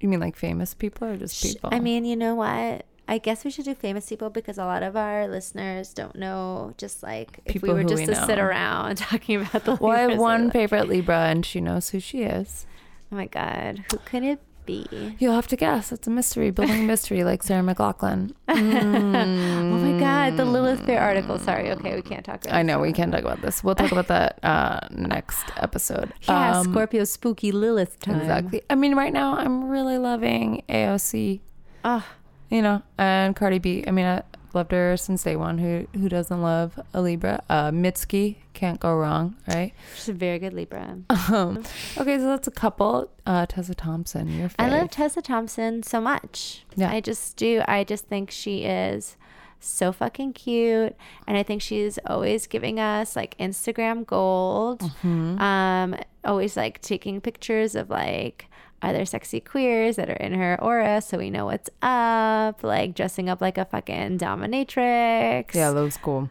You 0.00 0.08
mean 0.08 0.20
like 0.20 0.36
famous 0.36 0.74
people 0.74 1.08
or 1.08 1.16
just 1.16 1.42
people? 1.42 1.70
I 1.72 1.80
mean, 1.80 2.04
you 2.04 2.14
know 2.16 2.34
what? 2.36 2.86
I 3.08 3.18
guess 3.18 3.44
we 3.44 3.50
should 3.50 3.64
do 3.64 3.74
famous 3.74 4.08
people 4.08 4.28
because 4.30 4.58
a 4.58 4.64
lot 4.64 4.82
of 4.82 4.94
our 4.94 5.26
listeners 5.26 5.92
don't 5.94 6.14
know. 6.14 6.74
Just 6.76 7.02
like 7.02 7.40
if 7.46 7.54
People 7.54 7.70
we 7.70 7.74
were 7.74 7.84
just 7.84 8.00
we 8.02 8.06
to 8.06 8.26
sit 8.26 8.38
around 8.38 8.96
talking 8.98 9.40
about 9.40 9.64
the. 9.64 9.74
well, 9.76 9.92
I 9.92 10.00
have 10.10 10.18
one 10.18 10.50
favorite 10.50 10.88
Libra 10.88 11.26
and 11.26 11.44
she 11.44 11.60
knows 11.60 11.88
who 11.90 12.00
she 12.00 12.22
is. 12.22 12.66
Oh 13.10 13.16
my 13.16 13.26
god, 13.26 13.84
who 13.90 13.96
could 13.98 14.22
it 14.22 14.40
be? 14.68 15.16
You'll 15.18 15.34
have 15.34 15.48
to 15.48 15.56
guess. 15.56 15.90
It's 15.92 16.06
a 16.06 16.10
mystery, 16.10 16.50
building 16.52 16.84
a 16.84 16.86
mystery 16.86 17.24
like 17.24 17.42
Sarah 17.42 17.62
McLachlan. 17.62 18.32
Oh 18.48 18.54
my 18.54 19.98
god, 19.98 20.36
the 20.36 20.44
Lilith 20.44 20.84
Fair 20.84 21.00
article. 21.00 21.38
Sorry, 21.38 21.70
okay, 21.72 21.94
we 21.96 22.02
can't 22.02 22.24
talk 22.24 22.44
about. 22.44 22.54
I 22.54 22.62
know 22.62 22.78
we 22.78 22.92
can't 22.92 23.10
talk 23.10 23.22
about 23.22 23.40
this. 23.42 23.64
We'll 23.64 23.74
talk 23.74 23.90
about 23.92 24.08
that 24.08 24.38
uh, 24.44 24.80
next 24.90 25.44
episode. 25.56 26.12
Yeah, 26.28 26.58
Um, 26.60 26.70
Scorpio 26.70 27.04
spooky 27.04 27.50
Lilith 27.52 27.98
time. 28.00 28.20
Exactly. 28.20 28.62
I 28.70 28.74
mean, 28.74 28.94
right 28.94 29.12
now 29.12 29.36
I'm 29.36 29.68
really 29.68 29.96
loving 29.98 30.62
AOC. 30.68 31.40
Oh, 31.84 32.04
You 32.50 32.62
know, 32.62 32.82
and 32.98 33.34
Cardi 33.34 33.58
B. 33.58 33.84
I 33.86 33.90
mean, 33.90 34.04
I 34.06 34.22
loved 34.54 34.72
her 34.72 34.96
since 34.96 35.22
day 35.22 35.36
one. 35.36 35.58
Who 35.58 35.86
who 35.98 36.08
doesn't 36.08 36.40
love 36.42 36.78
a 36.94 37.00
Libra? 37.00 37.42
Uh, 37.48 37.70
Mitski 37.70 38.36
can't 38.54 38.80
go 38.80 38.94
wrong, 38.94 39.36
right? 39.46 39.72
she's 39.94 40.08
a 40.08 40.12
very 40.12 40.38
good 40.38 40.52
Libra. 40.52 40.98
Um, 41.30 41.62
okay, 41.98 42.16
so 42.16 42.24
that's 42.24 42.48
a 42.48 42.50
couple. 42.50 43.10
Uh, 43.26 43.44
Tessa 43.44 43.74
Thompson, 43.74 44.28
your 44.28 44.48
favorite. 44.48 44.54
I 44.58 44.78
love 44.78 44.90
Tessa 44.90 45.20
Thompson 45.20 45.82
so 45.82 46.00
much. 46.00 46.64
Yeah. 46.74 46.90
I 46.90 47.00
just 47.00 47.36
do. 47.36 47.62
I 47.68 47.84
just 47.84 48.06
think 48.06 48.30
she 48.30 48.64
is 48.64 49.18
so 49.60 49.92
fucking 49.92 50.32
cute. 50.32 50.96
And 51.26 51.36
I 51.36 51.42
think 51.42 51.62
she's 51.62 51.98
always 52.06 52.46
giving 52.46 52.80
us 52.80 53.16
like 53.16 53.36
Instagram 53.38 54.06
gold. 54.06 54.80
Mm-hmm. 54.80 55.40
Um, 55.40 55.96
always 56.24 56.56
like 56.56 56.80
taking 56.80 57.20
pictures 57.20 57.74
of 57.74 57.90
like 57.90 58.46
are 58.82 58.92
there 58.92 59.06
sexy 59.06 59.40
queers 59.40 59.96
that 59.96 60.08
are 60.08 60.14
in 60.14 60.34
her 60.34 60.56
aura 60.62 61.00
so 61.00 61.18
we 61.18 61.30
know 61.30 61.46
what's 61.46 61.68
up? 61.82 62.62
Like 62.62 62.94
dressing 62.94 63.28
up 63.28 63.40
like 63.40 63.58
a 63.58 63.64
fucking 63.64 64.18
dominatrix. 64.18 65.54
Yeah, 65.54 65.72
that 65.72 65.80
was 65.80 65.96
cool. 65.96 66.30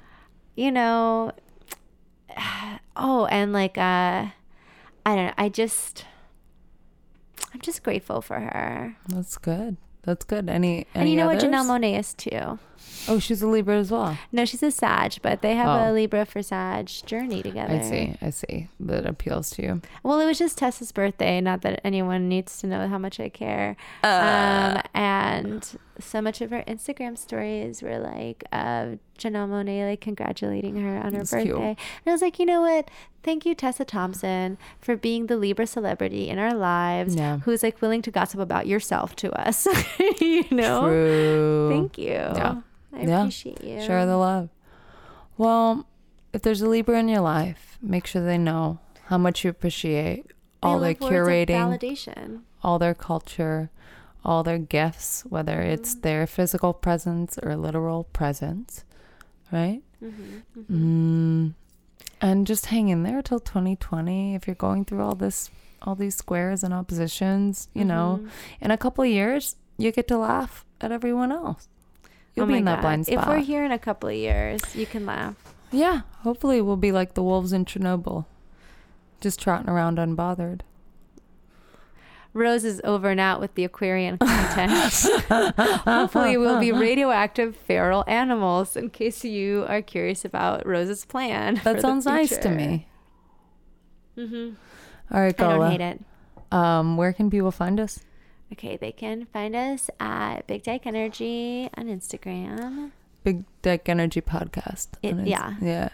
You 0.55 0.71
know. 0.71 1.31
Oh, 2.99 3.27
and 3.27 3.53
like 3.53 3.77
uh 3.77 4.25
I 5.05 5.15
don't 5.15 5.27
know. 5.27 5.33
I 5.37 5.49
just 5.49 6.03
I'm 7.53 7.61
just 7.61 7.83
grateful 7.83 8.21
for 8.21 8.39
her. 8.39 8.97
That's 9.07 9.37
good. 9.37 9.77
That's 10.01 10.25
good. 10.25 10.49
Any, 10.49 10.77
any 10.77 10.87
and 10.95 11.09
you 11.09 11.15
know 11.15 11.29
others? 11.29 11.43
what 11.43 11.51
Janelle 11.51 11.65
Monáe 11.65 11.99
is 11.99 12.13
too. 12.15 12.57
Oh, 13.07 13.19
she's 13.19 13.41
a 13.41 13.47
Libra 13.47 13.77
as 13.77 13.91
well. 13.91 14.17
No, 14.31 14.45
she's 14.45 14.61
a 14.63 14.71
Sag, 14.71 15.15
but 15.21 15.41
they 15.41 15.55
have 15.55 15.67
Oh. 15.67 15.91
a 15.91 15.93
Libra 15.93 16.25
for 16.25 16.41
Sag 16.41 16.87
journey 16.87 17.41
together. 17.43 17.75
I 17.75 17.81
see. 17.81 18.15
I 18.21 18.29
see. 18.29 18.67
That 18.79 19.05
appeals 19.05 19.49
to 19.51 19.61
you. 19.61 19.81
Well, 20.03 20.19
it 20.19 20.25
was 20.25 20.37
just 20.37 20.57
Tessa's 20.57 20.91
birthday. 20.91 21.39
Not 21.41 21.61
that 21.61 21.81
anyone 21.83 22.27
needs 22.29 22.57
to 22.59 22.67
know 22.67 22.87
how 22.87 22.97
much 22.97 23.19
I 23.19 23.29
care. 23.29 23.75
Uh. 24.03 24.07
um, 24.77 24.81
and 24.93 25.77
so 25.99 26.21
much 26.21 26.41
of 26.41 26.51
her 26.51 26.63
Instagram 26.67 27.17
stories 27.17 27.81
were 27.81 27.97
like 27.97 28.43
uh, 28.51 28.97
Janelle 29.17 29.49
Monáe 29.49 29.89
like 29.89 30.01
congratulating 30.01 30.75
her 30.81 30.97
on 30.97 31.05
her 31.13 31.19
That's 31.19 31.31
birthday. 31.31 31.45
cute. 31.45 31.57
And 31.59 31.77
I 32.07 32.11
was 32.11 32.21
like, 32.21 32.37
you 32.39 32.45
know 32.45 32.61
what? 32.61 32.89
Thank 33.23 33.45
you, 33.45 33.55
Tessa 33.55 33.83
Thompson, 33.83 34.57
for 34.79 34.95
being 34.95 35.25
the 35.25 35.35
Libra 35.37 35.65
celebrity 35.67 36.29
in 36.29 36.37
our 36.39 36.53
lives 36.53 37.15
Yeah. 37.15 37.39
who's 37.39 37.63
like 37.63 37.81
willing 37.81 38.01
to 38.03 38.11
gossip 38.11 38.39
about 38.39 38.67
yourself 38.67 39.15
to 39.17 39.31
us. 39.33 39.67
you 40.21 40.45
know? 40.51 40.81
True. 40.87 41.69
Thank 41.71 41.97
you. 41.97 42.05
Yeah. 42.13 42.61
I 42.97 43.03
Yeah. 43.05 43.19
appreciate 43.21 43.63
you. 43.63 43.79
Share 43.81 44.05
the 44.05 44.17
love. 44.17 44.49
Well, 45.37 45.85
if 46.33 46.41
there's 46.41 46.61
a 46.61 46.67
Libra 46.69 46.99
in 46.99 47.07
your 47.09 47.21
life, 47.21 47.77
make 47.81 48.07
sure 48.07 48.23
they 48.23 48.37
know 48.37 48.79
how 49.05 49.17
much 49.17 49.43
you 49.43 49.49
appreciate 49.49 50.31
all 50.63 50.79
their 50.79 50.89
love 50.93 51.01
words 51.01 51.13
of 51.13 51.25
curating, 51.27 51.79
validation. 51.79 52.41
all 52.63 52.79
their 52.79 52.93
culture, 52.95 53.69
all 54.25 54.43
their 54.43 54.57
gifts, 54.57 55.23
whether 55.29 55.61
it's 55.61 55.91
Mm-hmm. 55.93 56.01
their 56.01 56.27
physical 56.27 56.73
presence 56.73 57.37
or 57.41 57.55
literal 57.55 58.03
presence, 58.05 58.83
right? 59.51 59.81
hmm 59.99 60.39
Mm. 60.71 61.53
And 62.19 62.47
just 62.47 62.67
hang 62.67 62.89
in 62.89 63.03
there 63.03 63.21
till 63.21 63.39
2020. 63.39 64.33
If 64.33 64.47
you're 64.47 64.55
going 64.55 64.85
through 64.85 65.01
all 65.03 65.13
this, 65.15 65.51
all 65.83 65.93
these 65.95 66.15
squares 66.15 66.63
and 66.63 66.73
oppositions, 66.73 67.69
you 67.75 67.85
know, 67.85 68.21
Mhm. 68.23 68.29
in 68.61 68.71
a 68.71 68.77
couple 68.77 69.03
of 69.03 69.09
years, 69.09 69.55
you 69.77 69.91
get 69.91 70.07
to 70.07 70.17
laugh 70.17 70.65
at 70.81 70.91
everyone 70.91 71.31
else. 71.31 71.67
You'll 72.37 72.45
oh 72.45 72.49
be 72.49 72.57
in 72.57 72.65
that 72.65 72.75
God. 72.75 72.81
blind 72.81 73.07
spot. 73.07 73.23
If 73.23 73.27
we're 73.27 73.39
here 73.39 73.65
in 73.65 73.71
a 73.71 73.79
couple 73.79 74.09
of 74.09 74.15
years, 74.15 74.61
you 74.75 74.85
can 74.85 75.07
laugh. 75.07 75.33
Yeah, 75.71 76.01
hopefully 76.19 76.61
we'll 76.61 76.77
be 76.77 76.91
like 76.91 77.15
the 77.15 77.23
wolves 77.23 77.51
in 77.51 77.65
Chernobyl, 77.65 78.25
just 79.19 79.41
trotting 79.41 79.67
around 79.67 79.97
unbothered. 79.97 80.61
Rose 82.33 82.63
is 82.63 82.79
over 82.83 83.09
and 83.09 83.19
out 83.19 83.39
with 83.39 83.55
the 83.55 83.63
Aquarian 83.63 84.19
content. 84.19 84.93
Hopefully, 85.85 86.37
we'll 86.37 86.59
be 86.59 86.71
radioactive 86.87 87.55
feral 87.55 88.03
animals. 88.05 88.75
In 88.75 88.91
case 88.91 89.25
you 89.25 89.65
are 89.67 89.81
curious 89.81 90.23
about 90.23 90.63
Rose's 90.63 91.03
plan. 91.03 91.59
That 91.63 91.81
sounds 91.81 92.05
nice 92.05 92.37
to 92.37 92.49
me. 92.49 92.87
hmm 94.13 94.51
All 95.11 95.19
right, 95.21 95.41
I 95.41 95.57
don't 95.57 95.71
hate 95.71 95.81
it. 95.81 96.01
Um, 96.51 96.95
where 96.95 97.11
can 97.11 97.31
people 97.31 97.49
find 97.49 97.79
us? 97.79 97.99
Okay, 98.53 98.77
they 98.77 98.91
can 98.91 99.25
find 99.25 99.55
us 99.55 99.89
at 99.99 100.47
Big 100.47 100.63
Dyke 100.63 100.85
Energy 100.87 101.69
on 101.77 101.87
Instagram. 101.87 102.91
Big 103.23 103.43
Dyke 103.61 103.89
Energy 103.89 104.21
Podcast. 104.21 104.87
It- 105.03 105.27
yeah. 105.27 105.55
yeah. 105.61 105.89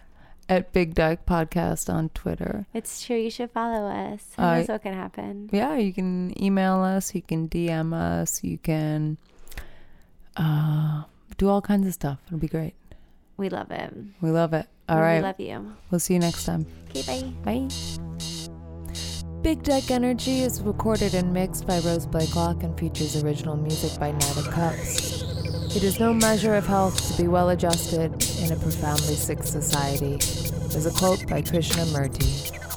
At 0.50 0.72
Big 0.74 0.94
Dyke 0.94 1.26
Podcast 1.26 1.92
on 1.92 2.10
Twitter. 2.10 2.68
It's 2.74 3.04
true. 3.06 3.16
You 3.18 3.30
should 3.32 3.50
follow 3.52 3.88
us. 3.88 4.34
Who 4.38 4.44
I- 4.44 4.60
knows 4.60 4.68
what 4.68 4.84
can 4.84 4.94
happen? 4.94 5.50
Yeah, 5.52 5.78
you 5.78 5.94
can 5.94 6.34
email 6.42 6.82
us. 6.82 7.16
You 7.16 7.22
can 7.22 7.48
DM 7.50 7.94
us. 7.94 8.44
You 8.44 8.58
can 8.60 9.18
uh, 10.38 11.04
do 11.38 11.50
all 11.50 11.62
kinds 11.62 11.88
of 11.88 11.94
stuff. 11.94 12.20
It'll 12.28 12.38
be 12.40 12.48
great. 12.48 12.76
We 13.38 13.50
love 13.50 13.72
it. 13.72 13.94
We 14.22 14.30
love 14.30 14.54
it. 14.54 14.68
All 14.90 14.98
we 14.98 15.02
right. 15.02 15.22
love 15.24 15.40
you. 15.40 15.76
We'll 15.90 16.00
see 16.00 16.14
you 16.14 16.20
next 16.20 16.46
time. 16.46 16.68
Okay, 16.90 17.32
bye. 17.44 17.68
Bye. 17.68 18.33
Big 19.44 19.62
Dyke 19.62 19.92
Energy 19.92 20.40
is 20.40 20.62
recorded 20.62 21.14
and 21.14 21.34
mixed 21.34 21.68
by 21.68 21.80
Rose 21.80 22.08
Blakelock 22.08 22.64
and 22.64 22.80
features 22.80 23.22
original 23.22 23.58
music 23.58 24.00
by 24.00 24.12
Knight 24.12 24.38
of 24.38 24.50
Cups. 24.50 25.22
It 25.76 25.84
is 25.84 26.00
no 26.00 26.14
measure 26.14 26.56
of 26.56 26.66
health 26.66 27.12
to 27.12 27.22
be 27.22 27.28
well 27.28 27.50
adjusted 27.50 28.14
in 28.40 28.54
a 28.54 28.56
profoundly 28.56 29.16
sick 29.16 29.44
society. 29.44 30.16
There's 30.70 30.86
a 30.86 30.92
quote 30.92 31.28
by 31.28 31.42
Krishnamurti. 31.42 32.73